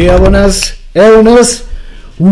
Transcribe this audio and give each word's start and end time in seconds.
I 0.00 0.04
evo 0.04 0.30
nas, 0.30 0.72
evo 0.94 1.22
nas. 1.22 1.62
Uh, 2.18 2.28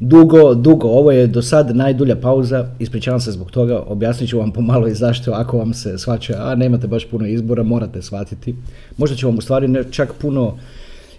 dugo, 0.00 0.54
dugo. 0.54 0.88
Ovo 0.88 1.12
je 1.12 1.26
do 1.26 1.42
sad 1.42 1.76
najdulja 1.76 2.16
pauza. 2.16 2.68
Ispričavam 2.78 3.20
se 3.20 3.32
zbog 3.32 3.50
toga. 3.50 3.82
Objasnit 3.86 4.30
ću 4.30 4.38
vam 4.38 4.52
pomalo 4.52 4.86
i 4.86 4.94
zašto 4.94 5.32
ako 5.32 5.58
vam 5.58 5.74
se 5.74 5.98
svača, 5.98 6.34
a 6.38 6.54
nemate 6.54 6.86
baš 6.86 7.06
puno 7.10 7.26
izbora, 7.26 7.62
morate 7.62 8.02
shvatiti. 8.02 8.54
Možda 8.96 9.16
će 9.16 9.26
vam 9.26 9.38
u 9.38 9.40
stvari 9.40 9.84
čak 9.90 10.12
puno 10.14 10.58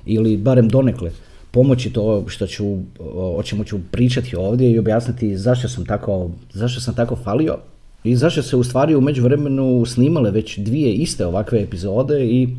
ili 0.06 0.38
barem 0.38 0.70
donekle 0.70 1.12
pomoći 1.52 1.90
to 1.90 2.24
što 2.28 2.48
ću, 2.48 2.78
o 3.16 3.44
čemu 3.44 3.64
ću 3.64 3.80
pričati 3.92 4.36
ovdje 4.36 4.72
i 4.72 4.80
objasniti 4.80 5.38
zašto 5.38 5.68
sam 5.68 5.86
tako, 5.86 6.32
zašto 6.54 6.82
sam 6.82 6.96
tako 6.96 7.16
falio 7.16 7.58
i 8.04 8.16
zašto 8.16 8.42
se 8.42 8.56
u 8.56 8.64
stvari 8.64 8.96
u 8.96 9.02
međuvremenu 9.02 9.86
snimale 9.86 10.32
već 10.32 10.58
dvije 10.58 10.94
iste 10.94 11.26
ovakve 11.26 11.62
epizode 11.62 12.26
i, 12.26 12.50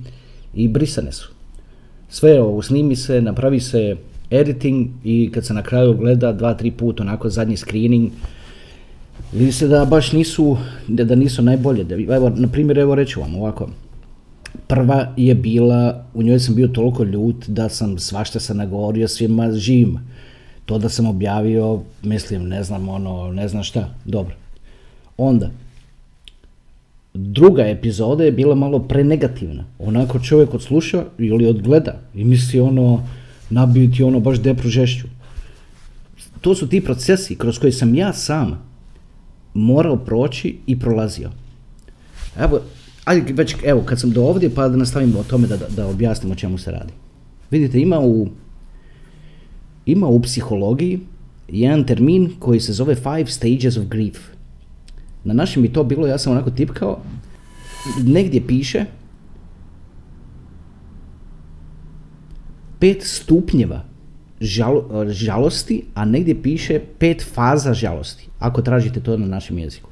i 0.55 0.69
brisane 0.69 1.13
su. 1.13 1.32
Sve 2.13 2.43
ovo 2.43 2.63
snimi 2.63 2.97
se, 2.97 3.21
napravi 3.21 3.61
se 3.61 3.97
editing 4.31 4.89
i 5.05 5.31
kad 5.35 5.47
se 5.47 5.55
na 5.55 5.63
kraju 5.63 5.95
gleda 5.95 6.33
dva, 6.33 6.55
tri 6.55 6.71
puta 6.71 7.03
onako 7.03 7.29
zadnji 7.29 7.57
screening, 7.57 8.11
vidi 9.33 9.53
se 9.53 9.69
da 9.69 9.85
baš 9.85 10.13
nisu, 10.13 10.57
da, 10.89 11.15
nisu 11.15 11.43
najbolje. 11.43 11.85
Da, 11.85 11.95
evo, 12.15 12.31
na 12.37 12.49
primjer, 12.49 12.79
evo 12.79 12.95
reću 12.95 13.21
vam 13.21 13.35
ovako. 13.35 13.69
Prva 14.67 15.07
je 15.17 15.35
bila, 15.35 16.05
u 16.15 16.23
njoj 16.23 16.39
sam 16.39 16.55
bio 16.55 16.69
toliko 16.69 17.05
ljut 17.05 17.49
da 17.49 17.69
sam 17.69 17.99
svašta 17.99 18.41
se 18.41 18.55
nagovorio 18.55 19.09
svima 19.09 19.53
živima. 19.53 20.03
To 20.67 20.79
da 20.79 20.89
sam 20.89 21.07
objavio, 21.07 21.81
mislim, 22.03 22.49
ne 22.49 22.63
znam 22.63 22.89
ono, 22.89 23.33
ne 23.33 23.49
znam 23.49 23.63
šta, 23.63 23.89
dobro. 24.05 24.35
Onda, 25.17 25.51
druga 27.15 27.63
epizoda 27.63 28.25
je 28.25 28.33
bila 28.33 28.55
malo 28.55 28.79
prenegativna. 28.79 29.65
Onako 29.79 30.19
čovjek 30.19 30.55
odsluša 30.55 31.05
ili 31.19 31.47
odgleda 31.47 32.01
i 32.15 32.25
misli 32.25 32.61
ono, 32.61 33.09
nabiju 33.51 33.93
ti 33.93 34.03
ono 34.03 34.21
baš 34.21 34.39
depru 34.39 34.69
žešću. 34.69 35.07
To 36.41 36.55
su 36.55 36.69
ti 36.69 36.81
procesi 36.81 37.37
kroz 37.37 37.59
koje 37.59 37.73
sam 37.73 37.95
ja 37.95 38.13
sam 38.13 38.63
morao 39.55 39.97
proći 39.97 40.57
i 40.67 40.79
prolazio. 40.79 41.31
Evo, 42.39 42.61
ajde 43.05 43.33
već, 43.33 43.57
evo, 43.65 43.83
kad 43.83 44.01
sam 44.01 44.11
do 44.11 44.23
ovdje, 44.23 44.51
pa 44.55 44.69
da 44.69 44.77
nastavimo 44.77 45.19
o 45.19 45.25
tome 45.25 45.47
da, 45.47 45.57
da, 45.57 45.67
da 45.77 45.87
objasnim 45.87 46.33
o 46.33 46.35
čemu 46.35 46.59
se 46.59 46.71
radi. 46.71 46.93
Vidite, 47.51 47.81
ima 47.81 48.01
u, 48.01 48.29
ima 49.87 50.07
u 50.07 50.23
psihologiji 50.23 51.01
jedan 51.49 51.85
termin 51.87 52.31
koji 52.39 52.61
se 52.61 52.73
zove 52.73 52.95
five 52.95 53.27
stages 53.27 53.77
of 53.77 53.85
grief. 53.85 54.32
Na 55.25 55.35
našem 55.35 55.63
bi 55.63 55.73
to 55.73 55.85
bilo, 55.85 56.07
ja 56.07 56.19
sam 56.19 56.33
onako 56.33 56.51
tipkao, 56.51 56.99
negdje 58.05 58.47
piše 58.47 58.85
pet 62.79 63.03
stupnjeva 63.03 63.85
žalo, 64.41 65.07
žalosti, 65.09 65.85
a 65.95 66.05
negdje 66.05 66.43
piše 66.43 66.81
pet 66.99 67.23
faza 67.35 67.75
žalosti, 67.75 68.29
ako 68.39 68.63
tražite 68.63 69.01
to 69.01 69.17
na 69.17 69.27
našem 69.27 69.59
jeziku. 69.59 69.91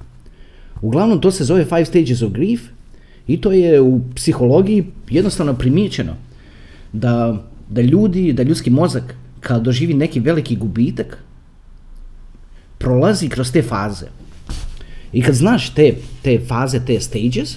Uglavnom 0.83 1.21
to 1.21 1.31
se 1.31 1.45
zove 1.45 1.65
five 1.65 1.85
stages 1.85 2.23
of 2.23 2.33
grief 2.33 2.61
i 3.27 3.41
to 3.41 3.53
je 3.53 3.81
u 3.81 4.01
psihologiji 4.15 4.87
jednostavno 5.11 5.55
primijećeno 5.55 6.17
da, 6.93 7.43
da 7.69 7.81
ljudi, 7.81 8.33
da 8.33 8.43
ljudski 8.43 8.71
mozak 8.71 9.15
kad 9.41 9.63
doživi 9.63 9.95
neki 9.95 10.21
veliki 10.21 10.57
gubitak 10.57 11.19
prolazi 12.79 13.29
kroz 13.29 13.53
te 13.53 13.63
faze. 13.63 14.07
I 15.13 15.23
kad 15.23 15.35
znaš 15.35 15.71
te, 15.71 15.95
te 16.23 16.39
faze, 16.49 16.81
te 16.87 17.01
stages, 17.01 17.57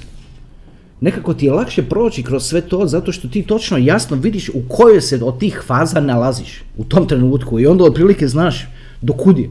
nekako 1.01 1.33
ti 1.33 1.45
je 1.45 1.51
lakše 1.51 1.83
proći 1.83 2.23
kroz 2.23 2.43
sve 2.43 2.61
to 2.61 2.87
zato 2.87 3.11
što 3.11 3.27
ti 3.27 3.43
točno 3.43 3.77
jasno 3.77 4.17
vidiš 4.17 4.49
u 4.49 4.61
kojoj 4.67 5.01
se 5.01 5.19
od 5.23 5.39
tih 5.39 5.61
faza 5.65 6.01
nalaziš 6.01 6.63
u 6.77 6.83
tom 6.83 7.07
trenutku 7.07 7.59
i 7.59 7.65
onda 7.65 7.83
otprilike 7.83 8.27
znaš 8.27 8.67
do 9.01 9.13
kud 9.13 9.39
je. 9.39 9.49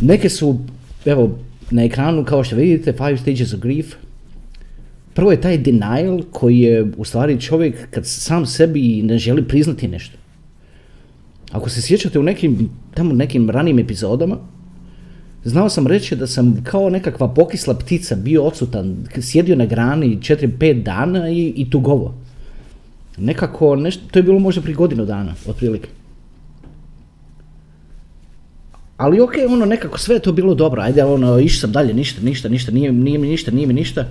Neke 0.00 0.28
su, 0.28 0.58
evo, 1.04 1.38
na 1.70 1.84
ekranu 1.84 2.24
kao 2.24 2.44
što 2.44 2.56
vidite, 2.56 2.92
Five 2.92 3.16
Stages 3.16 3.54
of 3.54 3.60
Grief. 3.60 3.94
Prvo 5.14 5.30
je 5.30 5.40
taj 5.40 5.58
denial 5.58 6.22
koji 6.30 6.58
je 6.58 6.92
u 6.96 7.04
stvari 7.04 7.40
čovjek 7.40 7.90
kad 7.90 8.06
sam 8.06 8.46
sebi 8.46 9.02
ne 9.02 9.18
želi 9.18 9.48
priznati 9.48 9.88
nešto. 9.88 10.16
Ako 11.52 11.70
se 11.70 11.82
sjećate 11.82 12.18
u 12.18 12.22
nekim, 12.22 12.70
tamo 12.94 13.14
nekim 13.14 13.50
ranijim 13.50 13.78
epizodama, 13.78 14.38
Znao 15.44 15.68
sam 15.68 15.86
reći 15.86 16.16
da 16.16 16.26
sam 16.26 16.64
kao 16.64 16.90
nekakva 16.90 17.28
pokisla 17.34 17.74
ptica 17.74 18.14
bio 18.16 18.42
odsutan, 18.42 19.06
sjedio 19.20 19.56
na 19.56 19.66
grani 19.66 20.18
4-5 20.18 20.82
dana 20.82 21.30
i, 21.30 21.52
i 21.56 21.70
tugovo. 21.70 22.14
Nekako, 23.16 23.76
nešto, 23.76 24.02
to 24.10 24.18
je 24.18 24.22
bilo 24.22 24.38
možda 24.38 24.62
prije 24.62 24.74
godinu 24.74 25.04
dana, 25.04 25.34
otprilike. 25.46 25.88
Ali 28.96 29.20
ok, 29.20 29.32
ono, 29.48 29.66
nekako 29.66 29.98
sve 29.98 30.16
je 30.16 30.20
to 30.20 30.32
bilo 30.32 30.54
dobro, 30.54 30.82
ajde, 30.82 31.04
ono, 31.04 31.38
išao 31.38 31.60
sam 31.60 31.72
dalje, 31.72 31.94
ništa, 31.94 32.22
ništa, 32.22 32.48
ništa, 32.48 32.72
nije, 32.72 32.92
nije 32.92 33.18
mi 33.18 33.28
ništa, 33.28 33.50
nije 33.50 33.66
mi 33.66 33.74
ništa. 33.74 34.08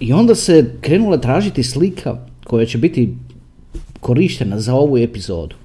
I 0.00 0.12
onda 0.12 0.34
se 0.34 0.70
krenula 0.80 1.18
tražiti 1.18 1.62
slika 1.62 2.16
koja 2.44 2.66
će 2.66 2.78
biti 2.78 3.16
korištena 4.00 4.60
za 4.60 4.74
ovu 4.74 4.98
epizodu. 4.98 5.56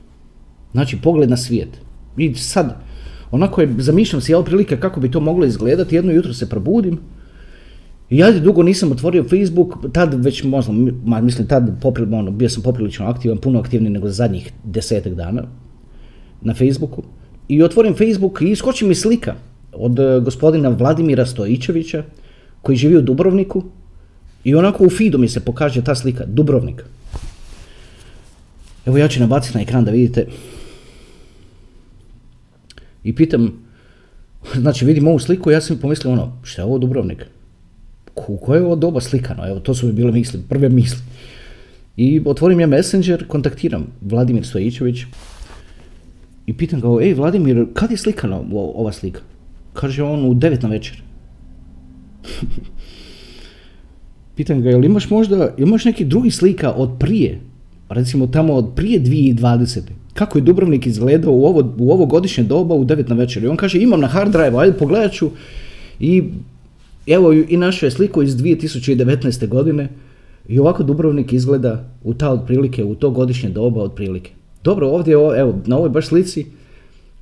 Znači, 0.72 0.98
pogled 1.04 1.30
na 1.30 1.38
svijet. 1.38 1.70
I 2.18 2.36
sad, 2.36 2.91
onako 3.32 3.62
je, 3.62 3.76
zamišljam 3.78 4.22
si 4.22 4.32
ja 4.32 4.42
prilike 4.42 4.78
kako 4.78 5.00
bi 5.00 5.12
to 5.12 5.20
moglo 5.20 5.46
izgledati, 5.46 5.96
jedno 5.96 6.12
jutro 6.12 6.34
se 6.34 6.50
probudim, 6.50 7.00
i 8.12 8.18
ja 8.18 8.32
dugo 8.32 8.64
nisam 8.64 8.92
otvorio 8.92 9.24
Facebook, 9.24 9.94
tad 9.94 10.26
već 10.26 10.44
možda, 10.44 10.74
mislim 11.22 11.48
tad 11.48 11.82
poprilično, 11.82 12.18
ono, 12.20 12.32
bio 12.32 12.50
sam 12.50 12.64
poprilično 12.64 13.06
aktivan, 13.06 13.38
puno 13.38 13.60
aktivniji 13.60 13.92
nego 13.92 14.10
zadnjih 14.10 14.52
desetak 14.64 15.14
dana 15.14 15.44
na 16.42 16.54
Facebooku. 16.54 17.04
I 17.48 17.64
otvorim 17.64 17.94
Facebook 17.94 18.42
i 18.42 18.52
iskoči 18.52 18.86
mi 18.86 18.96
slika 18.96 19.36
od 19.74 20.00
eh, 20.00 20.20
gospodina 20.20 20.70
Vladimira 20.70 21.26
Stojićevića 21.26 22.04
koji 22.62 22.76
živi 22.76 22.98
u 22.98 23.02
Dubrovniku 23.02 23.64
i 24.44 24.56
onako 24.56 24.86
u 24.86 24.90
feedu 24.90 25.18
mi 25.18 25.28
se 25.28 25.40
pokaže 25.40 25.84
ta 25.84 25.96
slika, 25.96 26.26
Dubrovnik. 26.26 26.84
Evo 28.86 28.98
ja 28.98 29.08
ću 29.08 29.20
nabaciti 29.20 29.58
na 29.58 29.64
ekran 29.64 29.86
da 29.86 29.92
vidite 29.92 30.28
i 33.04 33.16
pitam, 33.16 33.54
znači 34.56 34.86
vidim 34.86 35.08
ovu 35.08 35.20
sliku, 35.20 35.52
ja 35.52 35.62
sam 35.62 35.78
pomislio 35.78 36.14
ono, 36.14 36.38
šta 36.44 36.62
je 36.62 36.66
ovo 36.66 36.78
Dubrovnik? 36.78 37.26
U 38.28 38.38
koje 38.38 38.60
je 38.60 38.66
ovo 38.66 38.76
doba 38.76 39.02
slikano? 39.02 39.48
Evo, 39.48 39.60
to 39.60 39.74
su 39.74 39.88
mi 39.88 39.94
bile 39.94 40.12
misli, 40.12 40.42
prve 40.50 40.70
misli. 40.70 41.00
I 41.98 42.22
otvorim 42.26 42.60
ja 42.60 42.68
Messenger, 42.68 43.28
kontaktiram 43.28 43.88
Vladimir 44.02 44.46
Stojićević 44.46 45.04
i 46.46 46.54
pitam 46.54 46.82
ga, 46.82 46.88
ej 47.02 47.14
Vladimir, 47.14 47.66
kad 47.74 47.92
je 47.92 47.98
slikano 47.98 48.46
ova 48.52 48.92
slika? 48.92 49.22
Kaže 49.74 50.04
on 50.04 50.26
u 50.26 50.34
9 50.34 50.64
na 50.64 50.70
večer. 50.70 51.02
pitam 54.36 54.62
ga, 54.62 54.70
jel 54.70 54.86
imaš 54.86 55.10
možda, 55.10 55.54
imaš 55.58 55.86
neki 55.86 56.06
drugi 56.06 56.32
slika 56.32 56.72
od 56.72 56.90
prije? 57.00 57.40
Recimo 57.90 58.28
tamo 58.28 58.54
od 58.54 58.72
prije 58.76 59.00
2020 59.02 59.82
kako 60.14 60.38
je 60.38 60.42
Dubrovnik 60.42 60.86
izgledao 60.86 61.34
u 61.34 61.46
ovo, 61.46 61.74
u 61.78 61.92
ovo 61.92 62.06
godišnje 62.06 62.44
doba 62.44 62.76
u 62.76 62.86
9 62.86 63.10
na 63.10 63.16
večer. 63.16 63.44
I 63.44 63.48
on 63.48 63.58
kaže 63.58 63.80
imam 63.80 64.00
na 64.00 64.08
hard 64.08 64.32
drive, 64.32 64.58
ajde 64.58 64.78
pogledat 64.78 65.12
ću. 65.12 65.30
I 66.00 66.24
evo 67.08 67.34
i 67.34 67.58
našao 67.58 67.88
je 67.88 67.92
sliku 67.92 68.22
iz 68.22 68.36
2019. 68.36 69.48
godine 69.48 69.90
i 70.48 70.60
ovako 70.60 70.84
Dubrovnik 70.84 71.34
izgleda 71.34 71.90
u 72.04 72.14
ta 72.14 72.32
otprilike, 72.32 72.84
u 72.84 72.96
to 72.96 73.10
godišnje 73.10 73.50
doba 73.50 73.82
otprilike. 73.82 74.32
Dobro, 74.64 74.88
ovdje, 74.88 75.14
evo, 75.14 75.60
na 75.66 75.78
ovoj 75.78 75.90
baš 75.90 76.08
slici, 76.08 76.46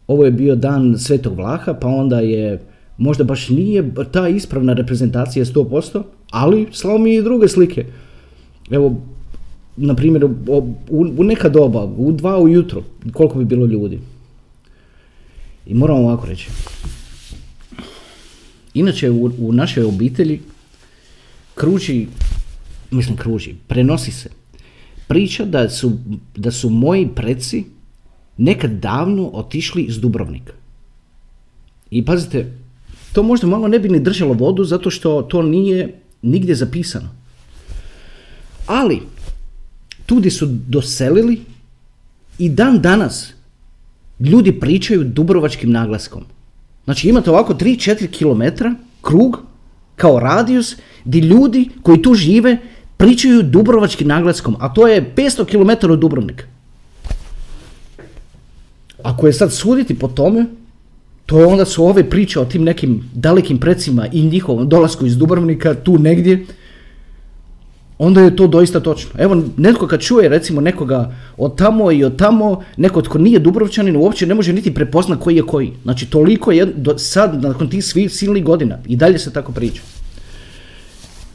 ovo 0.07 0.25
je 0.25 0.31
bio 0.31 0.56
dan 0.56 0.97
Svetog 0.97 1.35
Vlaha, 1.35 1.74
pa 1.74 1.88
onda 1.88 2.19
je, 2.19 2.59
možda 2.97 3.24
baš 3.24 3.50
nije 3.50 3.92
ta 4.12 4.27
ispravna 4.27 4.74
reprezentacija 4.74 5.45
100%, 5.45 6.03
ali 6.31 6.68
slao 6.71 6.97
mi 6.97 7.15
i 7.15 7.21
druge 7.21 7.47
slike. 7.47 7.85
Evo, 8.71 9.01
na 9.79 9.95
primjer, 9.95 10.25
u, 10.89 11.23
neka 11.23 11.49
doba, 11.49 11.83
u 11.97 12.11
dva 12.11 12.39
ujutro, 12.39 12.83
koliko 13.13 13.37
bi 13.37 13.45
bilo 13.45 13.65
ljudi. 13.65 13.99
I 15.65 15.73
moram 15.73 15.97
ovako 15.97 16.27
reći. 16.27 16.49
Inače 18.73 19.09
u, 19.09 19.31
u 19.39 19.53
našoj 19.53 19.83
obitelji 19.83 20.39
kruži, 21.55 22.07
mislim 22.91 23.17
kruži, 23.17 23.55
prenosi 23.67 24.11
se 24.11 24.29
priča 25.07 25.45
da 25.45 25.69
su, 25.69 25.91
da 26.35 26.51
su 26.51 26.69
moji 26.69 27.07
preci 27.15 27.63
nekad 28.37 28.71
davno 28.71 29.29
otišli 29.33 29.83
iz 29.83 29.99
Dubrovnika. 29.99 30.53
I 31.91 32.05
pazite, 32.05 32.53
to 33.13 33.23
možda 33.23 33.47
malo 33.47 33.67
ne 33.67 33.79
bi 33.79 33.89
ni 33.89 33.99
držalo 33.99 34.33
vodu 34.33 34.63
zato 34.63 34.89
što 34.89 35.21
to 35.21 35.41
nije 35.41 35.99
nigdje 36.21 36.55
zapisano. 36.55 37.09
Ali, 38.67 39.01
tudi 40.09 40.29
su 40.29 40.45
doselili 40.45 41.41
i 42.39 42.50
dan 42.50 42.81
danas 42.81 43.33
ljudi 44.19 44.59
pričaju 44.59 45.03
dubrovačkim 45.03 45.71
naglaskom. 45.71 46.23
Znači 46.85 47.09
imate 47.09 47.29
ovako 47.29 47.53
3-4 47.53 48.07
km 48.17 48.65
krug 49.01 49.41
kao 49.95 50.19
radijus 50.19 50.75
gdje 51.06 51.19
ljudi 51.21 51.69
koji 51.83 52.01
tu 52.01 52.13
žive 52.13 52.57
pričaju 52.97 53.44
dubrovačkim 53.44 54.07
naglaskom, 54.07 54.56
a 54.59 54.73
to 54.73 54.88
je 54.88 55.13
500 55.15 55.45
km 55.45 55.91
od 55.91 56.00
Dubrovnika. 56.00 56.45
Ako 59.03 59.27
je 59.27 59.33
sad 59.33 59.53
suditi 59.53 60.00
po 60.00 60.07
tome, 60.07 60.45
to 61.25 61.47
onda 61.47 61.65
su 61.65 61.85
ove 61.85 62.09
priče 62.09 62.39
o 62.39 62.45
tim 62.45 62.63
nekim 62.63 63.09
dalekim 63.13 63.59
precima 63.59 64.07
i 64.11 64.25
njihovom 64.25 64.69
dolasku 64.69 65.06
iz 65.06 65.17
Dubrovnika 65.17 65.73
tu 65.73 66.00
negdje, 66.00 66.45
onda 67.99 68.21
je 68.21 68.35
to 68.35 68.47
doista 68.47 68.79
točno. 68.79 69.11
Evo, 69.17 69.43
netko 69.57 69.87
kad 69.87 70.01
čuje 70.01 70.29
recimo 70.29 70.61
nekoga 70.61 71.15
od 71.37 71.57
tamo 71.57 71.91
i 71.91 72.03
od 72.03 72.15
tamo, 72.15 72.63
neko 72.77 73.01
tko 73.01 73.17
nije 73.17 73.39
Dubrovčanin 73.39 73.95
uopće 73.95 74.25
ne 74.25 74.35
može 74.35 74.53
niti 74.53 74.73
prepoznat 74.73 75.19
koji 75.19 75.35
je 75.35 75.41
koji. 75.41 75.73
Znači 75.83 76.05
toliko 76.05 76.51
je 76.51 76.65
do, 76.65 76.97
sad 76.97 77.43
nakon 77.43 77.69
tih 77.69 77.85
svih 77.85 78.11
silnih 78.11 78.43
godina 78.43 78.77
i 78.87 78.95
dalje 78.95 79.19
se 79.19 79.33
tako 79.33 79.51
priča. 79.51 79.81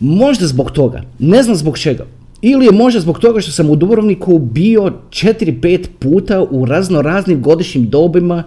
Možda 0.00 0.46
zbog 0.46 0.70
toga, 0.70 1.02
ne 1.18 1.42
znam 1.42 1.56
zbog 1.56 1.78
čega. 1.78 2.06
Ili 2.42 2.66
je 2.66 2.72
možda 2.72 3.00
zbog 3.00 3.18
toga 3.18 3.40
što 3.40 3.52
sam 3.52 3.70
u 3.70 3.76
Dubrovniku 3.76 4.38
bio 4.38 4.92
4-5 5.10 5.86
puta 5.98 6.42
u 6.50 6.64
razno 6.64 7.02
raznim 7.02 7.42
godišnjim 7.42 7.88
dobima 7.88 8.44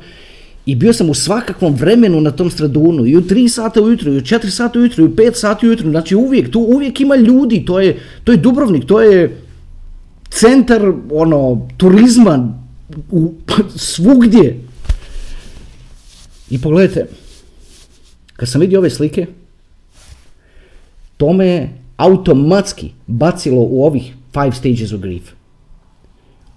i 0.67 0.75
bio 0.75 0.93
sam 0.93 1.09
u 1.09 1.13
svakakvom 1.13 1.75
vremenu 1.75 2.21
na 2.21 2.31
tom 2.31 2.51
stradunu, 2.51 3.05
i 3.05 3.17
u 3.17 3.21
3 3.21 3.47
sata 3.49 3.81
ujutro, 3.81 4.11
i 4.11 4.17
u 4.17 4.21
4 4.21 4.49
sata 4.49 4.79
ujutro, 4.79 5.03
i 5.03 5.07
u 5.07 5.15
5 5.15 5.33
sata 5.33 5.67
ujutro, 5.67 5.89
znači 5.89 6.15
uvijek, 6.15 6.51
tu 6.51 6.59
uvijek 6.59 7.01
ima 7.01 7.15
ljudi, 7.15 7.65
to 7.65 7.79
je, 7.79 7.99
to 8.23 8.31
je 8.31 8.37
Dubrovnik, 8.37 8.85
to 8.85 9.01
je 9.01 9.41
centar 10.29 10.93
ono, 11.11 11.67
turizma 11.77 12.59
u, 13.11 13.33
svugdje. 13.75 14.59
I 16.49 16.61
pogledajte, 16.61 17.05
kad 18.35 18.49
sam 18.49 18.61
vidio 18.61 18.79
ove 18.79 18.89
slike, 18.89 19.25
to 21.17 21.33
me 21.33 21.47
je 21.47 21.69
automatski 21.97 22.91
bacilo 23.07 23.61
u 23.61 23.85
ovih 23.85 24.13
five 24.33 24.51
stages 24.51 24.91
of 24.91 25.01
grief. 25.01 25.31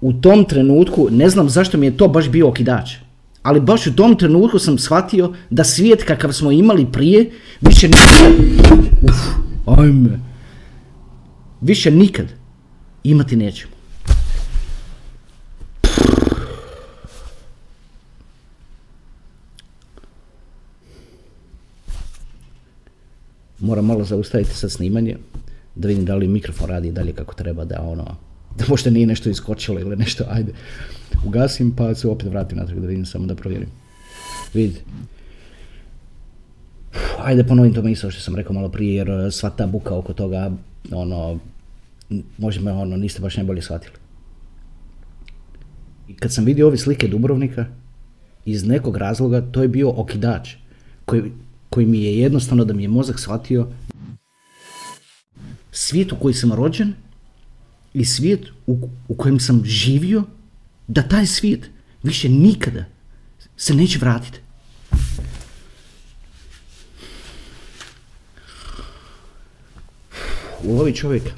U 0.01 0.13
tom 0.13 0.45
trenutku, 0.45 1.09
ne 1.11 1.31
znam 1.31 1.49
zašto 1.49 1.79
mi 1.79 1.87
je 1.87 1.97
to 1.97 2.09
baš 2.09 2.29
bio 2.29 2.49
okidač, 2.49 2.91
ali 3.43 3.61
baš 3.61 3.87
u 3.87 3.97
tom 3.97 4.19
trenutku 4.19 4.59
sam 4.59 4.79
shvatio 4.79 5.35
da 5.51 5.65
svijet 5.65 6.05
kakav 6.05 6.33
smo 6.33 6.51
imali 6.51 6.87
prije, 6.93 7.31
više 7.61 7.89
nikad, 7.89 8.33
uf, 9.03 9.17
ajme, 9.79 10.21
više 11.61 11.91
nikad 11.91 12.27
imati 13.05 13.37
nećemo. 13.37 13.73
Moram 23.59 23.85
malo 23.87 24.05
zaustaviti 24.05 24.57
sad 24.57 24.73
snimanje, 24.73 25.17
da 25.75 25.89
vidim 25.89 26.05
da 26.05 26.15
li 26.15 26.29
mikrofon 26.29 26.69
radi 26.69 26.93
dalje 26.93 27.13
kako 27.13 27.35
treba, 27.35 27.65
da 27.65 27.81
ono, 27.83 28.17
da 28.59 28.65
možda 28.69 28.91
nije 28.91 29.07
nešto 29.07 29.31
iskočilo 29.31 29.81
ili 29.81 29.97
nešto, 29.97 30.25
ajde. 30.31 30.53
Ugasim 31.25 31.73
pa 31.77 31.95
se 31.95 32.09
opet 32.09 32.29
vratim 32.29 32.59
natrag 32.59 32.81
da 32.81 32.87
vidim 32.87 33.07
samo 33.07 33.27
da 33.27 33.35
provjerim. 33.35 33.69
Vidi. 34.55 34.81
Ajde 37.19 37.45
ponovim 37.45 37.75
to 37.75 37.83
misao 37.83 38.11
što 38.11 38.21
sam 38.21 38.37
rekao 38.37 38.53
malo 38.53 38.69
prije 38.69 38.95
jer 38.95 39.11
e, 39.11 39.31
sva 39.31 39.51
ta 39.51 39.67
buka 39.67 39.95
oko 39.95 40.13
toga, 40.13 40.51
ono, 40.93 41.39
možda 42.39 42.63
me 42.63 42.73
ono, 42.73 42.97
niste 42.97 43.21
baš 43.21 43.37
najbolje 43.37 43.63
shvatili. 43.63 43.95
I 46.09 46.15
kad 46.15 46.33
sam 46.33 46.45
vidio 46.45 46.67
ove 46.67 46.77
slike 46.77 47.09
Dubrovnika, 47.09 47.67
iz 48.45 48.65
nekog 48.65 48.97
razloga 48.97 49.41
to 49.41 49.63
je 49.63 49.69
bio 49.69 49.91
okidač 49.91 50.55
koji, 51.05 51.23
koji 51.71 51.87
mi 51.87 52.03
je 52.03 52.19
jednostavno 52.19 52.65
da 52.65 52.75
mi 52.75 52.83
je 52.83 52.89
mozak 52.89 53.21
shvatio 53.21 53.69
svijet 55.73 56.13
u 56.13 56.17
koji 56.17 56.35
sam 56.35 56.53
rođen 56.53 56.93
i 57.95 58.05
svijet 58.05 58.47
u, 58.67 58.89
u 59.09 59.15
kojem 59.15 59.41
sam 59.41 59.65
živio, 59.65 60.25
da 60.91 61.03
taj 61.03 61.27
svijet 61.27 61.71
više 62.03 62.29
nikada 62.29 62.85
se 63.57 63.75
neće 63.75 63.99
vratiti. 63.99 64.39
Ulovi 70.65 70.95
čovjeka, 70.95 71.31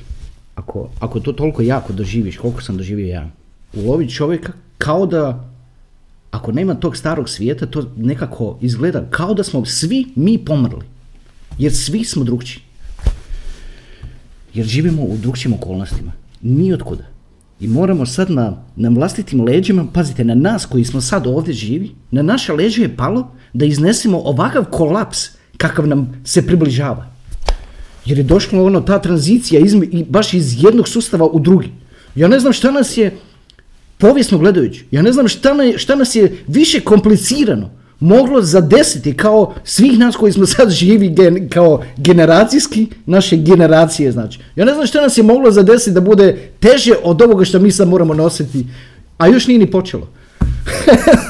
ako, 0.54 0.90
ako 1.00 1.20
to 1.20 1.32
toliko 1.32 1.62
jako 1.62 1.92
doživiš, 1.92 2.36
koliko 2.36 2.62
sam 2.62 2.76
doživio 2.76 3.06
ja, 3.06 3.30
ulovi 3.72 4.10
čovjeka 4.10 4.52
kao 4.78 5.06
da, 5.06 5.50
ako 6.30 6.52
nema 6.52 6.74
tog 6.74 6.96
starog 6.96 7.28
svijeta, 7.28 7.66
to 7.66 7.92
nekako 7.96 8.58
izgleda 8.60 9.06
kao 9.10 9.34
da 9.34 9.44
smo 9.44 9.64
svi 9.64 10.06
mi 10.16 10.44
pomrli. 10.44 10.84
Jer 11.58 11.76
svi 11.76 12.04
smo 12.04 12.24
drugčiji. 12.24 12.62
Jer 14.54 14.66
živimo 14.66 15.02
u 15.02 15.16
drugčijim 15.16 15.54
okolnostima. 15.54 16.12
Ni 16.42 16.72
otkuda. 16.72 17.11
I 17.62 17.68
moramo 17.68 18.06
sad 18.06 18.30
na, 18.30 18.64
na 18.76 18.88
vlastitim 18.88 19.44
leđima, 19.44 19.86
pazite, 19.92 20.24
na 20.24 20.34
nas 20.34 20.66
koji 20.66 20.84
smo 20.84 21.00
sad 21.00 21.26
ovdje 21.26 21.54
živi, 21.54 21.90
na 22.10 22.22
naše 22.22 22.52
leđe 22.52 22.82
je 22.82 22.96
palo 22.96 23.30
da 23.52 23.64
iznesemo 23.64 24.18
ovakav 24.18 24.64
kolaps 24.64 25.18
kakav 25.56 25.86
nam 25.86 26.22
se 26.24 26.46
približava. 26.46 27.06
Jer 28.04 28.18
je 28.18 28.24
došla 28.24 28.62
ono 28.62 28.80
ta 28.80 28.98
tranzicija 28.98 29.60
izme, 29.60 29.86
i 29.86 30.04
baš 30.04 30.34
iz 30.34 30.64
jednog 30.64 30.88
sustava 30.88 31.26
u 31.26 31.40
drugi. 31.40 31.70
Ja 32.14 32.28
ne 32.28 32.40
znam 32.40 32.52
šta 32.52 32.70
nas 32.70 32.96
je, 32.96 33.16
povijesno 33.98 34.38
gledajući, 34.38 34.84
ja 34.90 35.02
ne 35.02 35.12
znam 35.12 35.28
šta, 35.28 35.54
na, 35.54 35.78
šta 35.78 35.94
nas 35.94 36.14
je 36.14 36.36
više 36.46 36.80
komplicirano 36.80 37.70
moglo 38.02 38.42
zadesiti 38.42 39.16
kao 39.16 39.54
svih 39.64 39.98
nas 39.98 40.16
koji 40.16 40.32
smo 40.32 40.46
sad 40.46 40.70
živi 40.70 41.08
gen, 41.08 41.48
kao 41.48 41.82
generacijski, 41.96 42.86
naše 43.06 43.36
generacije 43.36 44.12
znači. 44.12 44.38
Ja 44.56 44.64
ne 44.64 44.74
znam 44.74 44.86
što 44.86 45.00
nas 45.00 45.18
je 45.18 45.24
moglo 45.24 45.50
zadesiti 45.50 45.90
da 45.90 46.00
bude 46.00 46.38
teže 46.60 46.94
od 47.02 47.22
ovoga 47.22 47.44
što 47.44 47.58
mi 47.58 47.70
sad 47.70 47.88
moramo 47.88 48.14
nositi, 48.14 48.66
a 49.18 49.26
još 49.26 49.46
nije 49.46 49.58
ni 49.58 49.70
počelo. 49.70 50.08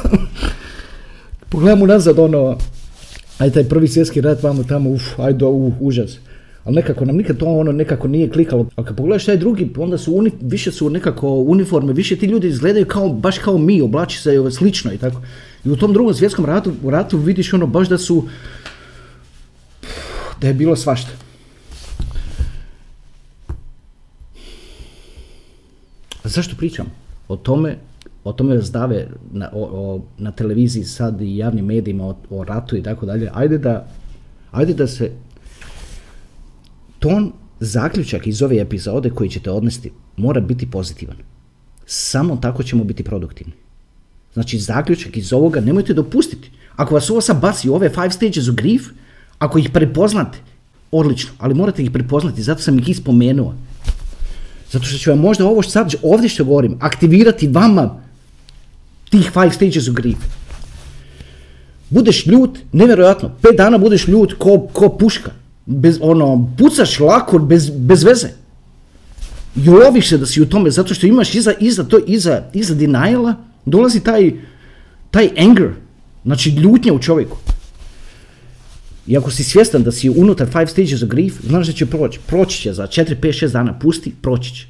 Pogledamo 1.50 1.86
nazad 1.86 2.18
ono, 2.18 2.58
aj 3.38 3.50
taj 3.50 3.64
prvi 3.64 3.88
svjetski 3.88 4.20
rat 4.20 4.42
vamo 4.42 4.64
tamo, 4.64 4.90
uf, 4.90 5.18
ajde, 5.18 5.44
uh, 5.44 5.72
užas. 5.80 6.18
Ali 6.64 6.76
nekako 6.76 7.04
nam 7.04 7.16
nikad 7.16 7.36
to 7.36 7.46
ono 7.46 7.72
nekako 7.72 8.08
nije 8.08 8.30
klikalo. 8.30 8.66
A 8.76 8.84
kad 8.84 8.96
pogledaš 8.96 9.24
taj 9.24 9.36
drugi, 9.36 9.70
onda 9.76 9.98
su 9.98 10.14
uni, 10.14 10.30
više 10.40 10.72
su 10.72 10.90
nekako 10.90 11.28
uniforme, 11.28 11.92
više 11.92 12.16
ti 12.16 12.26
ljudi 12.26 12.48
izgledaju 12.48 12.86
kao, 12.86 13.08
baš 13.08 13.38
kao 13.38 13.58
mi, 13.58 13.82
oblači 13.82 14.18
se 14.18 14.50
slično 14.50 14.92
i 14.92 14.98
tako. 14.98 15.20
I 15.64 15.70
u 15.70 15.76
tom 15.76 15.92
drugom 15.92 16.14
svjetskom 16.14 16.44
ratu, 16.44 16.72
ratu 16.84 17.18
vidiš 17.18 17.52
ono 17.52 17.66
baš 17.66 17.88
da 17.88 17.98
su, 17.98 18.28
da 20.40 20.46
je 20.46 20.54
bilo 20.54 20.76
svašta. 20.76 21.10
Zašto 26.24 26.56
pričam? 26.56 26.86
O 27.28 27.36
tome, 27.36 27.78
o 28.24 28.32
tome 28.32 28.60
zdave 28.60 29.08
na, 29.32 29.50
o, 29.52 30.00
na 30.18 30.32
televiziji 30.32 30.84
sad 30.84 31.20
i 31.20 31.36
javnim 31.36 31.64
medijima 31.64 32.04
o, 32.04 32.16
o 32.30 32.44
ratu 32.44 32.76
i 32.76 32.82
tako 32.82 33.06
dalje. 33.06 33.30
Ajde 33.34 33.58
da, 33.58 33.88
ajde 34.50 34.74
da 34.74 34.86
se 34.86 35.12
ton 36.98 37.32
zaključak 37.60 38.26
iz 38.26 38.42
ove 38.42 38.56
epizode 38.56 39.10
koji 39.10 39.30
ćete 39.30 39.50
odnesti 39.50 39.92
mora 40.16 40.40
biti 40.40 40.70
pozitivan. 40.70 41.16
Samo 41.86 42.36
tako 42.36 42.62
ćemo 42.62 42.84
biti 42.84 43.04
produktivni. 43.04 43.61
Znači, 44.34 44.58
zaključak 44.58 45.16
iz 45.16 45.32
ovoga 45.32 45.60
nemojte 45.60 45.94
dopustiti. 45.94 46.50
Ako 46.76 46.94
vas 46.94 47.10
ovo 47.10 47.20
sad 47.20 47.40
baci 47.40 47.68
ove 47.68 47.88
five 47.88 48.10
stages 48.10 48.48
of 48.48 48.54
grief, 48.54 48.82
ako 49.38 49.58
ih 49.58 49.70
prepoznate, 49.70 50.38
odlično, 50.92 51.30
ali 51.38 51.54
morate 51.54 51.82
ih 51.82 51.90
prepoznati, 51.90 52.42
zato 52.42 52.62
sam 52.62 52.78
ih 52.78 52.88
ispomenuo. 52.88 53.54
Zato 54.70 54.84
što 54.84 54.98
ću 54.98 55.10
vam 55.10 55.18
možda 55.18 55.46
ovo 55.46 55.62
sad 55.62 55.94
ovdje 56.02 56.28
što 56.28 56.44
govorim, 56.44 56.76
aktivirati 56.80 57.48
vama 57.48 58.00
tih 59.10 59.30
five 59.32 59.52
stages 59.52 59.88
of 59.88 59.94
grief. 59.94 60.18
Budeš 61.90 62.26
ljut, 62.26 62.58
nevjerojatno, 62.72 63.30
pet 63.42 63.56
dana 63.56 63.78
budeš 63.78 64.08
ljut 64.08 64.34
ko, 64.38 64.68
ko 64.72 64.88
puška. 64.88 65.30
Bez, 65.66 65.98
ono, 66.00 66.54
pucaš 66.58 67.00
lako, 67.00 67.38
bez, 67.38 67.70
bez 67.70 68.02
veze. 68.02 68.28
I 69.56 69.68
loviš 69.68 70.08
se 70.08 70.18
da 70.18 70.26
si 70.26 70.42
u 70.42 70.46
tome, 70.46 70.70
zato 70.70 70.94
što 70.94 71.06
imaš 71.06 71.34
iza, 71.34 71.52
iza, 71.60 71.84
to, 71.84 71.98
iza, 72.06 72.42
iza 72.54 72.74
deniala, 72.74 73.34
dolazi 73.64 74.00
taj, 74.00 74.32
taj 75.10 75.30
anger, 75.38 75.70
znači 76.24 76.50
ljutnja 76.50 76.92
u 76.92 76.98
čovjeku. 76.98 77.36
I 79.06 79.16
ako 79.16 79.30
si 79.30 79.44
svjestan 79.44 79.82
da 79.82 79.92
si 79.92 80.10
unutar 80.10 80.46
five 80.46 80.66
stages 80.66 81.02
of 81.02 81.08
grief, 81.08 81.34
znaš 81.42 81.66
da 81.66 81.72
će 81.72 81.86
proći. 81.86 82.20
Proći 82.26 82.60
će 82.60 82.72
za 82.72 82.86
4, 82.86 83.16
5, 83.20 83.44
6 83.44 83.52
dana, 83.52 83.78
pusti, 83.78 84.12
proći 84.22 84.54
će. 84.54 84.66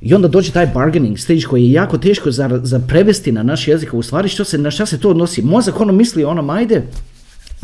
I 0.00 0.14
onda 0.14 0.28
dođe 0.28 0.52
taj 0.52 0.66
bargaining 0.66 1.18
stage 1.18 1.40
koji 1.40 1.64
je 1.64 1.72
jako 1.72 1.98
teško 1.98 2.30
za, 2.30 2.60
za 2.62 2.78
prevesti 2.78 3.32
na 3.32 3.42
naš 3.42 3.68
jezik, 3.68 3.94
u 3.94 4.02
stvari 4.02 4.28
što 4.28 4.44
se, 4.44 4.58
na 4.58 4.70
šta 4.70 4.86
se 4.86 5.00
to 5.00 5.10
odnosi? 5.10 5.42
Mozak 5.42 5.80
ono 5.80 5.92
misli 5.92 6.24
ono, 6.24 6.52
ajde, 6.52 6.82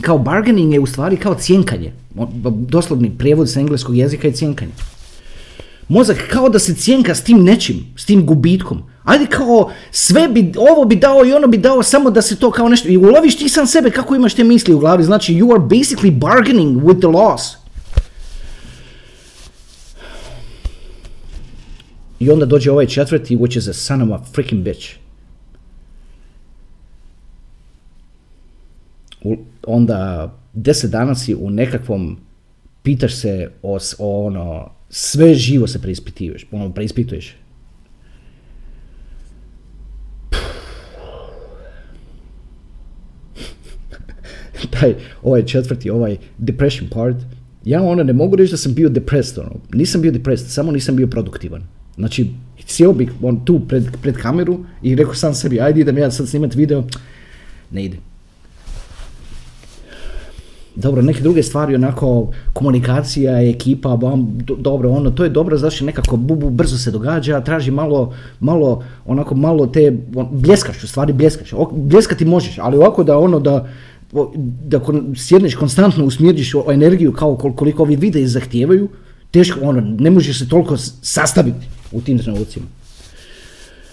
kao 0.00 0.18
bargaining 0.18 0.72
je 0.72 0.80
u 0.80 0.86
stvari 0.86 1.16
kao 1.16 1.34
cjenkanje. 1.34 1.92
Doslovni 2.68 3.10
prijevod 3.18 3.50
sa 3.50 3.60
engleskog 3.60 3.96
jezika 3.96 4.28
je 4.28 4.34
cjenkanje. 4.34 4.72
Mozak 5.88 6.16
kao 6.30 6.48
da 6.48 6.58
se 6.58 6.74
cijenka 6.74 7.14
s 7.14 7.24
tim 7.24 7.44
nečim, 7.44 7.76
s 7.96 8.04
tim 8.04 8.26
gubitkom. 8.26 8.82
Ajde 9.04 9.26
kao 9.26 9.70
sve 9.90 10.28
bi, 10.28 10.52
ovo 10.58 10.84
bi 10.84 10.96
dao 10.96 11.24
i 11.26 11.32
ono 11.32 11.46
bi 11.46 11.58
dao 11.58 11.82
samo 11.82 12.10
da 12.10 12.22
se 12.22 12.36
to 12.36 12.50
kao 12.50 12.68
nešto, 12.68 12.88
i 12.88 12.96
uloviš 12.96 13.38
ti 13.38 13.48
sam 13.48 13.66
sebe 13.66 13.90
kako 13.90 14.14
imaš 14.14 14.34
te 14.34 14.44
misli 14.44 14.74
u 14.74 14.78
glavi, 14.78 15.04
znači 15.04 15.34
you 15.34 15.54
are 15.54 15.62
basically 15.62 16.18
bargaining 16.18 16.82
with 16.82 16.98
the 16.98 17.06
loss. 17.06 17.60
I 22.18 22.30
onda 22.30 22.46
dođe 22.46 22.70
ovaj 22.70 22.86
četvrti, 22.86 23.36
which 23.36 23.58
is 23.58 23.68
a 23.68 23.72
son 23.72 24.02
of 24.02 24.20
a 24.20 24.24
freaking 24.34 24.62
bitch. 24.62 24.86
U, 29.22 29.36
onda 29.66 30.30
deset 30.52 30.90
dana 30.90 31.14
si 31.14 31.34
u 31.34 31.50
nekakvom, 31.50 32.18
pitaš 32.82 33.14
se 33.14 33.50
o, 33.62 33.78
o 33.98 34.26
ono, 34.26 34.70
sve 34.90 35.34
živo 35.34 35.66
se 35.66 35.82
preispituješ, 35.82 36.46
ono, 36.50 36.72
preispituješ. 36.72 37.39
taj, 44.70 44.94
ovaj 45.22 45.46
četvrti, 45.46 45.90
ovaj 45.90 46.16
depression 46.38 46.90
part, 46.90 47.16
ja 47.64 47.82
ono 47.82 48.02
ne 48.02 48.12
mogu 48.12 48.36
reći 48.36 48.50
da 48.50 48.56
sam 48.56 48.74
bio 48.74 48.88
depressed, 48.88 49.38
ono, 49.38 49.50
nisam 49.72 50.00
bio 50.00 50.12
depressed, 50.12 50.50
samo 50.50 50.72
nisam 50.72 50.96
bio 50.96 51.06
produktivan. 51.06 51.62
Znači, 51.96 52.30
sjeo 52.66 52.92
bih 52.92 53.10
on 53.22 53.44
tu 53.44 53.60
pred, 53.68 53.84
pred 54.02 54.16
kameru 54.16 54.64
i 54.82 54.94
rekao 54.94 55.14
sam 55.14 55.34
sebi, 55.34 55.60
ajde 55.60 55.80
idem 55.80 55.98
ja 55.98 56.10
sad 56.10 56.28
snimat 56.28 56.54
video, 56.54 56.84
ne 57.70 57.84
ide. 57.84 57.96
Dobro, 60.80 61.02
neke 61.02 61.20
druge 61.20 61.42
stvari, 61.42 61.74
onako, 61.74 62.30
komunikacija, 62.52 63.40
ekipa, 63.50 63.96
bam, 63.96 64.38
dobro, 64.58 64.90
ono, 64.90 65.10
to 65.10 65.24
je 65.24 65.30
dobro, 65.30 65.56
znači 65.56 65.84
nekako 65.84 66.16
bubu, 66.16 66.50
brzo 66.50 66.78
se 66.78 66.90
događa, 66.90 67.40
traži 67.40 67.70
malo, 67.70 68.14
malo, 68.40 68.84
onako, 69.06 69.34
malo 69.34 69.66
te, 69.66 69.96
on, 70.14 70.28
bljeskaš, 70.32 70.84
u 70.84 70.88
stvari 70.88 71.12
bljeskaš, 71.12 71.50
bljeskati 71.72 72.24
možeš, 72.24 72.58
ali 72.58 72.76
ovako 72.76 73.04
da 73.04 73.18
ono, 73.18 73.40
da, 73.40 73.68
da 74.64 74.80
sjedneš 75.16 75.54
konstantno 75.54 76.04
usmjeriš 76.04 76.52
energiju 76.72 77.12
kao 77.12 77.36
koliko 77.36 77.82
ovi 77.82 77.96
videi 77.96 78.26
zahtijevaju, 78.26 78.88
teško, 79.30 79.60
ono, 79.62 79.80
ne 79.80 80.10
možeš 80.10 80.38
se 80.38 80.48
toliko 80.48 80.76
sastaviti 81.02 81.66
u 81.92 82.00
tim 82.00 82.18
trenucima. 82.18 82.66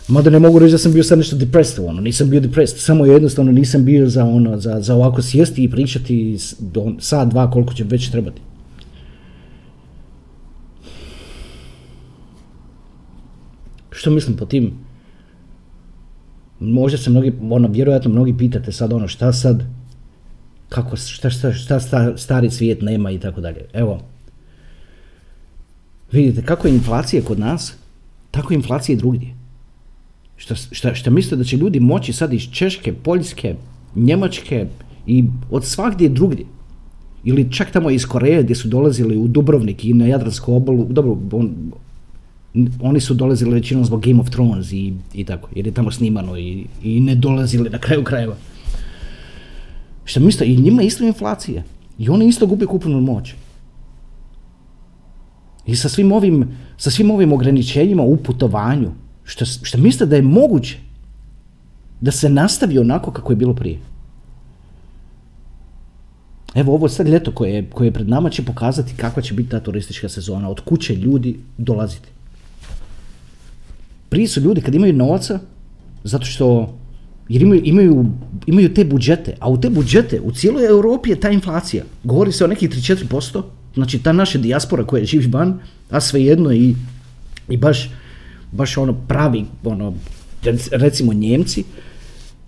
Mada 0.07 0.29
ne 0.29 0.39
mogu 0.39 0.59
reći 0.59 0.71
da 0.71 0.77
sam 0.77 0.93
bio 0.93 1.03
sad 1.03 1.17
nešto 1.17 1.35
depressed, 1.35 1.85
ono, 1.85 2.01
nisam 2.01 2.29
bio 2.29 2.39
depressed, 2.39 2.79
samo 2.79 3.05
jednostavno 3.05 3.51
nisam 3.51 3.85
bio 3.85 4.09
za, 4.09 4.25
ono, 4.25 4.59
za, 4.59 4.81
za 4.81 4.95
ovako 4.95 5.21
sjesti 5.21 5.63
i 5.63 5.71
pričati 5.71 6.37
do 6.59 6.93
sat, 6.99 7.27
dva, 7.29 7.51
koliko 7.51 7.73
će 7.73 7.83
već 7.83 8.09
trebati. 8.09 8.41
Što 13.91 14.11
mislim 14.11 14.37
po 14.37 14.45
tim? 14.45 14.73
Možda 16.59 16.97
se 16.97 17.09
mnogi, 17.09 17.33
ono, 17.49 17.67
vjerojatno 17.67 18.11
mnogi 18.11 18.37
pitate 18.37 18.71
sad 18.71 18.93
ono, 18.93 19.07
šta 19.07 19.33
sad, 19.33 19.63
kako, 20.69 20.95
šta, 20.95 21.29
šta, 21.29 21.53
šta 21.53 21.79
stari 22.17 22.49
svijet 22.49 22.81
nema 22.81 23.11
i 23.11 23.19
tako 23.19 23.41
dalje. 23.41 23.65
Evo, 23.73 23.99
vidite 26.11 26.41
kako 26.41 26.67
je 26.67 26.73
inflacija 26.73 27.21
kod 27.21 27.39
nas, 27.39 27.73
tako 28.31 28.53
je 28.53 28.55
inflacija 28.55 28.93
i 28.93 28.97
drugdje. 28.97 29.36
Šta, 30.37 30.55
šta, 30.55 30.95
šta 30.95 31.09
mislite 31.09 31.35
da 31.35 31.43
će 31.43 31.57
ljudi 31.57 31.79
moći 31.79 32.13
sad 32.13 32.33
iz 32.33 32.41
Češke, 32.51 32.93
Poljske, 32.93 33.55
Njemačke 33.95 34.65
i 35.07 35.23
od 35.51 35.65
svagdje 35.65 36.09
drugdje? 36.09 36.45
Ili 37.23 37.51
čak 37.51 37.71
tamo 37.71 37.89
iz 37.89 38.05
Koreje 38.05 38.43
gdje 38.43 38.55
su 38.55 38.67
dolazili 38.67 39.17
u 39.17 39.27
Dubrovnik 39.27 39.85
i 39.85 39.93
na 39.93 40.05
Jadransku 40.05 40.55
obalu, 40.55 40.85
dobro, 40.89 41.17
on, 41.31 41.71
oni 42.81 42.99
su 42.99 43.13
dolazili 43.13 43.53
većinom 43.53 43.85
zbog 43.85 44.01
Game 44.05 44.19
of 44.19 44.29
Thrones 44.29 44.71
i, 44.71 44.93
i 45.13 45.23
tako, 45.23 45.49
jer 45.55 45.67
je 45.67 45.73
tamo 45.73 45.91
snimano 45.91 46.37
i, 46.37 46.65
i 46.83 46.99
ne 46.99 47.15
dolazili 47.15 47.69
na 47.69 47.77
kraju 47.77 48.03
krajeva. 48.03 48.35
Šta 50.05 50.19
mislite, 50.19 50.45
i 50.45 50.57
njima 50.57 50.81
isto 50.81 51.03
inflacija. 51.03 51.63
I 51.99 52.09
oni 52.09 52.27
isto 52.27 52.47
gube 52.47 52.65
kupovnu 52.65 53.01
moć. 53.01 53.33
I 55.65 55.75
sa 55.75 55.89
svim 55.89 56.11
ovim, 56.11 56.47
sa 56.77 56.91
svim 56.91 57.11
ovim 57.11 57.33
ograničenjima 57.33 58.03
u 58.03 58.17
putovanju, 58.17 58.91
što, 59.27 59.45
što 59.45 59.77
mislite 59.77 60.05
da 60.05 60.15
je 60.15 60.21
moguće 60.21 60.77
da 62.01 62.11
se 62.11 62.29
nastavi 62.29 62.79
onako 62.79 63.11
kako 63.11 63.31
je 63.31 63.35
bilo 63.35 63.53
prije. 63.53 63.79
Evo 66.55 66.73
ovo 66.73 66.89
sad 66.89 67.07
ljeto 67.07 67.31
koje, 67.31 67.69
koje 67.69 67.87
je 67.87 67.93
pred 67.93 68.09
nama 68.09 68.29
će 68.29 68.45
pokazati 68.45 68.93
kakva 68.97 69.21
će 69.21 69.33
biti 69.33 69.49
ta 69.49 69.59
turistička 69.59 70.09
sezona, 70.09 70.49
od 70.49 70.59
kuće 70.59 70.95
ljudi 70.95 71.39
dolaziti. 71.57 72.09
Prije 74.09 74.27
su 74.27 74.41
ljudi 74.41 74.61
kad 74.61 74.75
imaju 74.75 74.93
novaca, 74.93 75.39
zato 76.03 76.25
što 76.25 76.77
jer 77.29 77.41
imaju, 77.41 77.61
imaju, 77.63 78.05
imaju 78.45 78.73
te 78.73 78.85
budžete, 78.85 79.35
a 79.39 79.49
u 79.49 79.61
te 79.61 79.69
budžete 79.69 80.21
u 80.21 80.31
cijeloj 80.31 80.65
Europi 80.65 81.09
je 81.09 81.19
ta 81.19 81.29
inflacija. 81.29 81.83
Govori 82.03 82.31
se 82.31 82.45
o 82.45 82.47
nekih 82.47 82.69
3-4%, 82.69 83.43
znači 83.73 83.99
ta 83.99 84.13
naša 84.13 84.37
dijaspora 84.37 84.83
koja 84.83 85.05
živi 85.05 85.27
van, 85.27 85.59
a 85.89 86.01
svejedno 86.01 86.53
i, 86.53 86.75
i 87.49 87.57
baš, 87.57 87.89
baš 88.51 88.77
ono 88.77 88.93
pravi, 89.07 89.45
ono, 89.63 89.93
recimo 90.71 91.13
Njemci, 91.13 91.63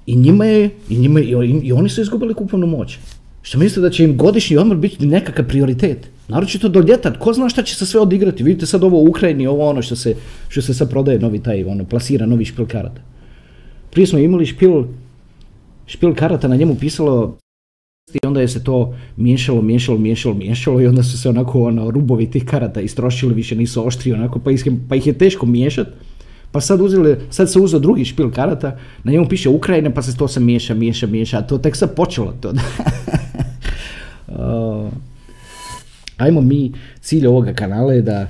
i 0.05 0.15
njima 0.15 0.45
je, 0.45 0.69
i, 0.89 0.97
njima, 0.97 1.19
i, 1.19 1.59
i 1.63 1.73
oni 1.73 1.89
su 1.89 2.01
izgubili 2.01 2.33
kupovnu 2.33 2.67
moć. 2.67 2.97
Što 3.41 3.57
mislite 3.57 3.81
da 3.81 3.89
će 3.89 4.03
im 4.03 4.17
godišnji 4.17 4.57
odmor 4.57 4.77
biti 4.77 5.05
nekakav 5.05 5.47
prioritet? 5.47 6.07
Naročito 6.27 6.69
do 6.69 6.79
ljeta, 6.79 7.13
ko 7.19 7.33
zna 7.33 7.49
šta 7.49 7.63
će 7.63 7.75
se 7.75 7.85
sve 7.85 7.99
odigrati? 7.99 8.43
Vidite 8.43 8.65
sad 8.65 8.83
ovo 8.83 8.97
u 8.97 9.09
Ukrajini, 9.09 9.47
ovo 9.47 9.69
ono 9.69 9.81
što 9.81 9.95
se, 9.95 10.15
što 10.47 10.61
se 10.61 10.73
sad 10.73 10.89
prodaje, 10.89 11.19
novi 11.19 11.39
taj, 11.39 11.63
ono, 11.63 11.85
plasira 11.85 12.25
novi 12.25 12.45
špil 12.45 12.65
karata. 12.65 13.01
Prije 13.91 14.07
smo 14.07 14.19
imali 14.19 14.45
špil, 14.45 14.83
špil 15.85 16.15
karata, 16.15 16.47
na 16.47 16.55
njemu 16.55 16.75
pisalo 16.75 17.37
i 18.13 18.27
onda 18.27 18.41
je 18.41 18.47
se 18.47 18.63
to 18.63 18.95
miješalo, 19.17 19.61
miješalo, 19.61 19.97
miješalo, 19.97 20.35
miješalo 20.35 20.81
i 20.81 20.87
onda 20.87 21.03
su 21.03 21.17
se 21.21 21.29
onako 21.29 21.63
ono, 21.63 21.91
rubovi 21.91 22.31
tih 22.31 22.45
karata 22.45 22.81
istrošili, 22.81 23.33
više 23.33 23.55
nisu 23.55 23.87
oštri 23.87 24.13
onako, 24.13 24.39
pa 24.39 24.51
ih, 24.51 24.63
pa 24.89 24.95
ih 24.95 25.07
je 25.07 25.13
teško 25.13 25.45
miješati. 25.45 25.91
Pa 26.51 26.61
sad, 26.61 26.81
uzeli, 26.81 27.17
sad 27.29 27.51
se 27.51 27.59
uzeo 27.59 27.79
drugi 27.79 28.05
špil 28.05 28.31
karata, 28.31 28.77
na 29.03 29.11
njemu 29.11 29.27
piše 29.29 29.49
Ukrajina, 29.49 29.91
pa 29.91 30.01
se 30.01 30.17
to 30.17 30.27
se 30.27 30.39
miješa, 30.39 30.73
miješa, 30.73 31.07
miješa, 31.07 31.37
a 31.37 31.41
to 31.41 31.57
tek 31.57 31.75
sad 31.75 31.95
počelo 31.95 32.33
to. 32.41 32.49
uh, 34.27 34.91
ajmo 36.17 36.41
mi, 36.41 36.71
cilj 37.01 37.27
ovoga 37.27 37.53
kanala 37.53 37.93
je 37.93 38.01
da, 38.01 38.27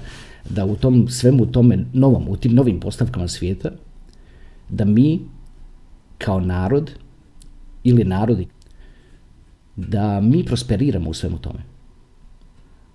da 0.50 0.66
u 0.66 0.76
tom 0.76 1.08
svemu 1.08 1.46
tome 1.46 1.86
novom, 1.94 2.28
u 2.28 2.36
tim 2.36 2.54
novim 2.54 2.80
postavkama 2.80 3.28
svijeta, 3.28 3.72
da 4.70 4.86
mi 4.86 5.20
kao 6.18 6.40
narod 6.40 6.92
ili 7.84 8.04
narodi 8.04 8.48
da 9.88 10.22
mi 10.22 10.46
prosperiramo 10.46 11.10
u 11.10 11.14
svemu 11.14 11.38
tome. 11.38 11.60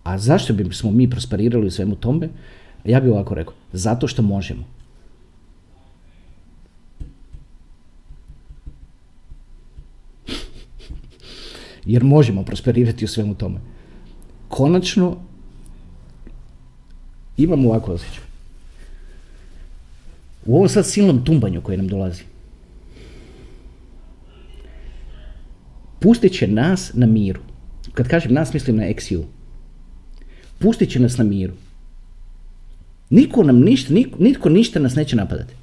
A 0.02 0.18
zašto 0.18 0.54
bismo 0.54 0.90
mi 0.90 1.10
prosperirali 1.10 1.66
u 1.66 1.70
svemu 1.70 1.96
tome? 1.96 2.28
Ja 2.84 3.00
bih 3.00 3.12
ovako 3.12 3.34
rekao, 3.34 3.54
zato 3.72 4.08
što 4.08 4.22
možemo. 4.22 4.64
Jer 11.86 12.04
možemo 12.04 12.44
prosperirati 12.44 13.04
u 13.04 13.08
svemu 13.08 13.34
tome. 13.34 13.60
Konačno, 14.48 15.16
imamo 17.36 17.68
ovako 17.68 17.92
osjećaj. 17.92 18.24
U 20.46 20.56
ovom 20.56 20.68
sad 20.68 20.86
silnom 20.86 21.24
tumbanju 21.24 21.60
koje 21.60 21.76
nam 21.76 21.88
dolazi, 21.88 22.22
pustit 26.04 26.32
će 26.32 26.46
nas 26.46 26.90
na 26.94 27.06
miru. 27.06 27.40
Kad 27.94 28.08
kažem 28.08 28.32
nas, 28.32 28.52
mislim 28.54 28.76
na 28.76 28.82
XU. 28.82 29.22
Pustit 30.58 30.90
će 30.90 31.00
nas 31.00 31.16
na 31.18 31.24
miru. 31.24 31.52
Niko 33.10 33.42
nam 33.42 33.60
ništa, 33.60 33.94
niko, 33.94 34.18
nitko 34.18 34.48
ništa 34.48 34.80
nas 34.80 34.94
neće 34.94 35.16
napadati. 35.16 35.54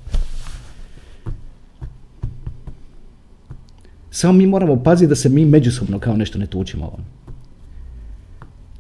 Samo 4.12 4.34
mi 4.34 4.48
moramo 4.48 4.84
paziti 4.84 5.10
da 5.10 5.16
se 5.16 5.30
mi 5.30 5.46
međusobno 5.46 6.00
kao 6.00 6.18
nešto 6.18 6.40
ne 6.40 6.48
tučimo 6.48 6.86
ovom. 6.86 7.02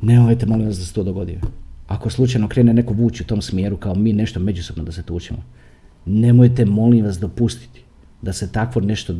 Nemojte 0.01 0.45
molim 0.45 0.67
vas 0.67 0.77
da 0.77 0.85
se 0.85 0.93
to 0.93 1.03
dogodi. 1.03 1.39
Ako 1.87 2.09
slučajno 2.09 2.47
krene 2.47 2.73
neko 2.73 2.93
vući 2.93 3.23
u 3.23 3.25
tom 3.25 3.41
smjeru 3.41 3.77
kao 3.77 3.95
mi 3.95 4.13
nešto 4.13 4.39
međusobno 4.39 4.83
da 4.83 4.91
se 4.91 5.03
tučimo. 5.03 5.43
Nemojte 6.05 6.65
molim 6.65 7.05
vas 7.05 7.19
dopustiti. 7.19 7.83
Da 8.21 8.33
se 8.33 8.51
takvo 8.51 8.81
nešto 8.81 9.13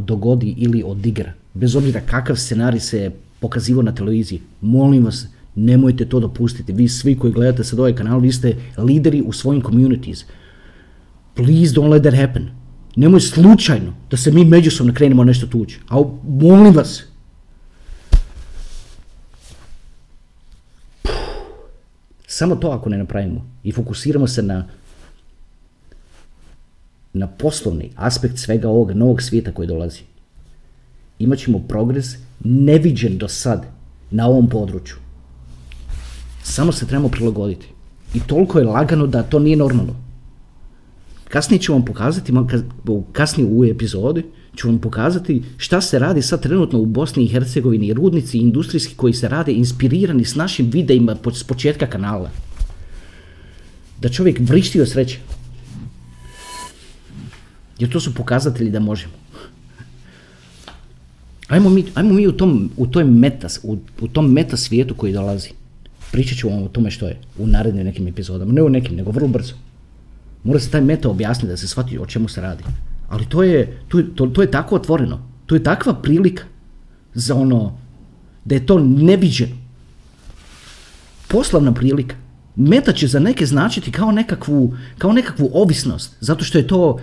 dogodi 0.00 0.54
ili 0.56 0.82
odigra. 0.86 1.32
Bez 1.54 1.76
obzira 1.76 2.00
kakav 2.00 2.36
scenarij 2.36 2.80
se 2.80 3.10
pokazivao 3.40 3.82
na 3.82 3.94
televiziji. 3.94 4.40
Molim 4.60 5.04
vas, 5.04 5.26
nemojte 5.54 6.04
to 6.04 6.20
dopustiti. 6.20 6.72
Vi 6.72 6.88
svi 6.88 7.18
koji 7.18 7.32
gledate 7.32 7.64
sad 7.64 7.78
ovaj 7.78 7.94
kanal, 7.94 8.20
vi 8.20 8.32
ste 8.32 8.56
lideri 8.78 9.22
u 9.22 9.32
svojim 9.32 9.62
communities. 9.62 10.24
Please 11.34 11.74
don't 11.74 11.88
let 11.88 12.02
that 12.02 12.14
happen. 12.14 12.50
Nemoj 12.96 13.20
slučajno 13.20 13.92
da 14.10 14.16
se 14.16 14.30
mi 14.30 14.44
međusobno 14.44 14.94
krenemo 14.94 15.24
nešto 15.24 15.46
tući. 15.46 15.80
A 15.88 16.02
molim 16.28 16.74
vas. 16.74 17.04
Samo 22.26 22.56
to 22.56 22.68
ako 22.68 22.88
ne 22.88 22.98
napravimo 22.98 23.50
i 23.64 23.72
fokusiramo 23.72 24.26
se 24.26 24.42
na 24.42 24.68
na 27.12 27.26
poslovni 27.26 27.90
aspekt 27.96 28.38
svega 28.38 28.68
ovog 28.68 28.90
novog 28.90 29.22
svijeta 29.22 29.52
koji 29.52 29.68
dolazi. 29.68 30.00
Imat 31.18 31.38
ćemo 31.38 31.58
progres 31.58 32.06
neviđen 32.44 33.18
do 33.18 33.28
sad 33.28 33.66
na 34.10 34.26
ovom 34.26 34.48
području. 34.48 34.96
Samo 36.42 36.72
se 36.72 36.86
trebamo 36.86 37.08
prilagoditi. 37.08 37.66
I 38.14 38.20
toliko 38.20 38.58
je 38.58 38.64
lagano 38.64 39.06
da 39.06 39.22
to 39.22 39.38
nije 39.38 39.56
normalno. 39.56 39.96
Kasnije 41.28 41.60
ću 41.60 41.72
vam 41.72 41.84
pokazati, 41.84 42.32
kasnije 43.12 43.48
u 43.52 43.64
epizodi, 43.64 44.24
ću 44.56 44.68
vam 44.68 44.78
pokazati 44.78 45.42
šta 45.56 45.80
se 45.80 45.98
radi 45.98 46.22
sad 46.22 46.42
trenutno 46.42 46.80
u 46.80 46.86
Bosni 46.86 47.24
i 47.24 47.28
Hercegovini, 47.28 47.92
rudnici 47.92 48.38
industrijski 48.38 48.94
koji 48.94 49.12
se 49.12 49.28
rade 49.28 49.52
inspirirani 49.52 50.24
s 50.24 50.34
našim 50.34 50.70
videima 50.70 51.16
s 51.34 51.44
početka 51.44 51.86
kanala. 51.86 52.30
Da 54.00 54.08
čovjek 54.08 54.38
vrišti 54.40 54.80
od 54.80 54.88
sreće. 54.88 55.18
Jer 57.78 57.90
to 57.90 58.00
su 58.00 58.14
pokazatelji 58.14 58.70
da 58.70 58.80
možemo. 58.80 59.14
Ajmo 61.48 61.70
mi, 61.70 61.84
ajmo 61.94 62.12
mi 62.12 62.26
u, 62.26 62.32
tom, 62.32 62.70
u, 62.76 62.86
toj 62.86 63.04
meta, 63.04 63.48
u, 63.62 63.78
u 64.00 64.08
tom 64.08 64.32
meta 64.32 64.56
svijetu 64.56 64.94
koji 64.94 65.12
dolazi. 65.12 65.50
Pričat 66.12 66.38
ću 66.38 66.48
vam 66.48 66.62
o 66.62 66.68
tome 66.68 66.90
što 66.90 67.06
je 67.06 67.20
u 67.38 67.46
narednim 67.46 67.84
nekim 67.84 68.08
epizodama. 68.08 68.52
Ne 68.52 68.62
u 68.62 68.68
nekim, 68.68 68.96
nego 68.96 69.10
vrlo 69.10 69.28
brzo. 69.28 69.54
Mora 70.44 70.60
se 70.60 70.70
taj 70.70 70.80
meta 70.80 71.08
objasniti 71.08 71.48
da 71.48 71.56
se 71.56 71.68
shvati 71.68 71.98
o 71.98 72.06
čemu 72.06 72.28
se 72.28 72.40
radi. 72.40 72.64
Ali 73.08 73.26
to 73.26 73.42
je, 73.42 73.78
to, 74.14 74.26
to 74.26 74.42
je 74.42 74.50
tako 74.50 74.76
otvoreno. 74.76 75.22
To 75.46 75.54
je 75.54 75.62
takva 75.62 75.94
prilika 75.94 76.44
za 77.14 77.34
ono, 77.34 77.78
da 78.44 78.54
je 78.54 78.66
to 78.66 78.78
neviđeno. 78.78 79.56
Poslovna 81.28 81.74
prilika. 81.74 82.16
Meta 82.56 82.92
će 82.92 83.06
za 83.06 83.18
neke 83.18 83.46
značiti 83.46 83.92
kao 83.92 84.12
nekakvu, 84.12 84.76
kao 84.98 85.12
nekakvu 85.12 85.50
ovisnost, 85.52 86.16
zato 86.20 86.44
što 86.44 86.58
je 86.58 86.66
to 86.66 86.98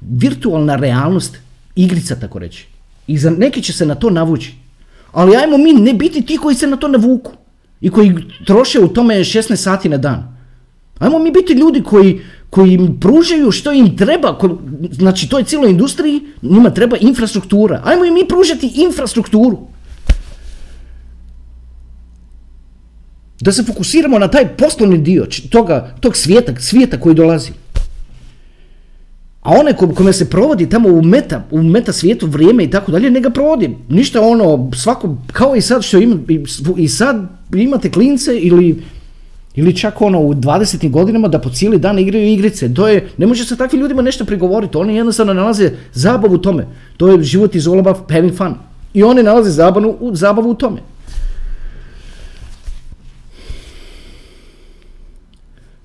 virtualna 0.00 0.76
realnost 0.76 1.36
igrica, 1.76 2.16
tako 2.16 2.38
reći. 2.38 2.66
I 3.06 3.18
za 3.18 3.30
neki 3.30 3.62
će 3.62 3.72
se 3.72 3.86
na 3.86 3.94
to 3.94 4.10
navući. 4.10 4.54
Ali 5.12 5.36
ajmo 5.36 5.58
mi 5.58 5.72
ne 5.72 5.94
biti 5.94 6.22
ti 6.22 6.36
koji 6.36 6.56
se 6.56 6.66
na 6.66 6.76
to 6.76 6.88
navuku 6.88 7.32
i 7.80 7.90
koji 7.90 8.14
troše 8.46 8.80
u 8.80 8.88
tome 8.88 9.14
16 9.14 9.56
sati 9.56 9.88
na 9.88 9.96
dan. 9.96 10.38
Ajmo 10.98 11.18
mi 11.18 11.30
biti 11.30 11.52
ljudi 11.52 11.82
koji, 11.82 12.20
koji 12.50 12.72
im 12.72 13.00
pružaju 13.00 13.50
što 13.50 13.72
im 13.72 13.96
treba, 13.96 14.38
znači 14.90 15.28
toj 15.28 15.44
cijeloj 15.44 15.70
industriji 15.70 16.20
njima 16.42 16.70
treba 16.70 16.96
infrastruktura. 17.00 17.82
Ajmo 17.84 18.04
im 18.04 18.14
mi 18.14 18.28
pružati 18.28 18.72
infrastrukturu. 18.74 19.58
Da 23.40 23.52
se 23.52 23.62
fokusiramo 23.62 24.18
na 24.18 24.28
taj 24.28 24.48
poslovni 24.56 24.98
dio 24.98 25.26
toga, 25.50 25.94
tog 26.00 26.16
svijeta, 26.16 26.60
svijeta 26.60 27.00
koji 27.00 27.14
dolazi. 27.14 27.50
A 29.48 29.52
one 29.52 29.72
kome 29.94 30.12
se 30.12 30.30
provodi 30.30 30.68
tamo 30.68 30.88
u 30.88 31.02
meta, 31.02 31.44
u 31.50 31.62
meta 31.62 31.92
svijetu 31.92 32.26
vrijeme 32.26 32.64
i 32.64 32.70
tako 32.70 32.92
dalje, 32.92 33.10
ne 33.10 33.20
ga 33.20 33.30
provodi. 33.30 33.76
Ništa 33.88 34.20
ono, 34.20 34.70
svako, 34.76 35.16
kao 35.32 35.56
i 35.56 35.60
sad 35.60 35.82
što 35.82 35.98
ima, 35.98 36.16
i 36.76 36.88
sad 36.88 37.28
imate 37.54 37.90
klince 37.90 38.38
ili 38.38 38.82
ili 39.54 39.76
čak 39.76 40.02
ono 40.02 40.20
u 40.20 40.34
20. 40.34 40.90
godinama 40.90 41.28
da 41.28 41.40
po 41.40 41.50
cijeli 41.50 41.78
dan 41.78 41.98
igraju 41.98 42.26
igrice. 42.26 42.74
To 42.74 42.88
je, 42.88 43.08
ne 43.16 43.26
može 43.26 43.44
se 43.44 43.56
takvim 43.56 43.80
ljudima 43.80 44.02
nešto 44.02 44.24
prigovoriti. 44.24 44.76
Oni 44.76 44.96
jednostavno 44.96 45.34
nalaze 45.34 45.70
zabavu 45.92 46.34
u 46.34 46.38
tome. 46.38 46.66
To 46.96 47.08
je 47.08 47.22
život 47.22 47.54
iz 47.54 47.66
about 47.66 47.96
having 48.10 48.36
fun. 48.36 48.54
I 48.94 49.02
oni 49.02 49.22
nalaze 49.22 49.50
zabavu, 49.50 50.10
zabavu 50.12 50.50
u 50.50 50.54
tome. 50.54 50.80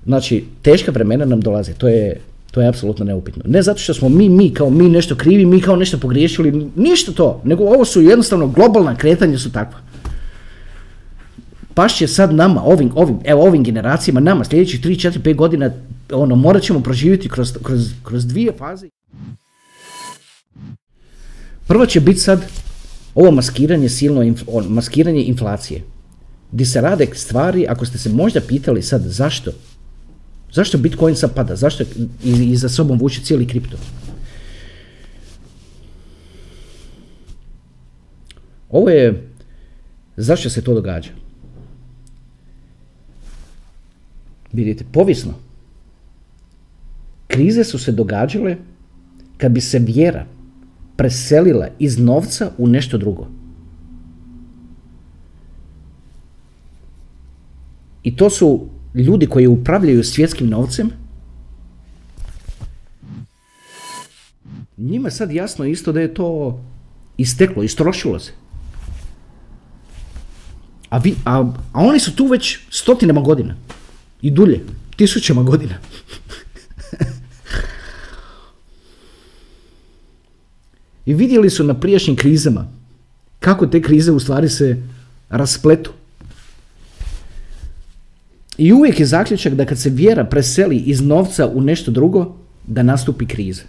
Znači, 0.04 0.44
teška 0.62 0.90
vremena 0.90 1.24
nam 1.24 1.40
dolaze. 1.40 1.72
To 1.72 1.88
je, 1.88 2.20
to 2.54 2.60
je 2.60 2.68
apsolutno 2.68 3.04
neupitno. 3.04 3.42
Ne 3.46 3.62
zato 3.62 3.78
što 3.78 3.94
smo 3.94 4.08
mi, 4.08 4.28
mi 4.28 4.54
kao 4.54 4.70
mi 4.70 4.88
nešto 4.88 5.16
krivi, 5.16 5.46
mi 5.46 5.60
kao 5.60 5.76
nešto 5.76 5.98
pogriješili, 5.98 6.70
ništa 6.76 7.12
to, 7.12 7.40
nego 7.44 7.64
ovo 7.64 7.84
su 7.84 8.02
jednostavno 8.02 8.46
globalna 8.46 8.96
kretanja 8.96 9.38
su 9.38 9.52
takva. 9.52 9.78
Pašće 11.74 12.06
sad 12.06 12.34
nama, 12.34 12.62
ovim, 12.64 12.92
ovim, 12.94 13.18
evo 13.24 13.42
ovim 13.42 13.64
generacijama, 13.64 14.20
nama 14.20 14.44
sljedećih 14.44 14.80
3, 14.80 15.10
4, 15.10 15.18
5 15.18 15.34
godina, 15.34 15.70
ono, 16.12 16.36
morat 16.36 16.62
ćemo 16.62 16.80
proživjeti 16.80 17.28
kroz, 17.28 17.52
kroz, 17.62 17.92
kroz 18.02 18.26
dvije 18.26 18.52
faze. 18.58 18.88
Prvo 21.66 21.86
će 21.86 22.00
biti 22.00 22.20
sad 22.20 22.44
ovo 23.14 23.30
maskiranje 23.30 23.88
silno, 23.88 24.34
maskiranje 24.68 25.22
inflacije. 25.22 25.82
Gdje 26.52 26.66
se 26.66 26.80
rade 26.80 27.06
stvari, 27.14 27.66
ako 27.68 27.86
ste 27.86 27.98
se 27.98 28.08
možda 28.08 28.40
pitali 28.40 28.82
sad 28.82 29.02
zašto 29.02 29.50
Zašto 30.54 30.78
Bitcoin 30.78 31.16
sad 31.16 31.34
pada? 31.34 31.56
Zašto 31.56 31.84
i, 32.24 32.56
za 32.56 32.68
sobom 32.68 32.98
vuče 32.98 33.20
cijeli 33.20 33.46
kripto? 33.46 33.76
Ovo 38.70 38.90
je, 38.90 39.30
zašto 40.16 40.50
se 40.50 40.62
to 40.62 40.74
događa? 40.74 41.10
Vidite, 44.52 44.84
povisno. 44.92 45.34
Krize 47.26 47.64
su 47.64 47.78
se 47.78 47.92
događale 47.92 48.56
kad 49.38 49.52
bi 49.52 49.60
se 49.60 49.78
vjera 49.78 50.26
preselila 50.96 51.68
iz 51.78 51.98
novca 51.98 52.50
u 52.58 52.66
nešto 52.66 52.98
drugo. 52.98 53.26
I 58.02 58.16
to 58.16 58.30
su 58.30 58.73
ljudi 58.94 59.26
koji 59.26 59.46
upravljaju 59.46 60.04
svjetskim 60.04 60.48
novcem, 60.48 60.90
njima 64.76 65.10
sad 65.10 65.32
jasno 65.32 65.64
isto 65.64 65.92
da 65.92 66.00
je 66.00 66.14
to 66.14 66.60
isteklo, 67.16 67.62
istrošilo 67.62 68.18
se. 68.18 68.32
A, 70.88 70.98
vi, 70.98 71.14
a, 71.24 71.52
a 71.72 71.80
oni 71.80 72.00
su 72.00 72.16
tu 72.16 72.26
već 72.26 72.58
stotinama 72.70 73.20
godina. 73.20 73.56
I 74.22 74.30
dulje, 74.30 74.64
tisućama 74.96 75.42
godina. 75.42 75.74
I 81.06 81.14
vidjeli 81.14 81.50
su 81.50 81.64
na 81.64 81.74
prijašnjim 81.80 82.16
krizama 82.16 82.68
kako 83.40 83.66
te 83.66 83.82
krize 83.82 84.12
u 84.12 84.20
stvari 84.20 84.48
se 84.48 84.82
raspletu. 85.28 85.92
I 88.58 88.72
uvijek 88.72 89.00
je 89.00 89.06
zaključak 89.06 89.54
da 89.54 89.64
kad 89.64 89.78
se 89.78 89.90
vjera 89.90 90.24
preseli 90.24 90.76
iz 90.76 91.00
novca 91.00 91.48
u 91.48 91.60
nešto 91.60 91.90
drugo, 91.90 92.36
da 92.66 92.82
nastupi 92.82 93.26
kriza. 93.26 93.62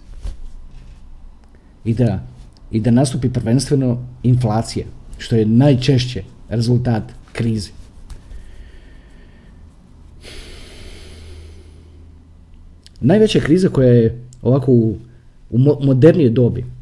I 1.86 1.94
da, 1.94 2.24
i 2.72 2.80
da 2.80 2.92
nastupi 2.92 3.30
prvenstveno 3.30 4.06
inflacija, 4.24 4.86
što 5.18 5.36
je 5.36 5.46
najčešće 5.46 6.24
rezultat 6.50 7.04
krize. 7.34 7.70
Najveća 13.02 13.40
kriza 13.40 13.70
koja 13.70 13.90
je 13.90 14.22
ovako 14.42 14.72
u, 14.72 14.98
u 15.50 15.58
modernijoj 15.60 16.30
dobi 16.30 16.75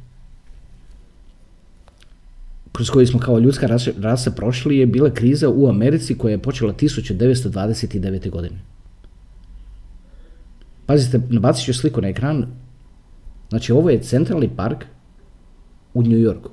kroz 2.73 2.89
koju 2.89 3.07
smo 3.07 3.19
kao 3.19 3.39
ljudska 3.39 3.67
rasa 3.97 4.31
prošli 4.31 4.77
je 4.77 4.86
bila 4.86 5.09
kriza 5.09 5.49
u 5.49 5.67
Americi 5.69 6.17
koja 6.17 6.31
je 6.31 6.41
počela 6.41 6.73
1929. 6.73 8.29
godine. 8.29 8.59
Pazite, 10.86 11.21
nabacit 11.29 11.65
ću 11.65 11.73
sliku 11.73 12.01
na 12.01 12.07
ekran. 12.07 12.45
Znači, 13.49 13.71
ovo 13.71 13.89
je 13.89 14.03
centralni 14.03 14.49
park 14.55 14.86
u 15.93 16.01
New 16.01 16.19
Yorku. 16.19 16.49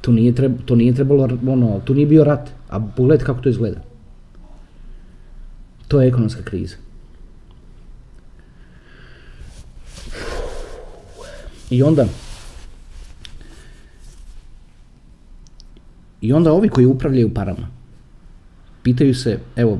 To 0.00 0.12
nije, 0.12 0.34
to 0.66 0.76
nije 0.76 0.94
trebalo, 0.94 1.28
ono, 1.46 1.80
tu 1.84 1.94
nije 1.94 2.06
bio 2.06 2.24
rat, 2.24 2.50
a 2.68 2.80
pogledajte 2.96 3.24
kako 3.24 3.40
to 3.40 3.48
izgleda. 3.48 3.80
To 5.88 6.00
je 6.00 6.08
ekonomska 6.08 6.42
kriza. 6.42 6.76
I 11.70 11.82
onda, 11.82 12.06
I 16.20 16.32
onda 16.32 16.52
ovi 16.52 16.68
koji 16.68 16.86
upravljaju 16.86 17.34
parama, 17.34 17.68
pitaju 18.82 19.14
se, 19.14 19.38
evo, 19.56 19.78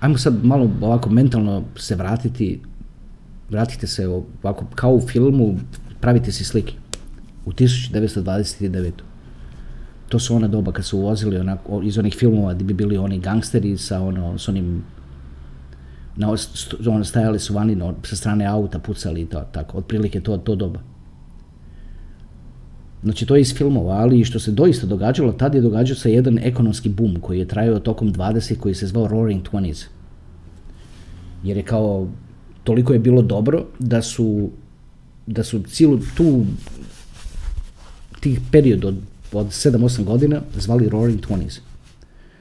ajmo 0.00 0.18
sad 0.18 0.44
malo 0.44 0.70
ovako 0.80 1.10
mentalno 1.10 1.64
se 1.76 1.94
vratiti, 1.94 2.60
vratite 3.50 3.86
se 3.86 4.08
ovako 4.08 4.66
kao 4.74 4.92
u 4.92 5.00
filmu, 5.00 5.58
pravite 6.00 6.32
si 6.32 6.44
slike. 6.44 6.74
U 7.46 7.52
1929. 7.52 8.90
To 10.08 10.18
su 10.18 10.34
ona 10.34 10.48
doba 10.48 10.72
kad 10.72 10.84
su 10.84 10.98
uvozili 10.98 11.38
onako, 11.38 11.82
iz 11.82 11.98
onih 11.98 12.14
filmova 12.14 12.54
gdje 12.54 12.64
bi 12.64 12.74
bili 12.74 12.96
oni 12.96 13.18
gangsteri 13.18 13.76
sa, 13.78 14.00
ono, 14.00 14.38
s 14.38 14.48
onim 14.48 14.84
na, 16.16 16.36
ono, 16.88 17.04
stajali 17.04 17.38
su 17.38 17.54
vani 17.54 17.78
sa 18.02 18.16
strane 18.16 18.46
auta, 18.46 18.78
pucali 18.78 19.20
i 19.20 19.26
to, 19.26 19.40
tako, 19.52 19.78
otprilike 19.78 20.20
to, 20.20 20.36
to 20.36 20.54
doba. 20.54 20.80
Znači 23.02 23.26
to 23.26 23.36
je 23.36 23.40
iz 23.40 23.54
filmova, 23.54 23.94
ali 23.94 24.24
što 24.24 24.38
se 24.38 24.50
doista 24.50 24.86
događalo, 24.86 25.32
tad 25.32 25.54
je 25.54 25.60
događao 25.60 25.96
se 25.96 26.12
jedan 26.12 26.38
ekonomski 26.38 26.88
boom 26.88 27.20
koji 27.20 27.38
je 27.38 27.48
trajao 27.48 27.78
tokom 27.78 28.12
20 28.12 28.58
koji 28.58 28.74
se 28.74 28.86
zvao 28.86 29.08
Roaring 29.08 29.42
Twenties. 29.42 29.84
Jer 31.44 31.56
je 31.56 31.62
kao, 31.62 32.08
toliko 32.64 32.92
je 32.92 32.98
bilo 32.98 33.22
dobro 33.22 33.64
da 33.78 34.02
su, 34.02 34.50
da 35.26 35.44
su 35.44 35.62
cijelu 35.62 35.98
tu, 36.16 36.44
tih 38.20 38.40
period 38.52 38.84
od, 38.84 38.96
od 39.32 39.46
7-8 39.46 40.04
godina 40.04 40.40
zvali 40.54 40.88
Roaring 40.88 41.20
Twenties. 41.20 41.60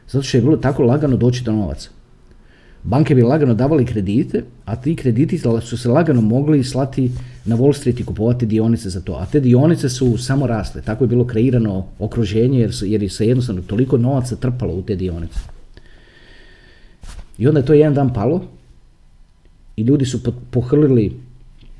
Zato 0.09 0.23
što 0.23 0.37
je 0.37 0.41
bilo 0.41 0.57
tako 0.57 0.83
lagano 0.83 1.17
doći 1.17 1.43
do 1.43 1.51
novaca. 1.51 1.89
Banke 2.83 3.15
bi 3.15 3.21
lagano 3.21 3.53
davali 3.53 3.85
kredite, 3.85 4.43
a 4.65 4.75
ti 4.75 4.95
krediti 4.95 5.37
su 5.61 5.77
se 5.77 5.89
lagano 5.89 6.21
mogli 6.21 6.63
slati 6.63 7.11
na 7.45 7.55
Wall 7.55 7.73
Street 7.73 7.99
i 7.99 8.05
kupovati 8.05 8.45
dionice 8.45 8.89
za 8.89 9.01
to. 9.01 9.13
A 9.13 9.25
te 9.25 9.39
dionice 9.39 9.89
su 9.89 10.17
samo 10.17 10.47
rasle. 10.47 10.81
Tako 10.81 11.03
je 11.03 11.07
bilo 11.07 11.25
kreirano 11.25 11.85
okruženje 11.99 12.59
jer, 12.59 12.73
su, 12.73 12.85
jer 12.85 13.03
je 13.03 13.09
se 13.09 13.27
jednostavno 13.27 13.61
toliko 13.61 13.97
novaca 13.97 14.35
trpalo 14.35 14.73
u 14.73 14.81
te 14.81 14.95
dionice. 14.95 15.39
I 17.37 17.47
onda 17.47 17.59
je 17.59 17.65
to 17.65 17.73
jedan 17.73 17.93
dan 17.93 18.13
palo 18.13 18.41
i 19.75 19.81
ljudi 19.81 20.05
su 20.05 20.19
pohrlili 20.51 21.13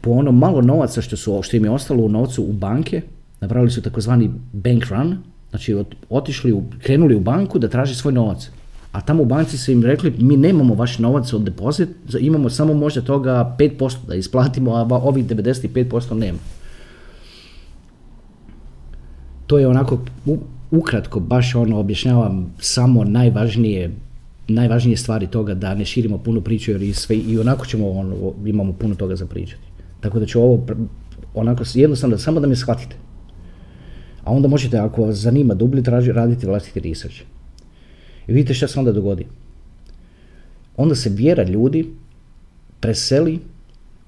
po 0.02 0.12
ono 0.12 0.32
malo 0.32 0.62
novaca 0.62 1.02
što, 1.02 1.18
su, 1.18 1.42
što 1.42 1.58
im 1.58 1.66
je 1.66 1.72
ostalo 1.72 2.04
u 2.04 2.10
novcu 2.10 2.44
u 2.44 2.54
banke, 2.54 3.02
napravili 3.40 3.72
su 3.72 3.82
takozvani 3.82 4.32
bank 4.54 4.86
run, 4.86 5.18
znači 5.50 5.84
otišli, 6.10 6.56
krenuli 6.80 7.16
u 7.16 7.20
banku 7.20 7.60
da 7.60 7.68
traži 7.68 7.96
svoj 7.96 8.14
novac 8.14 8.50
a 8.92 9.02
tamo 9.02 9.24
u 9.24 9.26
banci 9.26 9.58
su 9.58 9.72
im 9.72 9.84
rekli 9.84 10.14
mi 10.20 10.38
nemamo 10.38 10.74
vaš 10.74 11.00
novac 11.00 11.34
od 11.34 11.42
depozit, 11.42 11.90
imamo 12.20 12.50
samo 12.50 12.74
možda 12.74 13.02
toga 13.02 13.56
5% 13.60 13.96
da 14.08 14.16
isplatimo, 14.16 14.72
a 14.72 14.88
ovih 14.92 15.26
95% 15.26 16.14
nema. 16.14 16.40
To 19.48 19.60
je 19.60 19.68
onako 19.68 20.00
ukratko 20.72 21.20
baš 21.20 21.56
ono 21.56 21.80
objašnjavam 21.80 22.54
samo 22.60 23.04
najvažnije 23.04 23.92
najvažnije 24.48 24.98
stvari 24.98 25.28
toga 25.28 25.54
da 25.54 25.76
ne 25.76 25.86
širimo 25.86 26.18
puno 26.18 26.42
priču 26.42 26.72
jer 26.72 26.82
i, 26.82 26.94
sve, 26.94 27.18
i 27.18 27.40
onako 27.40 27.66
ćemo 27.66 27.90
ono, 27.90 28.34
imamo 28.46 28.74
puno 28.74 28.96
toga 28.96 29.16
za 29.16 29.26
pričati. 29.26 29.62
Tako 30.00 30.20
da 30.20 30.26
ću 30.26 30.42
ovo 30.42 30.66
onako 31.34 31.64
jednostavno 31.74 32.18
samo 32.18 32.40
da 32.40 32.48
me 32.48 32.56
shvatite. 32.56 32.96
A 34.24 34.32
onda 34.32 34.48
možete 34.48 34.78
ako 34.78 35.06
vas 35.06 35.16
zanima 35.16 35.54
dublje 35.54 35.84
traži 35.84 36.12
raditi 36.12 36.46
vlastiti 36.46 36.80
research. 36.80 37.22
I 38.32 38.34
vidite 38.34 38.54
što 38.54 38.68
se 38.68 38.80
onda 38.80 38.92
dogodi. 38.92 39.26
Onda 40.78 40.96
se 40.96 41.10
vjera 41.10 41.44
ljudi 41.44 41.94
preseli 42.80 43.40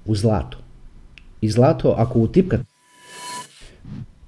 u 0.06 0.14
zlato. 0.14 0.58
I 1.40 1.50
zlato, 1.50 1.94
ako 1.98 2.18
utipkate 2.18 2.64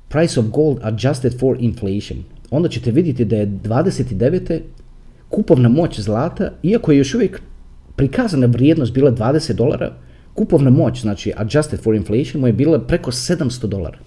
price 0.09 0.41
of 0.41 0.47
gold 0.47 0.79
adjusted 0.83 1.39
for 1.41 1.57
inflation, 1.61 2.19
onda 2.51 2.69
ćete 2.69 2.91
vidjeti 2.91 3.25
da 3.25 3.37
je 3.37 3.47
29. 3.47 4.61
kupovna 5.29 5.69
moć 5.69 6.01
zlata, 6.01 6.51
iako 6.63 6.93
je 6.93 6.99
još 6.99 7.15
uvijek 7.15 7.41
prikazana 7.97 8.47
vrijednost 8.47 8.93
bila 8.93 9.13
20 9.13 9.53
dolara, 9.53 9.93
kupovna 10.35 10.71
moć, 10.71 11.01
znači 11.01 11.33
adjusted 11.37 11.81
for 11.81 11.95
inflation, 11.95 12.41
mu 12.41 12.47
je 12.47 12.53
bila 12.53 12.81
preko 12.81 13.11
700 13.11 13.67
dolara. 13.67 13.99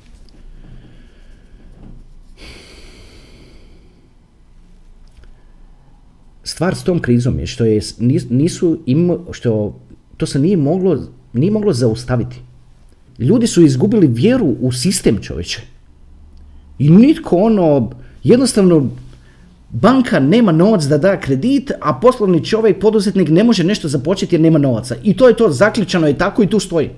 Stvar 6.44 6.76
s 6.76 6.84
tom 6.84 7.00
krizom 7.00 7.40
je 7.40 7.48
što 7.48 7.66
je, 7.66 7.82
nisu 8.30 8.80
im, 8.86 9.18
što 9.32 9.80
to 10.18 10.26
se 10.26 10.40
nije 10.40 10.58
moglo, 10.58 10.98
nije 11.34 11.52
moglo 11.52 11.74
zaustaviti. 11.74 12.36
Ljudi 13.20 13.48
su 13.48 13.62
izgubili 13.62 14.08
vjeru 14.08 14.56
u 14.60 14.72
sistem 14.72 15.18
čovječe. 15.22 15.62
I 16.80 16.90
nitko 16.90 17.38
ono, 17.38 17.92
jednostavno, 18.24 18.90
banka 19.70 20.20
nema 20.20 20.52
novac 20.52 20.84
da 20.84 20.98
da 20.98 21.20
kredit, 21.20 21.72
a 21.82 21.94
poslovni 22.02 22.46
čovjek, 22.46 22.80
poduzetnik 22.80 23.30
ne 23.30 23.44
može 23.44 23.64
nešto 23.64 23.88
započeti 23.88 24.36
jer 24.36 24.42
nema 24.42 24.60
novaca. 24.60 24.96
I 25.04 25.18
to 25.18 25.28
je 25.28 25.38
to, 25.38 25.52
zaključano 25.52 26.08
je 26.08 26.18
tako 26.18 26.44
i 26.44 26.48
tu 26.48 26.60
stoji. 26.60 26.90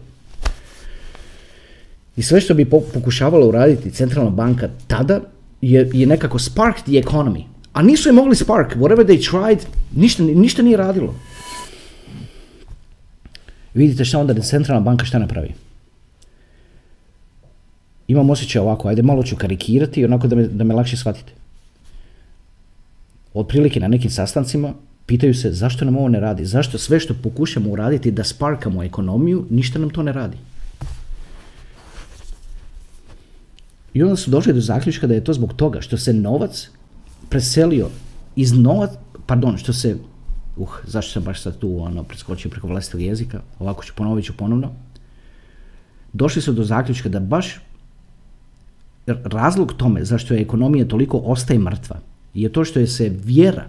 I 2.16 2.24
sve 2.24 2.42
što 2.42 2.54
bi 2.54 2.66
pokušavala 2.66 3.48
uraditi 3.48 3.92
centralna 3.92 4.32
banka 4.32 4.70
tada 4.88 5.22
je, 5.62 5.90
je 5.94 6.08
nekako 6.08 6.40
spark 6.40 6.76
the 6.76 6.92
economy. 6.92 7.51
A 7.74 7.82
nisu 7.82 8.10
je 8.10 8.14
mogli 8.14 8.36
spark, 8.36 8.76
whatever 8.76 9.06
they 9.06 9.20
tried, 9.30 9.66
ništa, 9.96 10.24
ništa 10.24 10.62
nije 10.62 10.78
radilo. 10.78 11.16
Vidite 13.74 14.06
šta 14.06 14.20
onda 14.20 14.42
centralna 14.42 14.84
banka 14.84 15.06
šta 15.06 15.20
napravi. 15.20 15.54
Imam 18.08 18.30
osjećaj 18.30 18.62
ovako, 18.62 18.88
ajde 18.88 19.02
malo 19.02 19.24
ću 19.24 19.36
karikirati, 19.36 20.06
onako 20.06 20.28
da 20.28 20.36
me, 20.36 20.48
da 20.48 20.64
me 20.64 20.76
lakše 20.76 20.98
shvatite. 20.98 21.34
Otprilike 23.34 23.80
na 23.80 23.88
nekim 23.88 24.12
sastancima 24.12 24.74
pitaju 25.06 25.34
se 25.36 25.52
zašto 25.52 25.86
nam 25.86 25.98
ovo 25.98 26.10
ne 26.10 26.20
radi, 26.20 26.46
zašto 26.46 26.78
sve 26.78 27.00
što 27.00 27.14
pokušamo 27.24 27.70
uraditi 27.70 28.12
da 28.12 28.24
sparkamo 28.24 28.84
ekonomiju, 28.84 29.46
ništa 29.50 29.80
nam 29.80 29.90
to 29.90 30.04
ne 30.04 30.14
radi. 30.14 30.38
I 33.94 34.04
onda 34.04 34.16
su 34.16 34.32
došli 34.32 34.54
do 34.54 34.62
zaključka 34.62 35.08
da 35.08 35.14
je 35.14 35.24
to 35.24 35.34
zbog 35.34 35.54
toga 35.54 35.82
što 35.82 35.98
se 35.98 36.14
novac 36.14 36.70
preselio 37.32 37.90
iz 38.36 38.52
novac, 38.54 38.92
pardon, 39.26 39.58
što 39.58 39.74
se, 39.74 39.96
uh, 40.58 40.70
zašto 40.84 41.12
sam 41.12 41.24
baš 41.24 41.42
sad 41.42 41.58
tu 41.60 41.78
ono, 41.82 42.04
preskočio 42.04 42.52
preko 42.52 42.68
vlastitog 42.68 43.02
jezika, 43.02 43.42
ovako 43.60 43.84
ću 43.84 43.94
ponovit 43.96 44.26
ću 44.26 44.38
ponovno, 44.38 44.72
došli 46.14 46.42
su 46.42 46.54
do 46.54 46.64
zaključka 46.64 47.10
da 47.10 47.20
baš 47.20 47.60
razlog 49.08 49.74
tome 49.74 50.06
zašto 50.06 50.34
je 50.34 50.42
ekonomija 50.42 50.88
toliko 50.88 51.18
ostaje 51.18 51.60
mrtva 51.60 52.00
je 52.34 52.52
to 52.52 52.66
što 52.66 52.80
je 52.80 52.88
se 52.88 53.10
vjera 53.10 53.68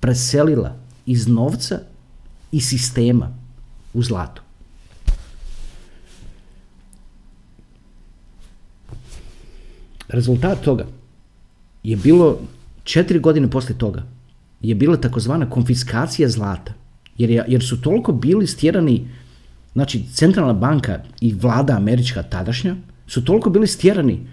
preselila 0.00 0.76
iz 1.06 1.28
novca 1.28 1.80
i 2.52 2.60
sistema 2.60 3.34
u 3.94 4.02
zlato. 4.02 4.42
Rezultat 10.08 10.60
toga 10.60 10.86
je 11.82 11.96
bilo 11.96 12.38
četiri 12.86 13.18
godine 13.18 13.50
poslije 13.50 13.78
toga 13.78 14.02
je 14.60 14.74
bila 14.74 14.96
takozvana 14.96 15.50
konfiskacija 15.50 16.28
zlata. 16.28 16.72
Jer, 17.18 17.44
jer 17.48 17.64
su 17.64 17.80
toliko 17.80 18.12
bili 18.12 18.46
stjerani, 18.46 19.08
znači 19.72 20.04
centralna 20.12 20.52
banka 20.52 21.00
i 21.20 21.34
vlada 21.34 21.76
američka 21.76 22.22
tadašnja, 22.22 22.76
su 23.06 23.24
toliko 23.24 23.50
bili 23.50 23.66
stjerani 23.66 24.26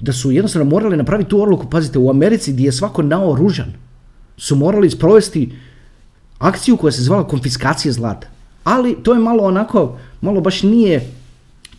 da 0.00 0.12
su 0.12 0.30
jednostavno 0.30 0.70
morali 0.70 0.96
napraviti 0.96 1.30
tu 1.30 1.42
odluku, 1.42 1.70
pazite, 1.70 1.98
u 1.98 2.10
Americi 2.10 2.52
gdje 2.52 2.64
je 2.64 2.72
svako 2.72 3.02
naoružan, 3.02 3.72
su 4.36 4.56
morali 4.56 4.90
sprovesti 4.90 5.52
akciju 6.38 6.76
koja 6.76 6.92
se 6.92 7.02
zvala 7.02 7.28
konfiskacija 7.28 7.92
zlata. 7.92 8.28
Ali 8.64 8.96
to 9.02 9.14
je 9.14 9.20
malo 9.20 9.44
onako, 9.44 9.98
malo 10.20 10.40
baš 10.40 10.62
nije 10.62 11.10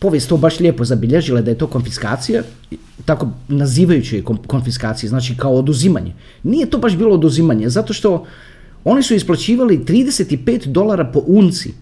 povijest 0.00 0.28
to 0.28 0.36
baš 0.36 0.60
lijepo 0.60 0.84
zabilježila 0.84 1.40
da 1.40 1.50
je 1.50 1.58
to 1.58 1.66
konfiskacija, 1.66 2.42
tako 3.04 3.28
nazivajući 3.48 4.16
je 4.16 4.24
konfiskacije, 4.46 5.10
znači 5.10 5.36
kao 5.36 5.54
oduzimanje. 5.54 6.14
Nije 6.42 6.70
to 6.70 6.78
baš 6.78 6.96
bilo 6.96 7.14
oduzimanje, 7.14 7.68
zato 7.68 7.92
što 7.92 8.24
oni 8.84 9.02
su 9.02 9.14
isplaćivali 9.14 9.78
35 9.78 10.66
dolara 10.66 11.04
po 11.04 11.22
unci 11.26 11.74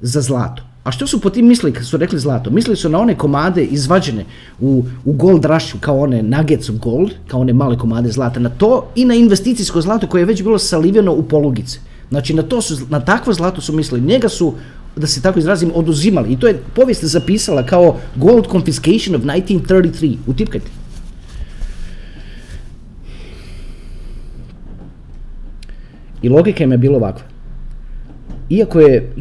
za 0.00 0.20
zlato. 0.20 0.62
A 0.84 0.90
što 0.90 1.06
su 1.06 1.20
po 1.20 1.30
tim 1.30 1.46
mislili 1.46 1.72
kad 1.72 1.86
su 1.86 1.96
rekli 1.96 2.18
zlato? 2.18 2.50
Mislili 2.50 2.76
su 2.76 2.88
na 2.88 2.98
one 2.98 3.14
komade 3.14 3.64
izvađene 3.64 4.24
u, 4.60 4.84
u 5.04 5.12
gold 5.12 5.44
rushu, 5.44 5.78
kao 5.80 6.00
one 6.00 6.22
nuggets 6.22 6.70
of 6.70 6.76
gold, 6.76 7.10
kao 7.28 7.40
one 7.40 7.52
male 7.52 7.78
komade 7.78 8.10
zlata, 8.10 8.40
na 8.40 8.48
to 8.48 8.88
i 8.94 9.04
na 9.04 9.14
investicijsko 9.14 9.80
zlato 9.80 10.06
koje 10.06 10.22
je 10.22 10.26
već 10.26 10.42
bilo 10.42 10.58
saliveno 10.58 11.12
u 11.12 11.22
polugice. 11.22 11.78
Znači 12.08 12.34
na, 12.34 12.42
to 12.42 12.62
su, 12.62 12.86
na 12.88 13.00
takvo 13.00 13.32
zlato 13.32 13.60
su 13.60 13.72
mislili. 13.72 14.06
Njega 14.06 14.28
su 14.28 14.54
da 14.96 15.06
se 15.06 15.22
tako 15.22 15.38
izrazim, 15.38 15.70
oduzimali. 15.74 16.32
I 16.32 16.38
to 16.38 16.46
je 16.46 16.62
povijest 16.74 17.04
zapisala 17.04 17.66
kao 17.66 17.98
Gold 18.16 18.46
Confiscation 18.50 19.16
of 19.16 19.22
1933. 19.22 20.16
Utipkajte. 20.26 20.70
I 26.22 26.28
logika 26.28 26.64
im 26.64 26.72
je 26.72 26.78
bila 26.78 26.96
ovakva. 26.96 27.22
Iako 28.50 28.80
je 28.80 29.12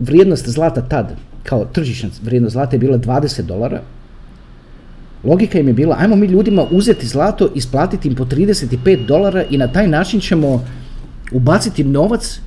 vrijednost 0.00 0.48
zlata 0.48 0.88
tad, 0.88 1.16
kao 1.42 1.64
tržišna 1.64 2.08
vrijednost 2.22 2.52
zlata 2.52 2.76
je 2.76 2.80
bila 2.80 2.98
20 2.98 3.42
dolara, 3.42 3.82
logika 5.24 5.58
im 5.58 5.68
je 5.68 5.74
bila, 5.74 5.96
ajmo 5.98 6.16
mi 6.16 6.26
ljudima 6.26 6.66
uzeti 6.70 7.06
zlato, 7.06 7.50
isplatiti 7.54 8.08
im 8.08 8.14
po 8.14 8.24
35 8.24 9.06
dolara 9.06 9.44
i 9.50 9.58
na 9.58 9.68
taj 9.68 9.88
način 9.88 10.20
ćemo 10.20 10.64
ubaciti 11.32 11.84
novac 11.84 12.40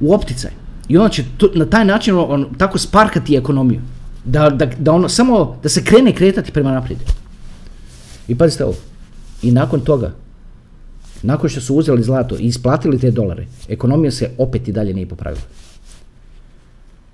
u 0.00 0.14
opticaj. 0.14 0.59
I 0.90 0.98
onda 0.98 1.08
će 1.08 1.24
na 1.54 1.66
taj 1.66 1.84
način 1.84 2.14
on, 2.18 2.46
tako 2.58 2.78
sparkati 2.78 3.36
ekonomiju. 3.36 3.80
Da, 4.24 4.50
da, 4.50 4.66
da 4.66 4.92
ono, 4.92 5.08
samo 5.08 5.58
da 5.62 5.68
se 5.68 5.84
krene 5.84 6.14
kretati 6.14 6.52
prema 6.52 6.72
naprijed. 6.72 6.98
I 8.28 8.34
pazite 8.34 8.64
ovo. 8.64 8.74
I 9.42 9.52
nakon 9.52 9.80
toga, 9.80 10.12
nakon 11.22 11.50
što 11.50 11.60
su 11.60 11.74
uzeli 11.74 12.02
zlato 12.02 12.36
i 12.38 12.46
isplatili 12.46 12.98
te 12.98 13.10
dolare, 13.10 13.46
ekonomija 13.68 14.10
se 14.10 14.30
opet 14.38 14.68
i 14.68 14.72
dalje 14.72 14.94
nije 14.94 15.06
popravila. 15.06 15.42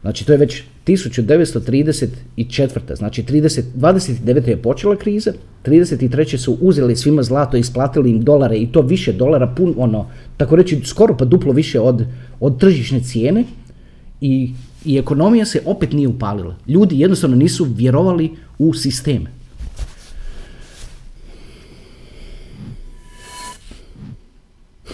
Znači 0.01 0.27
to 0.27 0.33
je 0.33 0.39
već 0.39 0.63
1934. 0.87 2.97
Znači 2.97 3.23
30, 3.23 3.63
29. 3.77 4.49
je 4.49 4.63
počela 4.63 4.97
kriza, 4.97 5.33
33. 5.65 6.37
su 6.37 6.59
uzeli 6.61 6.97
svima 6.97 7.23
zlato, 7.23 7.57
isplatili 7.57 8.11
im 8.11 8.25
dolare 8.25 8.57
i 8.57 8.73
to 8.73 8.81
više 8.81 9.13
dolara, 9.13 9.47
pun, 9.47 9.75
ono, 9.77 10.11
tako 10.37 10.57
reći 10.57 10.81
skoro 10.85 11.17
pa 11.17 11.25
duplo 11.25 11.53
više 11.53 11.81
od, 11.81 12.05
od 12.41 12.61
tržišne 12.61 13.01
cijene 13.01 13.45
i, 14.21 14.53
i 14.85 14.99
ekonomija 14.99 15.45
se 15.45 15.63
opet 15.67 15.93
nije 15.93 16.09
upalila. 16.09 16.57
Ljudi 16.67 17.01
jednostavno 17.01 17.37
nisu 17.37 17.65
vjerovali 17.65 18.37
u 18.59 18.75
sistem. 18.75 19.27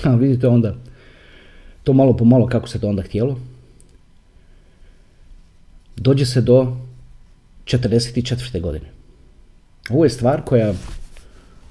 A 0.05 0.15
vidite 0.15 0.49
onda, 0.49 0.77
to 1.85 1.93
malo 1.93 2.17
po 2.17 2.25
malo 2.25 2.47
kako 2.47 2.69
se 2.69 2.81
to 2.81 2.89
onda 2.89 3.03
htjelo 3.03 3.39
dođe 6.03 6.27
se 6.27 6.41
do 6.41 6.77
44. 7.65 8.61
godine. 8.61 8.87
Ovo 9.91 10.05
je 10.05 10.11
stvar 10.11 10.43
koja, 10.45 10.75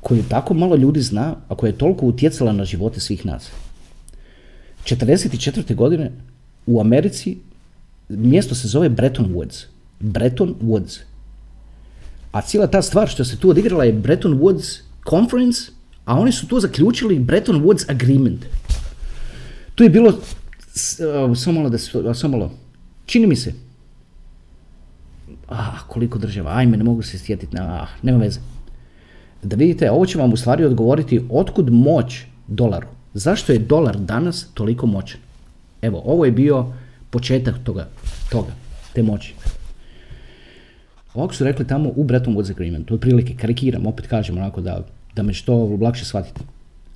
koju 0.02 0.24
tako 0.30 0.54
malo 0.54 0.76
ljudi 0.76 1.02
zna, 1.02 1.36
a 1.48 1.56
koja 1.56 1.70
je 1.70 1.78
toliko 1.78 2.06
utjecala 2.06 2.52
na 2.52 2.66
živote 2.66 3.00
svih 3.00 3.26
nas. 3.26 3.52
44. 4.86 5.76
godine 5.76 6.12
u 6.66 6.82
Americi 6.82 7.38
mjesto 8.10 8.56
se 8.56 8.68
zove 8.68 8.90
Bretton 8.90 9.34
Woods. 9.34 9.66
Bretton 10.00 10.56
Woods. 10.62 11.00
A 12.32 12.42
cijela 12.42 12.68
ta 12.68 12.82
stvar 12.82 13.08
što 13.08 13.26
se 13.26 13.38
tu 13.38 13.50
odigrala 13.50 13.84
je 13.84 13.94
Bretton 13.94 14.40
Woods 14.40 14.82
Conference, 15.10 15.72
a 16.06 16.20
oni 16.20 16.32
su 16.32 16.48
tu 16.48 16.60
zaključili 16.60 17.20
Bretton 17.20 17.64
Woods 17.64 17.92
Agreement. 17.92 18.46
Tu 19.76 19.84
je 19.84 19.90
bilo, 19.90 20.20
samo 21.36 21.60
malo 21.60 21.70
da 21.70 22.14
samo 22.14 22.38
malo, 22.38 22.52
čini 23.06 23.28
mi 23.28 23.36
se, 23.36 23.54
ah, 25.50 25.80
koliko 25.88 26.18
država, 26.18 26.52
ajme, 26.56 26.78
ne 26.78 26.84
mogu 26.84 27.02
se 27.02 27.20
sjetiti, 27.20 27.58
ah, 27.60 27.88
nema 28.02 28.18
veze. 28.18 28.40
Da 29.44 29.56
vidite, 29.56 29.92
ovo 29.92 30.06
će 30.06 30.18
vam 30.18 30.34
u 30.34 30.38
stvari 30.38 30.66
odgovoriti 30.66 31.22
otkud 31.30 31.72
moć 31.72 32.22
dolaru. 32.48 32.88
Zašto 33.14 33.52
je 33.52 33.60
dolar 33.60 33.98
danas 33.98 34.48
toliko 34.54 34.86
moćan? 34.86 35.20
Evo, 35.82 36.02
ovo 36.06 36.26
je 36.26 36.32
bio 36.32 36.74
početak 37.10 37.56
toga, 37.64 37.88
toga 38.30 38.52
te 38.94 39.04
moći. 39.04 39.34
Ovako 41.14 41.34
su 41.34 41.44
rekli 41.44 41.68
tamo 41.68 41.92
u 41.96 42.04
Bretton 42.04 42.36
Woods 42.36 42.52
Agreement, 42.52 42.92
otprilike, 42.92 43.36
karikiram, 43.36 43.88
opet 43.88 44.08
kažem 44.08 44.38
onako 44.38 44.62
da, 44.62 44.86
da 45.16 45.24
me 45.24 45.34
što 45.34 45.78
lakše 45.82 46.06
shvatite. 46.06 46.42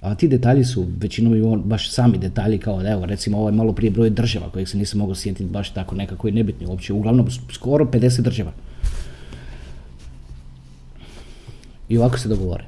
A 0.01 0.15
ti 0.15 0.27
detalji 0.27 0.63
su 0.63 0.85
većinom 0.99 1.35
i 1.35 1.57
baš 1.57 1.91
sami 1.91 2.17
detalji 2.17 2.57
kao 2.57 2.83
da 2.83 2.89
evo 2.89 3.05
recimo 3.05 3.39
ovaj 3.39 3.51
malo 3.51 3.73
prije 3.73 3.91
broj 3.91 4.09
država 4.09 4.49
kojeg 4.49 4.69
se 4.69 4.77
nisam 4.77 4.99
mogao 4.99 5.15
sjetiti 5.15 5.49
baš 5.49 5.69
tako 5.69 5.95
nekako 5.95 6.27
i 6.27 6.31
nebitni 6.31 6.67
uopće, 6.67 6.93
uglavnom 6.93 7.27
skoro 7.51 7.85
50 7.85 8.21
država. 8.21 8.51
I 11.89 11.97
ovako 11.97 12.17
se 12.17 12.29
dogovore. 12.29 12.65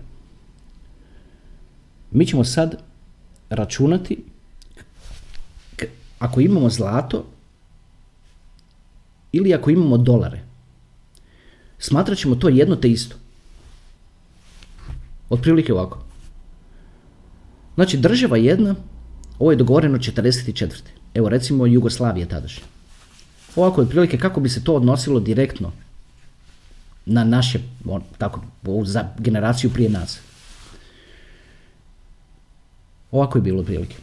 Mi 2.11 2.25
ćemo 2.25 2.43
sad 2.43 2.77
računati 3.49 4.23
ako 6.19 6.41
imamo 6.41 6.69
zlato 6.69 7.25
ili 9.31 9.53
ako 9.53 9.69
imamo 9.69 9.97
dolare. 9.97 10.43
Smatrat 11.79 12.17
ćemo 12.17 12.35
to 12.35 12.49
jedno 12.49 12.75
te 12.75 12.89
isto. 12.89 13.15
Otprilike 15.29 15.73
ovako. 15.73 16.03
Znači 17.75 17.97
država 17.97 18.37
jedna, 18.37 18.75
ovo 19.39 19.51
je 19.51 19.57
dogovoreno 19.57 19.97
44. 19.97 20.71
Evo 21.13 21.29
recimo 21.29 21.65
Jugoslavije 21.65 22.29
tadašnje. 22.29 22.63
Ovako 23.55 23.81
otprilike 23.81 24.17
kako 24.17 24.39
bi 24.39 24.49
se 24.49 24.63
to 24.63 24.75
odnosilo 24.75 25.19
direktno 25.19 25.71
na 27.05 27.23
naše, 27.23 27.59
tako, 28.17 28.41
za 28.83 29.09
generaciju 29.17 29.69
prije 29.69 29.89
nas. 29.89 30.19
Ovako 33.11 33.37
je 33.37 33.41
bilo 33.41 33.59
otprilike. 33.61 33.95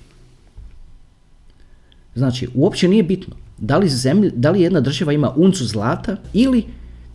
Znači, 2.14 2.48
uopće 2.54 2.88
nije 2.88 3.02
bitno 3.02 3.36
da 3.58 3.78
li, 3.78 3.88
zemlj, 3.88 4.30
da 4.34 4.50
li 4.50 4.60
jedna 4.60 4.80
država 4.80 5.12
ima 5.12 5.32
uncu 5.36 5.66
zlata 5.66 6.16
ili 6.32 6.64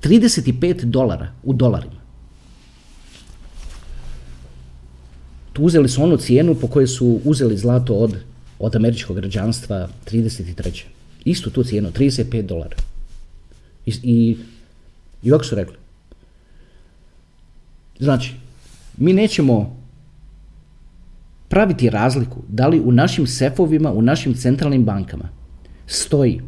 35 0.01 0.83
dolara 0.83 1.31
u 1.43 1.53
dolarima. 1.53 1.99
uzeli 5.59 5.89
su 5.89 6.03
onu 6.03 6.17
cijenu 6.17 6.55
po 6.55 6.67
kojoj 6.67 6.87
su 6.87 7.19
uzeli 7.23 7.57
zlato 7.57 7.95
od, 7.95 8.15
od 8.59 8.75
američkog 8.75 9.15
građanstva 9.15 9.89
33. 10.11 10.83
Istu 11.25 11.49
tu 11.49 11.63
cijenu, 11.63 11.91
35 11.91 12.41
dolara. 12.41 12.75
I, 13.85 13.93
i, 14.03 14.37
i 15.23 15.31
ovako 15.31 15.45
su 15.45 15.55
rekli. 15.55 15.75
Znači, 17.99 18.33
mi 18.97 19.13
nećemo 19.13 19.78
praviti 21.49 21.89
razliku 21.89 22.41
da 22.47 22.67
li 22.67 22.79
u 22.79 22.91
našim 22.91 23.27
sefovima, 23.27 23.91
u 23.91 24.01
našim 24.01 24.33
centralnim 24.33 24.85
bankama 24.85 25.29
stoji 25.87 26.41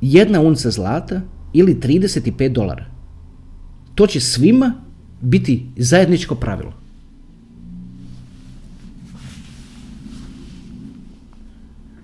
jedna 0.00 0.40
unca 0.40 0.70
zlata 0.70 1.20
ili 1.52 1.74
35 1.74 2.52
dolara. 2.52 2.86
To 3.94 4.06
će 4.06 4.20
svima 4.20 4.74
biti 5.20 5.66
zajedničko 5.76 6.34
pravilo. 6.34 6.72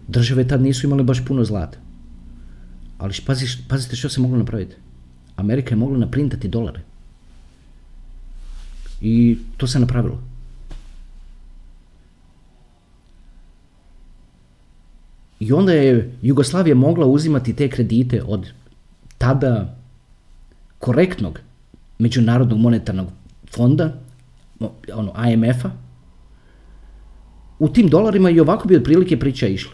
Države 0.08 0.48
tad 0.48 0.62
nisu 0.62 0.86
imale 0.86 1.02
baš 1.02 1.24
puno 1.24 1.44
zlata. 1.44 1.78
Ali 2.98 3.14
pazi, 3.26 3.46
pazite 3.68 3.96
što 3.96 4.08
se 4.08 4.20
moglo 4.20 4.38
napraviti. 4.38 4.76
Amerika 5.36 5.70
je 5.70 5.76
mogla 5.76 5.98
naprintati 5.98 6.48
dolare. 6.48 6.80
I 9.00 9.38
to 9.56 9.66
se 9.66 9.80
napravilo. 9.80 10.33
I 15.44 15.52
onda 15.52 15.72
je 15.72 16.12
Jugoslavija 16.22 16.74
mogla 16.74 17.06
uzimati 17.06 17.52
te 17.52 17.68
kredite 17.68 18.22
od 18.26 18.50
tada 19.18 19.76
korektnog 20.78 21.40
Međunarodnog 21.98 22.58
monetarnog 22.58 23.06
fonda, 23.56 23.92
ono 24.94 25.12
IMF-a, 25.32 25.70
u 27.58 27.68
tim 27.68 27.88
dolarima 27.88 28.30
i 28.30 28.40
ovako 28.40 28.68
bi 28.68 28.76
otprilike 28.76 29.18
priča 29.18 29.46
išla 29.46 29.72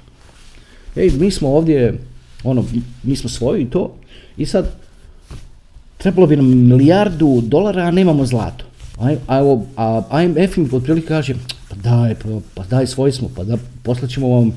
ej, 0.96 1.10
mi 1.10 1.30
smo 1.30 1.48
ovdje, 1.48 1.98
ono, 2.44 2.64
mi 3.02 3.16
smo 3.16 3.30
svoji 3.30 3.62
i 3.62 3.70
to, 3.70 3.96
i 4.36 4.46
sad 4.46 4.72
trebalo 5.96 6.26
bi 6.26 6.36
nam 6.36 6.68
milijardu 6.68 7.40
dolara, 7.44 7.82
a 7.82 7.90
nemamo 7.90 8.26
zlato. 8.26 8.64
A, 8.98 9.14
a, 9.76 10.02
a 10.10 10.22
IMF 10.22 10.56
im 10.56 10.68
otprilike 10.72 11.06
kaže, 11.06 11.34
pa 11.68 11.76
daj, 11.76 12.14
pa, 12.14 12.28
pa 12.54 12.64
daj, 12.64 12.86
svoji 12.86 13.12
smo, 13.12 13.28
pa 13.36 13.44
da 13.44 13.56
poslaćemo 13.82 14.28
vam, 14.28 14.52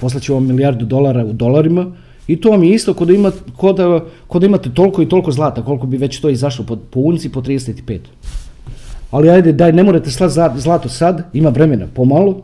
poslaćemo 0.00 0.38
vam 0.38 0.46
milijardu 0.46 0.84
dolara 0.84 1.24
u 1.24 1.32
dolarima, 1.32 1.92
i 2.26 2.36
to 2.40 2.50
vam 2.50 2.64
je 2.64 2.74
isto 2.74 2.94
kod 2.94 3.10
ima, 3.10 3.32
kod 3.56 3.76
da, 3.76 4.04
kod 4.26 4.42
imate 4.42 4.70
toliko 4.74 5.02
i 5.02 5.08
toliko 5.08 5.32
zlata, 5.32 5.64
koliko 5.64 5.86
bi 5.86 5.96
već 5.96 6.20
to 6.20 6.28
izašlo 6.28 6.64
po, 6.64 6.76
po 6.76 7.00
unci 7.00 7.28
po 7.32 7.40
35. 7.40 7.98
Ali 9.10 9.30
ajde, 9.30 9.52
daj, 9.52 9.72
ne 9.72 9.82
morate 9.82 10.10
slati 10.10 10.60
zlato 10.60 10.88
sad, 10.88 11.30
ima 11.32 11.48
vremena, 11.48 11.86
pomalo, 11.94 12.42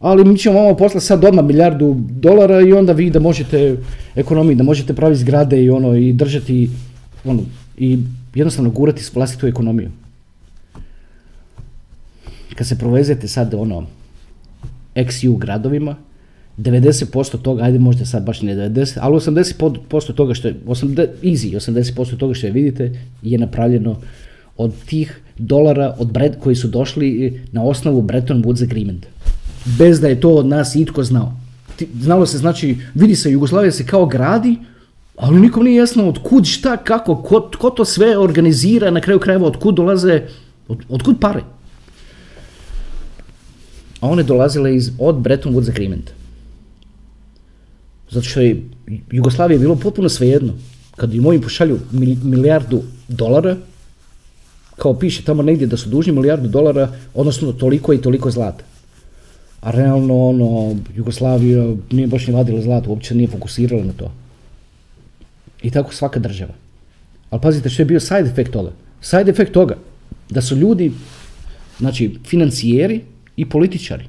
ali 0.00 0.24
mi 0.24 0.38
ćemo 0.38 0.60
vama 0.60 0.76
poslati 0.76 1.06
sad 1.06 1.24
odmah 1.24 1.44
milijardu 1.44 1.96
dolara 1.98 2.60
i 2.60 2.72
onda 2.72 2.92
vi 2.92 3.10
da 3.10 3.20
možete 3.20 3.76
ekonomiji, 4.14 4.56
da 4.56 4.64
možete 4.64 4.94
praviti 4.94 5.20
zgrade 5.20 5.62
i 5.62 5.70
ono 5.70 5.96
i 5.96 6.12
držati 6.12 6.70
ono, 7.24 7.42
i 7.78 7.98
jednostavno 8.34 8.70
gurati 8.70 9.02
vlastitu 9.14 9.46
ekonomiju. 9.46 9.90
Kad 12.54 12.66
se 12.66 12.78
provezete 12.78 13.28
sad 13.28 13.54
ono 13.54 13.86
XU 14.94 15.38
gradovima, 15.38 15.96
90% 16.58 17.42
toga, 17.42 17.62
ajde 17.62 17.78
možda 17.78 18.06
sad 18.06 18.24
baš 18.24 18.42
ne 18.42 18.56
90, 18.56 18.98
ali 19.00 19.14
80% 19.14 20.12
toga 20.14 20.34
što 20.34 20.48
je, 20.48 20.54
80, 20.66 21.06
easy, 21.22 21.56
80% 21.56 22.16
toga 22.16 22.34
što 22.34 22.46
je 22.46 22.52
vidite 22.52 23.00
je 23.22 23.38
napravljeno 23.38 23.96
od 24.56 24.72
tih 24.86 25.20
dolara 25.38 25.94
od 25.98 26.12
Bred, 26.12 26.36
koji 26.40 26.56
su 26.56 26.68
došli 26.68 27.40
na 27.52 27.62
osnovu 27.62 28.02
Bretton 28.02 28.42
Woods 28.42 28.62
Agreement 28.62 29.06
bez 29.78 30.00
da 30.00 30.08
je 30.08 30.20
to 30.20 30.30
od 30.30 30.46
nas 30.46 30.76
itko 30.76 31.04
znao. 31.04 31.32
Znalo 32.00 32.26
se, 32.26 32.38
znači, 32.38 32.76
vidi 32.94 33.16
se, 33.16 33.30
Jugoslavija 33.30 33.72
se 33.72 33.86
kao 33.86 34.06
gradi, 34.06 34.56
ali 35.16 35.40
nikom 35.40 35.64
nije 35.64 35.76
jasno 35.76 36.08
od 36.08 36.18
kud, 36.22 36.46
šta, 36.46 36.76
kako, 36.76 37.16
ko, 37.16 37.50
ko 37.58 37.70
to 37.70 37.84
sve 37.84 38.18
organizira, 38.18 38.90
na 38.90 39.00
kraju 39.00 39.20
krajeva 39.20 39.46
od 39.46 39.56
kud 39.56 39.74
dolaze, 39.74 40.22
od, 40.68 40.78
od 40.88 41.02
kud 41.02 41.16
pare. 41.20 41.42
A 44.00 44.08
one 44.08 44.22
dolazile 44.22 44.76
iz, 44.76 44.90
od 44.98 45.16
Bretton 45.16 45.54
Woods 45.54 45.70
Agreement. 45.70 46.10
Zato 48.10 48.26
što 48.26 48.40
je 48.40 48.62
Jugoslavija 49.10 49.58
bilo 49.58 49.76
potpuno 49.76 50.08
svejedno. 50.08 50.52
Kad 50.96 51.14
im 51.14 51.26
oni 51.26 51.40
pošalju 51.40 51.78
milijardu 52.22 52.82
dolara, 53.08 53.56
kao 54.76 54.98
piše 54.98 55.22
tamo 55.24 55.42
negdje 55.42 55.66
da 55.66 55.76
su 55.76 55.88
dužni 55.88 56.12
milijardu 56.12 56.48
dolara, 56.48 56.92
odnosno 57.14 57.52
toliko 57.52 57.92
i 57.92 58.00
toliko 58.00 58.30
zlata. 58.30 58.64
A 59.60 59.70
realno, 59.70 60.28
ono, 60.28 60.76
Jugoslavija 60.96 61.74
nije 61.90 62.06
baš 62.06 62.26
ni 62.26 62.34
vadila 62.34 62.62
zlato, 62.62 62.90
uopće 62.90 63.14
nije 63.14 63.28
fokusirala 63.28 63.84
na 63.84 63.92
to. 63.92 64.12
I 65.62 65.70
tako 65.70 65.94
svaka 65.94 66.20
država. 66.20 66.54
Ali 67.30 67.42
pazite 67.42 67.68
što 67.68 67.82
je 67.82 67.86
bio 67.86 68.00
side 68.00 68.30
effect 68.30 68.50
toga. 68.50 68.72
Side 69.00 69.30
effect 69.30 69.52
toga 69.52 69.76
da 70.30 70.42
su 70.42 70.56
ljudi, 70.56 70.92
znači 71.78 72.18
financijeri 72.24 73.00
i 73.36 73.48
političari, 73.48 74.04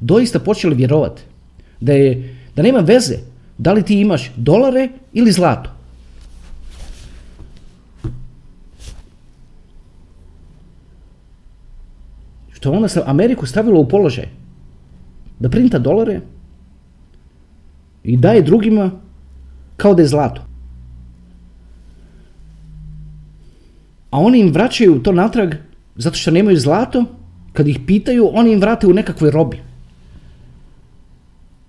doista 0.00 0.38
počeli 0.38 0.74
vjerovati 0.74 1.22
da, 1.80 1.92
je, 1.92 2.36
da 2.56 2.62
nema 2.62 2.78
veze 2.78 3.18
da 3.58 3.72
li 3.72 3.82
ti 3.82 4.00
imaš 4.00 4.30
dolare 4.36 4.88
ili 5.12 5.32
zlato. 5.32 5.70
Što 12.52 12.72
onda 12.72 12.88
se 12.88 13.02
Ameriku 13.06 13.46
stavilo 13.46 13.80
u 13.80 13.88
položaj 13.88 14.28
da 15.38 15.48
printa 15.48 15.78
dolare 15.78 16.20
i 18.04 18.16
daje 18.16 18.42
drugima 18.42 18.90
kao 19.76 19.94
da 19.94 20.02
je 20.02 20.08
zlato. 20.08 20.42
A 24.10 24.18
oni 24.18 24.40
im 24.40 24.52
vraćaju 24.52 25.02
to 25.02 25.12
natrag 25.12 25.54
zato 25.96 26.16
što 26.16 26.30
nemaju 26.30 26.56
zlato, 26.56 27.04
kad 27.52 27.68
ih 27.68 27.78
pitaju, 27.86 28.30
oni 28.34 28.52
im 28.52 28.60
vrate 28.60 28.86
u 28.86 28.92
nekakvoj 28.94 29.30
robi. 29.30 29.67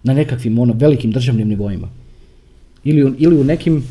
Na 0.03 0.13
nekakvim 0.13 0.59
ono, 0.59 0.73
velikim 0.73 1.11
državnim 1.11 1.47
nivoima. 1.47 1.87
Ili, 2.83 3.15
ili 3.17 3.37
u 3.37 3.43
nekim 3.43 3.83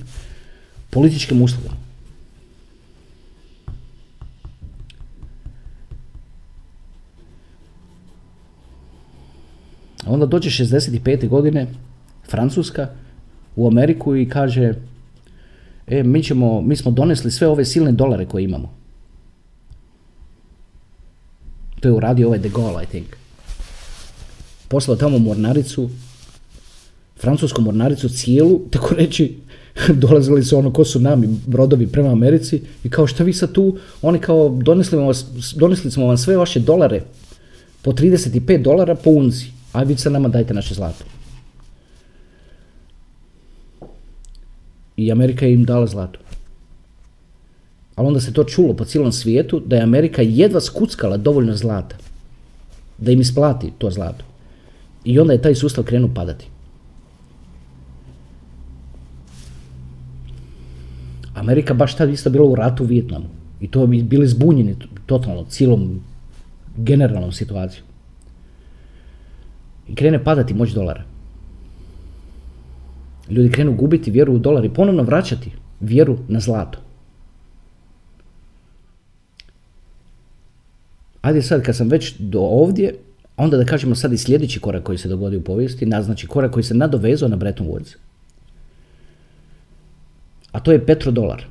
političkim 0.91 1.43
uslugama. 1.43 1.77
Onda 10.07 10.27
dođe 10.27 10.51
65. 10.51 11.29
godine 11.29 11.67
Francuska 12.31 12.89
u 13.57 13.67
Ameriku 13.67 14.17
i 14.17 14.29
kaže 14.29 14.75
e, 15.87 16.03
mi, 16.03 16.23
ćemo, 16.23 16.61
mi 16.61 16.77
smo 16.77 16.91
donesli 16.91 17.31
sve 17.31 17.49
ove 17.49 17.65
silne 17.65 17.93
dolare 17.93 18.27
koje 18.27 18.45
imamo. 18.45 18.75
To 21.81 21.89
je 21.89 21.93
uradio 21.93 22.27
ovaj 22.27 22.39
de 22.39 22.49
Gaulle, 22.49 22.85
I 22.85 22.87
think. 22.87 23.07
Poslao 24.69 24.97
tamo 24.97 25.19
mornaricu, 25.19 25.91
francusku 27.21 27.63
mornaricu 27.63 28.09
cijelu, 28.09 28.61
tako 28.71 28.95
reći, 28.95 29.37
dolazili 30.03 30.45
su 30.45 30.59
ono 30.59 30.73
ko 30.73 30.85
su 30.85 31.01
nami 31.01 31.29
brodovi 31.47 31.87
prema 31.87 32.13
Americi 32.13 32.63
i 32.85 32.91
kao 32.91 33.07
šta 33.07 33.25
vi 33.25 33.33
sad 33.33 33.53
tu, 33.53 33.79
oni 34.03 34.19
kao 34.19 34.49
donesli, 34.49 34.99
vas, 34.99 35.27
donesli 35.57 35.91
smo 35.91 36.07
vam 36.07 36.19
sve 36.19 36.37
vaše 36.37 36.61
dolare 36.61 37.03
po 37.83 37.93
35 37.93 38.63
dolara 38.63 38.95
po 38.95 39.11
unci, 39.11 39.47
a 39.73 39.83
vi 39.83 39.97
sad 39.97 40.13
nama 40.13 40.29
dajte 40.29 40.55
naše 40.55 40.75
zlato. 40.75 41.05
I 44.97 45.13
Amerika 45.13 45.47
je 45.47 45.53
im 45.53 45.65
dala 45.65 45.87
zlato. 45.87 46.19
Ali 47.95 48.09
onda 48.09 48.21
se 48.21 48.33
to 48.33 48.45
čulo 48.45 48.75
po 48.75 48.85
cijelom 48.85 49.13
svijetu 49.13 49.63
da 49.67 49.77
je 49.77 49.83
Amerika 49.83 50.23
jedva 50.23 50.61
skuckala 50.61 51.17
dovoljno 51.17 51.57
zlata 51.57 51.97
da 52.99 53.13
im 53.13 53.21
isplati 53.21 53.73
to 53.79 53.91
zlato. 53.91 54.25
I 55.09 55.19
onda 55.19 55.33
je 55.33 55.43
taj 55.43 55.55
sustav 55.55 55.85
krenuo 55.85 56.11
padati. 56.15 56.49
Amerika 61.35 61.75
baš 61.75 61.97
tad 61.97 62.11
isto 62.11 62.31
bila 62.31 62.45
u 62.45 62.55
ratu 62.55 62.85
u 62.85 62.87
Vijetnamu. 62.87 63.25
I 63.61 63.71
to 63.71 63.87
bi 63.87 64.03
bili 64.03 64.27
zbunjeni 64.27 64.77
totalno, 65.07 65.45
cijelom 65.45 66.01
generalnom 66.77 67.33
situacijom. 67.33 67.87
I 69.89 69.95
krene 69.95 70.25
padati 70.25 70.55
moć 70.55 70.71
dolara. 70.71 71.05
Ljudi 73.31 73.51
krenu 73.51 73.77
gubiti 73.77 74.11
vjeru 74.11 74.35
u 74.35 74.39
dolar 74.39 74.65
i 74.65 74.75
ponovno 74.75 75.03
vraćati 75.03 75.51
vjeru 75.81 76.19
na 76.29 76.41
zlato. 76.41 76.79
Ajde 81.23 81.43
sad 81.43 81.63
kad 81.63 81.77
sam 81.77 81.89
već 81.89 82.15
do 82.19 82.41
ovdje, 82.41 82.95
onda 83.39 83.57
da 83.57 83.65
kažemo 83.65 83.95
sad 83.95 84.13
i 84.13 84.19
sljedeći 84.19 84.61
korak 84.61 84.83
koji 84.83 84.99
se 84.99 85.09
dogodio 85.09 85.39
u 85.39 85.43
povijesti, 85.43 85.87
naznači 85.87 86.27
korak 86.27 86.53
koji 86.53 86.63
se 86.63 86.75
nadovezao 86.75 87.29
na 87.29 87.37
Bretton 87.37 87.67
Woods. 87.67 87.97
A 90.53 90.61
to 90.61 90.73
je 90.73 90.87
petrodolar. 90.87 91.45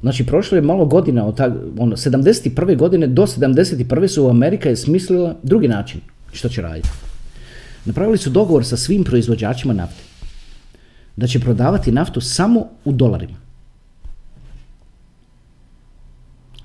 Znači, 0.00 0.26
prošlo 0.26 0.56
je 0.56 0.62
malo 0.62 0.84
godina, 0.86 1.26
od 1.26 1.36
ta, 1.36 1.54
ono, 1.78 1.96
71. 1.96 2.76
godine 2.76 3.06
do 3.06 3.26
71. 3.26 4.08
su 4.08 4.28
Amerika 4.28 4.68
je 4.68 4.76
smislila 4.76 5.34
drugi 5.42 5.68
način 5.68 6.00
što 6.32 6.48
će 6.48 6.62
raditi. 6.62 6.88
Napravili 7.84 8.18
su 8.18 8.30
dogovor 8.30 8.64
sa 8.64 8.76
svim 8.76 9.04
proizvođačima 9.04 9.74
nafte. 9.74 10.02
Da 11.16 11.26
će 11.26 11.40
prodavati 11.40 11.92
naftu 11.92 12.20
samo 12.20 12.68
u 12.84 12.92
dolarima. 12.92 13.49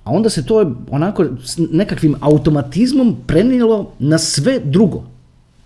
A 0.06 0.12
onda 0.12 0.30
se 0.30 0.46
to 0.46 0.76
onako 0.90 1.26
s 1.44 1.60
nekakvim 1.72 2.16
automatizmom 2.20 3.16
prenijelo 3.28 3.92
na 4.00 4.18
sve 4.18 4.60
drugo. 4.60 5.04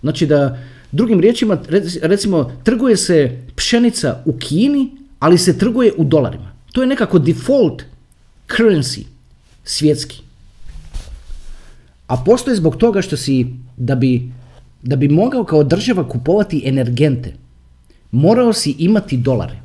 Znači 0.00 0.26
da, 0.26 0.58
drugim 0.92 1.20
riječima, 1.20 1.58
recimo, 2.02 2.52
trguje 2.64 2.96
se 2.96 3.42
pšenica 3.56 4.22
u 4.24 4.32
Kini, 4.32 4.90
ali 5.18 5.38
se 5.38 5.58
trguje 5.58 5.92
u 5.96 6.04
dolarima. 6.04 6.52
To 6.72 6.80
je 6.80 6.86
nekako 6.86 7.18
default 7.18 7.82
currency 8.48 9.04
svjetski. 9.64 10.22
A 12.06 12.16
postoji 12.16 12.56
zbog 12.56 12.76
toga 12.76 13.02
što 13.02 13.16
si, 13.16 13.46
da 13.76 13.94
bi, 13.94 14.32
da 14.82 14.96
bi 14.96 15.08
mogao 15.08 15.44
kao 15.44 15.64
država 15.64 16.08
kupovati 16.08 16.62
energente, 16.64 17.34
morao 18.10 18.52
si 18.52 18.74
imati 18.78 19.16
dolare. 19.16 19.60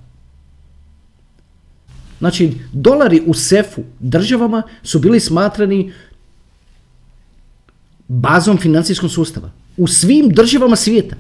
Znači, 2.20 2.54
dolari 2.72 3.22
u 3.26 3.34
sefu 3.34 3.84
državama 4.00 4.64
su 4.84 5.00
bili 5.00 5.20
smatrani 5.20 5.92
bazom 8.08 8.58
financijskog 8.58 9.12
sustava. 9.12 9.52
U 9.78 9.88
svim 9.88 10.30
državama 10.30 10.76
svijeta. 10.76 11.16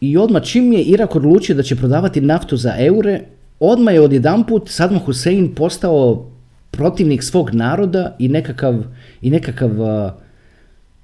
I 0.00 0.16
odmah 0.16 0.42
čim 0.42 0.72
je 0.72 0.82
Irak 0.82 1.16
odlučio 1.16 1.54
da 1.54 1.62
će 1.62 1.76
prodavati 1.76 2.20
naftu 2.20 2.56
za 2.56 2.74
eure, 2.78 3.20
odmah 3.60 3.94
je 3.94 4.00
odjedanput 4.00 4.68
Saddam 4.68 4.98
Hussein 4.98 5.54
postao 5.54 6.30
protivnik 6.70 7.22
svog 7.22 7.54
naroda 7.54 8.16
i 8.18 8.28
nekakav, 8.28 8.84
i 9.20 9.30
nekakav, 9.30 9.80
uh, 9.80 10.12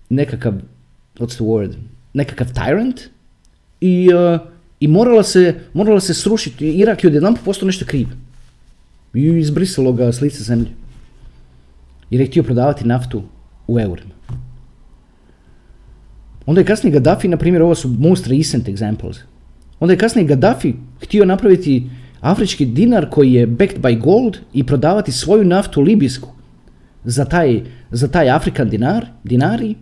nekakav, 0.08 0.52
what's 1.18 1.34
the 1.34 1.44
word, 1.44 1.72
nekakav 2.12 2.46
tyrant. 2.52 3.00
I 3.80 4.08
uh, 4.14 4.51
i 4.82 4.88
morala 4.88 5.22
se, 5.22 5.54
morala 5.74 6.00
se 6.00 6.14
srušiti. 6.14 6.72
Irak 6.72 7.04
je 7.04 7.08
odjedan 7.08 7.36
postao 7.44 7.66
nešto 7.66 7.84
kriv. 7.86 8.08
I 9.14 9.22
izbrisalo 9.38 9.92
ga 9.92 10.12
s 10.12 10.20
lice 10.20 10.42
zemlje. 10.42 10.70
Jer 12.10 12.20
je 12.20 12.26
htio 12.26 12.42
prodavati 12.42 12.86
naftu 12.86 13.22
u 13.66 13.78
eurima. 13.80 14.14
Onda 16.46 16.60
je 16.60 16.64
kasnije 16.66 16.92
Gaddafi, 16.92 17.28
na 17.28 17.36
primjer, 17.36 17.62
ovo 17.62 17.74
su 17.74 17.88
most 17.88 18.26
recent 18.26 18.68
examples. 18.68 19.20
Onda 19.80 19.92
je 19.92 19.98
kasnije 19.98 20.26
Gaddafi 20.26 20.74
htio 21.02 21.24
napraviti 21.24 21.90
afrički 22.20 22.66
dinar 22.66 23.10
koji 23.10 23.32
je 23.32 23.46
backed 23.46 23.80
by 23.80 23.98
gold 24.00 24.38
i 24.52 24.64
prodavati 24.66 25.12
svoju 25.12 25.44
naftu 25.44 25.80
libijsku 25.80 26.28
za 27.04 27.24
taj, 27.24 27.62
za 27.90 28.08
taj 28.08 28.30
Afrikan 28.30 28.70
dinar, 28.70 29.06
dinari. 29.24 29.74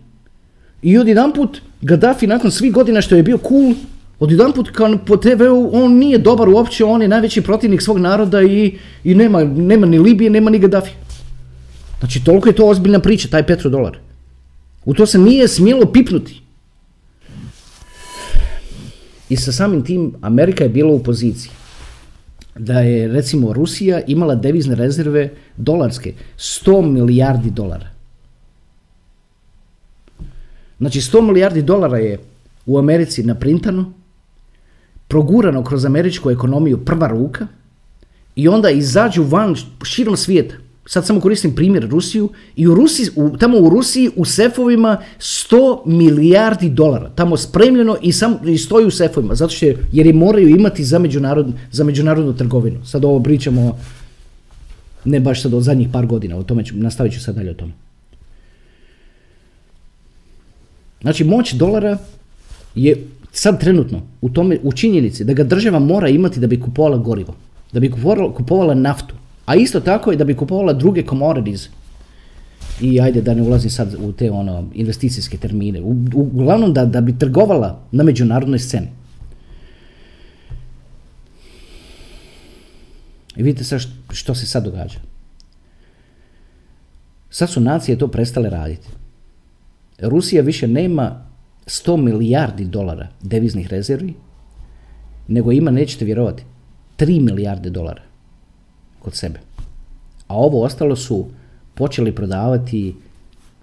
I 0.81 0.97
odjedanput 0.97 1.61
Gaddafi 1.81 2.27
nakon 2.27 2.51
svih 2.51 2.71
godina 2.71 3.01
što 3.01 3.15
je 3.15 3.23
bio 3.23 3.37
cool 3.37 3.73
odjedanput 4.21 4.69
kao 4.69 4.97
po 5.05 5.17
TV-u 5.17 5.69
on 5.73 5.93
nije 5.97 6.17
dobar 6.17 6.49
uopće, 6.49 6.85
on 6.85 7.01
je 7.01 7.07
najveći 7.07 7.41
protivnik 7.41 7.81
svog 7.81 7.97
naroda 7.97 8.41
i, 8.41 8.77
i 9.03 9.15
nema, 9.15 9.43
nema 9.43 9.87
ni 9.87 9.99
Libije, 9.99 10.29
nema 10.29 10.49
ni 10.49 10.59
Gaddafi. 10.59 10.91
Znači 11.99 12.23
toliko 12.23 12.49
je 12.49 12.55
to 12.55 12.67
ozbiljna 12.67 12.99
priča, 12.99 13.27
taj 13.27 13.47
petrodolar. 13.47 13.97
U 14.85 14.93
to 14.93 15.05
se 15.05 15.17
nije 15.17 15.47
smjelo 15.47 15.85
pipnuti. 15.91 16.41
I 19.29 19.35
sa 19.35 19.51
samim 19.51 19.83
tim 19.85 20.13
Amerika 20.21 20.63
je 20.63 20.69
bila 20.69 20.93
u 20.93 21.03
poziciji 21.03 21.51
da 22.55 22.79
je 22.79 23.07
recimo 23.07 23.53
Rusija 23.53 24.01
imala 24.07 24.35
devizne 24.35 24.75
rezerve 24.75 25.29
dolarske 25.57 26.13
100 26.37 26.81
milijardi 26.91 27.49
dolara. 27.49 27.87
Znači 30.79 31.01
100 31.01 31.21
milijardi 31.21 31.61
dolara 31.61 31.97
je 31.97 32.19
u 32.65 32.77
Americi 32.77 33.23
naprintano, 33.23 33.93
progurano 35.11 35.63
kroz 35.63 35.85
američku 35.85 36.31
ekonomiju 36.31 36.85
prva 36.85 37.07
ruka 37.07 37.47
i 38.35 38.47
onda 38.47 38.69
izađu 38.69 39.23
van 39.23 39.55
širom 39.83 40.17
svijeta 40.17 40.55
sad 40.85 41.05
samo 41.05 41.19
koristim 41.19 41.55
primjer 41.55 41.87
Rusiju, 41.89 42.29
i 42.55 42.67
u 42.67 42.75
Rusiji, 42.75 43.07
u, 43.15 43.37
tamo 43.37 43.57
u 43.57 43.69
Rusiji 43.69 44.09
u 44.15 44.25
sefovima 44.25 44.97
100 45.19 45.85
milijardi 45.85 46.69
dolara, 46.69 47.09
tamo 47.15 47.37
spremljeno 47.37 47.97
i, 48.01 48.11
sam, 48.11 48.37
i 48.45 48.57
stoji 48.57 48.85
u 48.85 48.91
sefovima, 48.91 49.35
zato 49.35 49.53
što 49.53 49.65
je, 49.65 49.77
jer 49.91 50.07
je 50.07 50.13
moraju 50.13 50.49
imati 50.49 50.83
za, 50.83 50.99
međunarod, 50.99 51.53
za 51.71 51.83
međunarodnu 51.83 52.33
trgovinu. 52.37 52.85
Sad 52.85 53.05
ovo 53.05 53.23
pričamo, 53.23 53.77
ne 55.05 55.19
baš 55.19 55.41
sad 55.41 55.53
od 55.53 55.63
zadnjih 55.63 55.89
par 55.93 56.05
godina, 56.05 56.37
o 56.37 56.43
tome 56.43 56.65
ću, 56.65 56.75
nastavit 56.77 57.13
ću 57.13 57.21
sad 57.21 57.35
dalje 57.35 57.51
o 57.51 57.53
tome. 57.53 57.73
Znači, 61.01 61.23
moć 61.23 61.53
dolara 61.53 61.97
je 62.75 63.07
sad 63.31 63.59
trenutno 63.59 64.01
u 64.21 64.29
tome, 64.29 64.59
u 64.63 64.73
činjenici 64.73 65.23
da 65.23 65.33
ga 65.33 65.43
država 65.43 65.79
mora 65.79 66.09
imati 66.09 66.39
da 66.39 66.47
bi 66.47 66.59
kupovala 66.59 66.97
gorivo, 66.97 67.35
da 67.73 67.79
bi 67.79 67.91
kupovala, 67.91 68.33
kupovala 68.33 68.73
naftu, 68.73 69.15
a 69.45 69.55
isto 69.55 69.79
tako 69.79 70.11
i 70.11 70.15
da 70.15 70.23
bi 70.23 70.35
kupovala 70.35 70.73
druge 70.73 71.03
commodities. 71.03 71.69
I 72.81 73.01
ajde 73.01 73.21
da 73.21 73.33
ne 73.33 73.41
ulazim 73.41 73.69
sad 73.69 73.95
u 73.99 74.11
te 74.11 74.31
ono 74.31 74.69
investicijske 74.73 75.37
termine. 75.37 75.81
U, 75.81 75.95
uglavnom 76.13 76.73
da, 76.73 76.85
da 76.85 77.01
bi 77.01 77.17
trgovala 77.19 77.79
na 77.91 78.03
međunarodnoj 78.03 78.59
sceni. 78.59 78.87
I 83.35 83.43
vidite 83.43 83.63
sad 83.63 83.81
što 84.11 84.35
se 84.35 84.45
sad 84.45 84.63
događa. 84.63 84.99
Sad 87.29 87.49
su 87.49 87.61
nacije 87.61 87.97
to 87.97 88.07
prestale 88.07 88.49
raditi. 88.49 88.87
Rusija 89.99 90.41
više 90.41 90.67
nema 90.67 91.30
100 91.65 91.97
milijardi 91.97 92.65
dolara 92.65 93.07
deviznih 93.21 93.67
rezervi, 93.67 94.13
nego 95.27 95.51
ima, 95.51 95.71
nećete 95.71 96.05
vjerovati, 96.05 96.43
3 96.97 97.21
milijarde 97.21 97.69
dolara 97.69 98.01
kod 98.99 99.15
sebe. 99.15 99.39
A 100.27 100.35
ovo 100.35 100.63
ostalo 100.63 100.95
su 100.95 101.27
počeli 101.73 102.15
prodavati 102.15 102.95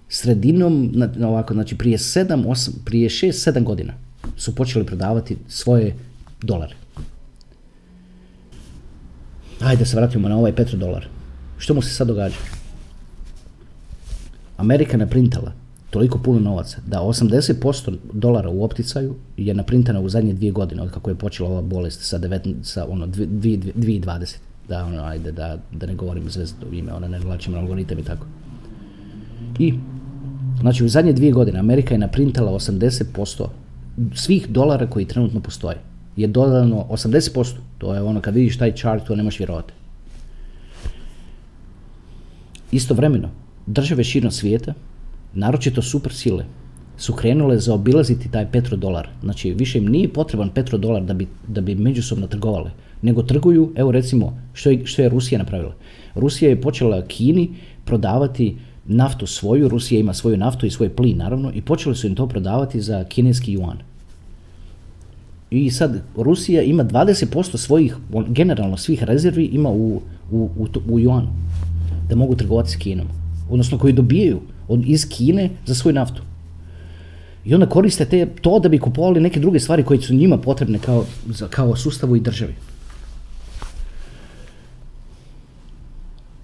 sredinom, 0.09 0.93
ovako, 1.23 1.53
znači 1.53 1.77
prije 1.77 1.97
7, 1.97 2.45
8, 2.45 2.71
prije 2.85 3.09
6, 3.09 3.51
7 3.51 3.63
godina 3.63 3.93
su 4.37 4.55
počeli 4.55 4.85
prodavati 4.85 5.37
svoje 5.47 5.95
dolare. 6.41 6.75
Ajde 9.59 9.85
se 9.85 9.97
vratimo 9.97 10.29
na 10.29 10.37
ovaj 10.37 10.55
petrodolar. 10.55 11.07
Što 11.57 11.73
mu 11.73 11.81
se 11.81 11.93
sad 11.93 12.07
događa? 12.07 12.35
Amerika 14.57 14.97
naprintala 14.97 15.53
toliko 15.89 16.19
puno 16.19 16.39
novaca 16.39 16.77
da 16.87 16.99
80% 16.99 17.97
dolara 18.13 18.49
u 18.49 18.63
opticaju 18.63 19.15
je 19.37 19.53
naprintano 19.53 20.01
u 20.01 20.09
zadnje 20.09 20.33
dvije 20.33 20.51
godine 20.51 20.81
od 20.81 20.91
kako 20.91 21.09
je 21.09 21.15
počela 21.15 21.49
ova 21.49 21.61
bolest 21.61 22.01
sa, 22.01 22.19
19, 22.19 22.53
sa 22.63 22.85
ono, 22.89 23.07
2020 23.07 24.37
da 24.67 24.85
ono, 24.85 25.03
ajde, 25.03 25.31
da, 25.31 25.57
da 25.71 25.85
ne 25.85 25.95
govorim 25.95 26.29
zvezdu 26.29 26.65
ime, 26.71 26.93
ona 26.93 27.07
ne 27.07 27.19
vlačim 27.19 27.55
algoritam 27.55 27.99
i 27.99 28.03
tako. 28.03 28.25
I, 29.59 29.73
znači 30.59 30.85
u 30.85 30.89
zadnje 30.89 31.13
dvije 31.13 31.31
godine 31.31 31.59
Amerika 31.59 31.93
je 31.93 31.97
naprintala 31.97 32.51
80% 32.51 33.47
svih 34.15 34.47
dolara 34.49 34.87
koji 34.87 35.05
trenutno 35.05 35.39
postoje. 35.39 35.77
Je 36.15 36.27
dodano 36.27 36.85
80%, 36.89 37.53
to 37.77 37.93
je 37.93 38.01
ono 38.01 38.21
kad 38.21 38.35
vidiš 38.35 38.57
taj 38.57 38.75
chart, 38.75 39.07
to 39.07 39.15
nemaš 39.15 39.39
vjerovati. 39.39 39.73
Istovremeno, 42.71 43.29
države 43.65 44.03
širom 44.03 44.31
svijeta, 44.31 44.73
naročito 45.33 45.81
super 45.81 46.13
sile, 46.13 46.45
su 46.97 47.13
krenule 47.13 47.59
zaobilaziti 47.59 48.31
taj 48.31 48.51
petrodolar. 48.51 49.07
Znači, 49.23 49.53
više 49.53 49.77
im 49.77 49.85
nije 49.85 50.13
potreban 50.13 50.49
petrodolar 50.49 51.03
da 51.03 51.13
bi, 51.13 51.27
da 51.47 51.61
bi 51.61 51.75
međusobno 51.75 52.27
trgovale 52.27 52.71
nego 53.01 53.23
trguju, 53.23 53.71
evo 53.75 53.91
recimo, 53.91 54.37
što 54.53 54.69
je, 54.69 54.85
što 54.85 55.01
je 55.01 55.09
Rusija 55.09 55.39
napravila. 55.39 55.73
Rusija 56.15 56.49
je 56.49 56.61
počela 56.61 57.01
Kini 57.01 57.49
prodavati 57.85 58.57
naftu 58.85 59.27
svoju, 59.27 59.69
Rusija 59.69 59.99
ima 59.99 60.13
svoju 60.13 60.37
naftu 60.37 60.65
i 60.65 60.71
svoj 60.71 60.89
plin 60.89 61.17
naravno 61.17 61.51
i 61.55 61.61
počeli 61.61 61.95
su 61.95 62.07
im 62.07 62.15
to 62.15 62.27
prodavati 62.27 62.81
za 62.81 63.03
kineski 63.03 63.57
yuan. 63.57 63.75
I 65.51 65.71
sad 65.71 66.01
Rusija 66.15 66.61
ima 66.61 66.83
20% 66.83 67.57
svojih, 67.57 67.95
generalno 68.27 68.77
svih 68.77 69.03
rezervi 69.03 69.45
ima 69.45 69.69
u, 69.69 70.01
u, 70.31 70.49
u, 70.57 70.67
u 70.89 70.99
yuanu, 70.99 71.27
da 72.09 72.15
mogu 72.15 72.35
trgovati 72.35 72.69
s 72.71 72.75
Kinom. 72.75 73.07
Odnosno 73.49 73.77
koji 73.77 73.93
dobijaju 73.93 74.39
od, 74.69 74.85
iz 74.85 75.09
Kine 75.09 75.49
za 75.65 75.75
svoju 75.75 75.93
naftu. 75.93 76.21
I 77.45 77.53
onda 77.53 77.65
koriste 77.65 78.05
te, 78.05 78.25
to 78.41 78.59
da 78.59 78.69
bi 78.69 78.79
kupovali 78.79 79.21
neke 79.21 79.39
druge 79.39 79.59
stvari 79.59 79.83
koje 79.83 80.01
su 80.01 80.13
njima 80.13 80.37
potrebne 80.37 80.79
kao, 80.79 81.05
kao 81.49 81.75
sustavu 81.75 82.15
i 82.15 82.19
državi. 82.19 82.55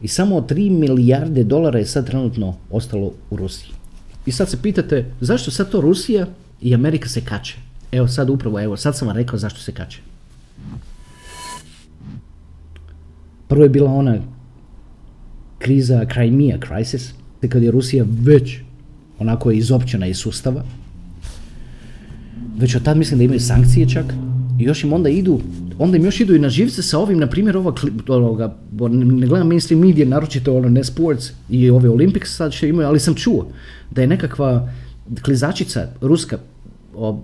I 0.02 0.08
samo 0.08 0.42
3 0.42 0.70
milijarde 0.70 1.44
dolara 1.44 1.80
je 1.80 1.86
sad 1.86 2.08
trenutno 2.08 2.56
ostalo 2.72 3.12
u 3.30 3.38
Rusiji. 3.38 3.70
I 4.26 4.32
sad 4.32 4.50
se 4.50 4.62
pitate 4.62 5.06
zašto 5.22 5.52
sad 5.52 5.70
to 5.72 5.82
Rusija 5.82 6.28
i 6.62 6.74
Amerika 6.74 7.10
se 7.10 7.22
kače? 7.22 7.58
Evo 7.92 8.08
sad 8.08 8.30
upravo, 8.30 8.62
evo 8.62 8.78
sad 8.78 8.98
sam 8.98 9.08
vam 9.08 9.18
rekao 9.18 9.40
zašto 9.40 9.60
se 9.60 9.72
kače. 9.72 10.00
Prvo 13.48 13.64
je 13.64 13.70
bila 13.70 13.92
ona 13.92 14.18
kriza 15.60 16.06
Crimea 16.14 16.58
crisis, 16.68 17.14
kad 17.50 17.64
je 17.64 17.72
Rusija 17.72 18.06
već 18.22 18.58
onako 19.20 19.52
izopćena 19.52 20.08
iz 20.08 20.18
sustava. 20.18 20.64
Već 22.58 22.76
od 22.76 22.84
tad 22.84 22.98
mislim 22.98 23.18
da 23.18 23.24
imaju 23.24 23.40
sankcije 23.40 23.90
čak 23.90 24.06
i 24.60 24.64
još 24.64 24.84
im 24.84 24.94
onda 24.94 25.10
idu 25.10 25.42
onda 25.80 25.98
im 25.98 26.06
još 26.06 26.20
idu 26.20 26.36
i 26.36 26.40
na 26.40 26.50
živce 26.50 26.82
sa 26.82 27.00
ovim, 27.00 27.20
na 27.20 27.28
primjer, 27.28 27.58
ova, 27.58 27.74
ovoga, 28.08 28.56
ne 28.90 29.28
gledam 29.28 29.48
mainstream 29.48 29.82
media, 29.82 30.06
naročito 30.06 30.58
ono, 30.58 30.70
ne 30.70 30.84
sports 30.84 31.32
i 31.50 31.70
ove 31.70 31.90
Olympics 31.90 32.26
sad 32.26 32.54
što 32.54 32.66
imaju, 32.66 32.88
ali 32.88 33.00
sam 33.00 33.16
čuo 33.16 33.48
da 33.92 34.02
je 34.02 34.08
nekakva 34.08 34.70
klizačica 35.22 35.88
ruska, 36.02 36.38
o, 36.96 37.24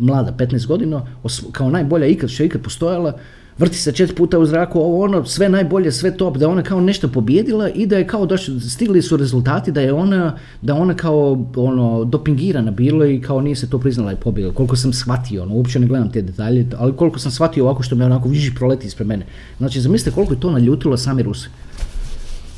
mlada, 0.00 0.34
15 0.38 0.66
godina, 0.66 1.06
kao 1.52 1.70
najbolja 1.70 2.06
ikad 2.06 2.30
što 2.30 2.42
je 2.42 2.46
ikad 2.46 2.62
postojala, 2.62 3.18
vrti 3.58 3.78
se 3.78 3.92
četiri 3.92 4.16
puta 4.16 4.38
u 4.38 4.46
zraku, 4.46 4.78
ovo 4.78 5.04
ono, 5.04 5.24
sve 5.24 5.48
najbolje, 5.48 5.92
sve 5.92 6.16
top, 6.16 6.36
da 6.36 6.48
ona 6.48 6.62
kao 6.62 6.80
nešto 6.80 7.08
pobjedila 7.08 7.70
i 7.70 7.86
da 7.86 7.98
je 7.98 8.06
kao 8.06 8.26
došli, 8.26 8.60
stigli 8.60 9.02
su 9.02 9.16
rezultati 9.16 9.72
da 9.72 9.80
je 9.80 9.92
ona, 9.92 10.38
da 10.62 10.74
ona 10.74 10.94
kao 10.94 11.46
ono, 11.56 12.04
dopingirana 12.04 12.70
bila 12.70 13.06
i 13.06 13.20
kao 13.20 13.40
nije 13.40 13.56
se 13.56 13.70
to 13.70 13.78
priznala 13.78 14.12
i 14.12 14.16
pobjedila. 14.16 14.54
Koliko 14.54 14.76
sam 14.76 14.92
shvatio, 14.92 15.42
ono, 15.42 15.54
uopće 15.54 15.80
ne 15.80 15.86
gledam 15.86 16.12
te 16.12 16.22
detalje, 16.22 16.66
ali 16.78 16.96
koliko 16.96 17.18
sam 17.18 17.32
shvatio 17.32 17.64
ovako 17.64 17.82
što 17.82 17.96
me 17.96 18.04
onako 18.04 18.28
viži 18.28 18.54
proleti 18.54 18.86
ispred 18.86 19.08
mene. 19.08 19.26
Znači, 19.58 19.80
zamislite 19.80 20.14
koliko 20.14 20.32
je 20.32 20.40
to 20.40 20.50
naljutilo 20.50 20.96
sami 20.96 21.22
Rusi. 21.22 21.48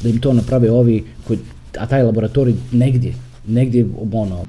Da 0.03 0.09
im 0.09 0.19
to 0.19 0.33
naprave 0.33 0.71
ovi, 0.71 1.05
koji, 1.27 1.39
a 1.79 1.87
taj 1.87 2.03
laboratorij 2.03 2.55
negdje, 2.73 3.15
negdje, 3.47 3.87
ono, 4.13 4.45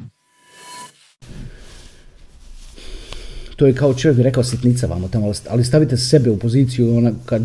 to 3.64 3.68
je 3.68 3.74
kao 3.74 3.94
čovjek 3.94 4.20
rekao 4.20 4.44
sitnica 4.44 4.88
vamo 4.88 5.08
tamo, 5.08 5.32
ali 5.50 5.64
stavite 5.64 5.98
sebe 5.98 6.30
u 6.32 6.38
poziciju 6.38 6.98
ona, 6.98 7.12
kad 7.26 7.42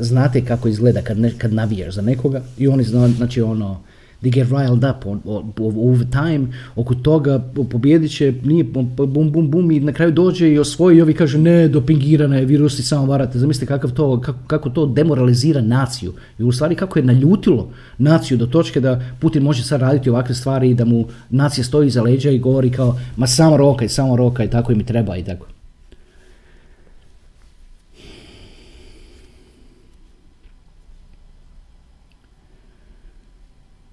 znate 0.00 0.44
kako 0.44 0.68
izgleda 0.68 1.02
kad, 1.02 1.18
ne, 1.18 1.32
kad 1.38 1.52
navijaš 1.52 1.94
za 1.94 2.02
nekoga 2.02 2.42
i 2.58 2.68
oni 2.68 2.84
zna, 2.84 3.08
znači 3.08 3.42
ono, 3.42 3.80
they 4.22 4.30
get 4.30 4.48
riled 4.48 4.84
up 4.84 5.06
on, 5.06 5.20
over 5.58 6.06
time, 6.10 6.46
oko 6.76 6.94
toga 6.94 7.38
pobjedit 7.70 8.10
će, 8.10 8.34
nije 8.42 8.64
bum 8.64 8.90
bum 9.32 9.50
bum 9.50 9.70
i 9.70 9.80
na 9.80 9.92
kraju 9.92 10.12
dođe 10.12 10.48
i 10.48 10.58
osvoji 10.58 10.98
i 10.98 11.02
ovi 11.02 11.14
kažu 11.14 11.38
ne, 11.38 11.68
dopingirana 11.68 12.36
je, 12.36 12.44
virusi 12.44 12.82
samo 12.82 13.06
varate, 13.06 13.38
zamislite 13.38 13.66
kakav 13.66 13.92
to, 13.92 14.20
kako, 14.20 14.38
kako 14.46 14.70
to 14.70 14.86
demoralizira 14.86 15.60
naciju 15.60 16.12
i 16.38 16.42
u 16.42 16.52
stvari 16.52 16.74
kako 16.74 16.98
je 16.98 17.04
naljutilo 17.04 17.70
naciju 17.98 18.38
do 18.38 18.46
točke 18.46 18.80
da 18.80 19.00
Putin 19.20 19.42
može 19.42 19.64
sad 19.64 19.80
raditi 19.80 20.10
ovakve 20.10 20.34
stvari 20.34 20.70
i 20.70 20.74
da 20.74 20.84
mu 20.84 21.06
nacija 21.30 21.64
stoji 21.64 21.88
iza 21.88 22.02
leđa 22.02 22.30
i 22.30 22.38
govori 22.38 22.70
kao 22.70 22.98
ma 23.16 23.26
samo 23.26 23.56
rokaj, 23.56 23.88
samo 23.88 24.16
rokaj, 24.16 24.50
tako 24.50 24.72
i 24.72 24.74
mi 24.74 24.84
treba 24.86 25.16
i 25.16 25.24
tako. 25.24 25.59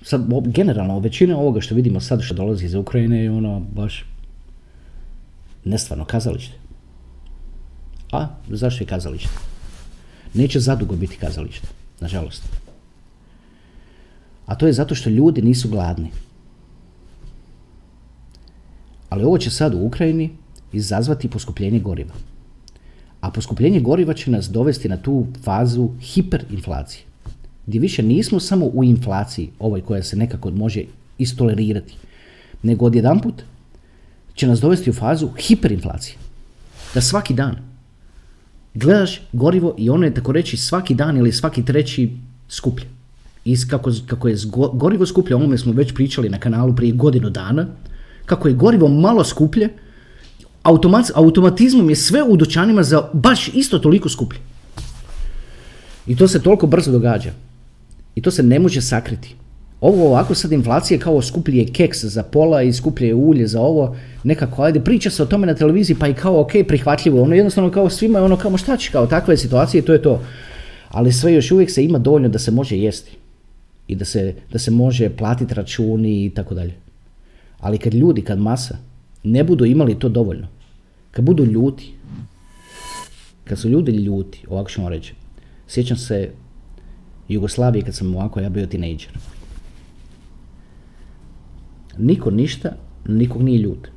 Sad, 0.08 0.22
generalno, 0.46 1.00
većina 1.00 1.38
ovoga 1.38 1.62
što 1.62 1.76
vidimo 1.76 2.00
sad 2.00 2.22
što 2.22 2.36
dolazi 2.36 2.66
iz 2.66 2.74
Ukrajine 2.74 3.24
je 3.24 3.32
ono 3.32 3.60
baš 3.60 4.06
nestvarno 5.66 6.06
kazalište. 6.06 6.56
A 8.12 8.28
zašto 8.50 8.84
je 8.84 8.88
kazalište? 8.88 9.30
Neće 10.34 10.60
zadugo 10.60 10.96
biti 10.96 11.18
kazalište, 11.18 11.68
nažalost. 12.00 12.44
A 14.46 14.56
to 14.56 14.68
je 14.68 14.74
zato 14.74 14.96
što 14.96 15.10
ljudi 15.10 15.42
nisu 15.42 15.70
gladni. 15.70 16.12
Ali 19.10 19.24
ovo 19.24 19.38
će 19.38 19.50
sad 19.50 19.74
u 19.74 19.80
Ukrajini 19.80 20.30
izazvati 20.74 21.30
poskupljenje 21.30 21.80
goriva. 21.80 22.14
A 23.22 23.32
poskupljenje 23.32 23.80
goriva 23.80 24.14
će 24.14 24.32
nas 24.32 24.50
dovesti 24.50 24.90
na 24.90 24.98
tu 24.98 25.28
fazu 25.44 25.90
hiperinflacije 26.00 27.07
gdje 27.68 27.80
više 27.80 28.04
nismo 28.04 28.40
samo 28.40 28.66
u 28.66 28.84
inflaciji, 28.84 29.50
ovoj 29.60 29.82
koja 29.82 30.04
se 30.04 30.16
nekako 30.16 30.52
može 30.52 30.84
istolerirati, 31.18 31.94
nego 32.64 32.86
odjedanput 32.86 33.34
će 34.36 34.48
nas 34.48 34.60
dovesti 34.60 34.90
u 34.90 34.94
fazu 34.94 35.30
hiperinflacije. 35.38 36.16
Da 36.94 37.02
svaki 37.02 37.34
dan 37.34 37.56
gledaš 38.74 39.22
gorivo 39.34 39.76
i 39.78 39.90
ono 39.90 40.06
je 40.06 40.14
tako 40.14 40.32
reći 40.32 40.58
svaki 40.58 40.96
dan 40.96 41.18
ili 41.18 41.32
svaki 41.32 41.66
treći 41.66 42.12
skuplje. 42.50 42.86
i 43.46 43.56
kako, 43.70 43.92
kako 44.08 44.28
je 44.28 44.36
gorivo 44.74 45.06
skuplje, 45.06 45.36
o 45.36 45.40
ovome 45.40 45.58
smo 45.58 45.74
već 45.74 45.94
pričali 45.94 46.30
na 46.30 46.40
kanalu 46.40 46.76
prije 46.76 46.94
godinu 46.94 47.30
dana, 47.30 47.68
kako 48.26 48.48
je 48.48 48.54
gorivo 48.54 48.88
malo 48.88 49.24
skuplje, 49.24 49.70
automatizmom 51.16 51.90
je 51.90 51.96
sve 51.96 52.24
u 52.24 52.38
dućanima 52.38 52.84
za 52.84 53.10
baš 53.14 53.48
isto 53.48 53.80
toliko 53.80 54.10
skuplje. 54.10 54.40
I 56.08 56.16
to 56.16 56.28
se 56.28 56.44
toliko 56.44 56.68
brzo 56.68 56.92
događa. 56.92 57.32
I 58.18 58.22
to 58.22 58.32
se 58.32 58.44
ne 58.44 58.60
može 58.60 58.82
sakriti. 58.82 59.36
Ovo 59.82 60.08
ovako 60.08 60.36
sad 60.36 60.52
inflacija 60.52 61.00
kao 61.00 61.22
skuplji 61.22 61.58
je 61.58 61.66
keks 61.74 62.04
za 62.04 62.24
pola 62.24 62.62
i 62.64 62.74
skuplje 62.74 63.08
je 63.08 63.16
ulje 63.16 63.48
za 63.48 63.62
ovo, 63.62 63.96
nekako 64.24 64.64
ajde 64.64 64.80
priča 64.80 65.10
se 65.10 65.24
o 65.24 65.26
tome 65.26 65.48
na 65.48 65.54
televiziji 65.54 65.96
pa 66.00 66.08
i 66.08 66.14
kao 66.14 66.40
ok 66.42 66.52
prihvatljivo, 66.68 67.22
ono 67.22 67.36
jednostavno 67.36 67.72
kao 67.72 67.90
svima 67.90 68.20
je 68.20 68.26
ono 68.26 68.38
kao 68.38 68.58
šta 68.58 68.78
će 68.78 68.92
kao 68.92 69.08
takva 69.08 69.34
je 69.34 69.38
situacija 69.38 69.80
i 69.80 69.86
to 69.86 69.94
je 69.94 70.02
to. 70.02 70.22
Ali 70.90 71.12
sve 71.12 71.34
još 71.34 71.52
uvijek 71.52 71.72
se 71.72 71.84
ima 71.84 72.00
dovoljno 72.00 72.30
da 72.30 72.40
se 72.40 72.52
može 72.52 72.78
jesti 72.78 73.18
i 73.88 73.96
da 73.96 74.06
se, 74.06 74.34
da 74.52 74.60
se 74.60 74.72
može 74.72 75.10
platiti 75.10 75.54
računi 75.54 76.26
i 76.26 76.30
tako 76.30 76.56
dalje. 76.56 76.74
Ali 77.60 77.78
kad 77.78 77.94
ljudi, 77.94 78.22
kad 78.22 78.40
masa 78.40 78.78
ne 79.24 79.44
budu 79.44 79.66
imali 79.66 80.00
to 80.00 80.10
dovoljno, 80.10 80.48
kad 81.12 81.26
budu 81.26 81.46
ljuti, 81.46 81.94
kad 83.44 83.60
su 83.60 83.70
ljudi 83.70 83.92
ljuti, 83.92 84.44
ovako 84.50 84.70
ćemo 84.70 84.90
reći, 84.90 85.14
sjećam 85.68 85.98
se 85.98 86.30
Jugoslavije 87.30 87.86
kad 87.86 87.96
sam 87.96 88.16
ovako 88.16 88.40
ja 88.40 88.50
bio 88.50 88.66
tinejdžer. 88.66 89.12
Niko 91.98 92.32
ništa, 92.32 92.72
nikog 93.08 93.42
nije 93.42 93.60
ljut. 93.60 93.88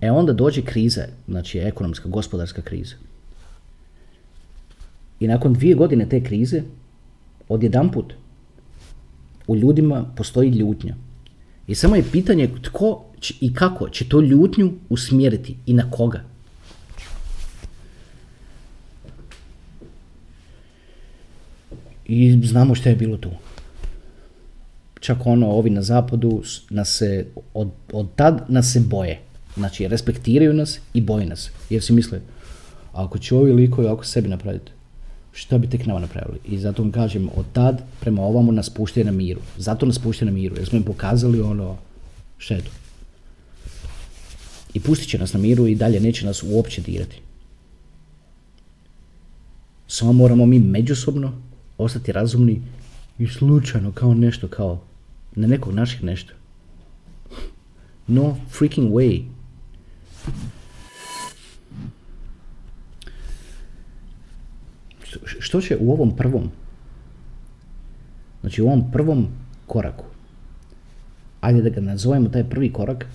E 0.00 0.10
onda 0.10 0.32
dođe 0.32 0.62
kriza, 0.62 1.02
znači 1.28 1.58
ekonomska, 1.58 2.08
gospodarska 2.08 2.62
kriza. 2.62 2.94
I 5.20 5.26
nakon 5.26 5.52
dvije 5.52 5.74
godine 5.74 6.08
te 6.08 6.22
krize, 6.24 6.62
odjedanput 7.48 8.12
u 9.46 9.56
ljudima 9.56 10.04
postoji 10.16 10.50
ljutnja. 10.50 10.96
I 11.66 11.74
samo 11.74 11.96
je 11.96 12.10
pitanje 12.12 12.50
tko 12.62 13.04
i 13.40 13.54
kako 13.54 13.88
će 13.88 14.08
to 14.08 14.20
ljutnju 14.20 14.72
usmjeriti 14.88 15.56
i 15.66 15.74
na 15.74 15.90
koga. 15.90 16.35
I 22.08 22.40
znamo 22.46 22.74
što 22.74 22.88
je 22.88 22.96
bilo 22.96 23.16
tu. 23.16 23.30
Čak 25.00 25.26
ono, 25.26 25.50
ovi 25.50 25.70
na 25.70 25.82
zapadu 25.82 26.42
nas 26.70 26.96
se, 26.96 27.26
od, 27.54 27.70
od 27.92 28.06
tad 28.16 28.44
nas 28.48 28.72
se 28.72 28.80
boje. 28.80 29.20
Znači, 29.56 29.88
respektiraju 29.88 30.52
nas 30.52 30.78
i 30.94 31.00
boje 31.00 31.26
nas. 31.26 31.50
Jer 31.70 31.82
si 31.82 31.92
misle, 31.92 32.20
ako 32.92 33.18
će 33.18 33.34
ovi 33.34 33.52
likovi 33.52 33.88
ako 33.88 34.04
sebi 34.04 34.28
napraviti, 34.28 34.72
šta 35.32 35.58
bi 35.58 35.70
tek 35.70 35.86
nama 35.86 36.00
napravili? 36.00 36.38
I 36.44 36.58
zato 36.58 36.82
vam 36.82 36.92
kažem, 36.92 37.28
od 37.36 37.44
tad 37.52 37.82
prema 38.00 38.22
ovamo 38.22 38.52
nas 38.52 38.70
puštaju 38.70 39.06
na 39.06 39.12
miru. 39.12 39.40
Zato 39.58 39.86
nas 39.86 39.98
puštaju 39.98 40.26
na 40.26 40.32
miru, 40.32 40.56
jer 40.56 40.66
smo 40.66 40.78
im 40.78 40.84
pokazali 40.84 41.40
ono, 41.40 41.76
štetu. 42.38 42.70
I 44.74 44.80
pustit 44.80 45.08
će 45.08 45.18
nas 45.18 45.32
na 45.32 45.40
miru 45.40 45.66
i 45.66 45.74
dalje 45.74 46.00
neće 46.00 46.26
nas 46.26 46.42
uopće 46.42 46.82
dirati. 46.82 47.20
Samo 49.88 50.12
moramo 50.12 50.46
mi 50.46 50.58
međusobno 50.58 51.32
ostati 51.78 52.12
razumni 52.12 52.62
i 53.18 53.26
slučajno 53.26 53.92
kao 53.92 54.14
nešto, 54.14 54.48
kao 54.48 54.82
na 55.34 55.46
nekog 55.46 55.74
naših 55.74 56.04
nešto. 56.04 56.34
No 58.06 58.36
freaking 58.58 58.92
way. 58.92 59.24
Što 65.24 65.60
će 65.60 65.76
u 65.80 65.92
ovom 65.92 66.16
prvom, 66.16 66.50
znači 68.40 68.62
u 68.62 68.66
ovom 68.66 68.92
prvom 68.92 69.26
koraku, 69.66 70.04
ajde 71.40 71.62
da 71.62 71.68
ga 71.68 71.80
nazovemo 71.80 72.28
taj 72.28 72.44
prvi 72.50 72.72
korak, 72.72 73.06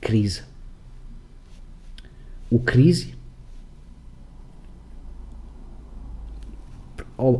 kriza. 0.00 0.42
U 2.50 2.60
krizi 2.64 3.13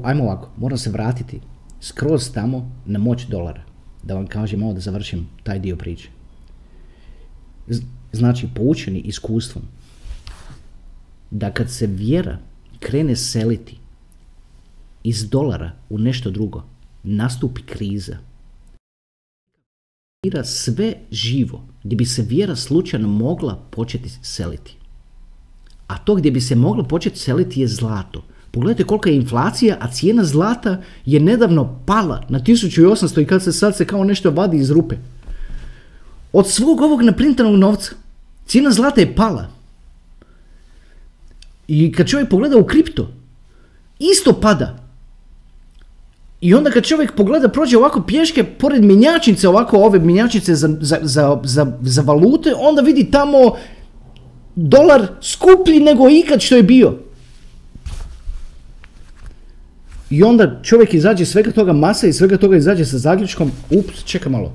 ajmo 0.04 0.24
ovako, 0.24 0.48
moram 0.56 0.78
se 0.78 0.90
vratiti 0.90 1.40
skroz 1.80 2.32
tamo 2.32 2.70
na 2.86 2.98
moć 2.98 3.26
dolara. 3.26 3.62
Da 4.02 4.14
vam 4.14 4.26
kažem 4.26 4.60
malo 4.60 4.72
da 4.72 4.80
završim 4.80 5.28
taj 5.42 5.58
dio 5.58 5.76
priče. 5.76 6.08
Znači, 8.12 8.48
poučeni 8.54 9.00
iskustvom, 9.00 9.64
da 11.30 11.50
kad 11.50 11.70
se 11.70 11.86
vjera 11.86 12.38
krene 12.80 13.16
seliti 13.16 13.78
iz 15.02 15.30
dolara 15.30 15.72
u 15.90 15.98
nešto 15.98 16.30
drugo, 16.30 16.64
nastupi 17.02 17.62
kriza. 17.62 18.16
Sve 20.44 20.94
živo, 21.10 21.64
gdje 21.84 21.96
bi 21.96 22.04
se 22.04 22.22
vjera 22.22 22.56
slučajno 22.56 23.08
mogla 23.08 23.66
početi 23.70 24.08
seliti. 24.22 24.76
A 25.86 25.98
to 25.98 26.14
gdje 26.14 26.30
bi 26.30 26.40
se 26.40 26.56
mogla 26.56 26.84
početi 26.84 27.18
seliti 27.18 27.60
je 27.60 27.68
zlato. 27.68 28.24
Pogledajte 28.54 28.84
kolika 28.84 29.10
je 29.10 29.16
inflacija, 29.16 29.76
a 29.80 29.90
cijena 29.90 30.24
zlata 30.24 30.82
je 31.06 31.20
nedavno 31.20 31.80
pala 31.86 32.22
na 32.28 32.40
1800 32.40 33.22
i 33.22 33.26
kad 33.26 33.42
se 33.42 33.52
sad 33.52 33.76
se 33.76 33.86
kao 33.86 34.04
nešto 34.04 34.30
vadi 34.30 34.56
iz 34.56 34.70
rupe. 34.70 34.96
Od 36.32 36.50
svog 36.50 36.80
ovog 36.80 37.02
naprintanog 37.02 37.56
novca 37.56 37.94
cijena 38.46 38.70
zlata 38.70 39.00
je 39.00 39.14
pala. 39.14 39.48
I 41.68 41.92
kad 41.92 42.06
čovjek 42.08 42.30
pogleda 42.30 42.56
u 42.56 42.64
kripto, 42.64 43.10
isto 43.98 44.40
pada. 44.40 44.78
I 46.40 46.54
onda 46.54 46.70
kad 46.70 46.84
čovjek 46.84 47.16
pogleda, 47.16 47.48
prođe 47.48 47.76
ovako 47.76 48.02
pješke 48.02 48.44
pored 48.44 48.84
minjačnice, 48.84 49.48
ovako 49.48 49.78
ove 49.78 49.98
minjačnice 49.98 50.54
za, 50.54 50.76
za, 50.80 51.40
za, 51.42 51.66
za 51.82 52.02
valute, 52.02 52.54
onda 52.58 52.82
vidi 52.82 53.10
tamo 53.10 53.56
dolar 54.54 55.06
skuplji 55.20 55.80
nego 55.80 56.08
ikad 56.10 56.40
što 56.40 56.56
je 56.56 56.62
bio. 56.62 57.03
I 60.14 60.22
onda 60.22 60.60
čovjek 60.62 60.94
izađe 60.94 61.24
svega 61.24 61.52
toga 61.52 61.72
masa 61.72 62.06
i 62.06 62.12
svega 62.12 62.36
toga 62.36 62.56
izađe 62.56 62.84
sa 62.84 62.98
zaključkom, 62.98 63.50
ups, 63.70 64.04
čeka 64.04 64.30
malo. 64.30 64.52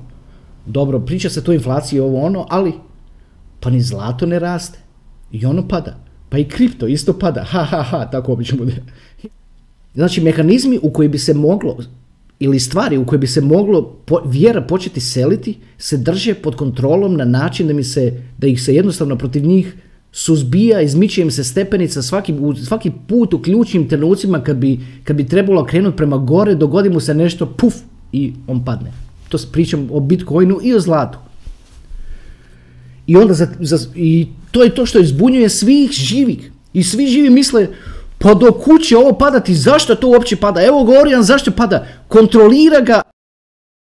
Dobro, 0.66 1.00
priča 1.00 1.30
se 1.30 1.44
to 1.44 1.52
inflaciji 1.52 2.00
ovo 2.00 2.20
ono, 2.20 2.46
ali 2.50 2.72
pa 3.60 3.70
ni 3.70 3.80
zlato 3.80 4.26
ne 4.26 4.38
raste. 4.38 4.78
I 5.32 5.46
ono 5.46 5.68
pada. 5.68 5.96
Pa 6.28 6.38
i 6.38 6.48
kripto 6.48 6.86
isto 6.86 7.18
pada. 7.18 7.44
Ha, 7.44 7.64
ha, 7.64 7.82
ha, 7.82 8.10
tako 8.10 8.32
obično 8.32 8.58
bude. 8.58 8.82
Znači, 9.94 10.20
mehanizmi 10.20 10.78
u 10.82 10.90
koji 10.90 11.08
bi 11.08 11.18
se 11.18 11.34
moglo, 11.34 11.76
ili 12.38 12.60
stvari 12.60 12.98
u 12.98 13.06
koje 13.06 13.18
bi 13.18 13.26
se 13.26 13.40
moglo 13.40 13.96
vjera 14.24 14.62
početi 14.62 15.00
seliti, 15.00 15.58
se 15.78 15.96
drže 15.96 16.34
pod 16.34 16.56
kontrolom 16.56 17.16
na 17.16 17.24
način 17.24 17.66
da, 17.66 17.72
mi 17.72 17.84
se, 17.84 18.22
da 18.38 18.46
ih 18.46 18.62
se 18.62 18.74
jednostavno 18.74 19.18
protiv 19.18 19.46
njih 19.46 19.76
suzbija, 20.12 20.80
izmiče 20.80 21.22
im 21.22 21.30
se 21.30 21.44
stepenica 21.44 22.02
svaki, 22.02 22.34
svaki 22.66 22.92
put 23.08 23.34
u 23.34 23.42
ključnim 23.42 23.88
trenucima 23.88 24.42
kad 24.42 24.56
bi, 24.56 24.80
kad 25.04 25.16
bi 25.16 25.26
trebalo 25.26 25.64
krenuti 25.64 25.96
prema 25.96 26.16
gore, 26.16 26.54
dogodi 26.54 26.90
mu 26.90 27.00
se 27.00 27.14
nešto, 27.14 27.46
puf, 27.46 27.74
i 28.12 28.32
on 28.46 28.64
padne. 28.64 28.92
To 29.28 29.38
pričam 29.52 29.88
o 29.92 30.00
Bitcoinu 30.00 30.58
i 30.62 30.74
o 30.74 30.80
zlatu. 30.80 31.18
I 33.06 33.16
onda 33.16 33.34
za, 33.34 33.46
za, 33.60 33.78
i 33.94 34.28
to 34.50 34.62
je 34.62 34.74
to 34.74 34.86
što 34.86 34.98
izbunjuje 34.98 35.48
svih 35.48 35.90
živih. 35.90 36.50
I 36.72 36.82
svi 36.82 37.06
živi 37.06 37.30
misle, 37.30 37.68
pa 38.18 38.34
do 38.34 38.52
kuće 38.52 38.96
ovo 38.96 39.12
padati, 39.12 39.54
zašto 39.54 39.94
to 39.94 40.08
uopće 40.08 40.36
pada? 40.36 40.62
Evo 40.62 40.84
govori 40.84 41.10
zašto 41.20 41.50
pada. 41.50 41.86
Kontrolira 42.08 42.80
ga 42.80 43.02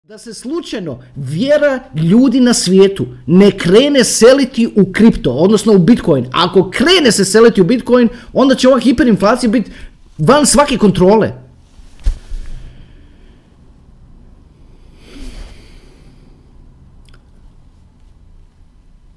da 0.07 0.17
se 0.17 0.33
slučajno 0.33 0.99
vjera 1.15 1.83
ljudi 1.95 2.39
na 2.39 2.53
svijetu 2.53 3.05
ne 3.25 3.51
krene 3.51 4.03
seliti 4.03 4.67
u 4.75 4.91
kripto, 4.91 5.31
odnosno 5.31 5.73
u 5.73 5.77
Bitcoin. 5.77 6.25
Ako 6.31 6.71
krene 6.71 7.11
se 7.11 7.25
seliti 7.25 7.61
u 7.61 7.63
Bitcoin, 7.63 8.09
onda 8.33 8.55
će 8.55 8.67
ova 8.67 8.79
hiperinflacija 8.79 9.49
biti 9.49 9.71
van 10.17 10.45
svake 10.45 10.77
kontrole. 10.77 11.31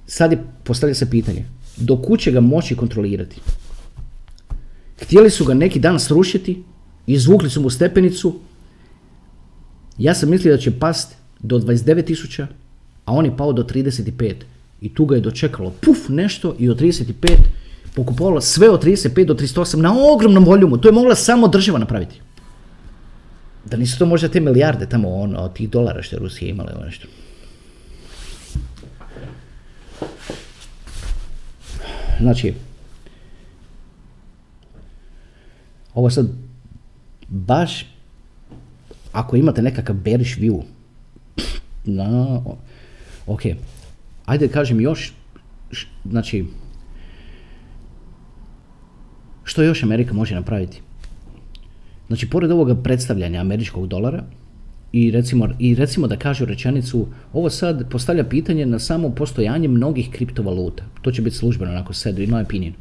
Sad 0.07 0.33
je 0.33 0.45
postavlja 0.65 0.95
se 0.95 1.11
pitanje, 1.11 1.45
do 1.77 2.03
kuće 2.03 2.31
ga 2.31 2.41
moći 2.41 2.77
kontrolirati? 2.77 3.41
Htjeli 5.03 5.31
su 5.31 5.45
ga 5.45 5.55
neki 5.55 5.79
dan 5.79 6.01
srušiti, 6.01 6.63
izvukli 7.07 7.51
su 7.51 7.61
mu 7.61 7.71
stepenicu, 7.71 8.41
ja 9.99 10.15
sam 10.15 10.31
mislio 10.31 10.57
da 10.57 10.63
će 10.63 10.79
past 10.79 11.15
do 11.41 11.59
29.000, 11.59 12.47
a 13.05 13.13
on 13.13 13.25
je 13.25 13.37
pao 13.37 13.53
do 13.53 13.63
35. 13.63 14.35
I 14.81 14.95
tu 14.95 15.05
ga 15.05 15.15
je 15.15 15.21
dočekalo 15.21 15.71
puf 15.71 16.09
nešto 16.09 16.55
i 16.59 16.69
od 16.69 16.81
35 16.81 17.13
pokupovalo 17.95 18.41
sve 18.41 18.71
od 18.71 18.85
35 18.85 19.25
do 19.25 19.35
38 19.35 19.77
na 19.77 19.95
ogromnom 20.15 20.45
voljumu. 20.45 20.79
To 20.79 20.89
je 20.89 20.93
mogla 20.93 21.15
samo 21.15 21.49
država 21.49 21.79
napraviti. 21.79 22.21
Da 23.65 23.77
nisu 23.77 23.99
to 23.99 24.07
možda 24.07 24.29
te 24.29 24.41
milijarde 24.41 24.87
tamo 24.87 25.09
ono, 25.09 25.41
od 25.41 25.53
tih 25.53 25.71
dolara 25.71 26.03
što 26.03 26.17
je 26.17 26.21
Rusija 26.21 26.51
imala 26.51 26.73
ili 26.73 26.85
nešto. 26.85 27.09
Znači, 32.21 32.55
ovo 35.95 36.11
sad 36.11 36.27
baš 37.29 37.87
ako 39.19 39.37
imate 39.37 39.63
nekakav 39.63 39.97
bearish 39.97 40.39
view 40.39 40.63
na, 41.85 42.41
ok, 43.27 43.41
ajde 44.27 44.49
kažem 44.49 44.81
još, 44.81 45.13
znači, 46.05 46.45
što 49.45 49.63
još 49.63 49.83
Amerika 49.83 50.15
može 50.15 50.35
napraviti? 50.35 50.81
Znači, 52.07 52.31
pored 52.31 52.51
ovoga 52.51 52.75
predstavljanja 52.75 53.41
američkog 53.41 53.87
dolara, 53.87 54.23
i 54.93 55.11
recimo, 55.11 55.49
i 55.59 55.75
recimo 55.75 56.07
da 56.07 56.17
kažu 56.17 56.45
rečenicu, 56.45 57.07
ovo 57.33 57.51
sad 57.51 57.91
postavlja 57.91 58.25
pitanje 58.25 58.67
na 58.67 58.79
samo 58.79 59.11
postojanje 59.11 59.69
mnogih 59.69 60.11
kriptovaluta. 60.11 60.85
To 61.03 61.13
će 61.13 61.23
biti 61.23 61.37
službeno 61.37 61.71
onako 61.71 61.93
sad, 61.93 62.19
in 62.19 62.31
my 62.31 62.45
opinion. 62.45 62.73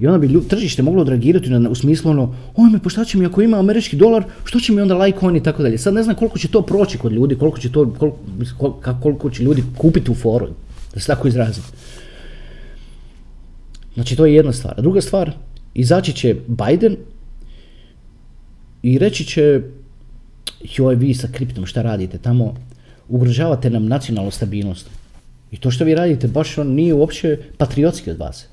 I 0.00 0.06
onda 0.06 0.26
bi 0.26 0.48
tržište 0.48 0.82
moglo 0.82 1.02
odreagirati 1.02 1.50
na, 1.50 1.70
u 1.70 1.74
smislu 1.74 2.10
ono, 2.10 2.34
ojme, 2.56 2.78
pa 2.82 2.90
šta 2.90 3.04
će 3.04 3.18
mi 3.18 3.26
ako 3.26 3.42
ima 3.42 3.58
američki 3.58 3.96
dolar, 3.96 4.24
što 4.44 4.60
će 4.60 4.72
mi 4.72 4.80
onda 4.80 4.98
Litecoin 4.98 5.36
i 5.36 5.42
tako 5.42 5.62
dalje. 5.62 5.78
Sad 5.78 5.94
ne 5.94 6.02
znam 6.02 6.16
koliko 6.16 6.38
će 6.38 6.48
to 6.48 6.62
proći 6.62 6.98
kod 6.98 7.12
ljudi, 7.12 7.34
koliko 7.38 7.58
će 7.58 7.72
to, 7.72 7.94
koliko, 7.98 8.80
koliko 9.02 9.30
će 9.30 9.42
ljudi 9.42 9.64
kupiti 9.76 10.10
u 10.10 10.14
foru, 10.14 10.48
da 10.94 11.00
se 11.00 11.06
tako 11.06 11.28
izrazim. 11.28 11.62
Znači 13.94 14.16
to 14.16 14.26
je 14.26 14.34
jedna 14.34 14.52
stvar. 14.52 14.74
A 14.78 14.82
druga 14.82 15.00
stvar, 15.00 15.32
izaći 15.74 16.12
će 16.12 16.36
Biden 16.46 16.96
i 18.82 18.98
reći 18.98 19.24
će, 19.24 19.60
joj 20.76 20.94
vi 20.94 21.14
sa 21.14 21.28
kriptom 21.32 21.66
šta 21.66 21.82
radite 21.82 22.18
tamo, 22.18 22.54
ugrožavate 23.08 23.70
nam 23.70 23.86
nacionalnu 23.86 24.30
stabilnost. 24.30 24.90
I 25.50 25.56
to 25.56 25.70
što 25.70 25.84
vi 25.84 25.94
radite 25.94 26.28
baš 26.28 26.58
on 26.58 26.66
nije 26.66 26.94
uopće 26.94 27.38
patriotski 27.58 28.10
od 28.10 28.18
vas 28.18 28.46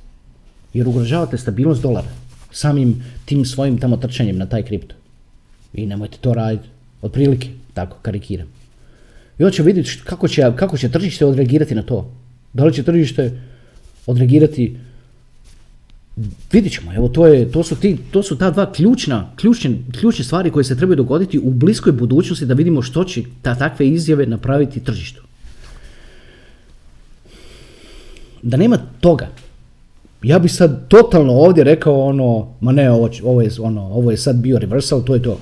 jer 0.74 0.88
ugrožavate 0.88 1.38
stabilnost 1.38 1.82
dolara 1.82 2.08
samim 2.52 3.04
tim 3.26 3.46
svojim 3.46 3.78
tamo 3.78 3.98
trčanjem 3.98 4.38
na 4.38 4.46
taj 4.46 4.64
kripto. 4.64 4.96
I 5.74 5.86
nemojte 5.86 6.18
to 6.22 6.34
raditi. 6.34 6.68
Otprilike, 7.02 7.50
tako, 7.74 7.98
karikiram. 8.02 8.48
I 9.40 9.44
hoće 9.44 9.64
vidjeti 9.64 10.02
kako 10.04 10.28
će, 10.28 10.52
kako 10.56 10.78
će 10.78 10.90
tržište 10.90 11.26
odreagirati 11.26 11.76
na 11.76 11.82
to. 11.82 12.12
Da 12.54 12.66
li 12.66 12.74
će 12.74 12.84
tržište 12.84 13.42
odreagirati 14.06 14.78
Vidjet 16.52 16.74
ćemo, 16.74 16.94
evo 16.94 17.08
to, 17.08 17.28
je, 17.28 17.52
to, 17.52 17.64
su 17.64 17.76
ti, 17.76 17.98
to 18.12 18.24
su 18.24 18.38
ta 18.38 18.52
dva 18.52 18.72
ključna, 18.72 19.32
ključne, 19.36 19.78
ključne 20.00 20.26
stvari 20.26 20.52
koje 20.52 20.64
se 20.64 20.78
trebaju 20.78 20.96
dogoditi 20.96 21.40
u 21.40 21.52
bliskoj 21.52 21.92
budućnosti 21.92 22.46
da 22.46 22.54
vidimo 22.54 22.82
što 22.82 23.04
će 23.04 23.24
ta, 23.42 23.56
takve 23.56 23.88
izjave 23.88 24.26
napraviti 24.26 24.80
tržištu. 24.80 25.22
Da 28.42 28.58
nema 28.58 28.80
toga, 29.00 29.30
ja 30.24 30.40
bi 30.40 30.50
sad 30.50 30.88
totalno 30.88 31.34
ovdje 31.34 31.64
rekao 31.64 32.02
ono, 32.02 32.48
ma 32.62 32.72
ne, 32.72 32.92
ovo, 32.92 33.10
ovo, 33.24 33.42
je, 33.42 33.52
ono, 33.60 33.82
ovo 33.82 34.12
je 34.12 34.18
sad 34.18 34.36
bio 34.36 34.60
reversal, 34.60 35.04
to 35.04 35.16
je 35.16 35.22
to. 35.22 35.40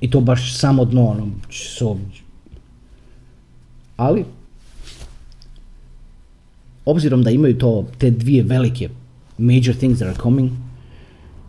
I 0.00 0.10
to 0.10 0.20
baš 0.20 0.58
samo 0.58 0.84
dno, 0.84 1.06
ono, 1.06 1.28
so, 1.50 1.96
ali, 3.96 4.24
obzirom 6.84 7.22
da 7.22 7.30
imaju 7.30 7.58
to, 7.58 7.84
te 7.98 8.10
dvije 8.10 8.42
velike 8.42 8.88
major 9.38 9.76
things 9.76 9.98
that 9.98 10.08
are 10.08 10.22
coming, 10.22 10.50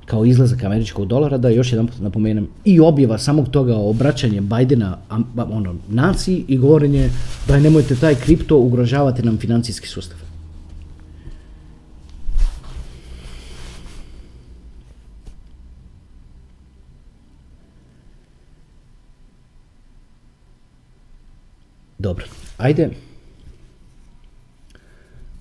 kao 0.05 0.25
izlazak 0.25 0.63
američkog 0.63 1.05
dolara, 1.05 1.37
da 1.37 1.49
još 1.49 1.71
jedan 1.71 1.87
napomenem, 1.99 2.47
i 2.65 2.79
objava 2.79 3.17
samog 3.17 3.49
toga 3.49 3.75
obraćanje 3.75 4.41
Bidena 4.41 4.97
ono, 5.35 5.75
naciji 5.89 6.45
i 6.47 6.57
govorenje 6.57 7.09
da 7.47 7.59
nemojte 7.59 7.95
taj 7.95 8.15
kripto 8.15 8.57
ugrožavati 8.57 9.23
nam 9.23 9.37
financijski 9.37 9.87
sustav. 9.87 10.26
Dobro, 21.99 22.25
ajde. 22.57 22.89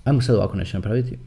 Ajmo 0.04 0.20
sad 0.20 0.36
ovako 0.36 0.56
nešto 0.56 0.76
napraviti. 0.76 1.18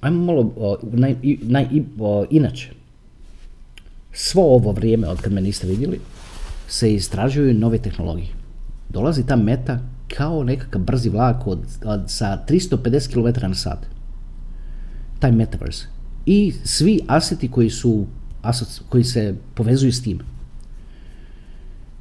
Ajmo 0.00 0.24
malo, 0.24 0.78
naj, 0.92 1.16
naj, 1.42 1.68
inače, 2.30 2.70
svo 4.12 4.42
ovo 4.54 4.72
vrijeme 4.72 5.08
od 5.08 5.20
kad 5.20 5.32
me 5.32 5.40
niste 5.40 5.66
vidjeli, 5.66 6.00
se 6.68 6.94
istražuju 6.94 7.54
nove 7.54 7.78
tehnologije. 7.78 8.28
Dolazi 8.88 9.26
ta 9.26 9.36
meta 9.36 9.80
kao 10.16 10.44
nekakav 10.44 10.82
brzi 10.82 11.08
vlak 11.08 11.46
od, 11.46 11.58
sa 12.06 12.44
350 12.48 13.12
km 13.12 13.46
na 13.48 13.54
sat. 13.54 13.86
Taj 15.18 15.32
metaverse. 15.32 15.86
I 16.26 16.52
svi 16.64 17.00
aseti 17.06 17.50
koji 17.50 17.70
su 17.70 18.06
koji 18.88 19.04
se 19.04 19.34
povezuju 19.54 19.92
s 19.92 20.02
tim. 20.02 20.20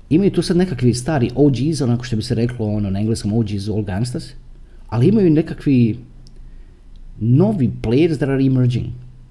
Imaju 0.09 0.31
tu 0.31 0.41
sad 0.41 0.57
nekakvi 0.57 0.93
stari 0.93 1.31
OGs, 1.35 1.81
onako 1.81 2.03
što 2.03 2.15
bi 2.15 2.21
se 2.21 2.35
reklo 2.35 2.67
ono, 2.67 2.89
na 2.89 2.99
engleskom 2.99 3.33
OGs, 3.33 3.67
all 3.67 3.83
gangsters, 3.83 4.25
ali 4.87 5.07
imaju 5.07 5.29
nekakvi 5.29 5.99
novi 7.19 7.71
players 7.81 8.15
that 8.17 8.29
are 8.29 8.45
emerging. 8.45 8.85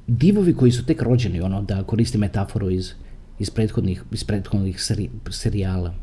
Divovi 0.06 0.54
koji 0.54 0.72
su 0.72 0.84
tek 0.86 1.02
rođeni, 1.02 1.40
ono, 1.40 1.62
da 1.62 1.82
koristi 1.82 2.18
metaforu 2.18 2.70
iz, 2.70 2.92
iz 3.38 3.50
prethodnih, 3.50 4.02
iz 4.12 4.24
prethodnih 4.24 4.80
serijala. 5.30 5.94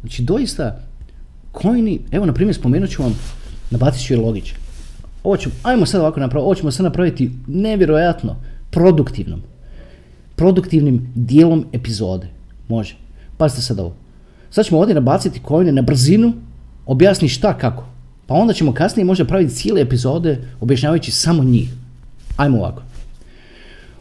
Znači, 0.00 0.22
doista, 0.22 0.80
coini, 1.62 2.00
evo, 2.10 2.26
na 2.26 2.32
primjer, 2.32 2.54
spomenut 2.54 2.90
ću 2.90 3.02
vam, 3.02 3.14
nabacit 3.70 4.06
ću 4.06 4.14
je 4.14 4.20
logić. 4.20 4.52
Ovo 5.24 5.36
ću, 5.36 5.50
ajmo 5.62 5.86
sad 5.86 6.00
ovako 6.00 6.20
napraviti, 6.20 6.44
ovo 6.44 6.54
ćemo 6.54 6.70
sad 6.70 6.84
napraviti 6.84 7.30
nevjerojatno, 7.46 8.36
produktivnom 8.70 9.42
produktivnim 10.38 11.12
dijelom 11.14 11.66
epizode. 11.72 12.26
Može. 12.68 12.96
Pazite 13.36 13.62
sad 13.62 13.80
ovo. 13.80 13.94
Sad 14.50 14.66
ćemo 14.66 14.80
ovdje 14.80 14.94
nabaciti 14.94 15.40
kojine 15.42 15.72
na 15.72 15.82
brzinu, 15.82 16.32
objasni 16.86 17.28
šta 17.28 17.58
kako. 17.58 17.84
Pa 18.26 18.34
onda 18.34 18.54
ćemo 18.54 18.74
kasnije 18.74 19.04
možda 19.04 19.24
praviti 19.24 19.54
cijele 19.54 19.80
epizode 19.80 20.38
objašnjavajući 20.60 21.10
samo 21.10 21.44
njih. 21.44 21.70
Ajmo 22.36 22.58
ovako. 22.58 22.82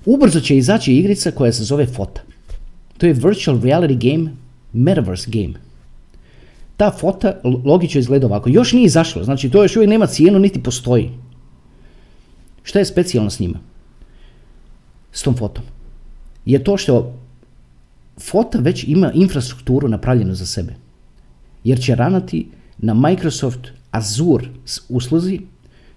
Ubrzo 0.05 0.39
će 0.39 0.57
izaći 0.57 0.93
igrica 0.93 1.31
koja 1.31 1.51
se 1.51 1.63
zove 1.63 1.85
Fota. 1.85 2.21
To 2.97 3.05
je 3.05 3.13
virtual 3.13 3.57
reality 3.57 4.11
game, 4.11 4.31
metaverse 4.73 5.31
game. 5.31 5.53
Ta 6.77 6.91
fota 6.91 7.33
logično 7.65 7.99
izgleda 7.99 8.27
ovako. 8.27 8.49
Još 8.49 8.73
nije 8.73 8.85
izašlo, 8.85 9.23
znači 9.23 9.49
to 9.49 9.63
još 9.63 9.75
uvijek 9.75 9.89
nema 9.89 10.07
cijenu 10.07 10.39
niti 10.39 10.63
postoji. 10.63 11.11
Šta 12.63 12.79
je 12.79 12.85
specijalno 12.85 13.29
s 13.29 13.39
njima? 13.39 13.59
S 15.11 15.23
tom 15.23 15.35
fotom 15.35 15.63
je 16.47 16.63
to 16.63 16.77
što 16.77 17.13
Fota 18.19 18.59
već 18.59 18.83
ima 18.87 19.11
infrastrukturu 19.13 19.87
napravljenu 19.87 20.35
za 20.35 20.45
sebe. 20.45 20.73
Jer 21.63 21.79
će 21.79 21.95
ranati 21.95 22.47
na 22.77 22.93
Microsoft 22.93 23.67
Azure 23.91 24.45
usluzi 24.89 25.39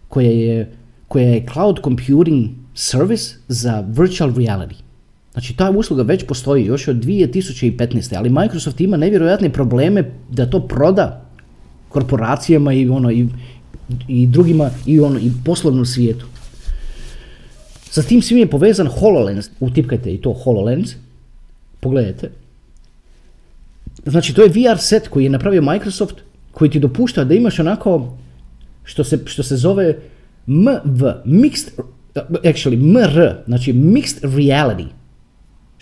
koja 0.09 0.31
je, 0.31 0.73
koja 1.09 1.29
je 1.29 1.47
cloud 1.53 1.81
computing 1.85 2.51
service 2.75 3.35
za 3.49 3.85
virtual 3.89 4.31
reality. 4.31 4.75
Znači 5.33 5.57
ta 5.57 5.71
usluga 5.71 6.03
već 6.03 6.25
postoji 6.27 6.67
još 6.67 6.89
od 6.89 6.97
2015. 6.97 8.17
Ali 8.17 8.31
Microsoft 8.31 8.81
ima 8.81 8.97
nevjerojatne 8.97 9.53
probleme 9.53 10.11
da 10.31 10.51
to 10.51 10.61
proda 10.61 11.25
korporacijama 11.89 12.73
i 12.73 12.89
ono 12.89 13.11
i, 13.11 13.29
i 14.09 14.27
drugima 14.27 14.71
i 14.87 15.01
ono 15.01 15.19
i 15.19 15.33
poslovnom 15.45 15.87
svijetu. 15.87 16.27
Sa 17.91 18.03
tim 18.03 18.23
svim 18.23 18.39
je 18.39 18.51
povezan 18.51 18.87
HoloLens, 18.87 19.51
utipkajte 19.61 20.13
i 20.15 20.21
to 20.21 20.33
HoloLens, 20.33 20.95
pogledajte. 21.81 22.31
Znači 24.07 24.35
to 24.35 24.43
je 24.43 24.49
VR 24.49 24.79
set 24.79 25.09
koji 25.09 25.25
je 25.25 25.31
napravio 25.31 25.63
Microsoft, 25.63 26.15
koji 26.53 26.71
ti 26.71 26.81
dopušta 26.81 27.25
da 27.25 27.35
imaš 27.35 27.59
onako 27.59 28.17
što 28.85 29.05
se, 29.05 29.19
što 29.27 29.43
se 29.43 29.57
zove 29.57 29.99
MV, 30.47 31.05
Mixed, 31.25 31.83
actually 32.15 32.77
MR, 32.77 33.45
znači 33.47 33.73
Mixed 33.73 34.23
Reality. 34.23 34.87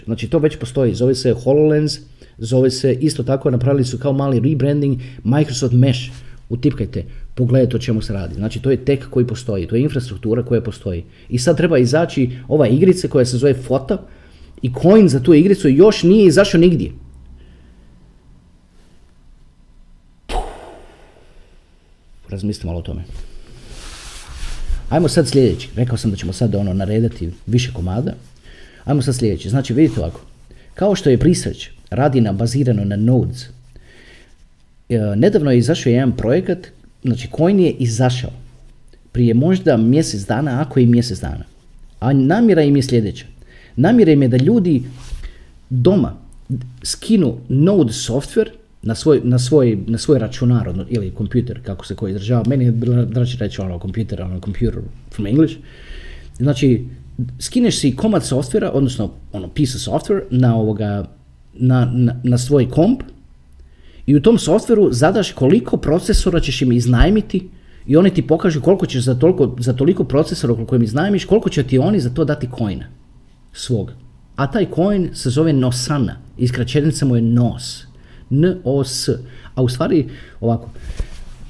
Znači 0.05 0.29
to 0.29 0.39
već 0.39 0.57
postoji, 0.57 0.95
zove 0.95 1.15
se 1.15 1.35
HoloLens, 1.35 1.99
zove 2.39 2.71
se 2.71 2.93
isto 2.93 3.23
tako, 3.23 3.51
napravili 3.51 3.85
su 3.85 3.99
kao 3.99 4.13
mali 4.13 4.41
rebranding 4.41 5.01
Microsoft 5.25 5.75
Mesh, 5.75 6.01
utipkajte 6.49 7.05
pogledajte 7.38 7.76
o 7.76 7.78
čemu 7.78 8.03
se 8.03 8.12
radi. 8.12 8.34
Znači 8.34 8.62
to 8.62 8.70
je 8.70 8.84
tek 8.84 9.07
koji 9.11 9.26
postoji, 9.26 9.66
to 9.66 9.76
je 9.76 9.82
infrastruktura 9.82 10.42
koja 10.42 10.61
postoji. 10.61 11.05
I 11.28 11.38
sad 11.38 11.57
treba 11.57 11.78
izaći 11.78 12.30
ova 12.49 12.68
igrica 12.68 13.09
koja 13.09 13.24
se 13.24 13.38
zove 13.38 13.55
Fota 13.55 14.03
i 14.62 14.70
coin 14.82 15.09
za 15.09 15.20
tu 15.20 15.34
igricu 15.34 15.68
još 15.68 16.03
nije 16.03 16.26
izašao 16.26 16.61
nigdje. 16.61 16.92
Razmislite 22.28 22.66
malo 22.66 22.78
o 22.78 22.82
tome. 22.82 23.05
Ajmo 24.88 25.09
sad 25.09 25.28
sljedeći. 25.28 25.68
Rekao 25.76 25.96
sam 25.96 26.11
da 26.11 26.16
ćemo 26.16 26.32
sad 26.32 26.55
ono 26.55 26.72
naredati 26.74 27.30
više 27.46 27.72
komada. 27.72 28.12
Ajmo 28.84 29.03
sad 29.03 29.14
sljedeći. 29.14 29.49
Znači 29.49 29.74
vidite 29.74 30.01
ovako. 30.01 30.20
Kao 30.74 30.94
što 30.94 31.11
je 31.11 31.16
Research 31.16 31.66
radi 31.90 32.20
na 32.20 32.32
bazirano 32.32 32.84
na 32.84 32.96
nodes, 32.96 33.46
nedavno 35.16 35.51
je 35.51 35.59
izašao 35.59 35.91
jedan 35.91 36.12
projekat 36.12 36.59
znači 37.03 37.28
coin 37.36 37.61
je 37.61 37.70
izašao. 37.70 38.30
prije 39.12 39.34
možda 39.34 39.76
mjesec 39.76 40.26
dana, 40.26 40.61
ako 40.61 40.80
i 40.80 40.86
mjesec 40.86 41.20
dana. 41.20 41.45
A 42.01 42.12
namjera 42.12 42.62
im 42.62 42.76
je 42.76 42.82
sljedeća. 42.82 43.26
Namjera 43.76 44.12
im 44.12 44.22
je 44.22 44.28
da 44.28 44.36
ljudi 44.36 44.82
doma 45.70 46.16
skinu 46.82 47.36
Node 47.49 47.93
software 47.93 48.51
na 48.82 48.95
svoj, 48.95 49.20
na 49.24 49.39
svoj, 49.39 49.78
na 49.86 49.99
svoj 49.99 50.18
računar 50.18 50.72
ili 50.89 51.11
kompjuter, 51.11 51.61
kako 51.62 51.86
se 51.86 51.95
koji 51.95 52.11
izražava. 52.11 52.45
Meni 52.47 52.64
je 52.64 52.70
draže 53.07 53.39
reći 53.39 53.61
ono 53.61 53.78
kompjuter, 53.78 54.22
ono 54.22 54.41
computer 54.41 54.80
from 55.11 55.26
English. 55.26 55.57
Znači, 56.36 56.84
skineš 57.39 57.78
si 57.78 57.97
komad 57.97 58.26
softvera, 58.26 58.70
odnosno 58.70 59.11
ono 59.32 59.49
piece 59.49 59.76
of 59.76 59.82
software 59.82 60.22
na, 60.30 60.57
ovoga, 60.57 61.05
na, 61.55 61.91
na, 61.95 62.20
na 62.22 62.39
svoj 62.39 62.70
komp 62.70 63.03
i 64.09 64.17
u 64.17 64.21
tom 64.21 64.39
softveru 64.39 64.89
zadaš 64.93 65.33
koliko 65.33 65.77
procesora 65.77 66.41
ćeš 66.41 66.63
im 66.63 66.73
iznajmiti 66.73 67.49
i 67.87 67.97
oni 67.97 68.11
ti 68.11 68.27
pokažu 68.27 68.61
koliko 68.61 68.87
ćeš 68.87 69.05
za, 69.05 69.15
toliko, 69.15 69.57
za 69.59 69.73
toliko 69.73 70.05
procesora 70.05 70.55
koliko 70.55 70.77
im 70.77 70.83
iznajmiš, 70.83 71.25
koliko 71.25 71.51
će 71.51 71.63
ti 71.63 71.79
oni 71.79 72.01
za 72.01 72.11
to 72.11 72.25
dati 72.25 72.49
coina 72.59 72.87
svog. 73.53 73.93
A 74.37 74.51
taj 74.51 74.67
coin 74.75 75.11
se 75.15 75.31
zove 75.31 75.53
Nosana, 75.53 76.17
iskraćenica 76.39 77.07
mu 77.07 77.17
je 77.17 77.23
NOS. 77.23 77.85
N-O-S. 78.31 79.09
A 79.55 79.63
u 79.63 79.69
stvari, 79.69 80.09
ovako, 80.41 80.71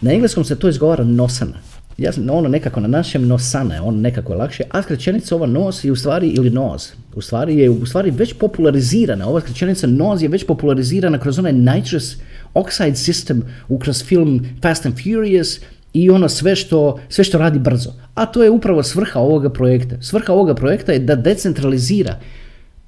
na 0.00 0.12
engleskom 0.12 0.44
se 0.44 0.58
to 0.58 0.68
izgovara 0.68 1.04
Nosana. 1.04 1.62
Ja, 1.98 2.10
ono 2.30 2.48
nekako 2.48 2.80
na 2.80 2.88
našem 2.88 3.26
Nosana 3.26 3.74
je 3.74 3.80
ono 3.80 4.00
nekako 4.00 4.34
lakše, 4.34 4.64
a 4.70 4.82
skraćenica 4.82 5.34
ova 5.34 5.46
nos 5.46 5.84
je 5.84 5.92
u 5.92 5.96
stvari, 5.96 6.28
ili 6.28 6.50
nos, 6.50 6.92
u 7.14 7.22
stvari 7.22 7.58
je 7.58 7.70
u 7.70 7.86
stvari 7.86 8.10
već 8.10 8.32
popularizirana. 8.32 9.28
Ova 9.28 9.40
skraćenica 9.40 9.86
nos 9.86 10.22
je 10.22 10.28
već 10.28 10.46
popularizirana 10.46 11.18
kroz 11.18 11.38
onaj 11.38 11.52
nitrous 11.52 12.16
oxide 12.54 12.94
system, 12.94 13.42
kroz 13.80 14.04
film 14.04 14.46
Fast 14.62 14.86
and 14.86 14.94
Furious, 14.94 15.60
i 15.92 16.10
ono 16.10 16.28
sve 16.28 16.56
što, 16.56 17.00
sve 17.08 17.24
što 17.24 17.38
radi 17.38 17.58
brzo. 17.58 17.92
A 18.14 18.26
to 18.26 18.42
je 18.42 18.50
upravo 18.50 18.82
svrha 18.82 19.20
ovoga 19.20 19.50
projekta. 19.50 20.02
Svrha 20.02 20.32
ovoga 20.32 20.54
projekta 20.54 20.92
je 20.92 20.98
da 20.98 21.14
decentralizira 21.14 22.20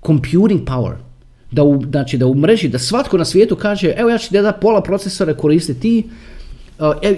computing 0.06 0.60
power. 0.66 0.94
Da 1.50 1.62
u, 1.62 1.82
znači 1.90 2.18
da 2.18 2.26
u 2.26 2.34
mreži, 2.34 2.68
da 2.68 2.78
svatko 2.78 3.18
na 3.18 3.24
svijetu 3.24 3.56
kaže, 3.56 3.94
evo 3.96 4.10
ja 4.10 4.18
ću 4.18 4.32
da 4.32 4.52
pola 4.52 4.82
procesora 4.82 5.34
koristi 5.34 5.74
ti, 5.74 6.04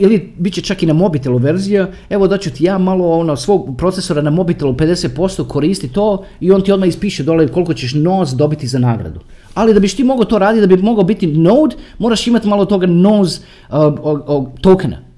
ili 0.01 0.33
bit 0.39 0.55
će 0.55 0.61
čak 0.61 0.83
i 0.83 0.87
na 0.87 0.93
mobitelu 0.93 1.39
verzija, 1.39 1.89
evo 2.11 2.29
da 2.29 2.39
ću 2.39 2.51
ti 2.51 2.65
ja 2.65 2.79
malo 2.79 3.11
ono, 3.19 3.37
svog 3.37 3.77
procesora 3.79 4.23
na 4.23 4.31
mobitelu 4.31 4.73
50% 4.75 5.47
koristi 5.47 5.89
to 5.89 6.25
i 6.41 6.53
on 6.53 6.63
ti 6.63 6.73
odmah 6.73 6.89
ispiše 6.89 7.23
dole 7.23 7.49
koliko 7.49 7.75
ćeš 7.75 7.95
nos 7.95 8.31
dobiti 8.31 8.67
za 8.67 8.79
nagradu. 8.79 9.21
Ali 9.55 9.75
da 9.75 9.81
biš 9.81 9.97
ti 9.97 10.05
mogao 10.05 10.25
to 10.25 10.39
raditi, 10.39 10.67
da 10.67 10.77
bi 10.77 10.83
mogao 10.83 11.05
biti 11.05 11.27
node, 11.27 11.77
moraš 11.99 12.27
imati 12.27 12.49
malo 12.49 12.65
toga 12.65 12.87
nose 12.87 13.41
uh, 13.71 14.49
tokena 14.61 15.13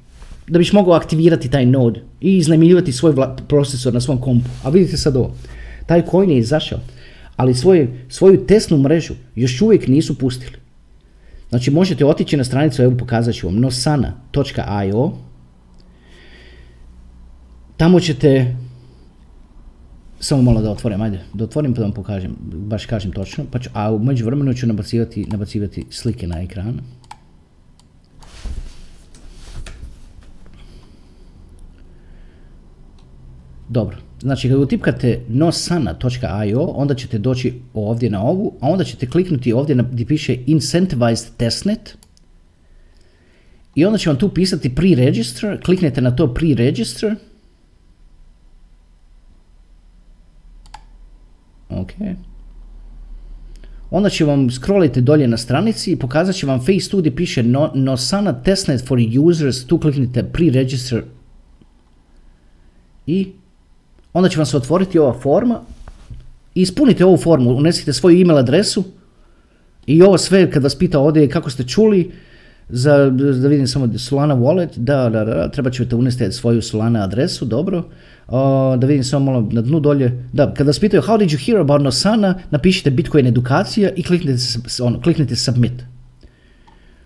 da 0.48 0.58
biš 0.58 0.72
mogao 0.72 0.94
aktivirati 0.94 1.50
taj 1.50 1.66
node 1.66 2.02
i 2.20 2.36
iznajmljivati 2.36 2.92
svoj 2.92 3.14
procesor 3.48 3.94
na 3.94 4.00
svom 4.00 4.20
kompu. 4.20 4.48
A 4.64 4.70
vidite 4.70 4.96
sad 4.96 5.16
ovo, 5.16 5.34
taj 5.86 6.02
coin 6.10 6.30
je 6.30 6.38
izašao, 6.38 6.78
ali 7.36 7.54
svoju 8.08 8.46
testnu 8.46 8.78
mrežu 8.78 9.14
još 9.34 9.60
uvijek 9.62 9.88
nisu 9.88 10.18
pustili. 10.18 10.63
Znači 11.54 11.70
možete 11.70 12.06
otići 12.06 12.36
na 12.36 12.44
stranicu, 12.44 12.82
evo 12.82 12.96
pokazat 12.96 13.34
ću 13.34 13.46
vam, 13.46 13.56
nosana.io, 13.60 15.12
tamo 17.76 18.00
ćete, 18.00 18.56
samo 20.20 20.42
malo 20.42 20.62
da 20.62 20.70
otvorim, 20.70 21.02
ajde, 21.02 21.20
da 21.32 21.44
otvorim 21.44 21.74
pa 21.74 21.78
da 21.78 21.84
vam 21.84 21.92
pokažem, 21.92 22.36
baš 22.40 22.86
kažem 22.86 23.12
točno, 23.12 23.44
pa 23.50 23.58
ću, 23.58 23.70
a 23.72 23.92
u 23.92 23.98
međuvremenu 23.98 24.54
ću 24.54 24.66
nabacivati, 24.66 25.26
nabacivati 25.30 25.86
slike 25.90 26.26
na 26.26 26.42
ekran. 26.42 26.80
Dobro, 33.68 33.96
znači 34.24 34.48
kad 34.48 34.58
utipkate 34.58 35.20
nosana.io, 35.28 36.62
onda 36.62 36.94
ćete 36.94 37.18
doći 37.18 37.60
ovdje 37.74 38.10
na 38.10 38.22
ovu, 38.22 38.54
a 38.60 38.68
onda 38.68 38.84
ćete 38.84 39.06
kliknuti 39.06 39.52
ovdje 39.52 39.76
na, 39.76 39.82
gdje 39.82 40.06
piše 40.06 40.36
Incentivized 40.46 41.36
Testnet. 41.36 41.98
I 43.74 43.84
onda 43.84 43.98
će 43.98 44.10
vam 44.10 44.18
tu 44.18 44.28
pisati 44.28 44.70
pre-register, 44.70 45.64
kliknete 45.64 46.00
na 46.00 46.16
to 46.16 46.26
pre-register. 46.26 47.14
Ok. 51.68 51.90
Onda 53.90 54.10
će 54.10 54.24
vam 54.24 54.50
scrollite 54.50 55.00
dolje 55.00 55.28
na 55.28 55.36
stranici 55.36 55.92
i 55.92 55.96
pokazat 55.96 56.34
će 56.34 56.46
vam 56.46 56.58
face 56.60 56.96
gdje 56.98 57.16
piše 57.16 57.42
no, 57.42 57.70
Nosana 57.74 58.42
Testnet 58.42 58.86
for 58.86 58.98
users, 59.28 59.66
tu 59.66 59.78
kliknite 59.78 60.22
pre-register 60.32 61.02
i 63.06 63.32
onda 64.14 64.28
će 64.28 64.36
vam 64.36 64.46
se 64.46 64.56
otvoriti 64.56 64.98
ova 64.98 65.12
forma 65.12 65.60
i 66.54 66.62
ispunite 66.62 67.04
ovu 67.04 67.16
formu, 67.16 67.50
unesite 67.50 67.92
svoju 67.92 68.20
email 68.20 68.38
adresu 68.38 68.84
i 69.86 70.02
ovo 70.02 70.18
sve 70.18 70.50
kad 70.50 70.62
vas 70.62 70.74
pita 70.74 70.98
ovdje 70.98 71.28
kako 71.28 71.50
ste 71.50 71.64
čuli, 71.64 72.12
za, 72.68 73.10
da 73.10 73.48
vidim 73.48 73.66
samo 73.66 73.98
Solana 73.98 74.36
wallet, 74.36 74.68
da, 74.76 75.08
da, 75.08 75.24
da, 75.24 75.48
treba 75.48 75.70
ćete 75.70 75.96
unesti 75.96 76.32
svoju 76.32 76.62
Solana 76.62 77.04
adresu, 77.04 77.44
dobro, 77.44 77.84
da 78.78 78.86
vidim 78.86 79.04
samo 79.04 79.24
malo 79.24 79.48
na 79.52 79.60
dnu 79.60 79.80
dolje, 79.80 80.28
da, 80.32 80.54
kad 80.54 80.66
vas 80.66 80.78
pitaju 80.78 81.02
how 81.02 81.18
did 81.18 81.28
you 81.28 81.46
hear 81.46 81.60
about 81.60 81.82
Nosana, 81.82 82.34
napišite 82.50 82.90
Bitcoin 82.90 83.26
edukacija 83.26 83.90
i 83.96 84.02
kliknite, 84.02 84.42
ono, 84.82 85.00
kliknite 85.00 85.36
submit. 85.36 85.72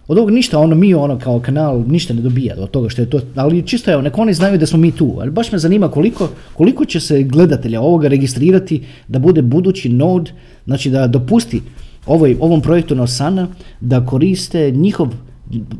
Od 0.09 0.19
ovog 0.19 0.31
ništa, 0.31 0.59
ono 0.59 0.75
mi 0.75 0.95
ono 0.95 1.19
kao 1.19 1.41
kanal 1.41 1.85
ništa 1.87 2.15
ne 2.15 2.23
dobija 2.23 2.55
od 2.59 2.71
toga 2.71 2.89
što 2.89 3.03
je 3.03 3.11
to, 3.11 3.21
ali 3.35 3.67
čisto 3.67 3.93
evo, 3.93 4.03
neko 4.03 4.21
oni 4.21 4.35
znaju 4.35 4.59
da 4.59 4.67
smo 4.67 4.79
mi 4.79 4.93
tu, 4.93 5.17
ali 5.21 5.31
baš 5.31 5.53
me 5.53 5.59
zanima 5.59 5.91
koliko, 5.91 6.29
koliko 6.55 6.85
će 6.85 7.01
se 7.01 7.23
gledatelja 7.23 7.81
ovoga 7.81 8.09
registrirati 8.09 8.85
da 9.09 9.19
bude 9.19 9.43
budući 9.43 9.89
node, 9.89 10.31
znači 10.65 10.91
da 10.91 11.07
dopusti 11.07 11.63
ovoj, 12.07 12.37
ovom 12.41 12.61
projektu 12.61 12.95
Nosana 12.95 13.49
da 13.81 14.07
koriste 14.07 14.71
njihov 14.71 15.09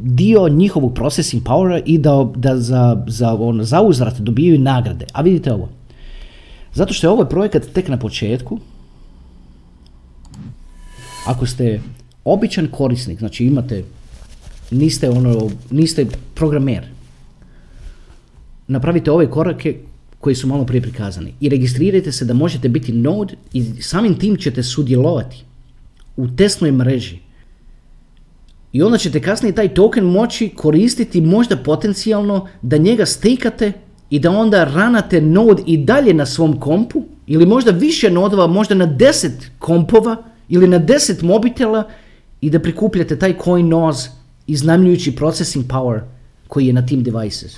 dio 0.03 0.49
njihovog 0.49 0.95
processing 0.95 1.43
powera 1.43 1.83
i 1.87 1.99
da, 1.99 2.31
da 2.37 2.57
za, 2.57 3.05
za, 3.07 3.35
ono, 3.35 3.65
za 3.65 3.81
dobijaju 4.19 4.59
nagrade. 4.59 5.07
A 5.13 5.23
vidite 5.23 5.53
ovo, 5.53 5.69
zato 6.75 6.95
što 6.95 7.07
je 7.07 7.11
ovaj 7.11 7.29
projekat 7.29 7.63
tek 7.73 7.89
na 7.89 7.99
početku, 7.99 8.59
ako 11.27 11.47
ste 11.47 11.81
običan 12.25 12.69
korisnik, 12.71 13.19
znači 13.19 13.45
imate 13.45 13.85
niste 14.71 15.11
ono, 15.11 15.51
niste 15.71 16.07
programer. 16.35 16.85
Napravite 18.69 19.11
ove 19.11 19.31
korake 19.31 19.77
koji 20.21 20.35
su 20.35 20.47
malo 20.47 20.65
prije 20.65 20.83
prikazani 20.83 21.35
i 21.41 21.49
registrirajte 21.49 22.13
se 22.13 22.25
da 22.25 22.35
možete 22.35 22.69
biti 22.69 22.93
node 22.93 23.35
i 23.53 23.83
samim 23.83 24.19
tim 24.19 24.37
ćete 24.37 24.63
sudjelovati 24.63 25.45
u 26.17 26.29
testnoj 26.37 26.73
mreži. 26.73 27.19
I 28.73 28.83
onda 28.83 28.99
ćete 28.99 29.23
kasnije 29.23 29.55
taj 29.55 29.75
token 29.75 30.05
moći 30.05 30.49
koristiti 30.49 31.21
možda 31.21 31.57
potencijalno 31.57 32.49
da 32.63 32.77
njega 32.77 33.07
stikate 33.07 33.73
i 34.11 34.19
da 34.19 34.31
onda 34.31 34.65
ranate 34.65 35.21
node 35.21 35.63
i 35.67 35.77
dalje 35.77 36.15
na 36.15 36.27
svom 36.27 36.61
kompu 36.61 37.05
ili 37.27 37.47
možda 37.47 37.71
više 37.71 38.11
nodova, 38.11 38.47
možda 38.47 38.75
na 38.75 38.87
10 38.87 39.31
kompova 39.59 40.17
ili 40.49 40.69
na 40.69 40.81
10 40.81 41.23
mobitela 41.23 41.91
i 42.41 42.51
da 42.51 42.59
prikupljate 42.59 43.19
taj 43.19 43.35
coin 43.45 43.69
nose 43.69 44.18
iznajmljujući 44.49 45.17
processing 45.17 45.67
power 45.67 46.01
koji 46.49 46.67
je 46.67 46.73
na 46.73 46.87
tim 46.87 47.03
devices. 47.03 47.57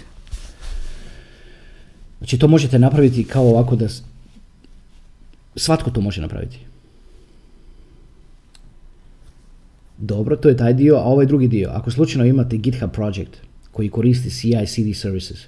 Znači 2.18 2.38
to 2.38 2.48
možete 2.48 2.78
napraviti 2.78 3.24
kao 3.24 3.48
ovako 3.48 3.76
da 3.76 3.86
svatko 5.56 5.90
to 5.90 6.00
može 6.00 6.20
napraviti. 6.20 6.58
Dobro, 9.98 10.36
to 10.36 10.48
je 10.48 10.56
taj 10.56 10.74
dio, 10.74 10.96
a 10.96 11.04
ovaj 11.04 11.26
drugi 11.26 11.48
dio. 11.48 11.70
Ako 11.72 11.90
slučajno 11.90 12.24
imate 12.24 12.56
GitHub 12.56 12.90
project 12.90 13.36
koji 13.70 13.90
koristi 13.90 14.30
CI 14.30 14.66
CD 14.66 14.96
services, 14.96 15.38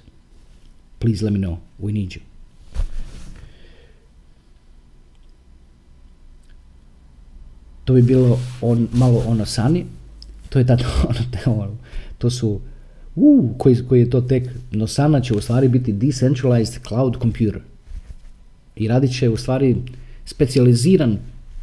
please 0.99 1.25
let 1.25 1.33
me 1.33 1.39
know, 1.39 1.57
we 1.81 1.93
need 1.93 2.09
you. 2.09 2.19
To 7.85 7.93
bi 7.93 8.01
bilo 8.01 8.39
on, 8.61 8.87
malo 8.93 9.23
ono 9.27 9.45
sani, 9.45 9.85
to 10.53 10.59
je 10.59 10.65
tad, 10.71 10.83
ono, 11.45 11.77
to 12.17 12.29
su, 12.29 12.59
uh, 13.15 13.49
koji, 13.57 13.75
koji 13.87 13.99
je 13.99 14.09
to 14.09 14.21
tek, 14.21 14.49
no 14.71 14.87
sama 14.87 15.21
će 15.21 15.33
u 15.33 15.41
stvari 15.41 15.67
biti 15.67 15.93
decentralized 15.93 16.87
cloud 16.87 17.17
computer. 17.21 17.61
I 18.75 18.87
radit 18.87 19.17
će 19.17 19.29
u 19.29 19.37
stvari 19.37 19.75
specijaliziran 20.25 21.17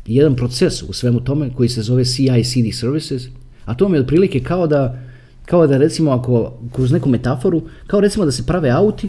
jedan 0.07 0.37
proces 0.37 0.83
u 0.83 0.93
svemu 0.93 1.21
tome 1.21 1.51
koji 1.55 1.69
se 1.69 1.83
zove 1.83 2.05
CI/CD 2.05 2.75
services, 2.75 3.23
a 3.65 3.75
to 3.75 3.89
mi 3.89 3.97
je 3.97 4.01
otprilike 4.01 4.41
kao 4.41 4.67
da, 4.67 4.99
kao 5.45 5.67
da 5.67 5.79
recimo 5.79 6.11
ako 6.11 6.59
kroz 6.73 6.93
neku 6.93 7.09
metaforu, 7.09 7.63
kao 7.87 8.01
recimo 8.01 8.25
da 8.25 8.33
se 8.33 8.47
prave 8.47 8.71
auti, 8.71 9.09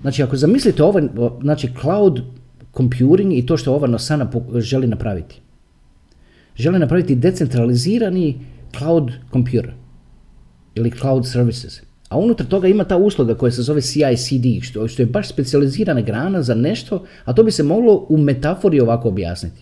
znači 0.00 0.22
ako 0.22 0.36
zamislite 0.36 0.82
ovaj, 0.82 1.02
znači 1.42 1.68
cloud 1.80 2.22
computing 2.76 3.32
i 3.32 3.46
to 3.46 3.56
što 3.56 3.74
ova 3.74 3.86
Nosana 3.86 4.30
želi 4.54 4.86
napraviti. 4.86 5.40
Želi 6.56 6.78
napraviti 6.78 7.14
decentralizirani 7.14 8.36
cloud 8.78 9.12
computer 9.32 9.72
ili 10.74 10.90
cloud 10.90 11.26
services. 11.26 11.82
A 12.08 12.18
unutar 12.18 12.46
toga 12.46 12.68
ima 12.68 12.84
ta 12.84 12.96
usluga 12.96 13.34
koja 13.34 13.52
se 13.52 13.62
zove 13.62 13.80
CI/CD, 13.80 14.62
što, 14.62 14.88
što 14.88 15.02
je 15.02 15.06
baš 15.06 15.28
specijalizirana 15.28 16.00
grana 16.00 16.42
za 16.42 16.54
nešto, 16.54 17.04
a 17.24 17.32
to 17.32 17.42
bi 17.42 17.50
se 17.50 17.62
moglo 17.62 18.06
u 18.08 18.18
metafori 18.18 18.80
ovako 18.80 19.08
objasniti. 19.08 19.60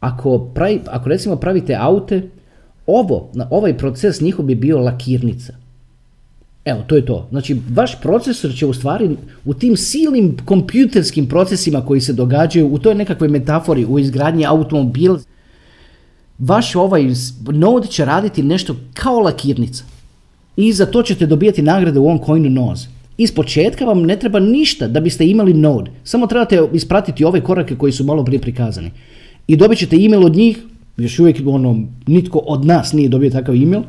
Ako, 0.00 0.38
pravi, 0.54 0.80
ako 0.86 1.08
recimo 1.08 1.36
pravite 1.36 1.76
aute, 1.80 2.22
ovo, 2.86 3.32
ovaj 3.50 3.78
proces 3.78 4.20
njihov 4.20 4.44
bi 4.44 4.54
bio 4.54 4.78
lakirnica. 4.78 5.54
Evo, 6.64 6.82
to 6.86 6.96
je 6.96 7.06
to. 7.06 7.26
Znači, 7.30 7.56
vaš 7.74 8.00
procesor 8.00 8.54
će 8.54 8.66
u 8.66 8.72
stvari 8.72 9.16
u 9.44 9.54
tim 9.54 9.76
silnim 9.76 10.36
kompjuterskim 10.44 11.28
procesima 11.28 11.86
koji 11.86 12.00
se 12.00 12.12
događaju, 12.12 12.68
u 12.68 12.78
toj 12.78 12.94
nekakvoj 12.94 13.28
metafori, 13.28 13.84
u 13.84 13.98
izgradnji 13.98 14.46
automobila, 14.46 15.18
vaš 16.38 16.74
ovaj 16.74 17.04
node 17.52 17.86
će 17.86 18.04
raditi 18.04 18.42
nešto 18.42 18.76
kao 18.94 19.20
lakirnica. 19.20 19.84
I 20.56 20.72
za 20.72 20.86
to 20.86 21.02
ćete 21.02 21.26
dobijati 21.26 21.62
nagrade 21.62 21.98
u 21.98 22.04
ovom 22.04 22.20
coinu 22.26 22.50
noz. 22.50 22.86
Iz 23.18 23.32
početka 23.32 23.84
vam 23.84 24.02
ne 24.02 24.16
treba 24.18 24.40
ništa 24.40 24.88
da 24.88 25.00
biste 25.00 25.26
imali 25.26 25.54
node. 25.54 25.90
Samo 26.04 26.26
trebate 26.26 26.68
ispratiti 26.72 27.24
ove 27.24 27.40
korake 27.40 27.76
koji 27.76 27.92
su 27.92 28.04
malo 28.04 28.24
prije 28.24 28.40
prikazani. 28.40 28.90
I 29.46 29.56
dobit 29.56 29.78
ćete 29.78 29.96
email 29.96 30.24
od 30.24 30.36
njih, 30.36 30.58
još 30.96 31.18
uvijek 31.18 31.36
ono, 31.46 31.80
nitko 32.06 32.38
od 32.38 32.64
nas 32.64 32.92
nije 32.92 33.08
dobio 33.08 33.30
takav 33.30 33.54
email, 33.54 33.82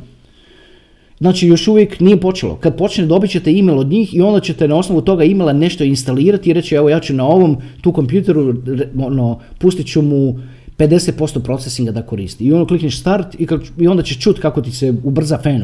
Znači 1.19 1.47
još 1.47 1.67
uvijek 1.67 1.99
nije 1.99 2.19
počelo. 2.19 2.55
Kad 2.55 2.77
počne 2.77 3.05
dobit 3.05 3.31
ćete 3.31 3.51
email 3.51 3.79
od 3.79 3.87
njih 3.87 4.15
i 4.15 4.21
onda 4.21 4.39
ćete 4.39 4.67
na 4.67 4.75
osnovu 4.75 5.01
toga 5.01 5.23
emaila 5.23 5.53
nešto 5.53 5.83
instalirati 5.83 6.49
i 6.49 6.53
reći 6.53 6.75
evo 6.75 6.89
ja 6.89 6.99
ću 6.99 7.13
na 7.13 7.25
ovom 7.25 7.57
tu 7.81 7.91
kompjuteru 7.91 8.55
ono, 8.99 9.39
pustit 9.57 9.87
ću 9.87 10.01
mu 10.01 10.39
50% 10.77 11.39
procesinga 11.39 11.91
da 11.91 12.01
koristi. 12.01 12.43
I 12.43 12.53
onda 12.53 12.67
klikneš 12.67 12.99
start 12.99 13.35
i, 13.35 13.47
i 13.77 13.87
onda 13.87 14.03
ćeš 14.03 14.19
čut 14.19 14.39
kako 14.39 14.61
ti 14.61 14.71
se 14.71 14.93
ubrza 15.03 15.37
fan 15.37 15.63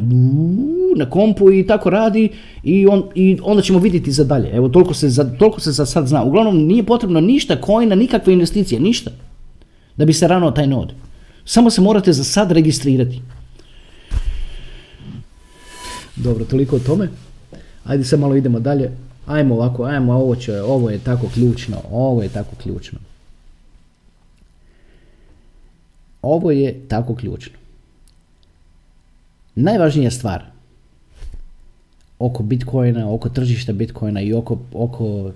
na 0.95 1.09
kompu 1.09 1.51
i 1.51 1.67
tako 1.67 1.89
radi 1.89 2.29
i, 2.63 2.87
on, 2.87 3.03
i 3.15 3.37
onda 3.43 3.61
ćemo 3.61 3.79
vidjeti 3.79 4.11
za 4.11 4.23
dalje. 4.23 4.49
Evo 4.53 4.69
toliko 4.69 4.93
se, 4.93 5.09
za, 5.09 5.23
toliko 5.23 5.59
se 5.59 5.71
za 5.71 5.85
sad 5.85 6.07
zna. 6.07 6.23
Uglavnom 6.23 6.57
nije 6.57 6.83
potrebno 6.83 7.21
ništa 7.21 7.57
coina, 7.65 7.95
nikakve 7.95 8.33
investicije, 8.33 8.79
ništa. 8.81 9.11
Da 9.97 10.05
bi 10.05 10.13
se 10.13 10.27
rano 10.27 10.51
taj 10.51 10.67
nod. 10.67 10.93
Samo 11.45 11.69
se 11.69 11.81
morate 11.81 12.13
za 12.13 12.23
sad 12.23 12.51
registrirati. 12.51 13.21
Dobro, 16.15 16.45
toliko 16.45 16.75
o 16.75 16.79
tome. 16.79 17.09
Ajde 17.83 18.03
sad 18.03 18.19
malo 18.19 18.35
idemo 18.35 18.59
dalje. 18.59 18.91
Ajmo 19.25 19.55
ovako, 19.55 19.83
ajmo, 19.83 20.13
ovo, 20.13 20.35
će, 20.35 20.61
ovo 20.61 20.89
je 20.89 20.99
tako 20.99 21.27
ključno, 21.33 21.77
ovo 21.91 22.23
je 22.23 22.29
tako 22.29 22.55
ključno. 22.63 22.99
Ovo 26.21 26.51
je 26.51 26.87
tako 26.87 27.15
ključno. 27.15 27.53
Najvažnija 29.55 30.11
stvar 30.11 30.43
oko 32.19 32.43
Bitcoina, 32.43 33.13
oko 33.13 33.29
tržišta 33.29 33.73
Bitcoina 33.73 34.21
i 34.21 34.33
oko, 34.33 34.57
oko, 34.73 35.31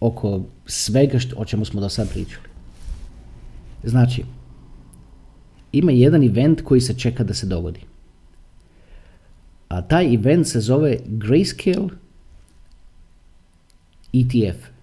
oko 0.00 0.40
svega 0.66 1.18
što, 1.18 1.36
o 1.36 1.44
čemu 1.44 1.64
smo 1.64 1.80
do 1.80 1.88
sad 1.88 2.08
pričali. 2.10 2.48
Znači, 3.84 4.24
ima 5.72 5.92
jedan 5.92 6.24
event 6.24 6.60
koji 6.60 6.80
se 6.80 6.98
čeka 6.98 7.24
da 7.24 7.34
se 7.34 7.46
dogodi. 7.46 7.80
A 9.68 9.82
taj 9.82 10.14
event 10.14 10.46
se 10.46 10.60
zove 10.60 10.98
Grayscale 11.06 11.88
ETF. 14.12 14.79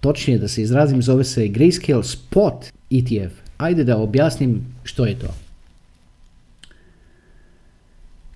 Točnije 0.00 0.38
da 0.38 0.48
se 0.48 0.62
izrazim, 0.62 1.02
zove 1.02 1.24
se 1.24 1.48
Grayscale 1.48 2.02
Spot 2.02 2.66
ETF. 2.90 3.34
Ajde 3.58 3.84
da 3.84 3.98
objasnim 3.98 4.60
što 4.84 5.06
je 5.06 5.18
to. 5.18 5.34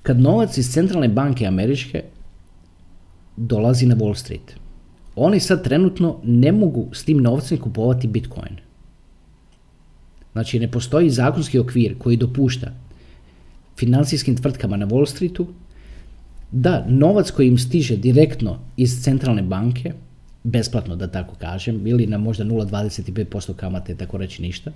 Kad 0.02 0.20
novac 0.20 0.58
iz 0.58 0.72
centralne 0.72 1.08
banke 1.08 1.46
američke 1.46 2.02
dolazi 3.36 3.86
na 3.86 3.96
Wall 3.96 4.14
Street, 4.14 4.56
oni 5.16 5.40
sad 5.40 5.64
trenutno 5.64 6.18
ne 6.24 6.52
mogu 6.52 6.88
s 6.92 7.04
tim 7.04 7.18
novcem 7.18 7.58
kupovati 7.58 8.08
Bitcoin. 8.08 8.56
Znači 10.32 10.58
ne 10.58 10.70
postoji 10.70 11.10
zakonski 11.10 11.58
okvir 11.58 11.98
koji 11.98 12.16
dopušta 12.16 12.72
financijskim 13.76 14.36
tvrtkama 14.36 14.76
na 14.76 14.86
Wall 14.86 15.06
Streetu 15.06 15.46
da 16.52 16.84
novac 16.88 17.30
koji 17.30 17.48
im 17.48 17.58
stiže 17.58 17.96
direktno 17.96 18.58
iz 18.76 19.02
centralne 19.02 19.42
banke, 19.42 19.92
besplatno 20.44 20.96
da 20.96 21.06
tako 21.06 21.34
kažem, 21.34 21.86
ili 21.86 22.06
na 22.06 22.18
možda 22.18 22.44
0,25% 22.44 23.54
kamate, 23.54 23.94
tako 23.94 24.16
reći 24.16 24.42
ništa, 24.42 24.72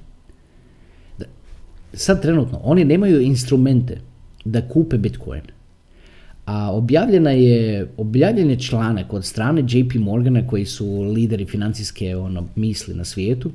sad 1.92 2.22
trenutno 2.22 2.60
oni 2.62 2.84
nemaju 2.84 3.20
instrumente 3.20 4.00
da 4.44 4.68
kupe 4.68 4.98
Bitcoin. 4.98 5.42
A 6.46 6.72
objavljena 6.72 7.30
je, 7.30 7.88
objavljen 7.96 8.50
je 8.50 8.60
članak 8.60 9.12
od 9.12 9.24
strane 9.24 9.64
JP 9.68 9.94
Morgana 9.94 10.46
koji 10.46 10.64
su 10.64 11.02
lideri 11.02 11.46
financijske 11.46 12.16
ono, 12.16 12.46
misli 12.56 12.94
na 12.94 13.04
svijetu, 13.04 13.50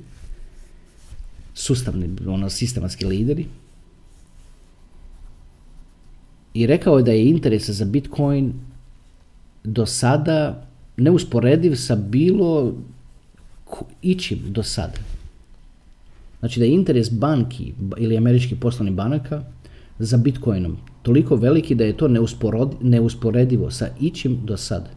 sustavni, 1.53 2.09
ono, 2.28 2.49
sistematski 2.49 3.05
lideri, 3.05 3.45
i 6.53 6.68
rekao 6.68 6.97
je 6.97 7.03
da 7.03 7.12
je 7.12 7.30
interes 7.30 7.70
za 7.70 7.86
Bitcoin 7.86 8.53
do 9.64 9.86
sada 9.86 10.68
neusporediv 11.02 11.76
sa 11.76 11.95
bilo 11.95 12.74
ičim 14.02 14.39
do 14.45 14.64
sada. 14.64 14.99
Znači 16.39 16.60
da 16.60 16.66
je 16.66 16.74
interes 16.74 17.12
banki 17.12 17.74
ili 17.97 18.18
američkih 18.18 18.58
poslovnih 18.58 18.95
banaka 18.95 19.43
za 19.99 20.18
Bitcoinom 20.18 20.78
toliko 21.02 21.36
veliki 21.36 21.76
da 21.76 21.84
je 21.84 21.97
to 21.97 22.08
neusporedivo 22.82 23.72
sa 23.72 23.89
ičim 23.99 24.39
do 24.45 24.58
sada. 24.58 24.89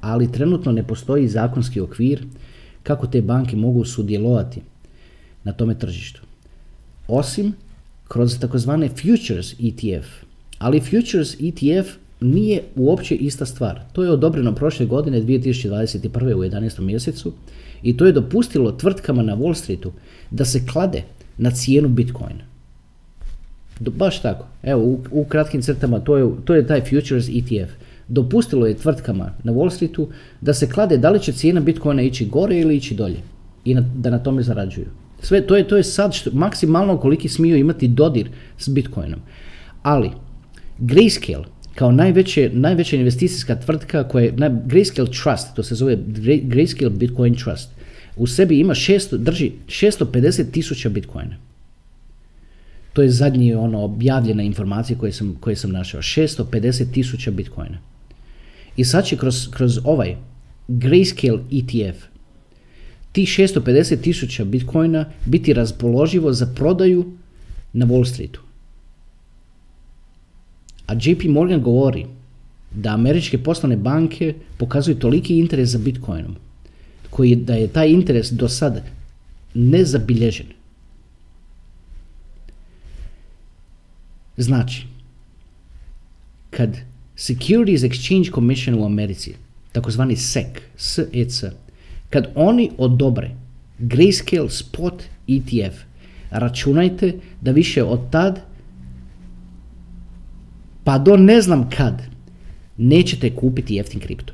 Ali 0.00 0.32
trenutno 0.32 0.72
ne 0.72 0.82
postoji 0.82 1.28
zakonski 1.28 1.80
okvir 1.80 2.26
kako 2.82 3.06
te 3.06 3.22
banke 3.22 3.56
mogu 3.56 3.84
sudjelovati 3.84 4.60
na 5.44 5.52
tome 5.52 5.78
tržištu. 5.78 6.22
Osim 7.08 7.52
kroz 8.08 8.38
takozvane 8.38 8.88
futures 8.88 9.52
ETF, 9.52 10.06
ali 10.58 10.80
Futures 10.80 11.34
ETF 11.40 11.96
nije 12.20 12.62
uopće 12.76 13.14
ista 13.14 13.46
stvar. 13.46 13.80
To 13.92 14.02
je 14.04 14.10
odobreno 14.10 14.54
prošle 14.54 14.86
godine 14.86 15.22
2021. 15.22 16.34
u 16.34 16.38
11. 16.38 16.80
mjesecu 16.80 17.32
i 17.82 17.96
to 17.96 18.06
je 18.06 18.12
dopustilo 18.12 18.72
tvrtkama 18.72 19.22
na 19.22 19.36
Wall 19.36 19.54
Streetu 19.54 19.92
da 20.30 20.44
se 20.44 20.66
klade 20.72 21.02
na 21.38 21.50
cijenu 21.50 21.88
Bitcoina. 21.88 22.44
Baš 23.80 24.22
tako. 24.22 24.46
Evo, 24.62 24.98
u, 25.10 25.24
kratkim 25.24 25.62
crtama 25.62 26.00
to 26.00 26.16
je, 26.16 26.28
to 26.44 26.54
je 26.54 26.66
taj 26.66 26.80
Futures 26.80 27.28
ETF. 27.28 27.72
Dopustilo 28.08 28.66
je 28.66 28.76
tvrtkama 28.76 29.32
na 29.44 29.52
Wall 29.52 29.70
Streetu 29.70 30.08
da 30.40 30.54
se 30.54 30.70
klade 30.70 30.96
da 30.96 31.10
li 31.10 31.20
će 31.20 31.32
cijena 31.32 31.60
Bitcoina 31.60 32.02
ići 32.02 32.26
gore 32.26 32.58
ili 32.58 32.76
ići 32.76 32.94
dolje 32.94 33.20
i 33.64 33.76
da 33.94 34.10
na 34.10 34.18
tome 34.18 34.42
zarađuju. 34.42 34.86
Sve 35.20 35.46
to 35.46 35.56
je, 35.56 35.68
to 35.68 35.76
je 35.76 35.84
sad 35.84 36.14
što, 36.14 36.30
maksimalno 36.32 36.96
koliki 36.96 37.28
smiju 37.28 37.56
imati 37.56 37.88
dodir 37.88 38.30
s 38.58 38.68
Bitcoinom. 38.68 39.20
Ali, 39.82 40.10
Grayscale 40.78 41.44
kao 41.78 41.92
najveće, 41.92 42.50
najveća 42.52 42.96
investicijska 42.96 43.54
tvrtka 43.56 44.08
koja 44.08 44.24
je, 44.24 44.32
Grayscale 44.32 45.22
Trust, 45.22 45.54
to 45.56 45.62
se 45.62 45.74
zove 45.74 45.96
Grayscale 46.50 46.90
Bitcoin 46.90 47.34
Trust, 47.34 47.70
u 48.16 48.26
sebi 48.26 48.58
ima 48.58 48.74
600, 48.74 49.16
drži 49.16 49.52
650 49.66 50.50
tisuća 50.50 50.88
bitcoina. 50.88 51.36
To 52.92 53.02
je 53.02 53.10
zadnji 53.10 53.54
ono 53.54 53.82
objavljena 53.84 54.42
informacija 54.42 54.98
koje 54.98 55.12
sam, 55.12 55.36
koje 55.40 55.56
sam 55.56 55.70
našao. 55.70 56.02
650 56.02 56.92
tisuća 56.92 57.30
bitcoina. 57.30 57.78
I 58.76 58.84
sad 58.84 59.06
će 59.06 59.16
kroz, 59.16 59.48
kroz 59.50 59.78
ovaj 59.84 60.16
Grayscale 60.68 61.40
ETF 61.50 62.04
ti 63.12 63.22
650 63.22 64.00
tisuća 64.00 64.44
bitcoina 64.44 65.04
biti 65.26 65.52
raspoloživo 65.52 66.32
za 66.32 66.46
prodaju 66.46 67.12
na 67.72 67.86
Wall 67.86 68.12
Streetu. 68.12 68.47
A 70.88 70.94
JP 70.94 71.28
Morgan 71.28 71.62
govori 71.62 72.06
da 72.70 72.94
američke 72.94 73.38
poslovne 73.38 73.76
banke 73.76 74.34
pokazuju 74.56 74.98
toliki 74.98 75.38
interes 75.38 75.68
za 75.68 75.78
Bitcoinom, 75.78 76.36
koji 77.10 77.36
da 77.36 77.54
je 77.54 77.68
taj 77.68 77.88
interes 77.88 78.30
do 78.32 78.48
sada 78.48 78.82
nezabilježen. 79.54 80.46
Znači, 84.36 84.86
kad 86.50 86.76
Securities 87.16 87.82
Exchange 87.82 88.34
Commission 88.34 88.78
u 88.78 88.84
Americi, 88.86 89.34
takozvani 89.72 90.16
SEC, 90.16 90.46
SEC, 90.76 91.44
kad 92.10 92.32
oni 92.34 92.70
odobre 92.78 93.30
Grayscale 93.78 94.50
Spot 94.50 95.02
ETF, 95.28 95.76
računajte 96.30 97.12
da 97.40 97.50
više 97.50 97.82
od 97.82 98.10
tad 98.10 98.47
pa 100.84 100.98
do 100.98 101.16
ne 101.16 101.40
znam 101.40 101.70
kad 101.70 102.02
nećete 102.76 103.36
kupiti 103.36 103.74
jeftin 103.74 104.00
kripto. 104.00 104.32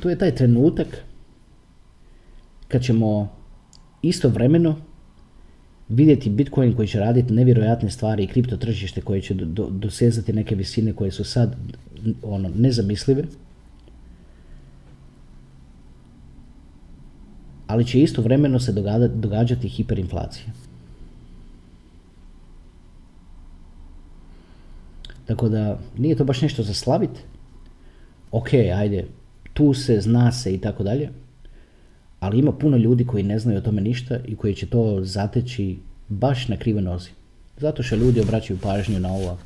To 0.00 0.10
je 0.10 0.18
taj 0.18 0.34
trenutak 0.34 0.86
kad 2.68 2.82
ćemo 2.82 3.32
istovremeno 4.02 4.76
vidjeti 5.88 6.30
Bitcoin 6.30 6.76
koji 6.76 6.88
će 6.88 6.98
raditi 6.98 7.32
nevjerojatne 7.32 7.90
stvari 7.90 8.24
i 8.24 8.26
kripto 8.26 8.56
tržište 8.56 9.00
koje 9.00 9.20
će 9.20 9.34
do, 9.34 9.68
dosezati 9.70 10.32
neke 10.32 10.54
visine 10.54 10.92
koje 10.92 11.10
su 11.10 11.24
sad 11.24 11.56
ono, 12.22 12.48
nezamislive. 12.48 13.24
Ali 17.66 17.84
će 17.84 18.00
istovremeno 18.00 18.60
se 18.60 18.72
događati 19.08 19.68
hiperinflacija. 19.68 20.46
Tako 25.26 25.48
da 25.48 25.78
nije 25.98 26.16
to 26.16 26.24
baš 26.24 26.42
nešto 26.42 26.62
za 26.62 26.74
slavit. 26.74 27.10
Ok, 28.30 28.54
ajde, 28.54 29.04
tu 29.52 29.74
se, 29.74 30.00
zna 30.00 30.32
se 30.32 30.54
i 30.54 30.58
tako 30.58 30.82
dalje. 30.82 31.10
Ali 32.20 32.38
ima 32.38 32.52
puno 32.52 32.76
ljudi 32.76 33.06
koji 33.06 33.22
ne 33.22 33.38
znaju 33.38 33.58
o 33.58 33.62
tome 33.62 33.80
ništa 33.80 34.18
i 34.24 34.36
koji 34.36 34.54
će 34.54 34.66
to 34.66 34.98
zateći 35.02 35.78
baš 36.08 36.48
na 36.48 36.56
krive 36.56 36.82
nozi. 36.82 37.10
Zato 37.58 37.82
što 37.82 37.96
ljudi 37.96 38.20
obraćaju 38.20 38.58
pažnju 38.62 39.00
na 39.00 39.12
ovo, 39.12 39.38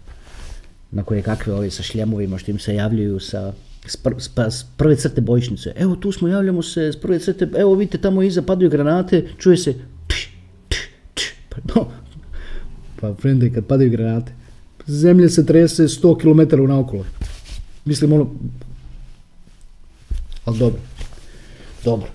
na 0.91 1.03
koje 1.03 1.23
kakve 1.23 1.55
ove 1.55 1.71
sa 1.71 1.83
šljemovima 1.83 2.39
što 2.39 2.51
im 2.51 2.59
se 2.59 2.75
javljaju 2.75 3.21
sa 3.21 3.53
s, 3.87 4.65
prve 4.77 4.97
crte 4.97 5.21
bojišnice. 5.21 5.73
Evo 5.77 5.97
tu 5.97 6.13
smo, 6.13 6.29
javljamo 6.29 6.63
se 6.63 6.93
s 6.93 7.01
prve 7.01 7.19
crte, 7.19 7.49
evo 7.57 7.75
vidite 7.75 7.99
tamo 7.99 8.23
iza 8.23 8.43
padaju 8.43 8.71
granate, 8.71 9.29
čuje 9.39 9.57
se 9.57 9.75
pa, 11.49 11.57
no, 11.75 11.89
pa 13.01 13.15
frende 13.15 13.51
kad 13.51 13.67
padaju 13.67 13.91
granate, 13.91 14.33
zemlje 14.91 15.29
se 15.29 15.47
trese 15.47 15.83
100 15.83 16.21
km 16.21 16.63
naokolo. 16.69 17.05
Mislim 17.85 18.13
ono, 18.13 18.31
ali 20.45 20.59
dobro, 20.59 20.81
dobro. 21.85 22.09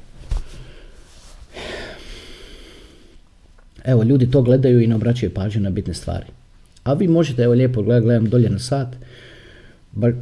Evo, 3.84 4.04
ljudi 4.04 4.32
to 4.32 4.42
gledaju 4.42 4.82
i 4.82 4.88
ne 4.88 4.96
obraćaju 4.96 5.34
pažnju 5.34 5.62
na 5.62 5.70
bitne 5.70 5.94
stvari. 5.94 6.26
A 6.84 6.94
vi 6.94 7.08
možete, 7.08 7.44
evo 7.44 7.54
lijepo 7.54 7.82
gledam, 7.82 8.30
dolje 8.30 8.50
na 8.50 8.60
sat, 8.60 8.88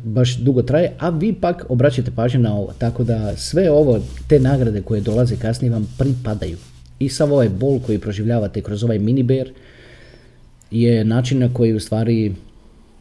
baš 0.04 0.38
dugo 0.38 0.62
traje, 0.62 0.94
a 1.00 1.10
vi 1.10 1.34
pak 1.34 1.66
obraćate 1.70 2.12
pažnju 2.16 2.40
na 2.40 2.56
ovo. 2.56 2.74
Tako 2.78 3.04
da 3.04 3.38
sve 3.38 3.72
ovo, 3.72 4.00
te 4.28 4.40
nagrade 4.40 4.82
koje 4.82 5.02
dolaze 5.02 5.36
kasnije 5.36 5.72
vam 5.72 5.96
pripadaju. 5.98 6.58
I 7.00 7.10
sav 7.10 7.34
ovaj 7.34 7.50
bol 7.50 7.80
koji 7.80 8.00
proživljavate 8.00 8.62
kroz 8.62 8.84
ovaj 8.84 9.00
mini 9.00 9.24
bear 9.24 9.48
je 10.74 11.04
način 11.06 11.40
na 11.40 11.54
koji 11.54 11.74
u 11.74 11.80
stvari 11.80 12.36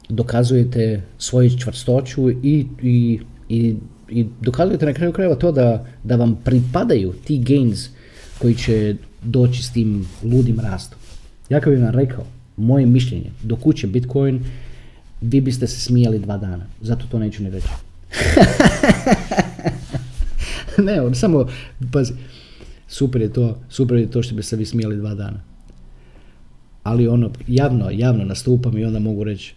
dokazujete 0.08 1.02
svoju 1.18 1.58
čvrstoću 1.58 2.30
i, 2.30 2.66
i, 2.82 3.20
i, 3.48 3.76
i 4.08 4.26
dokazujete 4.40 4.86
na 4.86 4.92
kraju 4.92 5.12
krajeva 5.12 5.34
to 5.34 5.52
da, 5.52 5.86
da 6.04 6.16
vam 6.16 6.38
pripadaju 6.44 7.12
ti 7.24 7.38
gains 7.38 7.88
koji 8.38 8.54
će 8.54 8.96
doći 9.22 9.62
s 9.62 9.72
tim 9.72 10.08
ludim 10.22 10.60
rastom. 10.60 10.98
Ja 11.48 11.60
kad 11.60 11.72
bih 11.72 11.82
vam 11.82 11.94
rekao, 11.94 12.24
moje 12.56 12.86
mišljenje, 12.86 13.30
do 13.42 13.56
kuće 13.56 13.86
Bitcoin, 13.86 14.44
vi 15.20 15.40
biste 15.40 15.66
se 15.66 15.80
smijali 15.80 16.18
dva 16.18 16.38
dana. 16.38 16.66
Zato 16.80 17.06
to 17.10 17.18
neću 17.18 17.42
ni 17.42 17.50
reći. 17.50 17.68
ne, 20.86 21.14
samo, 21.14 21.48
pazi, 21.92 22.12
super 22.88 23.22
je 23.22 23.32
to, 23.32 23.58
super 23.68 23.96
je 23.96 24.10
to 24.10 24.22
što 24.22 24.34
bi 24.34 24.42
se 24.42 24.56
vi 24.56 24.66
smijali 24.66 24.96
dva 24.96 25.14
dana. 25.14 25.51
Ali 26.82 27.08
ono, 27.08 27.30
javno, 27.48 27.90
javno 27.90 28.24
nastupam 28.24 28.78
i 28.78 28.84
onda 28.84 28.98
mogu 28.98 29.24
reći, 29.24 29.54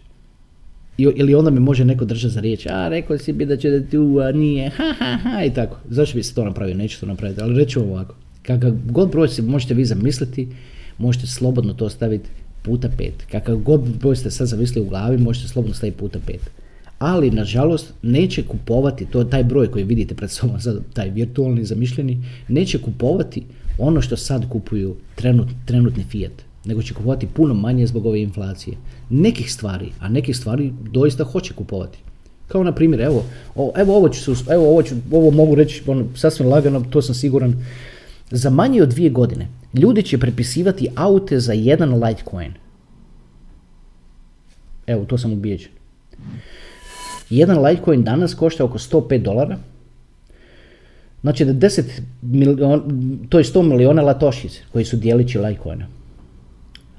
ili 0.98 1.34
onda 1.34 1.50
me 1.50 1.60
može 1.60 1.84
neko 1.84 2.04
držati 2.04 2.34
za 2.34 2.40
riječ, 2.40 2.66
a 2.66 2.88
rekao 2.88 3.18
si 3.18 3.32
bi 3.32 3.46
da 3.46 3.56
će 3.56 3.70
da 3.70 3.90
tu, 3.90 4.18
a 4.28 4.32
nije, 4.32 4.70
ha 4.70 4.94
ha 4.98 5.16
ha 5.16 5.44
i 5.44 5.54
tako. 5.54 5.78
Zašto 5.88 6.16
bi 6.16 6.22
se 6.22 6.34
to 6.34 6.44
napravio? 6.44 6.74
Neću 6.74 7.00
to 7.00 7.06
napraviti, 7.06 7.40
ali 7.40 7.58
reću 7.58 7.80
ovako. 7.80 8.14
Kakav 8.42 8.72
god 8.90 9.10
broj 9.10 9.28
se 9.28 9.42
možete 9.42 9.74
vi 9.74 9.84
zamisliti, 9.84 10.48
možete 10.98 11.26
slobodno 11.26 11.74
to 11.74 11.88
staviti 11.88 12.28
puta 12.62 12.88
pet. 12.98 13.26
Kakav 13.30 13.56
god 13.56 13.80
broj 14.00 14.16
ste 14.16 14.30
sad 14.30 14.46
zamislili 14.46 14.86
u 14.86 14.88
glavi, 14.88 15.18
možete 15.18 15.48
slobodno 15.48 15.74
staviti 15.74 15.98
puta 15.98 16.18
pet. 16.26 16.50
Ali, 16.98 17.30
nažalost, 17.30 17.92
neće 18.02 18.42
kupovati, 18.42 19.06
to 19.06 19.24
taj 19.24 19.44
broj 19.44 19.70
koji 19.70 19.84
vidite 19.84 20.14
pred 20.14 20.30
sobom, 20.30 20.60
sad, 20.60 20.82
taj 20.92 21.10
virtualni, 21.10 21.64
zamišljeni, 21.64 22.22
neće 22.48 22.78
kupovati 22.78 23.42
ono 23.78 24.00
što 24.00 24.16
sad 24.16 24.48
kupuju 24.48 24.96
trenut, 25.14 25.48
trenutni 25.64 26.04
Fiat, 26.04 26.32
nego 26.66 26.82
će 26.82 26.94
kupovati 26.94 27.26
puno 27.26 27.54
manje 27.54 27.86
zbog 27.86 28.06
ove 28.06 28.22
inflacije. 28.22 28.76
Nekih 29.10 29.52
stvari, 29.52 29.92
a 30.00 30.08
nekih 30.08 30.36
stvari 30.36 30.72
doista 30.90 31.24
hoće 31.24 31.54
kupovati. 31.54 31.98
Kao 32.48 32.64
na 32.64 32.72
primjer, 32.72 33.00
evo, 33.00 33.24
evo 33.76 33.96
ovo 33.96 34.08
ću, 34.08 34.32
evo 34.50 34.70
ovo 34.70 34.82
ću, 34.82 34.94
ovo 35.12 35.30
mogu 35.30 35.54
reći 35.54 35.82
ono, 35.86 36.06
sasvim 36.14 36.48
lagano, 36.48 36.84
to 36.90 37.02
sam 37.02 37.14
siguran, 37.14 37.64
za 38.30 38.50
manje 38.50 38.82
od 38.82 38.88
dvije 38.88 39.10
godine 39.10 39.48
ljudi 39.74 40.02
će 40.02 40.18
prepisivati 40.18 40.88
aute 40.94 41.40
za 41.40 41.52
jedan 41.52 42.04
Litecoin. 42.04 42.52
Evo, 44.86 45.04
to 45.04 45.18
sam 45.18 45.32
ubijeđen. 45.32 45.70
Jedan 47.30 47.64
Litecoin 47.64 48.04
danas 48.04 48.34
košta 48.34 48.64
oko 48.64 48.78
105 48.78 49.22
dolara. 49.22 49.58
Znači 51.20 51.44
da 51.44 51.52
10 51.52 51.82
miliona, 52.22 52.82
to 53.28 53.38
je 53.38 53.44
100 53.44 53.62
miliona 53.62 54.02
latošice 54.02 54.60
koji 54.72 54.84
su 54.84 54.96
dijelići 54.96 55.38
Litecoina. 55.38 55.86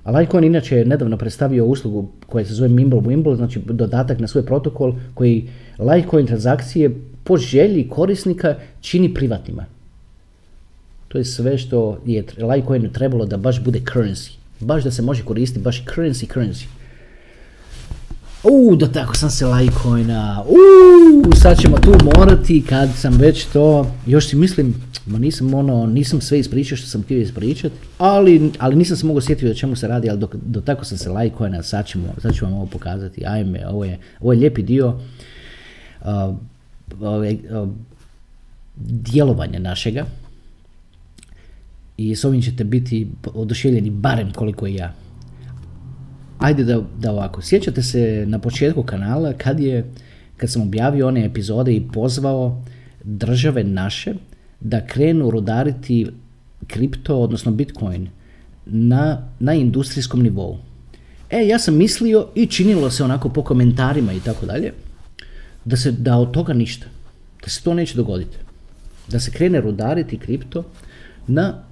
A 0.07 0.11
Litecoin 0.11 0.43
inače 0.43 0.77
je 0.77 0.85
nedavno 0.85 1.17
predstavio 1.17 1.65
uslugu 1.65 2.07
koja 2.25 2.45
se 2.45 2.53
zove 2.53 2.69
Mimble 2.69 2.99
Wimble, 2.99 3.35
znači 3.35 3.59
dodatak 3.65 4.19
na 4.19 4.27
svoj 4.27 4.45
protokol 4.45 4.93
koji 5.13 5.49
Litecoin 5.79 6.25
transakcije 6.25 6.91
po 7.23 7.37
želji 7.37 7.89
korisnika 7.89 8.55
čini 8.81 9.13
privatnima. 9.13 9.65
To 11.07 11.17
je 11.17 11.25
sve 11.25 11.57
što 11.57 11.99
je 12.05 12.23
Litecoinu 12.37 12.91
trebalo 12.91 13.25
da 13.25 13.37
baš 13.37 13.63
bude 13.63 13.79
currency. 13.79 14.31
Baš 14.59 14.83
da 14.83 14.91
se 14.91 15.01
može 15.01 15.25
koristiti, 15.25 15.63
baš 15.63 15.83
currency, 15.85 16.33
currency. 16.33 16.65
Uuu, 18.43 18.77
tako 18.77 19.15
sam 19.15 19.29
se 19.29 19.45
Litecoina, 19.45 20.43
uuu, 20.47 21.35
sad 21.35 21.61
ćemo 21.61 21.77
tu 21.77 21.93
morati 22.15 22.63
kad 22.69 22.89
sam 22.95 23.17
već 23.17 23.45
to, 23.45 23.91
još 24.05 24.29
si 24.29 24.35
mislim, 24.35 24.75
ma 25.05 25.19
nisam 25.19 25.53
ono, 25.53 25.85
nisam 25.85 26.21
sve 26.21 26.39
ispričao 26.39 26.77
što 26.77 26.87
sam 26.87 27.03
htio 27.03 27.21
ispričati, 27.21 27.75
ali, 27.97 28.51
ali 28.59 28.75
nisam 28.75 28.97
se 28.97 29.05
mogu 29.05 29.21
sjetiti 29.21 29.51
o 29.51 29.53
čemu 29.53 29.75
se 29.75 29.87
radi, 29.87 30.09
ali 30.09 30.19
do, 30.33 30.61
tako 30.61 30.85
sam 30.85 30.97
se 30.97 31.09
Litecoina, 31.09 31.63
sad, 31.63 31.87
ćemo, 31.87 32.07
sad 32.21 32.35
ću 32.35 32.45
vam 32.45 32.53
ovo 32.53 32.65
pokazati, 32.65 33.25
ajme, 33.25 33.67
ovo 33.67 33.85
je, 33.85 33.99
ovo 34.19 34.33
je 34.33 34.39
lijepi 34.39 34.61
dio 34.63 34.99
uh, 36.01 36.35
uh, 36.91 37.69
djelovanja 38.77 39.59
našega, 39.59 40.05
i 41.97 42.15
s 42.15 42.25
ovim 42.25 42.41
ćete 42.41 42.63
biti 42.63 43.07
oduševljeni 43.33 43.89
barem 43.89 44.31
koliko 44.33 44.67
i 44.67 44.75
ja. 44.75 44.93
Ajde 46.39 46.63
da, 46.63 46.81
da 46.99 47.11
ovako, 47.11 47.41
sjećate 47.41 47.83
se 47.83 48.25
na 48.27 48.39
početku 48.39 48.83
kanala 48.83 49.33
kad 49.33 49.59
je, 49.59 49.85
kad 50.37 50.51
sam 50.51 50.61
objavio 50.61 51.07
one 51.07 51.25
epizode 51.25 51.73
i 51.73 51.87
pozvao 51.93 52.63
države 53.03 53.63
naše 53.63 54.13
da 54.59 54.85
krenu 54.85 55.29
rudariti 55.31 56.07
kripto, 56.67 57.19
odnosno 57.19 57.51
bitcoin 57.51 58.09
na, 58.65 59.27
na 59.39 59.53
industrijskom 59.53 60.21
nivou. 60.21 60.57
E, 61.29 61.47
ja 61.47 61.59
sam 61.59 61.75
mislio 61.75 62.27
i 62.35 62.45
činilo 62.45 62.89
se 62.89 63.03
onako 63.03 63.29
po 63.29 63.43
komentarima 63.43 64.13
i 64.13 64.19
tako 64.19 64.45
dalje, 64.45 64.73
da 65.65 65.77
se 65.77 65.91
da 65.91 66.17
od 66.17 66.31
toga 66.31 66.53
ništa, 66.53 66.85
da 67.43 67.49
se 67.49 67.63
to 67.63 67.73
neće 67.73 67.95
dogoditi. 67.95 68.37
Da 69.07 69.19
se 69.19 69.31
krene 69.31 69.61
rudariti 69.61 70.17
kripto 70.17 70.63
na 71.27 71.63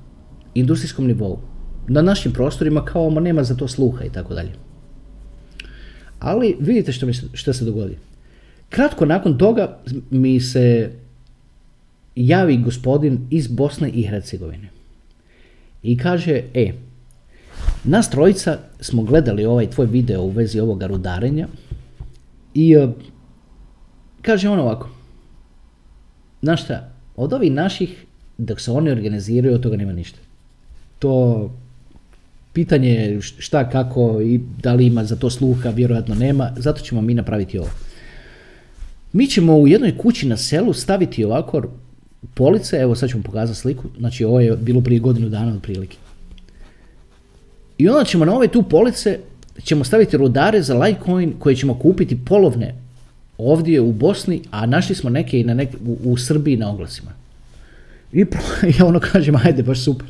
industrijskom 0.54 1.08
nivou. 1.08 1.40
Na 1.88 2.02
našim 2.02 2.32
prostorima 2.32 2.86
kao 2.86 3.10
ma 3.10 3.22
nema 3.22 3.44
za 3.44 3.56
to 3.56 3.68
sluha 3.68 4.04
i 4.04 4.10
tako 4.10 4.34
dalje. 4.34 4.52
Ali 6.20 6.58
vidite 6.60 6.92
što, 6.92 7.06
mi 7.06 7.14
što 7.14 7.54
se 7.54 7.66
dogodi. 7.66 7.98
Kratko 8.70 9.06
nakon 9.06 9.38
toga 9.38 9.78
mi 10.10 10.40
se 10.40 10.92
javi 12.16 12.58
gospodin 12.58 13.28
iz 13.30 13.48
Bosne 13.48 13.90
i 13.90 14.04
Hercegovine. 14.04 14.70
I 15.84 15.98
kaže, 15.98 16.44
e, 16.54 16.74
nas 17.84 18.10
trojica 18.10 18.58
smo 18.80 19.04
gledali 19.04 19.46
ovaj 19.46 19.70
tvoj 19.70 19.88
video 19.88 20.22
u 20.22 20.30
vezi 20.30 20.60
ovoga 20.60 20.88
rudarenja 20.88 21.48
i 22.54 22.78
uh, 22.78 22.90
kaže 24.22 24.50
on 24.50 24.60
ovako, 24.60 24.90
znaš 26.42 26.64
šta, 26.64 26.94
od 27.16 27.34
ovih 27.34 27.52
naših, 27.52 28.06
dok 28.38 28.60
se 28.60 28.72
oni 28.72 28.92
organiziraju, 28.92 29.56
od 29.56 29.62
toga 29.62 29.78
nema 29.78 29.94
ništa 29.94 30.20
to 31.00 31.50
pitanje 32.56 33.18
šta, 33.22 33.70
kako 33.70 34.22
i 34.22 34.40
da 34.64 34.74
li 34.74 34.86
ima 34.86 35.04
za 35.04 35.16
to 35.16 35.30
sluha, 35.30 35.70
vjerojatno 35.70 36.16
nema, 36.16 36.52
zato 36.58 36.82
ćemo 36.82 37.02
mi 37.02 37.14
napraviti 37.14 37.60
ovo. 37.60 37.70
Mi 39.14 39.28
ćemo 39.28 39.58
u 39.58 39.68
jednoj 39.68 39.98
kući 39.98 40.28
na 40.28 40.38
selu 40.38 40.74
staviti 40.74 41.24
ovako 41.24 41.64
police, 42.34 42.78
evo 42.78 42.96
sad 42.96 43.12
vam 43.14 43.24
pokazati 43.24 43.60
sliku, 43.60 43.84
znači 43.98 44.26
ovo 44.26 44.40
je 44.40 44.56
bilo 44.58 44.82
prije 44.82 45.00
godinu 45.00 45.30
dana 45.30 45.56
otprilike. 45.56 45.98
I 47.78 47.90
onda 47.90 48.04
ćemo 48.04 48.26
na 48.26 48.36
ove 48.36 48.48
tu 48.48 48.64
police 48.64 49.20
ćemo 49.64 49.84
staviti 49.84 50.18
rudare 50.18 50.62
za 50.62 50.78
Litecoin 50.80 51.34
koje 51.40 51.56
ćemo 51.56 51.80
kupiti 51.80 52.26
polovne 52.26 52.76
ovdje 53.38 53.82
u 53.82 53.92
Bosni, 53.92 54.42
a 54.52 54.66
našli 54.66 54.96
smo 54.96 55.10
neke 55.10 55.40
i 55.40 55.44
na 55.44 55.66
u, 55.86 55.98
u 56.04 56.18
Srbiji 56.18 56.58
na 56.58 56.70
oglasima. 56.70 57.12
I 58.14 58.26
ja 58.80 58.86
ono 58.86 59.00
kažem, 59.00 59.36
ajde, 59.36 59.64
baš 59.64 59.84
super. 59.84 60.08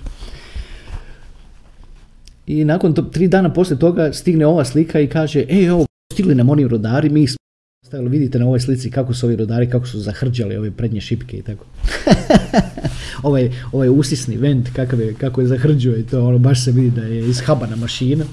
I 2.48 2.66
nakon 2.66 2.94
to, 2.94 3.02
tri 3.02 3.28
dana 3.28 3.54
poslije 3.54 3.80
toga 3.80 4.14
stigne 4.14 4.46
ova 4.46 4.66
slika 4.66 5.00
i 5.00 5.08
kaže, 5.08 5.46
ej, 5.50 5.66
evo, 5.66 5.86
stigli 6.14 6.36
nam 6.36 6.50
oni 6.50 6.68
rodari, 6.68 7.10
mi 7.10 7.28
smo 7.28 7.38
stavili, 7.86 8.10
vidite 8.10 8.40
na 8.40 8.46
ovoj 8.46 8.60
slici 8.60 8.92
kako 8.92 9.14
su 9.14 9.26
ovi 9.26 9.36
rodari, 9.36 9.70
kako 9.70 9.88
su 9.88 10.00
zahrđali 10.00 10.58
ove 10.58 10.72
prednje 10.72 11.02
šipke 11.02 11.38
i 11.38 11.42
tako. 11.42 11.66
ovaj, 13.28 13.52
ovaj 13.72 13.90
usisni 13.90 14.38
vent, 14.38 14.70
kakav 14.76 15.00
je, 15.00 15.14
kako 15.14 15.42
je 15.42 15.48
zahrđio 15.48 15.98
i 15.98 16.04
to, 16.04 16.28
ono, 16.28 16.38
baš 16.38 16.64
se 16.64 16.72
vidi 16.72 16.90
da 16.90 17.02
je 17.02 17.30
ishabana 17.30 17.76
mašina. 17.76 18.26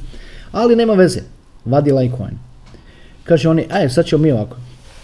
Ali 0.53 0.77
nema 0.77 0.93
veze, 0.93 1.21
vadi 1.65 1.93
Litecoin. 1.93 2.39
Kaže 3.25 3.49
oni, 3.49 3.67
aj, 3.71 3.89
sad 3.89 4.07
ćemo 4.07 4.23
mi 4.23 4.33
ovako, 4.33 4.57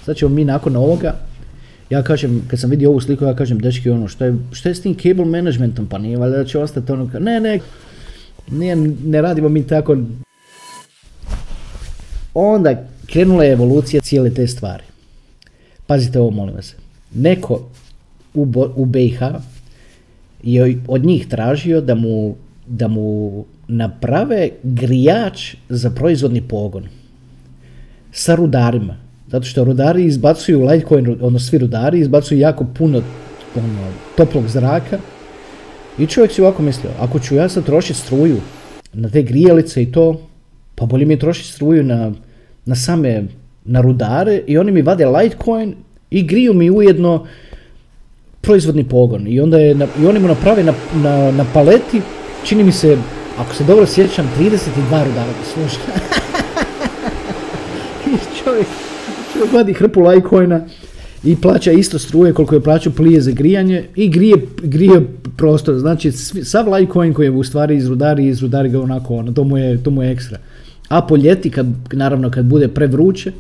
sad 0.05 0.17
ćemo 0.17 0.35
mi 0.35 0.45
nakon 0.45 0.77
ovoga, 0.77 1.15
ja 1.91 2.03
kažem, 2.03 2.43
kad 2.49 2.61
sam 2.61 2.71
vidio 2.71 2.91
ovu 2.91 3.01
sliku, 3.01 3.25
ja 3.25 3.37
kažem, 3.37 3.59
dečki, 3.59 3.91
ono, 3.91 4.09
što 4.09 4.25
je, 4.25 4.37
što 4.53 4.69
je 4.69 4.75
s 4.75 4.83
tim 4.83 4.95
cable 4.95 5.25
managementom, 5.25 5.87
pa 5.87 5.99
nije 5.99 6.17
valjda 6.17 6.37
da 6.37 6.45
će 6.45 6.59
ostati 6.59 6.93
ono, 6.93 7.11
ne, 7.21 7.41
ne, 7.41 7.61
ne, 8.51 8.77
ne 9.05 9.23
radimo 9.23 9.49
mi 9.49 9.67
tako. 9.67 9.97
Onda 12.35 12.85
krenula 13.07 13.45
je 13.45 13.53
evolucija 13.53 14.01
cijele 14.01 14.35
te 14.35 14.47
stvari. 14.47 14.85
Pazite 15.87 16.21
ovo, 16.21 16.31
molim 16.31 16.55
vas. 16.55 16.75
Neko 17.15 17.69
u, 18.35 18.45
Bo, 18.45 18.73
u 18.77 18.85
BiH 18.85 19.21
je 20.43 20.79
od 20.89 21.05
njih 21.05 21.27
tražio 21.27 21.81
da 21.81 21.95
mu, 21.95 22.37
da 22.67 22.89
mu 22.89 23.45
naprave 23.69 24.49
grijač 24.63 25.55
za 25.69 25.91
proizvodni 25.91 26.41
pogon 26.41 26.89
sa 28.13 28.35
rudarima. 28.35 28.97
Zato 29.31 29.45
što 29.45 29.65
rudari 29.65 30.05
izbacuju 30.05 30.67
Litecoin, 30.67 31.17
ono 31.21 31.39
svi 31.39 31.59
rudari 31.59 32.01
izbacuju 32.01 32.39
jako 32.39 32.67
puno 32.79 33.03
ono, 33.57 33.93
toplog 34.17 34.49
zraka 34.49 34.99
i 35.99 36.07
čovjek 36.07 36.33
si 36.33 36.43
ovako 36.43 36.63
mislio, 36.63 36.91
ako 37.01 37.19
ću 37.19 37.35
ja 37.35 37.49
sad 37.49 37.65
trošiti 37.65 37.99
struju 37.99 38.37
na 38.93 39.09
te 39.09 39.23
grijalice 39.23 39.83
i 39.83 39.93
to, 39.93 40.21
pa 40.75 40.87
bolje 40.87 41.07
mi 41.07 41.15
je 41.15 41.19
trošiti 41.19 41.53
struju 41.53 41.83
na, 41.83 42.13
na 42.65 42.75
same, 42.75 43.25
na 43.65 43.81
rudare 43.81 44.43
i 44.47 44.59
oni 44.59 44.73
mi 44.73 44.83
vade 44.83 45.07
Litecoin 45.07 45.75
i 46.11 46.23
griju 46.23 46.55
mi 46.55 46.71
ujedno 46.71 47.27
proizvodni 48.41 48.85
pogon. 48.85 49.27
I 49.29 49.41
onda 49.41 49.59
je, 49.59 49.77
i 50.03 50.07
oni 50.07 50.19
mu 50.19 50.29
naprave 50.29 50.65
na, 50.65 50.75
na, 50.95 51.31
na 51.31 51.45
paleti, 51.55 52.01
čini 52.45 52.65
mi 52.65 52.73
se, 52.73 52.99
ako 53.39 53.55
se 53.55 53.65
dobro 53.65 53.87
sjećam, 53.87 54.31
32 54.39 55.05
rudara 55.05 55.33
sluša. 55.55 55.79
I 58.07 58.43
čovjek, 58.45 58.67
čovjek 59.33 59.53
vadi 59.53 59.73
hrpu 59.73 60.01
Litecoina 60.01 60.61
i 61.25 61.37
plaća 61.37 61.73
isto 61.73 61.99
struje 61.99 62.33
koliko 62.33 62.55
je 62.55 62.61
plaćao 62.61 62.93
plije 62.93 63.21
za 63.21 63.31
grijanje 63.31 63.85
i 63.97 64.09
grije, 64.09 64.37
grije 64.63 65.07
prostor. 65.37 65.79
Znači 65.79 66.13
sav 66.13 66.75
Litecoin 66.75 67.15
koji 67.15 67.27
je 67.27 67.31
u 67.31 67.45
stvari 67.45 67.77
iz 67.77 67.87
rudari, 67.87 68.27
iz 68.27 68.43
rudari 68.43 68.69
ga 68.69 68.81
onako, 68.81 69.17
ono, 69.17 69.33
to, 69.33 69.45
mu 69.45 69.59
je, 69.59 69.83
to 69.83 69.91
mu 69.91 70.03
je 70.03 70.11
ekstra. 70.11 70.39
A 70.89 71.03
po 71.03 71.17
ljeti, 71.17 71.51
kad, 71.51 71.67
naravno 71.93 72.31
kad 72.31 72.45
bude 72.45 72.69
prevruće, 72.69 73.33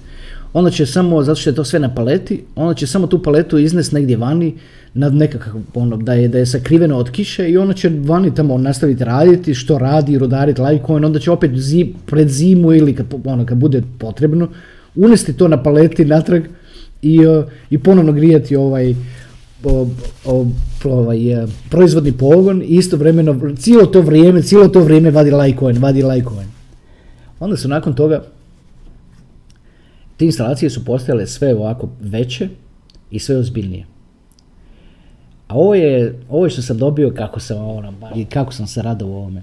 onda 0.52 0.70
će 0.70 0.86
samo, 0.86 1.22
zato 1.22 1.40
što 1.40 1.50
je 1.50 1.54
to 1.54 1.64
sve 1.64 1.80
na 1.80 1.94
paleti, 1.94 2.42
onda 2.56 2.74
će 2.74 2.86
samo 2.86 3.06
tu 3.06 3.22
paletu 3.22 3.58
iznest 3.58 3.92
negdje 3.92 4.16
vani, 4.16 4.54
nad 4.94 5.14
nekakav, 5.14 5.52
ono, 5.74 5.96
da 5.96 6.14
je, 6.14 6.28
da 6.28 6.38
je 6.38 6.46
sakriveno 6.46 6.96
od 6.96 7.10
kiše 7.10 7.50
i 7.50 7.56
ona 7.56 7.72
će 7.72 7.90
vani 8.04 8.34
tamo 8.34 8.58
nastaviti 8.58 9.04
raditi 9.04 9.54
što 9.54 9.78
radi, 9.78 10.18
rodariti 10.18 10.62
Litecoin, 10.62 11.04
onda 11.04 11.18
će 11.18 11.30
opet 11.30 11.50
zim, 11.56 11.92
pred 12.06 12.28
zimu 12.28 12.72
ili 12.72 12.94
kad, 12.94 13.06
ono, 13.24 13.46
kad 13.46 13.58
bude 13.58 13.82
potrebno, 13.98 14.48
unesti 14.94 15.32
to 15.32 15.48
na 15.48 15.62
paleti 15.62 16.04
natrag 16.04 16.42
i, 17.02 17.26
uh, 17.26 17.44
i 17.70 17.78
ponovno 17.78 18.12
grijati 18.12 18.56
ovaj, 18.56 18.94
o, 19.64 20.46
ovaj, 20.84 21.42
uh, 21.42 21.50
proizvodni 21.70 22.12
pogon 22.12 22.62
i 22.62 22.76
istovremeno 22.76 23.54
cijelo 23.56 23.86
to 23.86 24.00
vrijeme, 24.00 24.42
cijelo 24.42 24.68
to 24.68 24.80
vrijeme 24.80 25.10
vadi 25.10 25.30
Litecoin, 25.30 25.78
vadi 25.78 26.02
Litecoin. 26.02 26.48
Onda 27.40 27.56
su 27.56 27.68
nakon 27.68 27.94
toga 27.94 28.24
te 30.16 30.24
instalacije 30.24 30.70
su 30.70 30.84
postajale 30.84 31.26
sve 31.26 31.54
ovako 31.54 31.88
veće 32.00 32.48
i 33.10 33.18
sve 33.18 33.36
ozbiljnije. 33.36 33.86
A 35.48 35.54
ovo 35.54 35.74
je, 35.74 36.18
ovo 36.28 36.46
je 36.46 36.50
što 36.50 36.62
sam 36.62 36.78
dobio 36.78 37.12
kako 37.16 37.40
sam, 37.40 37.64
ono, 37.64 37.92
kako 38.32 38.52
sam 38.52 38.66
se 38.66 38.82
radao 38.82 39.08
u 39.08 39.16
ovome. 39.16 39.42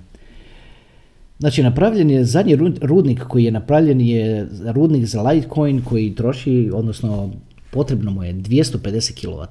Znači, 1.39 1.63
napravljen 1.63 2.09
je 2.09 2.25
zadnji 2.25 2.55
rudnik 2.81 3.23
koji 3.23 3.43
je 3.43 3.51
napravljen 3.51 4.01
je 4.01 4.47
rudnik 4.65 5.05
za 5.05 5.21
Litecoin 5.21 5.81
koji 5.81 6.15
troši, 6.15 6.71
odnosno 6.73 7.31
potrebno 7.71 8.11
mu 8.11 8.23
je 8.23 8.33
250 8.33 8.79
kW. 8.81 9.45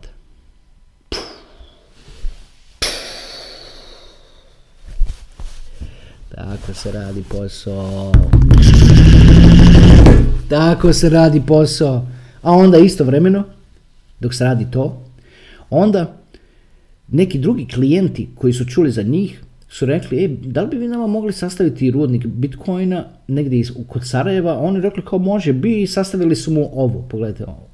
Tako 6.35 6.75
se 6.75 6.93
radi 6.93 7.25
posao. 7.29 8.13
Tako 10.49 10.93
se 10.93 11.11
radi 11.11 11.43
posao. 11.47 12.07
A 12.43 12.53
onda 12.53 12.79
istovremeno, 12.79 13.45
dok 14.21 14.35
se 14.35 14.45
radi 14.45 14.67
to, 14.71 15.03
onda 15.71 16.17
neki 17.09 17.39
drugi 17.39 17.69
klijenti 17.69 18.29
koji 18.35 18.53
su 18.53 18.65
čuli 18.65 18.91
za 18.91 19.03
njih 19.03 19.44
su 19.75 19.87
rekli, 19.87 20.25
e, 20.25 20.29
da 20.29 20.63
li 20.63 20.69
bi 20.69 20.77
vi 20.77 20.89
nama 20.89 21.07
mogli 21.07 21.33
sastaviti 21.33 21.91
rudnik 21.91 22.27
Bitcoina 22.27 23.05
negdje 23.29 23.59
iz, 23.59 23.73
kod 23.89 24.09
Sarajeva? 24.09 24.59
Oni 24.59 24.81
rekli 24.81 25.03
kao 25.05 25.19
može 25.19 25.53
bi 25.53 25.83
i 25.83 25.87
sastavili 25.87 26.37
su 26.37 26.53
mu 26.53 26.71
ovo. 26.73 27.03
Pogledajte 27.11 27.45
ovo. 27.45 27.69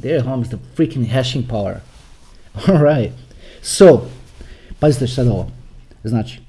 There 0.00 0.22
comes 0.22 0.48
the 0.48 0.56
freaking 0.76 1.08
hashing 1.08 1.44
power. 1.48 1.74
Alright. 2.72 3.12
So, 3.62 4.00
pazite 4.80 5.06
sad 5.06 5.26
ovo. 5.26 5.50
Znači, 6.04 6.40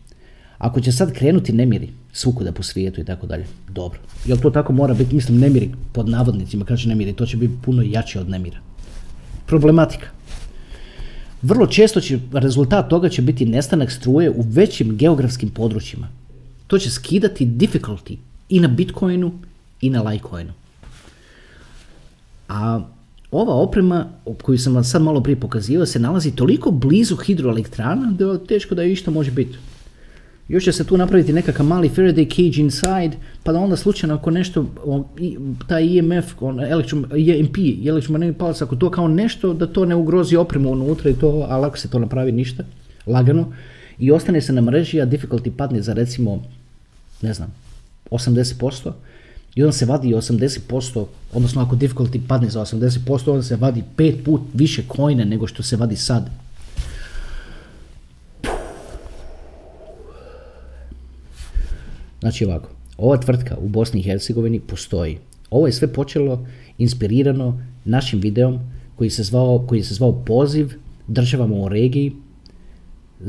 ako 0.58 0.82
će 0.82 0.92
sad 0.92 1.14
krenuti 1.14 1.54
nemiri 1.54 1.90
svukuda 2.14 2.52
po 2.52 2.64
svijetu 2.64 3.02
i 3.02 3.06
tako 3.06 3.28
dalje, 3.28 3.46
dobro. 3.70 4.00
Jel 4.26 4.38
to 4.38 4.50
tako 4.50 4.74
mora 4.74 4.94
biti, 4.94 5.16
mislim, 5.16 5.40
nemiri 5.40 5.72
pod 5.94 6.10
navodnicima, 6.10 6.66
kaže 6.66 6.90
nemiri, 6.90 7.14
to 7.14 7.26
će 7.26 7.38
biti 7.38 7.54
puno 7.62 7.82
jače 7.86 8.20
od 8.20 8.30
nemira. 8.30 8.58
Problematika. 9.46 10.17
Vrlo 11.48 11.68
često 11.68 12.02
će, 12.02 12.20
rezultat 12.34 12.90
toga 12.90 13.10
će 13.10 13.22
biti 13.22 13.46
nestanak 13.46 13.92
struje 13.92 14.30
u 14.30 14.42
većim 14.42 14.98
geografskim 14.98 15.50
područjima. 15.50 16.08
To 16.68 16.80
će 16.80 16.90
skidati 16.92 17.46
difficulty 17.46 18.18
i 18.50 18.60
na 18.60 18.68
Bitcoinu 18.68 19.32
i 19.82 19.90
na 19.90 20.02
Litecoinu. 20.02 20.54
A 22.50 22.82
ova 23.32 23.54
oprema 23.54 24.06
koju 24.42 24.58
sam 24.58 24.76
vam 24.76 24.84
sad 24.84 25.02
malo 25.02 25.24
prije 25.24 25.40
pokazivao 25.40 25.86
se 25.86 26.00
nalazi 26.00 26.32
toliko 26.32 26.72
blizu 26.72 27.16
hidroelektrana 27.16 28.12
da 28.12 28.26
je 28.26 28.46
teško 28.46 28.76
da 28.76 28.84
je 28.84 28.92
išta 28.92 29.12
može 29.12 29.32
biti. 29.32 29.58
Još 30.48 30.64
će 30.64 30.72
se 30.72 30.84
tu 30.84 30.98
napraviti 30.98 31.34
nekakav 31.34 31.66
mali 31.66 31.90
Faraday 31.90 32.30
cage 32.30 32.62
inside, 32.62 33.18
pa 33.44 33.52
da 33.52 33.60
onda 33.60 33.76
slučajno 33.76 34.16
ako 34.16 34.32
nešto, 34.32 34.66
taj 35.68 36.00
EMF, 36.00 36.34
on, 36.40 36.60
elektro, 36.60 37.00
EMP, 37.00 37.58
elektromagnetni 37.88 38.38
palac, 38.38 38.62
ako 38.62 38.76
to 38.76 38.92
kao 38.92 39.08
nešto, 39.08 39.54
da 39.54 39.68
to 39.68 39.86
ne 39.86 39.96
ugrozi 39.96 40.36
opremu 40.36 40.72
unutra 40.72 41.12
i 41.12 41.14
to, 41.14 41.46
ali 41.50 41.66
ako 41.66 41.78
se 41.78 41.90
to 41.90 42.00
napravi 42.00 42.32
ništa, 42.32 42.64
lagano, 43.06 43.54
i 44.00 44.12
ostane 44.12 44.42
se 44.42 44.54
na 44.54 44.62
mreži, 44.62 45.02
a 45.02 45.06
difficulty 45.06 45.52
padne 45.52 45.82
za 45.82 45.94
recimo, 45.94 46.44
ne 47.22 47.34
znam, 47.34 47.54
80%, 48.12 48.92
i 49.56 49.64
onda 49.64 49.74
se 49.74 49.86
vadi 49.86 50.08
80%, 50.08 51.06
odnosno 51.34 51.62
ako 51.62 51.76
difficulty 51.76 52.20
padne 52.28 52.50
za 52.50 52.62
80%, 52.62 53.32
onda 53.32 53.44
se 53.44 53.56
vadi 53.56 53.84
pet 53.96 54.16
put 54.26 54.42
više 54.54 54.84
kojne 54.88 55.26
nego 55.26 55.48
što 55.48 55.64
se 55.64 55.76
vadi 55.76 55.96
sad. 55.96 56.30
Znači 62.20 62.46
ovako, 62.46 62.70
ova 62.98 63.18
tvrtka 63.18 63.58
u 63.58 63.68
Bosni 63.68 64.00
i 64.00 64.04
Hercegovini 64.04 64.60
postoji. 64.60 65.18
Ovo 65.50 65.68
je 65.68 65.74
sve 65.74 65.94
počelo 65.94 66.48
inspirirano 66.78 67.62
našim 67.86 68.20
videom 68.20 68.60
koji 68.96 69.10
se 69.10 69.24
zvao, 69.24 69.66
koji 69.68 69.84
se 69.84 69.94
zvao 69.94 70.12
poziv 70.26 70.74
državama 71.08 71.56
u 71.56 71.70
regiji 71.70 72.14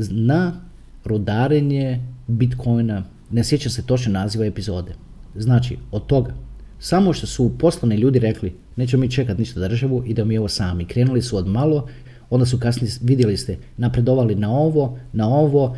na 0.09 0.61
rudarenje 1.05 1.99
bitcoina. 2.27 3.03
Ne 3.31 3.43
sjećam 3.43 3.71
se 3.71 3.85
točno 3.85 4.11
naziva 4.11 4.45
epizode. 4.45 4.93
Znači, 5.35 5.77
od 5.91 6.05
toga, 6.05 6.33
samo 6.79 7.13
što 7.13 7.27
su 7.27 7.51
poslani 7.57 7.95
ljudi 7.95 8.19
rekli, 8.19 8.53
nećemo 8.75 9.01
mi 9.01 9.11
čekati 9.11 9.41
ništa 9.41 9.59
državu, 9.59 10.03
idemo 10.05 10.27
mi 10.27 10.37
ovo 10.37 10.47
sami. 10.47 10.85
Krenuli 10.85 11.21
su 11.21 11.37
od 11.37 11.47
malo, 11.47 11.87
onda 12.29 12.45
su 12.45 12.59
kasnije, 12.59 12.91
vidjeli 13.01 13.37
ste, 13.37 13.57
napredovali 13.77 14.35
na 14.35 14.51
ovo, 14.51 14.99
na 15.13 15.29
ovo, 15.29 15.77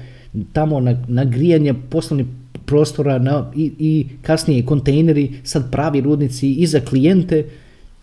tamo 0.53 0.79
na, 0.79 1.03
na 1.07 1.25
grijanje, 1.25 1.73
poslovni 1.89 2.25
prostora 2.71 3.19
na, 3.19 3.51
i, 3.55 3.71
i 3.79 4.07
kasnije 4.21 4.65
kontejneri, 4.65 5.41
sad 5.43 5.71
pravi 5.71 6.01
rudnici 6.01 6.53
i 6.53 6.67
za 6.67 6.79
klijente 6.79 7.45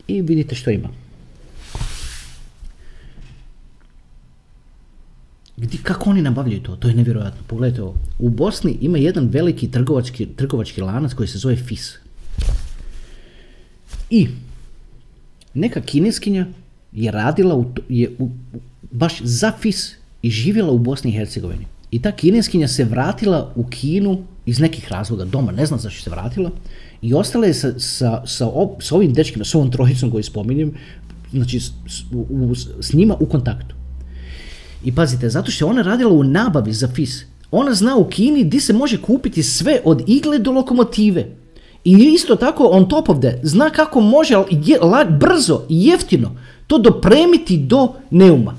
i 0.09 0.23
vidite 0.23 0.55
što 0.55 0.71
ima. 0.71 0.89
Gdje, 5.57 5.79
kako 5.83 6.11
oni 6.11 6.23
nabavljaju 6.23 6.63
to? 6.63 6.77
To 6.77 6.89
je 6.89 6.95
nevjerojatno. 6.95 7.43
Pogledajte 7.47 7.83
ovo. 7.83 7.95
U 8.19 8.29
Bosni 8.29 8.77
ima 8.81 8.99
jedan 8.99 9.29
veliki 9.29 9.71
trgovački, 9.71 10.27
trgovački 10.27 10.81
lanac 10.81 11.15
koji 11.15 11.29
se 11.29 11.39
zove 11.39 11.57
FIS. 11.57 11.95
I 14.11 14.29
neka 15.55 15.81
kineskinja 15.81 16.47
je 16.93 17.11
radila 17.11 17.57
u, 17.57 17.73
je 17.89 18.13
u, 18.19 18.31
baš 18.91 19.23
za 19.23 19.53
FIS 19.61 19.95
i 20.23 20.31
živjela 20.31 20.73
u 20.73 20.79
Bosni 20.79 21.11
i 21.11 21.15
Hercegovini. 21.17 21.78
I 21.91 22.03
ta 22.03 22.13
kineskinja 22.13 22.69
se 22.69 22.85
vratila 22.85 23.53
u 23.57 23.65
Kinu 23.65 24.19
iz 24.47 24.61
nekih 24.61 24.93
razloga 24.93 25.25
doma, 25.25 25.53
ne 25.53 25.67
znam 25.67 25.81
zašto 25.81 26.03
se 26.03 26.11
vratila, 26.11 26.51
i 27.03 27.15
ostala 27.15 27.47
je 27.47 27.55
sa, 27.55 27.73
sa, 27.79 28.23
sa, 28.27 28.51
sa 28.81 28.95
ovim 28.95 29.13
dečkima, 29.13 29.45
s 29.45 29.55
ovom 29.55 29.71
trojicom 29.71 30.11
koju 30.11 30.23
spominjem, 30.23 30.75
znači 31.33 31.61
s, 32.81 32.93
njima 32.93 33.17
u 33.21 33.27
kontaktu. 33.27 33.75
I 34.85 34.95
pazite, 34.95 35.29
zato 35.29 35.51
što 35.51 35.65
je 35.65 35.71
ona 35.71 35.83
radila 35.83 36.13
u 36.13 36.25
nabavi 36.25 36.73
za 36.73 36.89
FIS. 36.89 37.25
Ona 37.51 37.75
zna 37.75 37.97
u 37.97 38.05
Kini 38.05 38.45
di 38.45 38.61
se 38.61 38.73
može 38.73 39.03
kupiti 39.03 39.43
sve 39.43 39.81
od 39.85 40.03
igle 40.07 40.39
do 40.39 40.53
lokomotive. 40.53 41.27
I 41.85 41.93
isto 42.15 42.37
tako, 42.37 42.65
on 42.65 42.89
top 42.89 43.09
of 43.09 43.19
that, 43.21 43.35
zna 43.43 43.71
kako 43.71 44.01
može 44.01 44.35
je, 44.51 44.79
la, 44.81 45.05
brzo 45.05 45.63
i 45.69 45.87
jeftino 45.87 46.37
to 46.67 46.79
dopremiti 46.79 47.59
do 47.59 47.93
Neuma. 48.11 48.57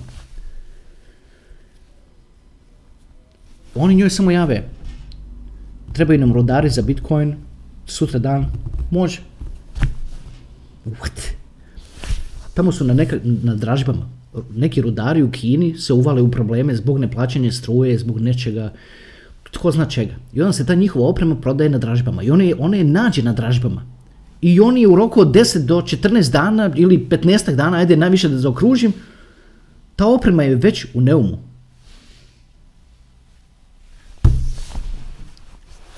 Oni 3.75 3.95
njoj 3.95 4.09
samo 4.09 4.31
jave, 4.31 4.63
trebaju 5.93 6.19
nam 6.19 6.33
rodari 6.33 6.69
za 6.69 6.81
Bitcoin, 6.81 7.35
sutra 7.85 8.19
dan, 8.19 8.45
može. 8.91 9.21
What? 10.85 11.31
Tamo 12.53 12.71
su 12.71 12.83
na, 12.83 13.05
na 13.23 13.55
dražbama. 13.55 14.09
Neki 14.55 14.81
rudari 14.81 15.23
u 15.23 15.31
Kini 15.31 15.77
se 15.77 15.93
uvale 15.93 16.21
u 16.21 16.31
probleme 16.31 16.75
zbog 16.75 16.99
neplaćanja 16.99 17.51
struje, 17.51 17.97
zbog 17.97 18.19
nečega, 18.19 18.73
tko 19.51 19.71
zna 19.71 19.85
čega. 19.85 20.13
I 20.33 20.41
onda 20.41 20.53
se 20.53 20.65
ta 20.65 20.75
njihova 20.75 21.07
oprema 21.07 21.35
prodaje 21.35 21.69
na 21.69 21.77
dražbama. 21.77 22.23
I 22.23 22.31
ona 22.31 22.43
je, 22.43 22.55
ona 22.59 22.77
je 22.77 22.83
nađe 22.83 23.23
na 23.23 23.33
dražbama. 23.33 23.85
I 24.41 24.59
oni 24.59 24.87
u 24.87 24.95
roku 24.95 25.21
od 25.21 25.27
10 25.27 25.65
do 25.65 25.81
14 25.81 26.31
dana 26.31 26.71
ili 26.75 27.07
15 27.09 27.55
dana, 27.55 27.77
ajde 27.77 27.95
najviše 27.95 28.29
da 28.29 28.37
zaokružim, 28.37 28.93
ta 29.95 30.07
oprema 30.07 30.43
je 30.43 30.55
već 30.55 30.85
u 30.93 31.01
neumu. 31.01 31.48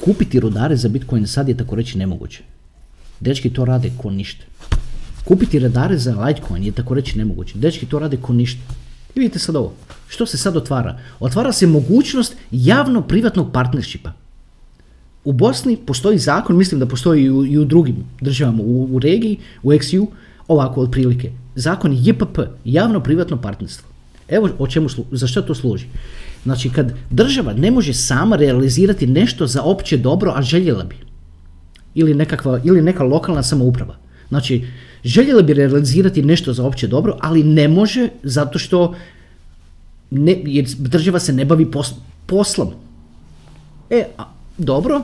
Kupiti 0.01 0.39
rudare 0.39 0.75
za 0.75 0.89
Bitcoin 0.89 1.27
sad 1.27 1.49
je 1.49 1.57
tako 1.57 1.75
reći 1.75 1.97
nemoguće. 1.97 2.43
Dečki 3.19 3.49
to 3.49 3.65
rade 3.65 3.91
ko 3.97 4.09
ništa. 4.09 4.45
Kupiti 5.25 5.59
radare 5.59 5.97
za 5.97 6.25
Litecoin 6.25 6.63
je 6.63 6.71
tako 6.71 6.93
reći 6.93 7.17
nemoguće. 7.17 7.57
Dečki 7.57 7.85
to 7.85 7.99
rade 7.99 8.17
ko 8.17 8.33
ništa. 8.33 8.61
I 9.15 9.19
vidite 9.19 9.39
sad 9.39 9.55
ovo. 9.55 9.73
Što 10.07 10.25
se 10.25 10.37
sad 10.37 10.57
otvara? 10.57 10.99
Otvara 11.19 11.51
se 11.51 11.67
mogućnost 11.67 12.35
javno-privatnog 12.51 13.51
partnershipa. 13.53 14.11
U 15.23 15.31
Bosni 15.33 15.77
postoji 15.77 16.17
zakon, 16.17 16.57
mislim 16.57 16.79
da 16.79 16.85
postoji 16.85 17.23
i 17.23 17.57
u, 17.57 17.65
drugim 17.65 17.95
državama 18.21 18.63
u, 18.63 18.95
u 18.95 18.99
regiji, 18.99 19.37
u 19.63 19.71
XU, 19.71 20.07
ovako 20.47 20.81
otprilike. 20.81 21.31
Zakon 21.55 21.97
JPP, 22.01 22.39
javno-privatno 22.65 23.41
partnerstvo. 23.41 23.87
Evo 24.27 24.49
o 24.59 24.67
čemu, 24.67 24.89
za 25.11 25.27
što 25.27 25.41
to 25.41 25.55
služi. 25.55 25.85
Znači, 26.43 26.69
kad 26.69 26.93
država 27.09 27.53
ne 27.53 27.71
može 27.71 27.93
sama 27.93 28.35
realizirati 28.35 29.07
nešto 29.07 29.47
za 29.47 29.61
opće 29.61 29.97
dobro, 29.97 30.33
a 30.35 30.41
željela 30.41 30.83
bi, 30.83 30.95
ili, 31.95 32.13
nekakva, 32.13 32.59
ili 32.63 32.81
neka 32.81 33.03
lokalna 33.03 33.43
samouprava. 33.43 33.95
Znači, 34.29 34.65
željela 35.03 35.41
bi 35.41 35.53
realizirati 35.53 36.21
nešto 36.21 36.53
za 36.53 36.65
opće 36.65 36.87
dobro, 36.87 37.17
ali 37.19 37.43
ne 37.43 37.67
može 37.67 38.09
zato 38.23 38.59
što 38.59 38.95
ne, 40.11 40.41
jer 40.45 40.65
država 40.77 41.19
se 41.19 41.33
ne 41.33 41.45
bavi 41.45 41.71
poslom. 42.25 42.69
E, 43.89 44.03
a, 44.17 44.23
dobro. 44.57 45.03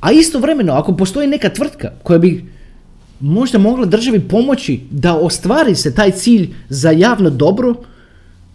A 0.00 0.12
istovremeno, 0.12 0.72
ako 0.72 0.96
postoji 0.96 1.28
neka 1.28 1.48
tvrtka 1.48 1.92
koja 2.02 2.18
bi 2.18 2.44
možda 3.20 3.58
mogla 3.58 3.86
državi 3.86 4.20
pomoći 4.20 4.80
da 4.90 5.14
ostvari 5.14 5.74
se 5.74 5.94
taj 5.94 6.10
cilj 6.10 6.54
za 6.68 6.90
javno 6.90 7.30
dobro, 7.30 7.74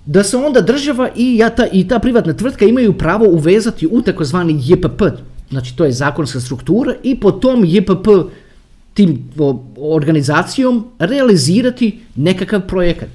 da 0.06 0.24
se 0.24 0.38
onda 0.38 0.62
država 0.62 1.10
i, 1.16 1.38
ja 1.38 1.50
ta, 1.50 1.68
i 1.72 1.88
ta 1.88 2.00
privatna 2.00 2.34
tvrtka 2.34 2.66
imaju 2.66 2.98
pravo 2.98 3.26
uvezati 3.26 3.88
u 3.92 4.02
takozvani 4.02 4.62
JPP, 4.66 5.02
znači 5.50 5.76
to 5.76 5.86
je 5.86 5.92
zakonska 5.92 6.40
struktura 6.40 6.94
i 7.04 7.20
po 7.20 7.32
tom 7.32 7.66
JPP 7.66 8.08
tim 8.94 9.30
organizacijom 9.78 10.86
realizirati 11.00 12.00
nekakav 12.16 12.68
projekat. 12.68 13.10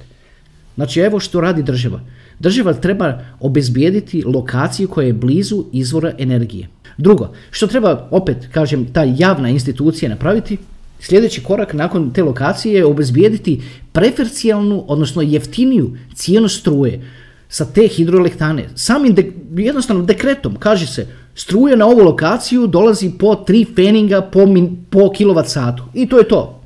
Znači 0.75 0.99
evo 0.99 1.19
što 1.19 1.41
radi 1.41 1.63
država. 1.63 2.01
Država 2.39 2.73
treba 2.73 3.19
obezbijediti 3.39 4.23
lokaciju 4.25 4.87
koja 4.87 5.07
je 5.07 5.13
blizu 5.13 5.65
izvora 5.71 6.13
energije. 6.17 6.67
Drugo, 6.97 7.33
što 7.51 7.67
treba 7.67 8.07
opet, 8.11 8.37
kažem, 8.51 8.85
ta 8.93 9.03
javna 9.03 9.49
institucija 9.49 10.09
napraviti, 10.09 10.57
sljedeći 11.01 11.43
korak 11.43 11.73
nakon 11.73 12.11
te 12.13 12.23
lokacije 12.23 12.75
je 12.75 12.85
obezbijediti 12.85 13.61
preferencijalnu, 13.91 14.85
odnosno 14.87 15.21
jeftiniju 15.21 15.97
cijenu 16.15 16.49
struje 16.49 17.01
sa 17.49 17.65
te 17.65 17.87
hidroelektrane. 17.87 18.69
Samim 18.75 19.13
de, 19.13 19.31
jednostavno 19.55 20.03
dekretom 20.03 20.55
kaže 20.55 20.87
se 20.87 21.07
struje 21.35 21.77
na 21.77 21.85
ovu 21.85 22.03
lokaciju 22.03 22.67
dolazi 22.67 23.11
po 23.19 23.27
3 23.47 23.75
feninga 23.75 24.21
po, 24.21 24.45
min, 24.45 24.85
po 24.89 25.11
kilovat 25.11 25.49
satu. 25.49 25.83
I 25.93 26.09
to 26.09 26.17
je 26.17 26.27
to. 26.27 26.61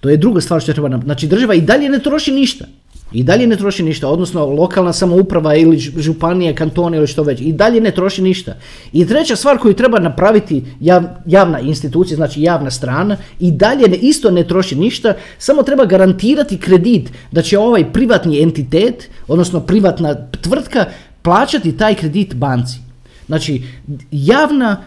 To 0.00 0.08
je 0.08 0.16
druga 0.16 0.40
stvar 0.40 0.60
što 0.60 0.72
treba 0.72 0.88
nam. 0.88 1.02
Znači 1.02 1.26
država 1.26 1.54
i 1.54 1.60
dalje 1.60 1.88
ne 1.88 1.98
troši 1.98 2.32
ništa. 2.32 2.64
I 3.12 3.22
dalje 3.22 3.46
ne 3.46 3.56
troši 3.56 3.82
ništa, 3.82 4.08
odnosno 4.08 4.46
lokalna 4.46 4.92
samouprava 4.92 5.54
ili 5.54 5.78
županija, 5.78 6.54
kantone 6.54 6.96
ili 6.96 7.06
što 7.06 7.22
već, 7.22 7.40
i 7.40 7.52
dalje 7.52 7.80
ne 7.80 7.90
troši 7.90 8.22
ništa. 8.22 8.56
I 8.92 9.06
treća 9.06 9.36
stvar 9.36 9.58
koju 9.58 9.74
treba 9.74 9.98
napraviti 9.98 10.64
jav, 10.80 11.02
javna 11.26 11.60
institucija, 11.60 12.16
znači 12.16 12.42
javna 12.42 12.70
strana, 12.70 13.16
i 13.40 13.52
dalje 13.52 13.96
isto 13.96 14.30
ne 14.30 14.44
troši 14.44 14.76
ništa, 14.76 15.14
samo 15.38 15.62
treba 15.62 15.84
garantirati 15.84 16.58
kredit 16.58 17.12
da 17.32 17.42
će 17.42 17.58
ovaj 17.58 17.92
privatni 17.92 18.42
entitet, 18.42 19.08
odnosno 19.28 19.60
privatna 19.60 20.14
tvrtka, 20.30 20.84
plaćati 21.22 21.76
taj 21.76 21.94
kredit 21.94 22.34
banci. 22.34 22.78
Znači, 23.26 23.62
javna, 24.10 24.84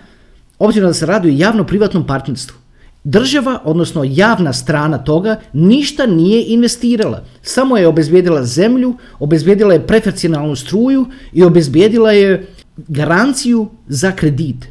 obzirom 0.59 0.89
da 0.89 0.93
se 0.93 1.05
radi 1.05 1.29
o 1.29 1.37
javno-privatnom 1.37 2.07
partnerstvu, 2.07 2.60
Država, 3.03 3.61
odnosno 3.65 4.03
javna 4.03 4.53
strana 4.53 4.97
toga, 4.97 5.39
ništa 5.53 6.05
nije 6.05 6.45
investirala. 6.47 7.23
Samo 7.41 7.77
je 7.77 7.87
obezbijedila 7.87 8.43
zemlju, 8.45 8.97
obezbijedila 9.19 9.73
je 9.73 9.87
preferencijalnu 9.87 10.55
struju 10.55 11.05
i 11.33 11.43
obezbijedila 11.43 12.11
je 12.11 12.47
garanciju 12.77 13.69
za 13.87 14.11
kredit 14.11 14.67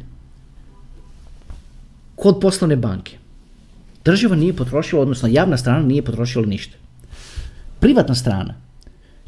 kod 2.15 2.39
poslovne 2.39 2.75
banke. 2.75 3.17
Država 4.05 4.35
nije 4.35 4.53
potrošila, 4.53 5.01
odnosno 5.01 5.29
javna 5.31 5.57
strana 5.57 5.81
nije 5.81 6.01
potrošila 6.01 6.45
ništa. 6.45 6.77
Privatna 7.79 8.15
strana 8.15 8.53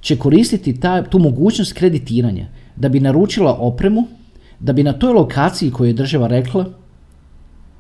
će 0.01 0.17
koristiti 0.17 0.79
ta, 0.79 1.03
tu 1.03 1.19
mogućnost 1.19 1.73
kreditiranja 1.73 2.47
da 2.75 2.89
bi 2.89 2.99
naručila 2.99 3.53
opremu, 3.53 4.07
da 4.59 4.73
bi 4.73 4.83
na 4.83 4.93
toj 4.93 5.13
lokaciji 5.13 5.71
koju 5.71 5.87
je 5.87 5.93
država 5.93 6.27
rekla, 6.27 6.65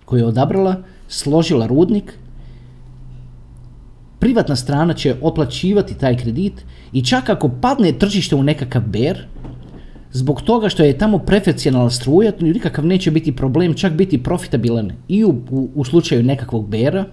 koju 0.05 0.19
je 0.19 0.25
odabrala, 0.25 0.83
složila 1.07 1.67
rudnik, 1.67 2.13
privatna 4.19 4.55
strana 4.55 4.93
će 4.93 5.15
otplaćivati 5.21 5.97
taj 5.97 6.17
kredit 6.17 6.65
i 6.93 7.05
čak 7.05 7.29
ako 7.29 7.49
padne 7.61 7.91
tržište 7.91 8.35
u 8.35 8.43
nekakav 8.43 8.81
ber, 8.81 9.25
zbog 10.11 10.41
toga 10.41 10.69
što 10.69 10.83
je 10.83 10.97
tamo 10.97 11.19
preferencijalna 11.19 11.89
struja, 11.89 12.31
nikakav 12.39 12.85
neće 12.85 13.11
biti 13.11 13.35
problem, 13.35 13.73
čak 13.73 13.93
biti 13.93 14.23
profitabilan 14.23 14.91
i 15.07 15.23
u, 15.23 15.29
u, 15.51 15.69
u 15.75 15.83
slučaju 15.83 16.23
nekakvog 16.23 16.69
bera, 16.69 17.05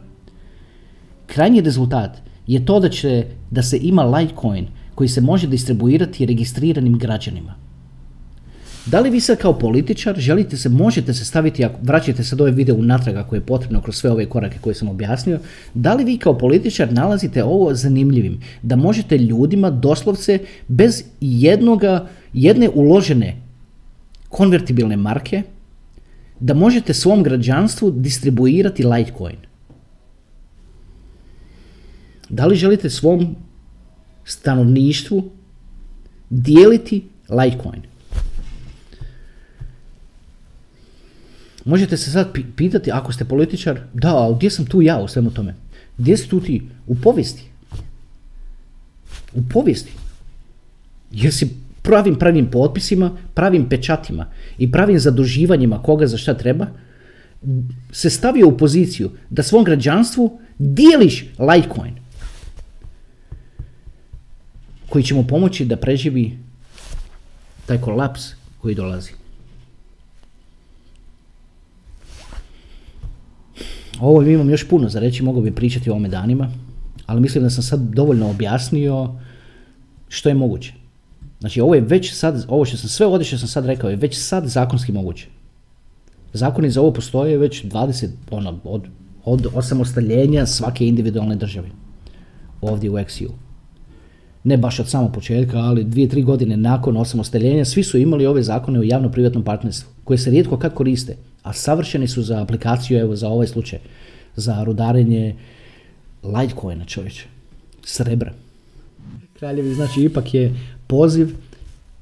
krajnji 1.26 1.60
rezultat 1.60 2.22
je 2.46 2.64
to 2.64 2.80
da 2.80 2.88
će 2.88 3.24
da 3.50 3.62
se 3.62 3.78
ima 3.82 4.04
Litecoin 4.04 4.66
koji 4.94 5.08
se 5.08 5.20
može 5.20 5.46
distribuirati 5.46 6.26
registriranim 6.26 6.98
građanima. 6.98 7.54
Da 8.86 9.00
li 9.00 9.10
vi 9.10 9.20
sad 9.20 9.38
kao 9.38 9.58
političar 9.58 10.16
želite 10.18 10.56
se, 10.56 10.68
možete 10.68 11.14
se 11.14 11.24
staviti, 11.24 11.64
ako 11.64 11.78
vraćate 11.82 12.22
do 12.36 12.44
ove 12.44 12.52
video 12.52 12.76
unatrag 12.76 13.16
ako 13.16 13.34
je 13.34 13.40
potrebno 13.40 13.82
kroz 13.82 13.96
sve 13.96 14.10
ove 14.10 14.26
korake 14.26 14.58
koje 14.60 14.74
sam 14.74 14.88
objasnio, 14.88 15.38
da 15.74 15.94
li 15.94 16.04
vi 16.04 16.18
kao 16.18 16.38
političar 16.38 16.92
nalazite 16.92 17.44
ovo 17.44 17.74
zanimljivim? 17.74 18.40
Da 18.62 18.76
možete 18.76 19.18
ljudima 19.18 19.70
doslovce 19.70 20.38
bez 20.68 21.04
jednoga, 21.20 22.08
jedne 22.32 22.68
uložene 22.68 23.36
konvertibilne 24.28 24.96
marke, 24.96 25.42
da 26.40 26.54
možete 26.54 26.94
svom 26.94 27.22
građanstvu 27.22 27.90
distribuirati 27.90 28.86
Litecoin? 28.86 29.36
Da 32.28 32.46
li 32.46 32.56
želite 32.56 32.90
svom 32.90 33.36
stanovništvu 34.24 35.30
dijeliti 36.30 37.04
Litecoin? 37.28 37.90
Možete 41.64 41.96
se 41.96 42.10
sad 42.10 42.32
pitati, 42.56 42.90
ako 42.92 43.12
ste 43.12 43.24
političar, 43.24 43.80
da, 43.94 44.16
ali 44.16 44.36
gdje 44.36 44.50
sam 44.50 44.66
tu 44.66 44.82
ja 44.82 44.98
u 44.98 45.08
svemu 45.08 45.30
tome? 45.30 45.54
Gdje 45.98 46.16
si 46.16 46.28
tu 46.28 46.40
ti? 46.40 46.62
U 46.86 46.94
povijesti. 46.94 47.44
U 49.34 49.42
povijesti. 49.50 49.92
Jer 51.12 51.34
si 51.34 51.48
pravim 51.82 52.18
pravim 52.18 52.50
potpisima, 52.50 53.16
pravim 53.34 53.68
pečatima 53.68 54.26
i 54.58 54.72
pravim 54.72 54.98
zaduživanjima 54.98 55.82
koga 55.82 56.06
za 56.06 56.16
šta 56.16 56.34
treba, 56.34 56.66
se 57.92 58.10
stavio 58.10 58.48
u 58.48 58.56
poziciju 58.56 59.10
da 59.30 59.42
svom 59.42 59.64
građanstvu 59.64 60.40
dijeliš 60.58 61.24
Litecoin. 61.38 62.00
koji 64.90 65.04
će 65.04 65.14
mu 65.14 65.26
pomoći 65.26 65.64
da 65.64 65.76
preživi 65.76 66.38
taj 67.66 67.80
kolaps 67.80 68.22
koji 68.60 68.74
dolazi. 68.74 69.12
Ovo 74.00 74.22
imam 74.22 74.50
još 74.50 74.68
puno 74.68 74.88
za 74.88 75.00
reći, 75.00 75.22
mogu 75.22 75.40
bi 75.40 75.54
pričati 75.54 75.90
o 75.90 75.92
ovome 75.92 76.08
danima, 76.08 76.50
ali 77.06 77.20
mislim 77.20 77.44
da 77.44 77.50
sam 77.50 77.62
sad 77.62 77.80
dovoljno 77.80 78.30
objasnio 78.30 79.08
što 80.08 80.28
je 80.28 80.34
moguće. 80.34 80.72
Znači 81.40 81.60
ovo 81.60 81.74
je 81.74 81.80
već 81.80 82.14
sad, 82.14 82.44
ovo 82.48 82.64
što 82.64 82.76
sam 82.76 82.88
sve 82.88 83.06
ovdje 83.06 83.24
što 83.24 83.38
sam 83.38 83.48
sad 83.48 83.66
rekao 83.66 83.90
je 83.90 83.96
već 83.96 84.18
sad 84.18 84.46
zakonski 84.46 84.92
moguće. 84.92 85.26
Zakoni 86.32 86.70
za 86.70 86.80
ovo 86.80 86.92
postoje 86.92 87.38
već 87.38 87.64
20, 87.64 88.08
ono, 88.30 88.58
od, 88.64 88.82
od 89.24 89.46
osamostaljenja 89.54 90.46
svake 90.46 90.86
individualne 90.86 91.36
države. 91.36 91.68
Ovdje 92.60 92.90
u 92.90 92.94
XU. 92.94 93.28
Ne 94.44 94.56
baš 94.56 94.80
od 94.80 94.88
samog 94.88 95.12
početka, 95.12 95.58
ali 95.58 95.84
dvije, 95.84 96.08
tri 96.08 96.22
godine 96.22 96.56
nakon 96.56 96.96
osamostaljenja 96.96 97.64
svi 97.64 97.84
su 97.84 97.98
imali 97.98 98.26
ove 98.26 98.42
zakone 98.42 98.78
o 98.78 98.82
javno-privatnom 98.82 99.44
partnerstvu, 99.44 99.90
koje 100.04 100.18
se 100.18 100.30
rijetko 100.30 100.58
kad 100.58 100.74
koriste, 100.74 101.16
a 101.42 101.52
savršeni 101.52 102.08
su 102.08 102.22
za 102.22 102.42
aplikaciju, 102.42 102.98
evo 102.98 103.16
za 103.16 103.28
ovaj 103.28 103.46
slučaj, 103.46 103.78
za 104.36 104.64
rudarenje 104.64 105.36
Litecoina 106.22 106.84
čovječe, 106.84 107.24
srebra. 107.84 108.32
Kraljevi, 109.38 109.74
znači 109.74 110.02
ipak 110.02 110.34
je 110.34 110.54
poziv 110.86 111.34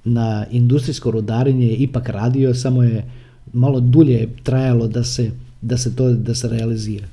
na 0.05 0.47
industrijsko 0.51 1.11
rudarenje 1.11 1.73
ipak 1.73 2.09
radio, 2.09 2.55
samo 2.55 2.83
je 2.83 3.05
malo 3.53 3.81
dulje 3.81 4.29
trajalo 4.43 4.89
da 4.89 5.05
se, 5.05 5.31
da 5.61 5.77
se 5.77 5.97
to 5.97 6.11
da 6.13 6.35
se 6.35 6.49
realizira. 6.49 7.07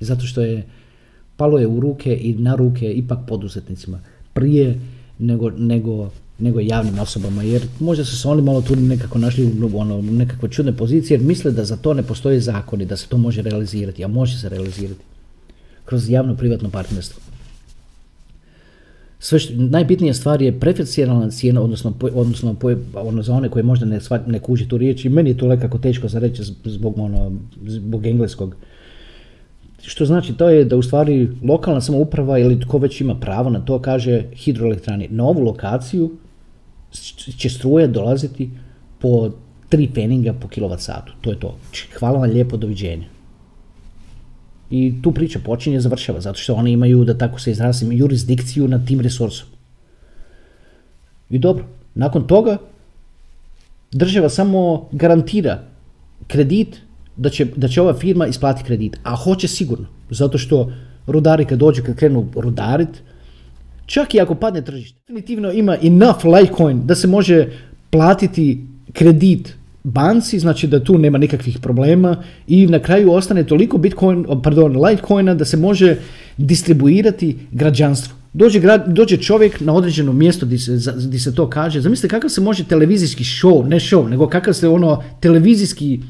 Zato 0.00 0.26
što 0.26 0.42
je 0.42 0.66
palo 1.38 1.58
je 1.58 1.66
u 1.66 1.80
ruke 1.80 2.16
i 2.16 2.34
na 2.34 2.54
ruke 2.54 2.92
ipak 2.92 3.18
poduzetnicima 3.26 4.00
prije 4.32 4.80
nego, 5.18 5.50
nego, 5.50 6.10
nego 6.38 6.60
javnim 6.60 6.98
osobama, 6.98 7.42
jer 7.42 7.62
možda 7.80 8.04
su 8.04 8.16
se 8.18 8.28
oni 8.28 8.42
malo 8.42 8.62
tu 8.62 8.76
nekako 8.76 9.18
našli 9.18 9.44
u 9.44 9.78
ono, 9.78 10.02
nekakve 10.02 10.48
čudne 10.50 10.72
pozicije, 10.76 11.14
jer 11.14 11.26
misle 11.26 11.52
da 11.52 11.64
za 11.64 11.76
to 11.76 11.94
ne 11.94 12.02
postoje 12.02 12.40
zakoni, 12.40 12.86
da 12.86 12.96
se 12.96 13.08
to 13.08 13.18
može 13.18 13.42
realizirati, 13.42 14.04
a 14.04 14.08
može 14.08 14.38
se 14.38 14.48
realizirati 14.48 15.00
kroz 15.84 16.10
javno-privatno 16.10 16.70
partnerstvo. 16.70 17.22
Sve 19.18 19.38
što, 19.38 19.52
najbitnija 19.56 20.14
stvar 20.14 20.42
je 20.42 20.60
preferencijalna 20.60 21.30
cijena, 21.30 21.62
odnosno, 21.62 21.94
odnosno 22.14 22.56
ono, 22.94 23.22
za 23.22 23.34
one 23.34 23.48
koje 23.48 23.62
možda 23.62 23.86
ne, 23.86 24.00
ne 24.26 24.38
kuži 24.38 24.68
tu 24.68 24.78
riječ 24.78 25.04
i 25.04 25.08
meni 25.08 25.30
je 25.30 25.36
to 25.36 25.46
lekako 25.46 25.78
teško 25.78 26.08
za 26.08 26.18
reći 26.18 26.42
zbog, 26.64 26.98
ono, 26.98 27.32
zbog 27.66 28.06
engleskog. 28.06 28.56
Što 29.82 30.04
znači 30.04 30.34
to 30.34 30.48
je 30.48 30.64
da 30.64 30.76
u 30.76 30.82
stvari 30.82 31.28
lokalna 31.44 31.80
samouprava 31.80 32.38
ili 32.38 32.60
tko 32.60 32.78
već 32.78 33.00
ima 33.00 33.14
pravo 33.14 33.50
na 33.50 33.60
to 33.60 33.78
kaže 33.78 34.22
hidroelektrani 34.34 35.08
na 35.10 35.24
ovu 35.24 35.40
lokaciju 35.40 36.10
će 37.36 37.50
struje 37.50 37.86
dolaziti 37.86 38.50
po 38.98 39.30
tri 39.68 39.88
peninga 39.94 40.32
po 40.32 40.48
kilovat 40.48 40.80
satu. 40.80 41.12
To 41.20 41.30
je 41.30 41.40
to. 41.40 41.56
Hvala 41.98 42.18
vam 42.18 42.30
lijepo, 42.30 42.56
doviđenja. 42.56 43.06
I 44.70 44.94
tu 45.02 45.12
priča 45.12 45.38
počinje 45.44 45.80
završava, 45.80 46.20
zato 46.20 46.38
što 46.38 46.54
oni 46.54 46.72
imaju, 46.72 47.04
da 47.04 47.18
tako 47.18 47.40
se 47.40 47.50
izrazim, 47.50 47.92
jurisdikciju 47.92 48.68
nad 48.68 48.86
tim 48.86 49.00
resursom. 49.00 49.48
I 51.30 51.38
dobro, 51.38 51.64
nakon 51.94 52.26
toga 52.26 52.56
država 53.92 54.28
samo 54.28 54.88
garantira 54.92 55.62
kredit 56.26 56.80
da 57.18 57.30
će, 57.30 57.46
da 57.56 57.68
će 57.68 57.80
ova 57.80 57.94
firma 57.94 58.26
isplatiti 58.26 58.66
kredit, 58.66 58.96
a 59.02 59.16
hoće 59.16 59.48
sigurno, 59.48 59.86
zato 60.10 60.38
što 60.38 60.72
rudari 61.06 61.44
kad 61.44 61.58
dođu, 61.58 61.82
kad 61.82 61.96
krenu 61.96 62.26
rudarit, 62.34 63.02
čak 63.86 64.14
i 64.14 64.20
ako 64.20 64.34
padne 64.34 64.62
tržište, 64.64 64.98
definitivno 65.00 65.52
ima 65.52 65.76
enough 65.82 66.24
Litecoin 66.24 66.86
da 66.86 66.94
se 66.94 67.06
može 67.06 67.46
platiti 67.90 68.64
kredit 68.92 69.54
banci, 69.84 70.38
znači 70.38 70.66
da 70.66 70.84
tu 70.84 70.98
nema 70.98 71.18
nikakvih 71.18 71.58
problema 71.58 72.22
i 72.46 72.66
na 72.66 72.78
kraju 72.78 73.12
ostane 73.12 73.46
toliko 73.46 73.78
Bitcoin, 73.78 74.26
pardon, 74.42 74.76
Litecoina 74.84 75.34
da 75.34 75.44
se 75.44 75.56
može 75.56 75.96
distribuirati 76.36 77.36
građanstvu. 77.52 78.14
Dođe, 78.32 78.60
dođe 78.86 79.16
čovjek 79.16 79.60
na 79.60 79.74
određeno 79.74 80.12
mjesto 80.12 80.46
gdje 80.46 80.58
se, 80.58 80.92
gdje 80.96 81.20
se 81.20 81.34
to 81.34 81.50
kaže, 81.50 81.80
zamislite 81.80 82.08
kakav 82.08 82.30
se 82.30 82.40
može 82.40 82.64
televizijski 82.64 83.24
show, 83.24 83.68
ne 83.68 83.76
show, 83.76 84.08
nego 84.08 84.28
kakav 84.28 84.54
se 84.54 84.68
ono 84.68 85.02
televizijski 85.20 86.00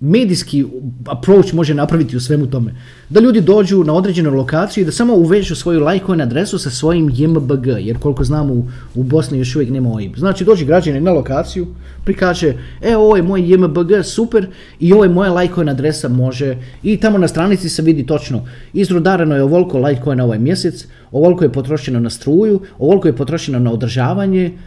medijski 0.00 0.64
approach 1.06 1.54
može 1.54 1.74
napraviti 1.74 2.16
u 2.16 2.20
svemu 2.20 2.46
tome. 2.46 2.74
Da 3.08 3.20
ljudi 3.20 3.40
dođu 3.40 3.84
na 3.84 3.94
određenu 3.94 4.30
lokaciju 4.30 4.82
i 4.82 4.84
da 4.84 4.92
samo 4.92 5.14
uvežu 5.14 5.54
svoju 5.54 5.84
Litecoin 5.86 6.20
adresu 6.20 6.58
sa 6.58 6.70
svojim 6.70 7.10
JMBG, 7.14 7.66
jer 7.66 7.98
koliko 7.98 8.24
znam 8.24 8.50
u, 8.50 8.64
u 8.94 9.02
Bosni 9.02 9.38
još 9.38 9.56
uvijek 9.56 9.70
nema 9.70 9.92
OIB. 9.92 10.16
Znači 10.16 10.44
dođe 10.44 10.64
građanin 10.64 11.04
na 11.04 11.12
lokaciju, 11.12 11.66
prikaže, 12.04 12.54
e 12.82 12.96
ovo 12.96 13.16
je 13.16 13.22
moj 13.22 13.52
JMBG, 13.52 14.04
super, 14.04 14.46
i 14.80 14.92
ovo 14.92 15.04
je 15.04 15.10
moja 15.10 15.32
Litecoin 15.32 15.68
adresa, 15.68 16.08
može, 16.08 16.56
i 16.82 16.96
tamo 16.96 17.18
na 17.18 17.28
stranici 17.28 17.68
se 17.68 17.82
vidi 17.82 18.06
točno, 18.06 18.46
izrudareno 18.72 19.36
je 19.36 19.42
ovoliko 19.42 19.78
Litecoina 19.78 20.24
ovaj 20.24 20.38
mjesec, 20.38 20.86
ovoliko 21.12 21.44
je 21.44 21.52
potrošeno 21.52 22.00
na 22.00 22.10
struju, 22.10 22.60
ovoliko 22.78 23.08
je 23.08 23.16
potrošeno 23.16 23.58
na 23.58 23.72
održavanje, 23.72 24.58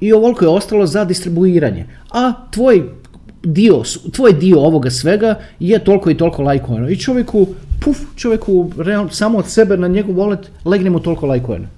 i 0.00 0.12
ovoliko 0.12 0.44
je 0.44 0.48
ostalo 0.48 0.86
za 0.86 1.04
distribuiranje. 1.04 1.86
A 2.10 2.32
tvoj 2.50 2.82
dio, 3.42 3.82
tvoj 4.12 4.32
dio 4.32 4.60
ovoga 4.60 4.90
svega 4.90 5.38
je 5.60 5.78
toliko 5.84 6.10
i 6.10 6.16
toliko 6.16 6.42
lajkojena. 6.42 6.90
I 6.90 6.96
čovjeku, 6.96 7.46
puf, 7.80 7.98
čovjeku 8.16 8.70
real, 8.78 9.08
samo 9.10 9.38
od 9.38 9.46
sebe 9.46 9.76
na 9.76 9.88
njegov 9.88 10.14
wallet 10.14 10.46
legne 10.64 10.90
mu 10.90 11.00
toliko 11.00 11.26
lajkojena. 11.26 11.68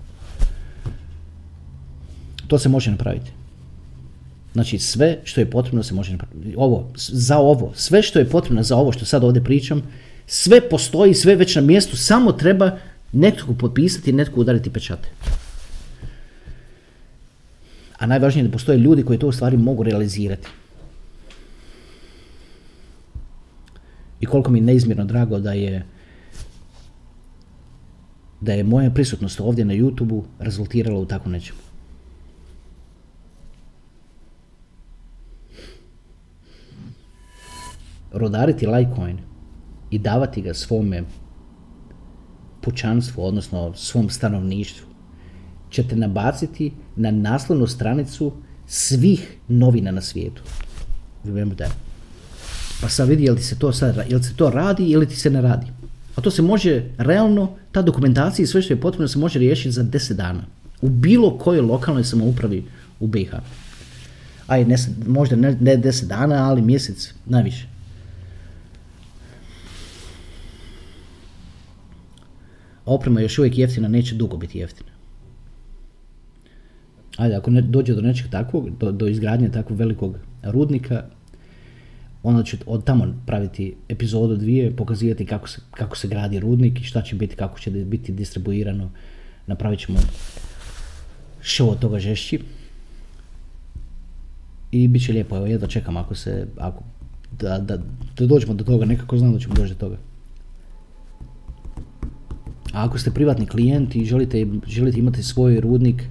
To 2.47 2.59
se 2.59 2.69
može 2.69 2.91
napraviti. 2.91 3.31
Znači 4.53 4.79
sve 4.79 5.19
što 5.25 5.41
je 5.41 5.51
potrebno 5.51 5.83
se 5.83 5.95
može 5.95 6.13
napraviti. 6.13 6.55
Ovo, 6.57 6.89
za 6.97 7.39
ovo, 7.39 7.73
sve 7.75 8.03
što 8.03 8.19
je 8.19 8.29
potrebno 8.29 8.63
za 8.63 8.77
ovo 8.77 8.93
što 8.93 9.05
sad 9.05 9.25
ovdje 9.25 9.45
pričam, 9.45 9.83
sve 10.27 10.61
postoji, 10.61 11.15
sve 11.15 11.37
već 11.37 11.57
na 11.57 11.63
mjestu, 11.63 11.97
samo 11.97 12.33
treba 12.33 12.71
netko 13.13 13.55
potpisati, 13.55 14.13
netko 14.13 14.41
udariti 14.41 14.71
pečate. 14.71 15.09
A 17.99 18.07
najvažnije 18.07 18.45
je 18.45 18.49
da 18.49 18.53
postoje 18.53 18.79
ljudi 18.79 19.03
koji 19.03 19.19
to 19.19 19.29
u 19.29 19.33
stvari 19.33 19.57
mogu 19.57 19.83
realizirati. 19.83 20.49
I 24.21 24.27
koliko 24.27 24.51
mi 24.51 24.59
je 24.59 24.63
neizmjerno 24.63 25.05
drago 25.05 25.39
da 25.39 25.53
je 25.53 25.87
da 28.41 28.53
je 28.53 28.65
moja 28.65 28.91
prisutnost 28.91 29.41
ovdje 29.41 29.65
na 29.65 29.75
youtube 29.75 30.23
rezultirala 30.39 31.01
u 31.01 31.07
tako 31.07 31.29
nečemu. 31.29 31.59
Rodariti 38.13 38.67
Litecoin 38.67 39.19
i 39.91 39.99
davati 39.99 40.43
ga 40.43 40.55
svome 40.55 41.03
pučanstvu, 42.61 43.25
odnosno 43.25 43.75
svom 43.75 44.11
stanovništvu, 44.11 44.87
ćete 45.71 45.97
nabaciti 45.97 46.73
na 46.97 47.11
naslovnu 47.11 47.67
stranicu 47.67 48.33
svih 48.67 49.39
novina 49.49 49.91
na 49.91 50.01
svijetu. 50.01 50.43
Remember 51.25 51.57
that 51.57 51.90
pa 52.81 52.89
sad 52.89 53.09
vidi 53.09 53.25
jel 53.25 53.37
ti 53.37 53.43
se 53.43 53.59
to 53.59 53.73
sad, 53.73 54.05
jel 54.09 54.23
se 54.23 54.35
to 54.37 54.51
radi 54.51 54.85
ili 54.85 55.09
ti 55.09 55.17
se 55.17 55.31
ne 55.31 55.41
radi. 55.41 55.67
A 56.17 56.21
to 56.21 56.31
se 56.31 56.43
može 56.43 56.85
realno, 56.99 57.57
ta 57.73 57.83
dokumentacija 57.83 58.45
i 58.45 58.47
sve 58.47 58.63
što 58.63 58.73
je 58.73 58.81
potrebno 58.81 59.09
se 59.09 59.19
može 59.19 59.39
riješiti 59.39 59.71
za 59.71 59.85
10 59.85 60.13
dana. 60.13 60.43
U 60.83 60.89
bilo 60.89 61.39
kojoj 61.39 61.61
lokalnoj 61.61 62.05
samoupravi 62.05 62.65
u 63.01 63.07
BiH. 63.07 63.35
Aj, 64.47 64.65
ne, 64.65 64.77
možda 65.07 65.37
ne, 65.37 65.57
ne 65.61 65.77
10 65.79 66.07
dana, 66.07 66.51
ali 66.51 66.63
mjesec, 66.63 67.15
najviše. 67.27 67.67
Oprema 72.87 73.21
je 73.21 73.25
još 73.25 73.39
uvijek 73.39 73.59
jeftina, 73.59 73.89
neće 73.89 74.15
dugo 74.15 74.37
biti 74.37 74.59
jeftina. 74.59 74.91
Ajde, 77.17 77.35
ako 77.35 77.51
ne, 77.51 77.63
dođe 77.63 77.95
do 77.95 78.01
nečeg 78.01 78.31
takvog, 78.31 78.71
do, 78.79 78.93
do 78.93 79.07
izgradnje 79.07 79.53
takvog 79.53 79.79
velikog 79.79 80.17
rudnika, 80.43 81.05
onda 82.23 82.43
ću 82.43 82.57
od 82.67 82.85
tamo 82.85 83.15
praviti 83.27 83.75
epizodu 83.89 84.37
dvije, 84.37 84.77
pokazivati 84.77 85.27
kako 85.27 85.49
se, 85.49 85.61
kako 85.71 85.97
se 85.97 86.09
gradi 86.09 86.41
rudnik 86.41 86.81
i 86.81 86.85
šta 86.85 87.03
će 87.03 87.17
biti, 87.17 87.37
kako 87.37 87.59
će 87.59 87.71
biti 87.71 88.13
distribuirano. 88.13 88.91
Napravit 89.47 89.81
ćemo 89.81 89.99
show 91.43 91.71
od 91.71 91.79
toga 91.79 91.99
žešći. 91.99 92.41
I 94.73 94.89
bit 94.89 95.05
će 95.05 95.13
lijepo, 95.13 95.37
evo 95.37 95.47
jedva 95.47 95.69
čekam 95.69 95.97
ako 95.97 96.15
se, 96.15 96.47
ako, 96.59 96.83
da, 97.41 97.59
da, 97.59 97.77
da 98.17 98.27
dođemo 98.27 98.55
do 98.55 98.65
toga, 98.65 98.85
nekako 98.85 99.19
znam 99.19 99.33
da 99.33 99.39
ćemo 99.39 99.55
doći 99.55 99.75
do 99.75 99.79
toga. 99.79 99.97
A 102.73 102.85
ako 102.85 102.99
ste 102.99 103.11
privatni 103.11 103.47
klijent 103.47 103.97
i 103.97 104.05
želite, 104.05 104.47
želite 104.67 104.99
imati 104.99 105.23
svoj 105.23 105.61
rudnik 105.61 106.03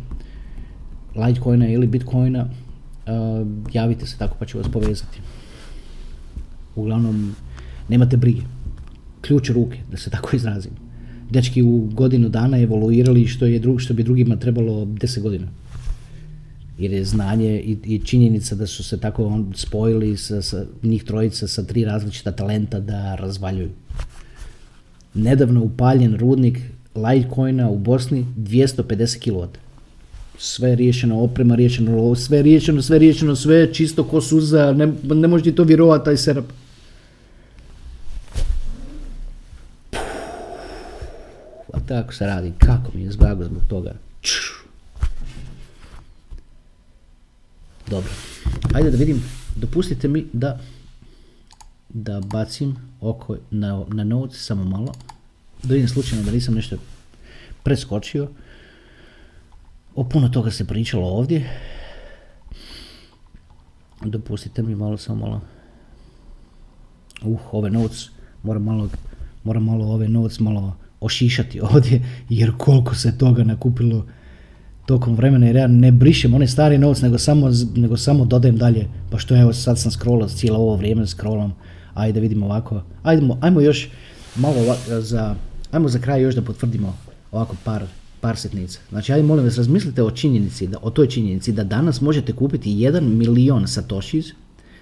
Litecoina 1.15 1.69
ili 1.69 1.87
Bitcoina, 1.87 2.41
uh, 2.43 3.47
javite 3.73 4.05
se 4.05 4.17
tako 4.17 4.35
pa 4.39 4.45
ću 4.45 4.57
vas 4.57 4.67
povezati 4.71 5.19
uglavnom 6.79 7.35
nemate 7.89 8.17
brige. 8.17 8.41
Ključ 9.21 9.49
ruke, 9.49 9.77
da 9.91 9.97
se 9.97 10.09
tako 10.09 10.35
izrazim. 10.35 10.71
dečki 11.29 11.63
u 11.63 11.89
godinu 11.93 12.29
dana 12.29 12.57
evoluirali 12.61 13.27
što, 13.27 13.45
je 13.45 13.59
dru, 13.59 13.79
što 13.79 13.93
bi 13.93 14.03
drugima 14.03 14.35
trebalo 14.35 14.85
10 14.85 15.21
godina. 15.21 15.47
Jer 16.79 16.91
je 16.91 17.05
znanje 17.05 17.59
i, 17.59 17.77
i 17.83 17.99
činjenica 17.99 18.55
da 18.55 18.67
su 18.67 18.83
se 18.83 18.97
tako 18.97 19.25
on, 19.25 19.53
spojili 19.55 20.17
sa, 20.17 20.41
sa 20.41 20.65
njih 20.83 21.03
trojica 21.03 21.47
sa 21.47 21.63
tri 21.63 21.85
različita 21.85 22.31
talenta 22.31 22.79
da 22.79 23.15
razvaljuju. 23.15 23.69
Nedavno 25.13 25.63
upaljen 25.63 26.15
rudnik 26.15 26.59
Litecoina 26.95 27.69
u 27.69 27.77
Bosni 27.77 28.25
250 28.37 29.29
kW. 29.29 29.47
Sve 30.37 30.75
riješeno, 30.75 31.19
oprema 31.21 31.55
riješeno, 31.55 32.15
sve 32.15 32.41
riješeno, 32.41 32.81
sve 32.81 32.99
riješeno, 32.99 33.35
sve 33.35 33.73
čisto 33.73 34.03
ko 34.03 34.21
suza, 34.21 34.73
ne, 34.73 34.93
ne 35.03 35.27
možete 35.27 35.51
to 35.51 35.63
vjerovati 35.63 36.05
taj 36.05 36.17
serap. 36.17 36.45
Tako 41.89 42.13
se 42.13 42.25
radi, 42.25 42.53
kako 42.59 42.91
mi 42.93 43.01
je 43.01 43.11
zgago 43.11 43.43
zbog 43.43 43.61
toga. 43.67 43.93
Dobro, 47.89 48.09
ajde 48.73 48.91
da 48.91 48.97
vidim, 48.97 49.23
dopustite 49.55 50.07
mi 50.07 50.25
da 50.33 50.59
da 51.89 52.19
bacim 52.19 52.75
oko 53.01 53.37
na, 53.51 53.85
na 53.87 54.03
notes 54.03 54.45
samo 54.45 54.63
malo. 54.63 54.93
Da 55.63 55.73
vidim 55.73 55.89
slučajno 55.89 56.23
da 56.23 56.31
nisam 56.31 56.55
nešto 56.55 56.77
preskočio. 57.63 58.29
O 59.95 60.03
puno 60.03 60.29
toga 60.29 60.51
se 60.51 60.67
pričalo 60.67 61.07
ovdje. 61.07 61.49
Dopustite 64.01 64.63
mi 64.63 64.75
malo 64.75 64.97
samo 64.97 65.25
malo. 65.25 65.41
Uh, 67.21 67.39
ove 67.51 67.69
notes, 67.69 68.09
moram 68.43 68.63
malo, 68.63 68.89
moram 69.43 69.63
malo 69.63 69.85
ove 69.85 70.07
notes 70.07 70.39
malo 70.39 70.75
ošišati 71.01 71.61
ovdje, 71.61 72.01
jer 72.29 72.51
koliko 72.57 72.95
se 72.95 73.17
toga 73.17 73.43
nakupilo 73.43 74.05
tokom 74.85 75.15
vremena, 75.15 75.45
jer 75.45 75.55
ja 75.55 75.67
ne 75.67 75.91
brišem 75.91 76.33
onaj 76.33 76.47
stari 76.47 76.77
notes, 76.77 77.01
nego 77.01 77.17
samo, 77.17 77.49
nego 77.75 77.97
samo 77.97 78.25
dodajem 78.25 78.57
dalje, 78.57 78.87
pa 79.09 79.17
što 79.17 79.35
evo 79.41 79.53
sad 79.53 79.79
sam 79.79 79.91
scrollao 79.91 80.29
cijelo 80.29 80.59
ovo 80.59 80.75
vrijeme, 80.75 81.07
scrollam, 81.07 81.53
ajde 81.93 82.19
vidimo 82.19 82.45
ovako, 82.45 82.81
ajmo, 83.03 83.37
ajmo 83.41 83.61
još 83.61 83.89
malo 84.35 84.75
za, 84.99 85.35
ajmo 85.71 85.89
za 85.89 85.99
kraj 85.99 86.21
još 86.21 86.35
da 86.35 86.41
potvrdimo 86.41 86.97
ovako 87.31 87.55
par, 87.63 87.83
par 88.21 88.37
sitnica. 88.37 88.79
Znači, 88.89 89.13
ajde 89.13 89.27
molim 89.27 89.45
vas, 89.45 89.57
razmislite 89.57 90.03
o 90.03 90.11
činjenici, 90.11 90.67
da, 90.67 90.77
o 90.81 90.89
toj 90.89 91.07
činjenici 91.07 91.51
da 91.51 91.63
danas 91.63 92.01
možete 92.01 92.33
kupiti 92.33 92.75
1 92.75 93.01
milion 93.01 93.67
satoshis 93.67 94.25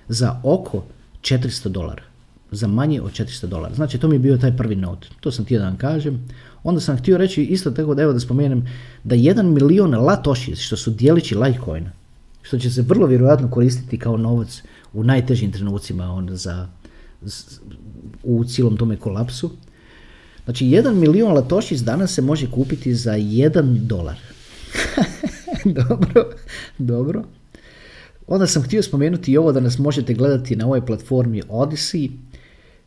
za 0.07 0.39
oko 0.43 0.83
400 1.21 1.67
dolara. 1.67 2.03
Za 2.51 2.67
manje 2.67 3.01
od 3.01 3.11
400 3.11 3.45
dolara. 3.45 3.75
Znači, 3.75 3.97
to 3.97 4.07
mi 4.07 4.15
je 4.15 4.19
bio 4.19 4.37
taj 4.37 4.57
prvi 4.57 4.75
note. 4.75 5.07
To 5.19 5.31
sam 5.31 5.45
htio 5.45 5.59
da 5.59 5.75
kažem. 5.77 6.27
Onda 6.63 6.81
sam 6.81 6.97
htio 6.97 7.17
reći 7.17 7.43
isto 7.43 7.71
tako 7.71 7.95
da 7.95 8.01
evo 8.01 8.13
da 8.13 8.19
spomenem 8.19 8.67
da 9.03 9.15
1 9.15 9.43
milion 9.43 9.95
latoshis, 9.95 10.59
što 10.59 10.77
su 10.77 10.91
dijelići 10.91 11.35
Litecoina, 11.35 11.91
što 12.41 12.59
će 12.59 12.71
se 12.71 12.81
vrlo 12.81 13.07
vjerojatno 13.07 13.49
koristiti 13.49 13.99
kao 13.99 14.17
novac 14.17 14.61
u 14.93 15.03
najtežim 15.03 15.51
trenucima 15.51 16.13
on 16.13 16.29
za, 16.31 16.67
u 18.23 18.43
cijelom 18.43 18.77
tome 18.77 18.95
kolapsu, 18.95 19.51
Znači, 20.47 20.67
jedan 20.67 20.99
milion 20.99 21.33
latošić 21.33 21.79
danas 21.79 22.13
se 22.13 22.21
može 22.21 22.51
kupiti 22.51 22.93
za 22.95 23.13
jedan 23.13 23.87
dolar. 23.87 24.15
dobro, 25.79 26.29
dobro. 26.77 27.23
Onda 28.27 28.47
sam 28.47 28.63
htio 28.63 28.83
spomenuti 28.83 29.31
i 29.31 29.37
ovo 29.37 29.51
da 29.51 29.59
nas 29.59 29.77
možete 29.77 30.13
gledati 30.13 30.55
na 30.55 30.65
ovoj 30.65 30.85
platformi 30.85 31.41
Odyssey. 31.41 32.11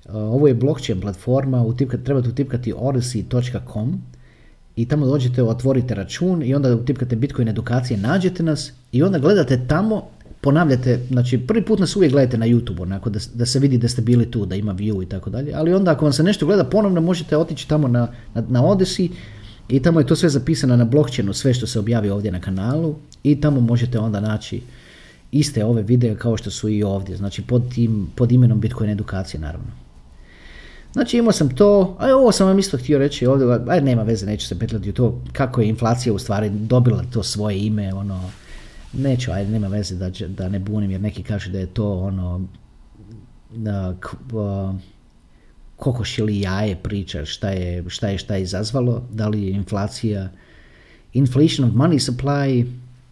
Ovo 0.09 0.49
je 0.49 0.55
blockchain 0.55 1.01
platforma, 1.01 1.63
utipkati, 1.63 2.05
trebate 2.05 2.29
utipkati 2.29 2.73
odyssey.com 2.73 4.01
i 4.77 4.89
tamo 4.89 5.07
dođete, 5.07 5.43
otvorite 5.43 5.95
račun 5.95 6.43
i 6.43 6.55
onda 6.55 6.75
utipkate 6.75 7.17
Bitcoin 7.17 7.49
edukacije, 7.49 7.97
nađete 7.97 8.43
nas 8.43 8.73
i 8.93 9.03
onda 9.03 9.19
gledate 9.19 9.61
tamo 9.69 10.03
ponavljate, 10.41 11.01
znači 11.09 11.39
prvi 11.39 11.65
put 11.65 11.79
nas 11.79 11.97
uvijek 11.97 12.13
gledate 12.13 12.39
na 12.39 12.47
YouTube, 12.47 12.83
onako 12.83 13.11
da, 13.11 13.21
da 13.35 13.47
se 13.47 13.59
vidi 13.59 13.79
da 13.79 13.89
ste 13.89 14.03
bili 14.03 14.31
tu, 14.31 14.47
da 14.47 14.55
ima 14.55 14.75
view 14.75 15.03
i 15.03 15.07
tako 15.07 15.31
dalje, 15.31 15.53
ali 15.55 15.75
onda 15.75 15.91
ako 15.91 16.05
vam 16.05 16.13
se 16.13 16.23
nešto 16.23 16.47
gleda 16.47 16.65
ponovno 16.65 17.01
možete 17.01 17.37
otići 17.37 17.69
tamo 17.69 17.89
na, 17.89 18.09
na, 18.35 18.63
Odyssey 18.63 19.11
i 19.69 19.83
tamo 19.83 20.01
je 20.01 20.07
to 20.07 20.17
sve 20.17 20.29
zapisano 20.29 20.77
na 20.77 20.85
blockchainu, 20.85 21.33
sve 21.33 21.55
što 21.55 21.67
se 21.67 21.79
objavi 21.79 22.11
ovdje 22.11 22.33
na 22.33 22.41
kanalu 22.41 22.95
i 23.23 23.41
tamo 23.41 23.61
možete 23.61 23.99
onda 23.99 24.21
naći 24.21 24.63
iste 25.33 25.65
ove 25.65 25.83
videe 25.83 26.17
kao 26.17 26.37
što 26.37 26.51
su 26.51 26.69
i 26.69 26.83
ovdje, 26.83 27.17
znači 27.17 27.43
pod, 27.43 27.75
tim, 27.75 28.09
pod 28.15 28.33
imenom 28.33 28.61
Bitcoin 28.61 28.91
edukacije 28.91 29.41
naravno. 29.41 29.90
Znači 30.93 31.19
imao 31.19 31.33
sam 31.33 31.49
to, 31.49 31.97
a 31.99 32.15
ovo 32.15 32.33
sam 32.33 32.47
vam 32.47 32.59
isto 32.59 32.79
htio 32.79 32.99
reći 32.99 33.27
ovdje, 33.27 33.47
aj 33.69 33.81
nema 33.81 34.03
veze, 34.03 34.27
neću 34.27 34.47
se 34.47 34.59
petljati 34.59 34.91
u 34.91 34.93
to 34.93 35.23
kako 35.33 35.61
je 35.61 35.69
inflacija 35.69 36.13
u 36.13 36.19
stvari 36.19 36.51
dobila 36.51 37.05
to 37.13 37.23
svoje 37.23 37.59
ime, 37.59 37.95
ono, 37.95 38.31
neću, 38.93 39.33
ajde, 39.33 39.51
nema 39.51 39.69
veze 39.69 39.95
da, 39.95 40.11
da 40.29 40.49
ne 40.49 40.59
bunim, 40.59 40.91
jer 40.91 41.01
neki 41.01 41.23
kažu 41.23 41.51
da 41.51 41.59
je 41.59 41.67
to 41.67 41.99
ono, 41.99 42.41
da, 43.55 43.95
kokoš 45.77 46.19
ili 46.19 46.41
jaje 46.41 46.77
priča, 46.77 47.25
šta 47.25 47.51
je, 47.51 47.85
šta 47.89 48.09
je 48.09 48.19
šta 48.19 48.35
je 48.35 48.43
izazvalo, 48.43 49.03
da 49.13 49.29
li 49.29 49.43
je 49.43 49.51
inflacija, 49.51 50.29
inflation 51.13 51.69
of 51.69 51.75
money 51.75 52.11
supply 52.11 52.67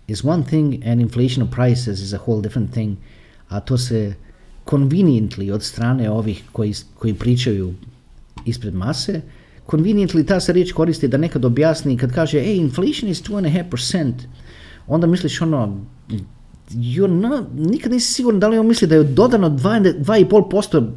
is 0.06 0.24
one 0.24 0.44
thing 0.44 0.74
and 0.86 1.00
inflation 1.00 1.42
of 1.42 1.54
prices 1.54 2.00
is 2.00 2.12
a 2.12 2.18
whole 2.18 2.42
different 2.42 2.70
thing, 2.70 2.96
a 3.48 3.60
to 3.60 3.78
se 3.78 4.14
conveniently 4.70 5.52
od 5.52 5.62
strane 5.62 6.10
ovih 6.10 6.42
koji, 6.52 6.74
koji 6.94 7.14
pričaju 7.14 7.74
ispred 8.44 8.74
mase, 8.74 9.20
conveniently 9.66 10.26
ta 10.26 10.40
se 10.40 10.52
riječ 10.52 10.72
koristi 10.72 11.08
da 11.08 11.16
nekad 11.16 11.44
objasni 11.44 11.96
kad 11.96 12.14
kaže, 12.14 12.38
hey, 12.38 12.60
inflation 12.60 13.10
is 13.10 13.22
2.5%, 13.22 14.12
onda 14.86 15.06
misliš 15.06 15.40
ono, 15.40 15.84
jo, 16.70 17.06
no, 17.06 17.46
nikad 17.56 17.92
nisi 17.92 18.12
siguran 18.12 18.40
da 18.40 18.48
li 18.48 18.58
on 18.58 18.66
misli 18.66 18.88
da 18.88 18.94
je 18.94 19.04
dodano 19.04 19.50
2,5% 19.50 20.90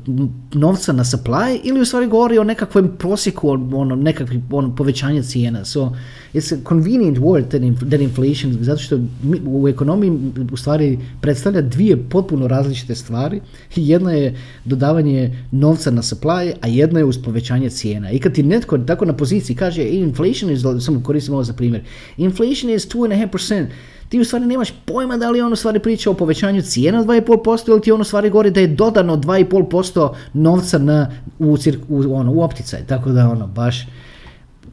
novca 0.53 0.93
na 0.93 1.03
supply 1.03 1.59
ili 1.63 1.81
u 1.81 1.85
stvari 1.85 2.07
govori 2.07 2.37
o 2.37 2.43
nekakvom 2.43 2.91
prosjeku, 2.97 3.49
ono, 3.49 3.95
nekakvih 3.95 4.39
ono, 4.51 4.75
povećanja 4.75 5.23
cijena. 5.23 5.65
So, 5.65 5.91
it's 6.33 6.53
a 6.53 6.57
convenient 6.69 7.17
word, 7.17 7.47
that, 7.89 8.01
inflation, 8.01 8.57
zato 8.61 8.81
što 8.81 8.99
u 9.45 9.67
ekonomiji 9.67 10.11
u 10.51 10.57
stvari 10.57 10.99
predstavlja 11.21 11.61
dvije 11.61 12.09
potpuno 12.09 12.47
različite 12.47 12.95
stvari. 12.95 13.41
Jedna 13.75 14.11
je 14.11 14.37
dodavanje 14.65 15.45
novca 15.51 15.91
na 15.91 16.01
supply, 16.01 16.53
a 16.61 16.67
jedna 16.67 16.99
je 16.99 17.05
uz 17.05 17.17
povećanje 17.17 17.69
cijena. 17.69 18.11
I 18.11 18.19
kad 18.19 18.33
ti 18.33 18.43
netko 18.43 18.77
tako 18.77 19.05
na 19.05 19.13
poziciji 19.13 19.55
kaže, 19.55 19.83
inflation 19.83 20.51
is, 20.51 20.61
samo 20.85 21.03
koristim 21.03 21.33
ovo 21.33 21.43
za 21.43 21.53
primjer, 21.53 21.83
inflation 22.17 22.71
is 22.71 22.87
2,5%, 22.87 23.65
ti 24.11 24.19
u 24.19 24.25
stvari 24.25 24.45
nemaš 24.45 24.73
pojma 24.85 25.17
da 25.17 25.29
li 25.31 25.41
on 25.41 25.53
u 25.53 25.55
stvari 25.61 25.79
priča 25.79 26.11
o 26.11 26.13
povećanju 26.13 26.61
cijena 26.61 27.03
2,5% 27.03 27.69
ili 27.69 27.81
ti 27.81 27.91
on 27.91 28.01
u 28.01 28.03
stvari 28.03 28.29
govori 28.29 28.51
da 28.51 28.59
je 28.59 28.67
dodano 28.67 29.17
2,5% 29.17 30.13
novca 30.33 30.77
na, 30.77 31.11
u, 31.39 31.57
u, 31.89 32.15
ono, 32.15 32.31
u 32.31 32.41
opticaj. 32.41 32.85
Tako 32.87 33.09
da 33.09 33.29
ono, 33.29 33.47
baš 33.47 33.85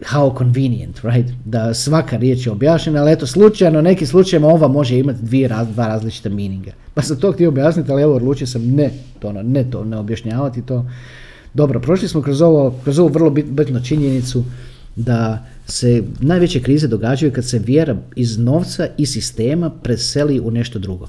how 0.00 0.38
convenient, 0.38 1.00
right? 1.02 1.30
Da 1.44 1.74
svaka 1.74 2.16
riječ 2.16 2.46
je 2.46 2.52
objašnjena, 2.52 3.00
ali 3.00 3.12
eto 3.12 3.26
slučajno, 3.26 3.82
neki 3.82 4.06
slučajima 4.06 4.48
ova 4.48 4.68
može 4.68 4.98
imati 4.98 5.22
dvije, 5.22 5.48
dva 5.48 5.88
različita 5.88 6.28
meaninga. 6.28 6.72
Pa 6.94 7.02
sam 7.02 7.16
to 7.16 7.32
htio 7.32 7.48
objasniti, 7.48 7.92
ali 7.92 8.02
evo 8.02 8.14
odlučio 8.14 8.46
sam 8.46 8.62
ne 8.62 8.90
to, 9.18 9.28
ono, 9.28 9.42
ne 9.42 9.70
to, 9.70 9.84
ne 9.84 9.96
objašnjavati 9.96 10.62
to. 10.62 10.84
Dobro, 11.54 11.80
prošli 11.80 12.08
smo 12.08 12.22
kroz 12.22 12.42
ovo, 12.42 12.74
kroz 12.84 12.98
ovu 12.98 13.08
vrlo 13.08 13.30
bitnu 13.30 13.84
činjenicu 13.84 14.44
da 14.98 15.46
se 15.66 16.02
najveće 16.20 16.60
krize 16.60 16.88
događaju 16.88 17.32
kad 17.32 17.44
se 17.44 17.58
vjera 17.58 17.96
iz 18.16 18.38
novca 18.38 18.88
i 18.98 19.06
sistema 19.06 19.70
preseli 19.70 20.40
u 20.40 20.50
nešto 20.50 20.78
drugo. 20.78 21.08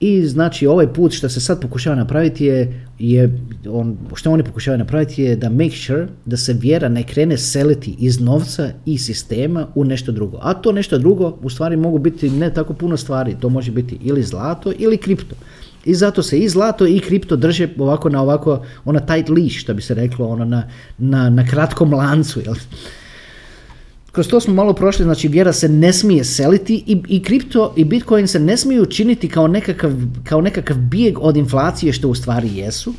I 0.00 0.26
znači 0.26 0.66
ovaj 0.66 0.92
put 0.92 1.12
što 1.12 1.28
se 1.28 1.40
sad 1.40 1.60
pokušava 1.60 1.96
napraviti 1.96 2.44
je, 2.44 2.86
je 2.98 3.40
on, 3.68 3.96
što 4.14 4.30
oni 4.30 4.42
pokušavaju 4.42 4.78
napraviti 4.78 5.22
je 5.22 5.36
da 5.36 5.50
make 5.50 5.76
sure 5.76 6.06
da 6.24 6.36
se 6.36 6.52
vjera 6.52 6.88
ne 6.88 7.02
krene 7.02 7.38
seliti 7.38 7.96
iz 7.98 8.20
novca 8.20 8.70
i 8.86 8.98
sistema 8.98 9.66
u 9.74 9.84
nešto 9.84 10.12
drugo. 10.12 10.38
A 10.42 10.54
to 10.54 10.72
nešto 10.72 10.98
drugo 10.98 11.38
u 11.42 11.50
stvari 11.50 11.76
mogu 11.76 11.98
biti 11.98 12.30
ne 12.30 12.54
tako 12.54 12.74
puno 12.74 12.96
stvari, 12.96 13.36
to 13.40 13.48
može 13.48 13.72
biti 13.72 13.98
ili 14.02 14.22
zlato 14.22 14.72
ili 14.78 14.96
kripto. 14.96 15.34
I 15.84 15.94
zato 15.94 16.22
se 16.22 16.38
i 16.38 16.48
zlato 16.48 16.86
i 16.86 17.00
kripto 17.00 17.36
drže 17.36 17.68
ovako 17.78 18.08
na 18.08 18.22
ovako, 18.22 18.64
ona 18.84 19.00
tight 19.00 19.28
leash, 19.28 19.56
što 19.56 19.74
bi 19.74 19.82
se 19.82 19.94
reklo, 19.94 20.28
ono 20.28 20.44
na, 20.44 20.68
na, 20.98 21.30
na 21.30 21.46
kratkom 21.46 21.92
lancu. 21.92 22.40
Jel? 22.40 22.54
kroz 24.18 24.28
to 24.28 24.40
smo 24.40 24.54
malo 24.54 24.72
prošli, 24.72 25.04
znači 25.04 25.28
vjera 25.28 25.52
se 25.52 25.68
ne 25.68 25.92
smije 25.92 26.24
seliti 26.24 26.84
i, 26.86 27.02
i 27.08 27.22
kripto 27.22 27.74
i 27.76 27.84
bitcoin 27.84 28.26
se 28.26 28.40
ne 28.40 28.56
smiju 28.56 28.86
činiti 28.86 29.28
kao 29.28 29.48
nekakav, 29.48 29.92
kao 30.24 30.40
nekakav 30.40 30.76
bijeg 30.76 31.18
od 31.18 31.36
inflacije 31.36 31.92
što 31.92 32.08
u 32.08 32.14
stvari 32.14 32.56
jesu. 32.56 32.94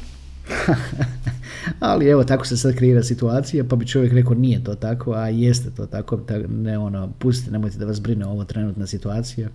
Ali 1.79 2.07
evo, 2.07 2.23
tako 2.23 2.47
se 2.47 2.57
sad 2.57 2.75
kreira 2.75 3.03
situacija, 3.03 3.63
pa 3.63 3.75
bi 3.75 3.87
čovjek 3.87 4.13
rekao 4.13 4.33
nije 4.33 4.63
to 4.63 4.75
tako, 4.75 5.13
a 5.13 5.29
jeste 5.29 5.69
to 5.77 5.85
tako, 5.85 6.19
ne 6.49 6.77
ono, 6.77 7.11
pustite, 7.19 7.51
nemojte 7.51 7.77
da 7.77 7.85
vas 7.85 8.01
brine 8.01 8.25
ovo 8.25 8.43
trenutna 8.43 8.87
situacija. 8.87 9.49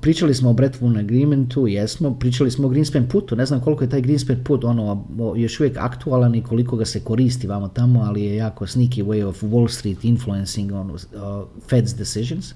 Pričali 0.00 0.34
smo 0.34 0.50
o 0.50 0.52
Bretton 0.52 0.96
Agreementu, 0.96 1.66
jesmo, 1.66 2.14
pričali 2.18 2.50
smo 2.50 2.66
o 2.66 2.70
Greenspan 2.70 3.08
putu, 3.08 3.36
ne 3.36 3.46
znam 3.46 3.60
koliko 3.60 3.84
je 3.84 3.90
taj 3.90 4.00
Greenspan 4.00 4.44
put 4.44 4.64
ono, 4.64 5.04
još 5.36 5.60
uvijek 5.60 5.76
aktualan 5.76 6.34
i 6.34 6.42
koliko 6.42 6.76
ga 6.76 6.84
se 6.84 7.00
koristi 7.00 7.46
vamo 7.46 7.68
tamo, 7.68 8.00
ali 8.00 8.22
je 8.22 8.36
jako 8.36 8.66
sneaky 8.66 9.04
way 9.04 9.24
of 9.24 9.42
Wall 9.42 9.68
Street 9.68 10.04
influencing 10.04 10.72
on, 10.72 10.92
Fed's 11.70 11.96
decisions. 11.98 12.54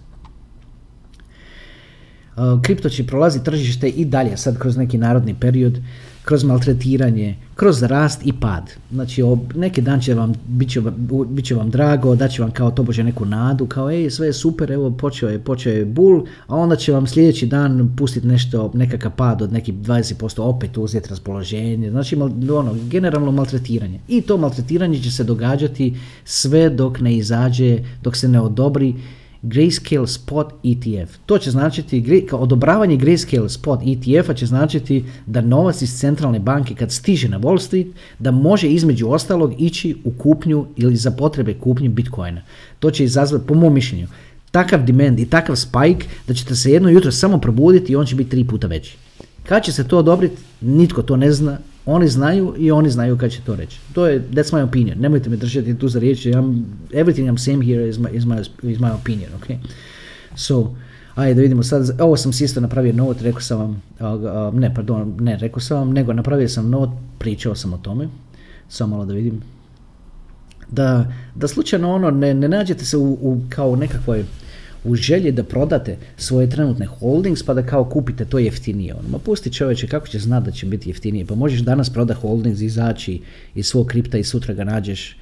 kripto 2.63 2.89
će 2.89 3.07
prolazi 3.07 3.45
tržište 3.45 3.89
i 3.89 4.05
dalje 4.05 4.37
sad 4.37 4.59
kroz 4.59 4.77
neki 4.77 4.99
narodni 4.99 5.35
period 5.41 5.79
kroz 6.25 6.45
maltretiranje, 6.45 7.37
kroz 7.55 7.83
rast 7.83 8.27
i 8.27 8.33
pad. 8.33 8.71
Znači, 8.93 9.23
neki 9.55 9.83
dan 9.83 10.01
će 10.01 10.15
vam, 10.15 10.33
bit 10.49 10.71
će, 10.71 10.81
bit 11.29 11.45
će 11.45 11.55
vam 11.55 11.71
drago, 11.71 12.17
da 12.17 12.29
će 12.29 12.43
vam 12.43 12.51
kao 12.51 12.71
tobože 12.71 13.05
neku 13.05 13.25
nadu, 13.25 13.67
kao 13.67 13.91
ej, 13.91 14.11
sve 14.11 14.27
je 14.27 14.33
super, 14.33 14.73
evo 14.73 14.91
počeo 14.91 15.29
je, 15.29 15.39
počeo 15.39 15.73
je 15.73 15.85
bul, 15.85 16.23
a 16.47 16.57
onda 16.57 16.77
će 16.77 16.93
vam 16.93 17.07
sljedeći 17.07 17.47
dan 17.47 17.95
pustiti 17.97 18.27
nešto, 18.27 18.71
nekakav 18.75 19.13
pad 19.17 19.43
od 19.43 19.53
nekih 19.53 19.75
20%, 19.75 20.41
opet 20.41 20.79
uzeti 20.79 21.09
raspoloženje, 21.09 21.91
znači 21.91 22.17
ono, 22.57 22.75
generalno 22.91 23.33
maltretiranje. 23.33 24.01
I 24.09 24.21
to 24.21 24.37
maltretiranje 24.37 25.03
će 25.03 25.11
se 25.11 25.25
događati 25.25 25.97
sve 26.25 26.71
dok 26.71 27.01
ne 27.01 27.17
izađe, 27.17 27.79
dok 28.03 28.17
se 28.17 28.29
ne 28.29 28.41
odobri 28.41 28.95
Grayscale 29.45 30.07
Spot 30.07 30.53
ETF. 30.65 31.17
To 31.27 31.39
će 31.39 31.51
značiti, 31.51 32.29
odobravanje 32.33 32.97
Grayscale 32.97 33.49
Spot 33.49 33.81
ETF-a 33.87 34.35
će 34.35 34.47
značiti 34.47 35.05
da 35.27 35.41
novac 35.41 35.83
iz 35.83 35.99
centralne 35.99 36.39
banke 36.39 36.75
kad 36.75 36.93
stiže 36.93 37.29
na 37.29 37.39
Wall 37.41 37.61
Street, 37.61 37.87
da 38.19 38.31
može 38.31 38.69
između 38.69 39.09
ostalog 39.09 39.55
ići 39.59 39.97
u 40.05 40.11
kupnju 40.11 40.67
ili 40.77 40.97
za 40.97 41.11
potrebe 41.11 41.55
kupnje 41.55 41.89
Bitcoina. 41.89 42.43
To 42.79 42.91
će 42.91 43.05
izazvati, 43.05 43.47
po 43.47 43.55
mom 43.55 43.75
mišljenju, 43.75 44.07
takav 44.51 44.85
demand 44.85 45.21
i 45.21 45.27
takav 45.31 45.57
spike 45.57 46.07
da 46.29 46.35
ćete 46.35 46.57
se 46.57 46.73
jedno 46.73 46.89
jutro 46.89 47.13
samo 47.13 47.39
probuditi 47.39 47.93
i 47.93 47.97
on 47.97 48.07
će 48.07 48.15
biti 48.15 48.31
tri 48.31 48.45
puta 48.45 48.67
veći. 48.67 48.97
Kad 49.43 49.65
će 49.65 49.73
se 49.73 49.89
to 49.89 49.99
odobriti, 49.99 50.37
nitko 50.61 51.03
to 51.03 51.17
ne 51.17 51.33
zna, 51.33 51.59
oni 51.87 52.09
znaju 52.09 52.55
i 52.59 52.71
oni 52.71 52.91
znaju 52.91 53.19
kad 53.19 53.31
će 53.31 53.41
to 53.41 53.57
reći. 53.57 53.81
To 53.93 54.07
je, 54.07 54.23
that's 54.31 54.55
my 54.55 54.69
opinion. 54.69 54.99
Nemojte 54.99 55.31
me 55.31 55.37
držati 55.37 55.79
tu 55.79 55.89
za 55.89 55.99
riječ. 55.99 56.27
I'm, 56.27 56.63
everything 56.91 57.31
I'm 57.31 57.39
saying 57.39 57.75
here 57.75 57.89
is 57.89 57.99
my, 57.99 58.17
is 58.17 58.25
my, 58.25 58.41
is 58.63 58.79
my 58.79 58.95
opinion, 58.95 59.31
ok? 59.35 59.47
So, 60.37 60.75
ajde 61.15 61.35
da 61.35 61.41
vidimo 61.41 61.63
sad, 61.63 62.01
ovo 62.01 62.17
sam 62.17 62.33
si 62.33 62.61
napravio 62.61 62.93
note, 62.93 63.25
rekao 63.25 63.41
sam 63.41 63.83
vam, 64.01 64.59
ne, 64.59 64.75
pardon, 64.75 65.17
ne, 65.21 65.37
rekao 65.37 65.61
sam 65.61 65.79
vam, 65.79 65.93
nego 65.93 66.13
napravio 66.13 66.49
sam 66.49 66.71
note, 66.71 66.93
pričao 67.19 67.55
sam 67.55 67.73
o 67.73 67.79
tome, 67.79 68.09
samo 68.69 68.97
malo 68.97 69.07
da 69.07 69.15
vidim. 69.15 69.43
Da, 70.71 71.13
da 71.35 71.49
slučajno 71.49 71.95
ono, 71.95 72.11
ne, 72.11 72.35
ne 72.35 72.49
nađete 72.49 72.85
se 72.85 72.97
u, 72.97 73.13
u 73.13 73.41
kao 73.49 73.77
nekakvoj 73.77 74.25
u 74.85 74.95
želji 74.95 75.33
da 75.33 75.45
prodate 75.45 75.97
svoje 76.17 76.51
trenutne 76.51 76.87
holdings 76.87 77.43
pa 77.43 77.55
da 77.55 77.67
kao 77.67 77.85
kupite 77.85 78.25
to 78.25 78.39
jeftinije. 78.39 78.95
Ono, 78.95 79.09
ma 79.09 79.19
pusti 79.19 79.53
čovječe 79.53 79.87
kako 79.87 80.09
će 80.09 80.19
znati 80.19 80.45
da 80.45 80.51
će 80.51 80.67
biti 80.67 80.91
jeftinije. 80.91 81.27
Pa 81.27 81.35
možeš 81.35 81.61
danas 81.61 81.91
prodati 81.91 82.21
holdings, 82.21 82.61
izaći 82.61 83.21
iz 83.55 83.67
svog 83.67 83.87
kripta 83.87 84.19
i 84.19 84.25
sutra 84.25 84.55
ga 84.55 84.65
nađeš 84.65 85.17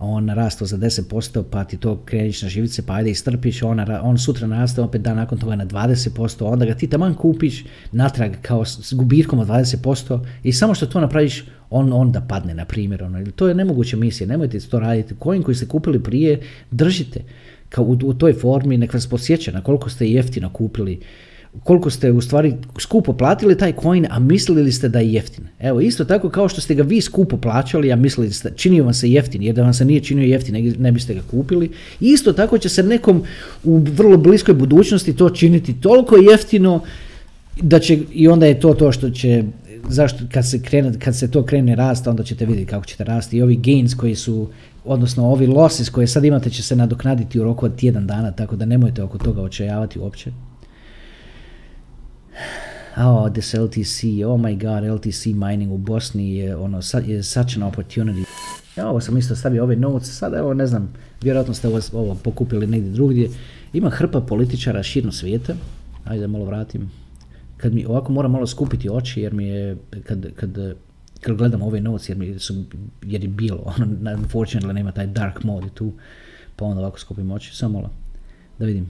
on 0.00 0.24
narastao 0.24 0.66
za 0.66 0.76
10%, 0.76 1.42
pa 1.50 1.64
ti 1.64 1.76
to 1.76 2.02
kreniš 2.04 2.42
na 2.42 2.48
živice, 2.48 2.82
pa 2.86 2.94
ajde 2.94 3.10
istrpiš, 3.10 3.62
on, 3.62 3.80
on 4.02 4.18
sutra 4.18 4.46
naraste 4.46 4.80
opet 4.80 5.02
dan 5.02 5.16
nakon 5.16 5.38
toga 5.38 5.56
na 5.56 5.66
20%, 5.66 6.44
onda 6.44 6.66
ga 6.66 6.74
ti 6.74 6.86
taman 6.86 7.14
kupiš 7.14 7.64
natrag 7.92 8.32
kao 8.42 8.64
s 8.64 8.94
gubitkom 8.94 9.38
od 9.38 9.48
20% 9.48 10.20
i 10.42 10.52
samo 10.52 10.74
što 10.74 10.86
to 10.86 11.00
napraviš, 11.00 11.44
on 11.70 11.92
onda 11.92 12.20
padne, 12.20 12.54
na 12.54 12.64
primjer. 12.64 13.02
Ono. 13.02 13.24
To 13.36 13.48
je 13.48 13.54
nemoguća 13.54 13.96
misija, 13.96 14.26
nemojte 14.26 14.60
to 14.60 14.80
raditi. 14.80 15.14
Coin 15.22 15.42
koji 15.42 15.54
ste 15.54 15.66
kupili 15.66 16.02
prije, 16.02 16.40
držite 16.70 17.20
kao 17.68 17.84
u, 17.84 17.98
u 18.04 18.14
toj 18.14 18.32
formi, 18.32 18.78
nek 18.78 18.94
vas 18.94 19.06
podsjeća 19.06 19.52
na 19.52 19.62
koliko 19.62 19.90
ste 19.90 20.06
jeftino 20.06 20.50
kupili, 20.52 21.00
koliko 21.64 21.90
ste 21.90 22.12
u 22.12 22.20
stvari 22.20 22.54
skupo 22.78 23.12
platili 23.12 23.58
taj 23.58 23.72
coin, 23.82 24.06
a 24.10 24.18
mislili 24.18 24.72
ste 24.72 24.88
da 24.88 24.98
je 24.98 25.12
jeftin. 25.12 25.44
Evo, 25.60 25.80
isto 25.80 26.04
tako 26.04 26.30
kao 26.30 26.48
što 26.48 26.60
ste 26.60 26.74
ga 26.74 26.82
vi 26.82 27.00
skupo 27.00 27.36
plaćali, 27.36 27.92
a 27.92 27.96
mislili 27.96 28.32
ste, 28.32 28.52
činio 28.56 28.84
vam 28.84 28.94
se 28.94 29.10
jeftin, 29.10 29.42
jer 29.42 29.54
da 29.54 29.62
vam 29.62 29.74
se 29.74 29.84
nije 29.84 30.00
činio 30.00 30.24
jeftin, 30.24 30.74
ne 30.78 30.92
biste 30.92 31.14
ga 31.14 31.20
kupili. 31.30 31.70
Isto 32.00 32.32
tako 32.32 32.58
će 32.58 32.68
se 32.68 32.82
nekom 32.82 33.22
u 33.64 33.78
vrlo 33.78 34.16
bliskoj 34.16 34.54
budućnosti 34.54 35.16
to 35.16 35.30
činiti 35.30 35.80
toliko 35.80 36.16
jeftino, 36.16 36.82
da 37.62 37.78
će, 37.78 37.98
i 38.12 38.28
onda 38.28 38.46
je 38.46 38.60
to 38.60 38.74
to 38.74 38.92
što 38.92 39.10
će 39.10 39.44
zašto 39.88 40.24
kad 40.32 40.50
se, 40.50 40.62
krene, 40.62 40.98
kad 40.98 41.16
se 41.16 41.30
to 41.30 41.44
krene 41.44 41.74
rasta, 41.74 42.10
onda 42.10 42.22
ćete 42.22 42.46
vidjeti 42.46 42.70
kako 42.70 42.84
ćete 42.84 43.04
rasti. 43.04 43.36
I 43.36 43.42
ovi 43.42 43.56
gains 43.56 43.94
koji 43.94 44.14
su 44.14 44.48
odnosno 44.88 45.30
ovi 45.30 45.46
losses 45.46 45.90
koje 45.90 46.06
sad 46.06 46.24
imate 46.24 46.50
će 46.50 46.62
se 46.62 46.76
nadoknaditi 46.76 47.40
u 47.40 47.44
roku 47.44 47.66
od 47.66 47.76
tjedan 47.76 48.06
dana, 48.06 48.32
tako 48.32 48.56
da 48.56 48.64
nemojte 48.64 49.02
oko 49.02 49.18
toga 49.18 49.42
očajavati 49.42 49.98
uopće. 49.98 50.32
Oh, 52.96 53.32
this 53.32 53.54
LTC, 53.54 54.04
oh 54.26 54.40
my 54.40 54.54
god, 54.58 54.98
LTC 54.98 55.26
mining 55.26 55.72
u 55.72 55.78
Bosni 55.78 56.36
je, 56.36 56.56
ono, 56.56 56.82
such 56.82 57.56
an 57.56 57.72
opportunity. 57.72 58.24
Ja, 58.76 58.88
ovo 58.88 59.00
sam 59.00 59.16
isto 59.16 59.36
stavio 59.36 59.62
ove 59.62 59.76
notes, 59.76 60.18
sad 60.18 60.34
evo 60.34 60.54
ne 60.54 60.66
znam, 60.66 60.92
vjerojatno 61.22 61.54
ste 61.54 61.68
ovo, 61.68 61.80
ovo 61.92 62.14
pokupili 62.14 62.66
negdje 62.66 62.92
drugdje. 62.92 63.30
Ima 63.72 63.90
hrpa 63.90 64.20
političara 64.20 64.82
širom 64.82 65.12
svijeta, 65.12 65.54
ajde 66.04 66.20
da 66.20 66.26
malo 66.26 66.44
vratim. 66.44 66.90
Kad 67.56 67.74
mi 67.74 67.86
ovako 67.86 68.12
moram 68.12 68.30
malo 68.30 68.46
skupiti 68.46 68.88
oči 68.90 69.20
jer 69.20 69.34
mi 69.34 69.44
je, 69.44 69.76
kad, 70.04 70.26
kad 70.34 70.76
kad 71.20 71.36
gledam 71.36 71.62
ove 71.62 71.80
notes 71.80 72.08
jer, 72.08 72.18
mi 72.18 72.38
su, 72.38 72.64
jer 73.02 73.22
je 73.22 73.28
bilo, 73.28 73.62
ono, 73.64 73.86
unfortunately 73.86 74.72
nema 74.72 74.92
taj 74.92 75.06
dark 75.06 75.44
mode 75.44 75.68
tu, 75.74 75.92
pa 76.56 76.64
onda 76.64 76.80
ovako 76.80 76.98
skupim 76.98 77.30
oči, 77.30 77.56
samo 77.56 77.72
malo, 77.72 77.90
da 78.58 78.64
vidim. 78.64 78.86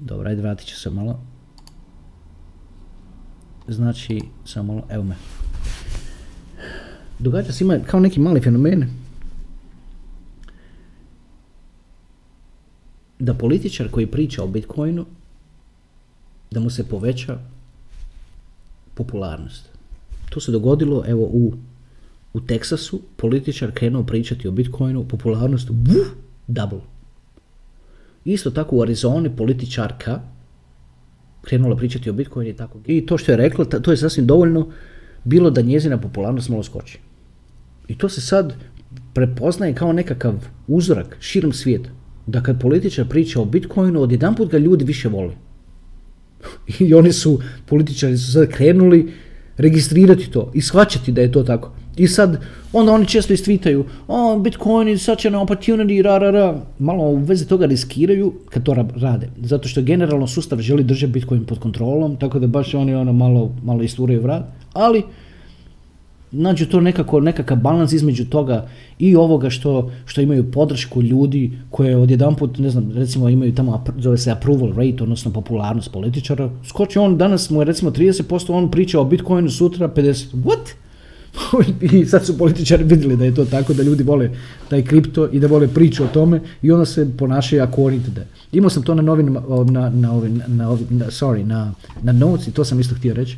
Dobro, 0.00 0.28
ajde 0.28 0.42
vratit 0.42 0.68
ću 0.68 0.80
se 0.80 0.90
malo. 0.90 1.20
Znači, 3.68 4.20
samo 4.44 4.72
malo, 4.72 4.86
evo 4.90 5.04
me. 5.04 5.14
Događa 7.18 7.52
se 7.52 7.64
ima 7.64 7.78
kao 7.86 8.00
neki 8.00 8.20
mali 8.20 8.40
fenomen. 8.40 8.88
Da 13.18 13.34
političar 13.34 13.90
koji 13.90 14.06
priča 14.06 14.42
o 14.42 14.46
Bitcoinu, 14.46 15.06
da 16.50 16.60
mu 16.60 16.70
se 16.70 16.88
poveća 16.88 17.38
popularnost. 18.94 19.73
To 20.34 20.40
se 20.40 20.52
dogodilo 20.52 21.04
evo 21.06 21.22
u, 21.22 21.52
u 22.32 22.40
Teksasu, 22.40 23.00
političar 23.16 23.70
krenuo 23.72 24.02
pričati 24.02 24.48
o 24.48 24.52
Bitcoinu, 24.52 25.04
popularnost 25.08 25.70
buf, 25.70 26.06
double. 26.46 26.80
Isto 28.24 28.50
tako 28.50 28.76
u 28.76 28.82
Arizoni 28.82 29.36
političarka 29.36 30.20
krenula 31.42 31.76
pričati 31.76 32.10
o 32.10 32.12
Bitcoinu 32.12 32.50
i 32.50 32.56
tako. 32.56 32.78
I 32.86 33.06
to 33.06 33.18
što 33.18 33.32
je 33.32 33.36
rekla, 33.36 33.64
to 33.64 33.90
je 33.90 33.96
sasvim 33.96 34.26
dovoljno 34.26 34.68
bilo 35.24 35.50
da 35.50 35.62
njezina 35.62 36.00
popularnost 36.00 36.48
malo 36.48 36.62
skoči. 36.62 36.98
I 37.88 37.98
to 37.98 38.08
se 38.08 38.20
sad 38.20 38.54
prepoznaje 39.14 39.74
kao 39.74 39.92
nekakav 39.92 40.34
uzorak 40.66 41.16
širom 41.20 41.52
svijeta. 41.52 41.90
Da 42.26 42.42
kad 42.42 42.60
političar 42.60 43.08
priča 43.08 43.40
o 43.40 43.44
Bitcoinu, 43.44 44.00
odjedanput 44.00 44.50
ga 44.50 44.58
ljudi 44.58 44.84
više 44.84 45.08
vole. 45.08 45.34
I 46.80 46.94
oni 46.94 47.12
su, 47.12 47.40
političari 47.66 48.18
su 48.18 48.32
sad 48.32 48.48
krenuli 48.48 49.12
registrirati 49.56 50.30
to 50.30 50.50
i 50.54 50.60
shvaćati 50.60 51.12
da 51.12 51.20
je 51.20 51.32
to 51.32 51.42
tako. 51.42 51.70
I 51.96 52.08
sad, 52.08 52.40
onda 52.72 52.92
oni 52.92 53.06
često 53.06 53.32
istvitaju, 53.32 53.84
o, 54.08 54.38
Bitcoin 54.38 54.88
is 54.88 55.04
such 55.04 55.26
an 55.26 55.32
opportunity, 55.32 56.02
ra, 56.02 56.18
ra, 56.18 56.30
ra. 56.30 56.60
Malo 56.78 57.04
u 57.04 57.16
vezi 57.16 57.48
toga 57.48 57.66
riskiraju 57.66 58.32
kad 58.50 58.62
to 58.62 58.74
rade. 58.96 59.28
Zato 59.42 59.68
što 59.68 59.82
generalno 59.82 60.26
sustav 60.26 60.60
želi 60.60 60.84
držati 60.84 61.12
Bitcoin 61.12 61.44
pod 61.44 61.58
kontrolom, 61.58 62.16
tako 62.16 62.38
da 62.38 62.46
baš 62.46 62.74
oni 62.74 62.94
ono 62.94 63.12
malo, 63.12 63.52
malo 63.62 63.82
isturaju 63.82 64.22
vrat. 64.22 64.44
Ali, 64.72 65.02
nađu 66.34 66.66
to 66.66 66.80
nekako, 66.80 67.20
nekakav 67.20 67.56
balans 67.58 67.92
između 67.92 68.24
toga 68.24 68.68
i 68.98 69.16
ovoga 69.16 69.50
što, 69.50 69.90
što 70.06 70.20
imaju 70.20 70.50
podršku 70.50 71.02
ljudi 71.02 71.58
koje 71.70 71.96
odjedanput, 71.96 72.58
ne 72.58 72.70
znam, 72.70 72.92
recimo 72.94 73.28
imaju 73.28 73.54
tamo, 73.54 73.84
zove 73.98 74.18
se 74.18 74.30
approval 74.30 74.68
rate, 74.68 75.02
odnosno 75.02 75.32
popularnost 75.32 75.92
političara, 75.92 76.50
skoči 76.68 76.98
on, 76.98 77.18
danas 77.18 77.50
mu 77.50 77.60
je 77.60 77.64
recimo 77.64 77.90
30%, 77.90 78.52
on 78.52 78.70
priča 78.70 79.00
o 79.00 79.04
Bitcoinu, 79.04 79.50
sutra 79.50 79.88
50%, 79.88 80.34
what? 80.44 80.74
I 81.92 82.04
sad 82.06 82.26
su 82.26 82.38
političari 82.38 82.84
vidjeli 82.84 83.16
da 83.16 83.24
je 83.24 83.34
to 83.34 83.44
tako, 83.44 83.74
da 83.74 83.82
ljudi 83.82 84.02
vole 84.02 84.30
taj 84.68 84.82
kripto 84.82 85.28
i 85.32 85.40
da 85.40 85.46
vole 85.46 85.68
priču 85.68 86.04
o 86.04 86.06
tome 86.06 86.40
i 86.62 86.70
onda 86.70 86.84
se 86.84 87.08
ponašaju 87.18 87.62
according 87.62 88.04
to 88.04 88.10
that. 88.10 88.26
Imao 88.52 88.70
sam 88.70 88.82
to 88.82 88.94
na 88.94 89.02
novinama, 89.02 89.42
na, 89.70 89.90
na, 89.90 90.12
na, 90.46 90.76
na, 90.90 91.06
sorry, 91.06 91.44
na, 91.44 91.72
na 92.02 92.12
notes 92.12 92.48
i 92.48 92.52
to 92.52 92.64
sam 92.64 92.80
isto 92.80 92.94
htio 92.94 93.14
reći 93.14 93.36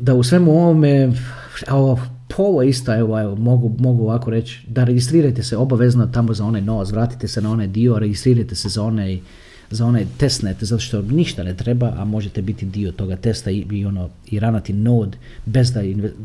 da 0.00 0.14
u 0.14 0.22
svemu 0.22 0.52
ovome, 0.52 1.12
evo, 1.68 1.98
ovo 2.38 2.62
isto, 2.62 2.94
evo, 2.94 3.20
evo, 3.20 3.36
mogu, 3.36 3.76
mogu 3.78 4.02
ovako 4.04 4.30
reći, 4.30 4.66
da 4.68 4.84
registrirajte 4.84 5.42
se 5.42 5.56
obavezno 5.56 6.06
tamo 6.06 6.34
za 6.34 6.44
onaj 6.44 6.60
novac, 6.60 6.90
vratite 6.90 7.28
se 7.28 7.40
na 7.40 7.50
onaj 7.50 7.66
dio, 7.66 7.98
registrirajte 7.98 8.54
se 8.54 8.68
za 8.68 8.82
onaj, 8.82 9.20
za 9.70 9.86
onaj 9.86 10.06
testnet, 10.18 10.64
zato 10.64 10.80
što 10.80 11.02
ništa 11.02 11.42
ne 11.42 11.56
treba, 11.56 11.92
a 11.96 12.04
možete 12.04 12.42
biti 12.42 12.66
dio 12.66 12.92
toga 12.92 13.16
testa 13.16 13.50
i, 13.50 13.66
i 13.70 13.84
ono, 13.84 14.08
i 14.26 14.40
ranati 14.40 14.72
node 14.72 15.18
bez 15.46 15.72
da 15.72 15.80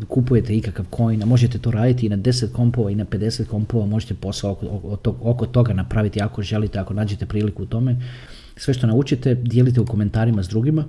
kupujete 0.08 0.58
ikakav 0.58 0.86
coin, 0.98 1.24
a 1.24 1.26
možete 1.26 1.58
to 1.58 1.72
raditi 1.72 2.06
i 2.06 2.10
na 2.10 2.18
10 2.18 2.52
kompova 2.52 2.92
i 2.92 2.96
na 2.96 3.06
50 3.06 3.46
kompova, 3.46 3.86
možete 3.86 4.14
posao 4.14 4.52
oko, 4.52 5.16
oko 5.22 5.46
toga 5.46 5.74
napraviti 5.74 6.22
ako 6.22 6.42
želite, 6.42 6.80
ako 6.80 6.94
nađete 6.94 7.26
priliku 7.26 7.64
u 7.64 7.66
tome 7.66 7.98
sve 8.58 8.74
što 8.74 8.88
naučite 8.88 9.36
dijelite 9.36 9.82
u 9.82 9.86
komentarima 9.86 10.44
s 10.44 10.50
drugima. 10.50 10.86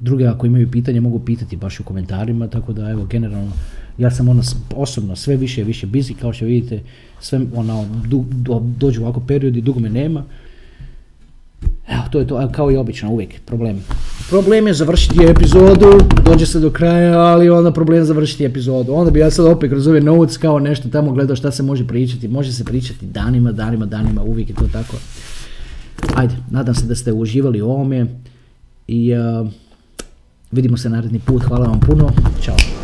Druge 0.00 0.26
ako 0.26 0.46
imaju 0.46 0.70
pitanje 0.70 1.00
mogu 1.00 1.18
pitati 1.18 1.56
baš 1.56 1.80
u 1.80 1.84
komentarima, 1.84 2.48
tako 2.48 2.72
da 2.72 2.90
evo 2.90 3.04
generalno 3.04 3.52
ja 3.98 4.10
sam 4.10 4.28
ono 4.28 4.42
osobno 4.76 5.16
sve 5.16 5.36
više 5.36 5.60
i 5.60 5.64
više 5.64 5.86
busy, 5.86 6.14
kao 6.20 6.32
što 6.32 6.44
vidite 6.44 6.80
sve 7.20 7.40
ono, 7.54 7.86
du, 8.06 8.24
dođu 8.78 9.02
ovako 9.02 9.20
periodi, 9.20 9.60
dugo 9.60 9.80
me 9.80 9.88
nema. 9.88 10.24
Evo, 11.88 12.02
to 12.10 12.18
je 12.18 12.26
to, 12.26 12.48
kao 12.52 12.70
i 12.70 12.76
obično, 12.76 13.10
uvijek, 13.10 13.40
problem. 13.46 13.84
Problem 14.30 14.66
je 14.66 14.74
završiti 14.74 15.24
epizodu, 15.24 15.86
dođe 16.24 16.46
se 16.46 16.60
do 16.60 16.70
kraja, 16.70 17.18
ali 17.18 17.50
onda 17.50 17.72
problem 17.72 17.98
je 17.98 18.04
završiti 18.04 18.44
epizodu. 18.44 18.92
Onda 18.92 19.10
bi 19.10 19.18
ja 19.18 19.30
sad 19.30 19.46
opet 19.46 19.70
kroz 19.70 19.86
ove 19.86 20.00
notes 20.00 20.36
kao 20.36 20.58
nešto 20.58 20.88
tamo 20.88 21.12
gledao 21.12 21.36
šta 21.36 21.50
se 21.50 21.62
može 21.62 21.86
pričati. 21.86 22.28
Može 22.28 22.52
se 22.52 22.64
pričati 22.64 23.06
danima, 23.06 23.52
danima, 23.52 23.86
danima, 23.86 24.22
uvijek 24.22 24.48
je 24.48 24.54
to 24.54 24.68
tako. 24.72 24.96
Ajde, 26.14 26.34
nadam 26.50 26.74
se 26.74 26.86
da 26.86 26.94
ste 26.94 27.12
uživali 27.12 27.62
u 27.62 27.70
ovome 27.70 28.06
i 28.86 29.12
uh, 29.14 29.48
vidimo 30.52 30.76
se 30.76 30.90
naredni 30.90 31.18
put. 31.18 31.42
Hvala 31.42 31.66
vam 31.66 31.80
puno. 31.80 32.10
Ćao. 32.42 32.79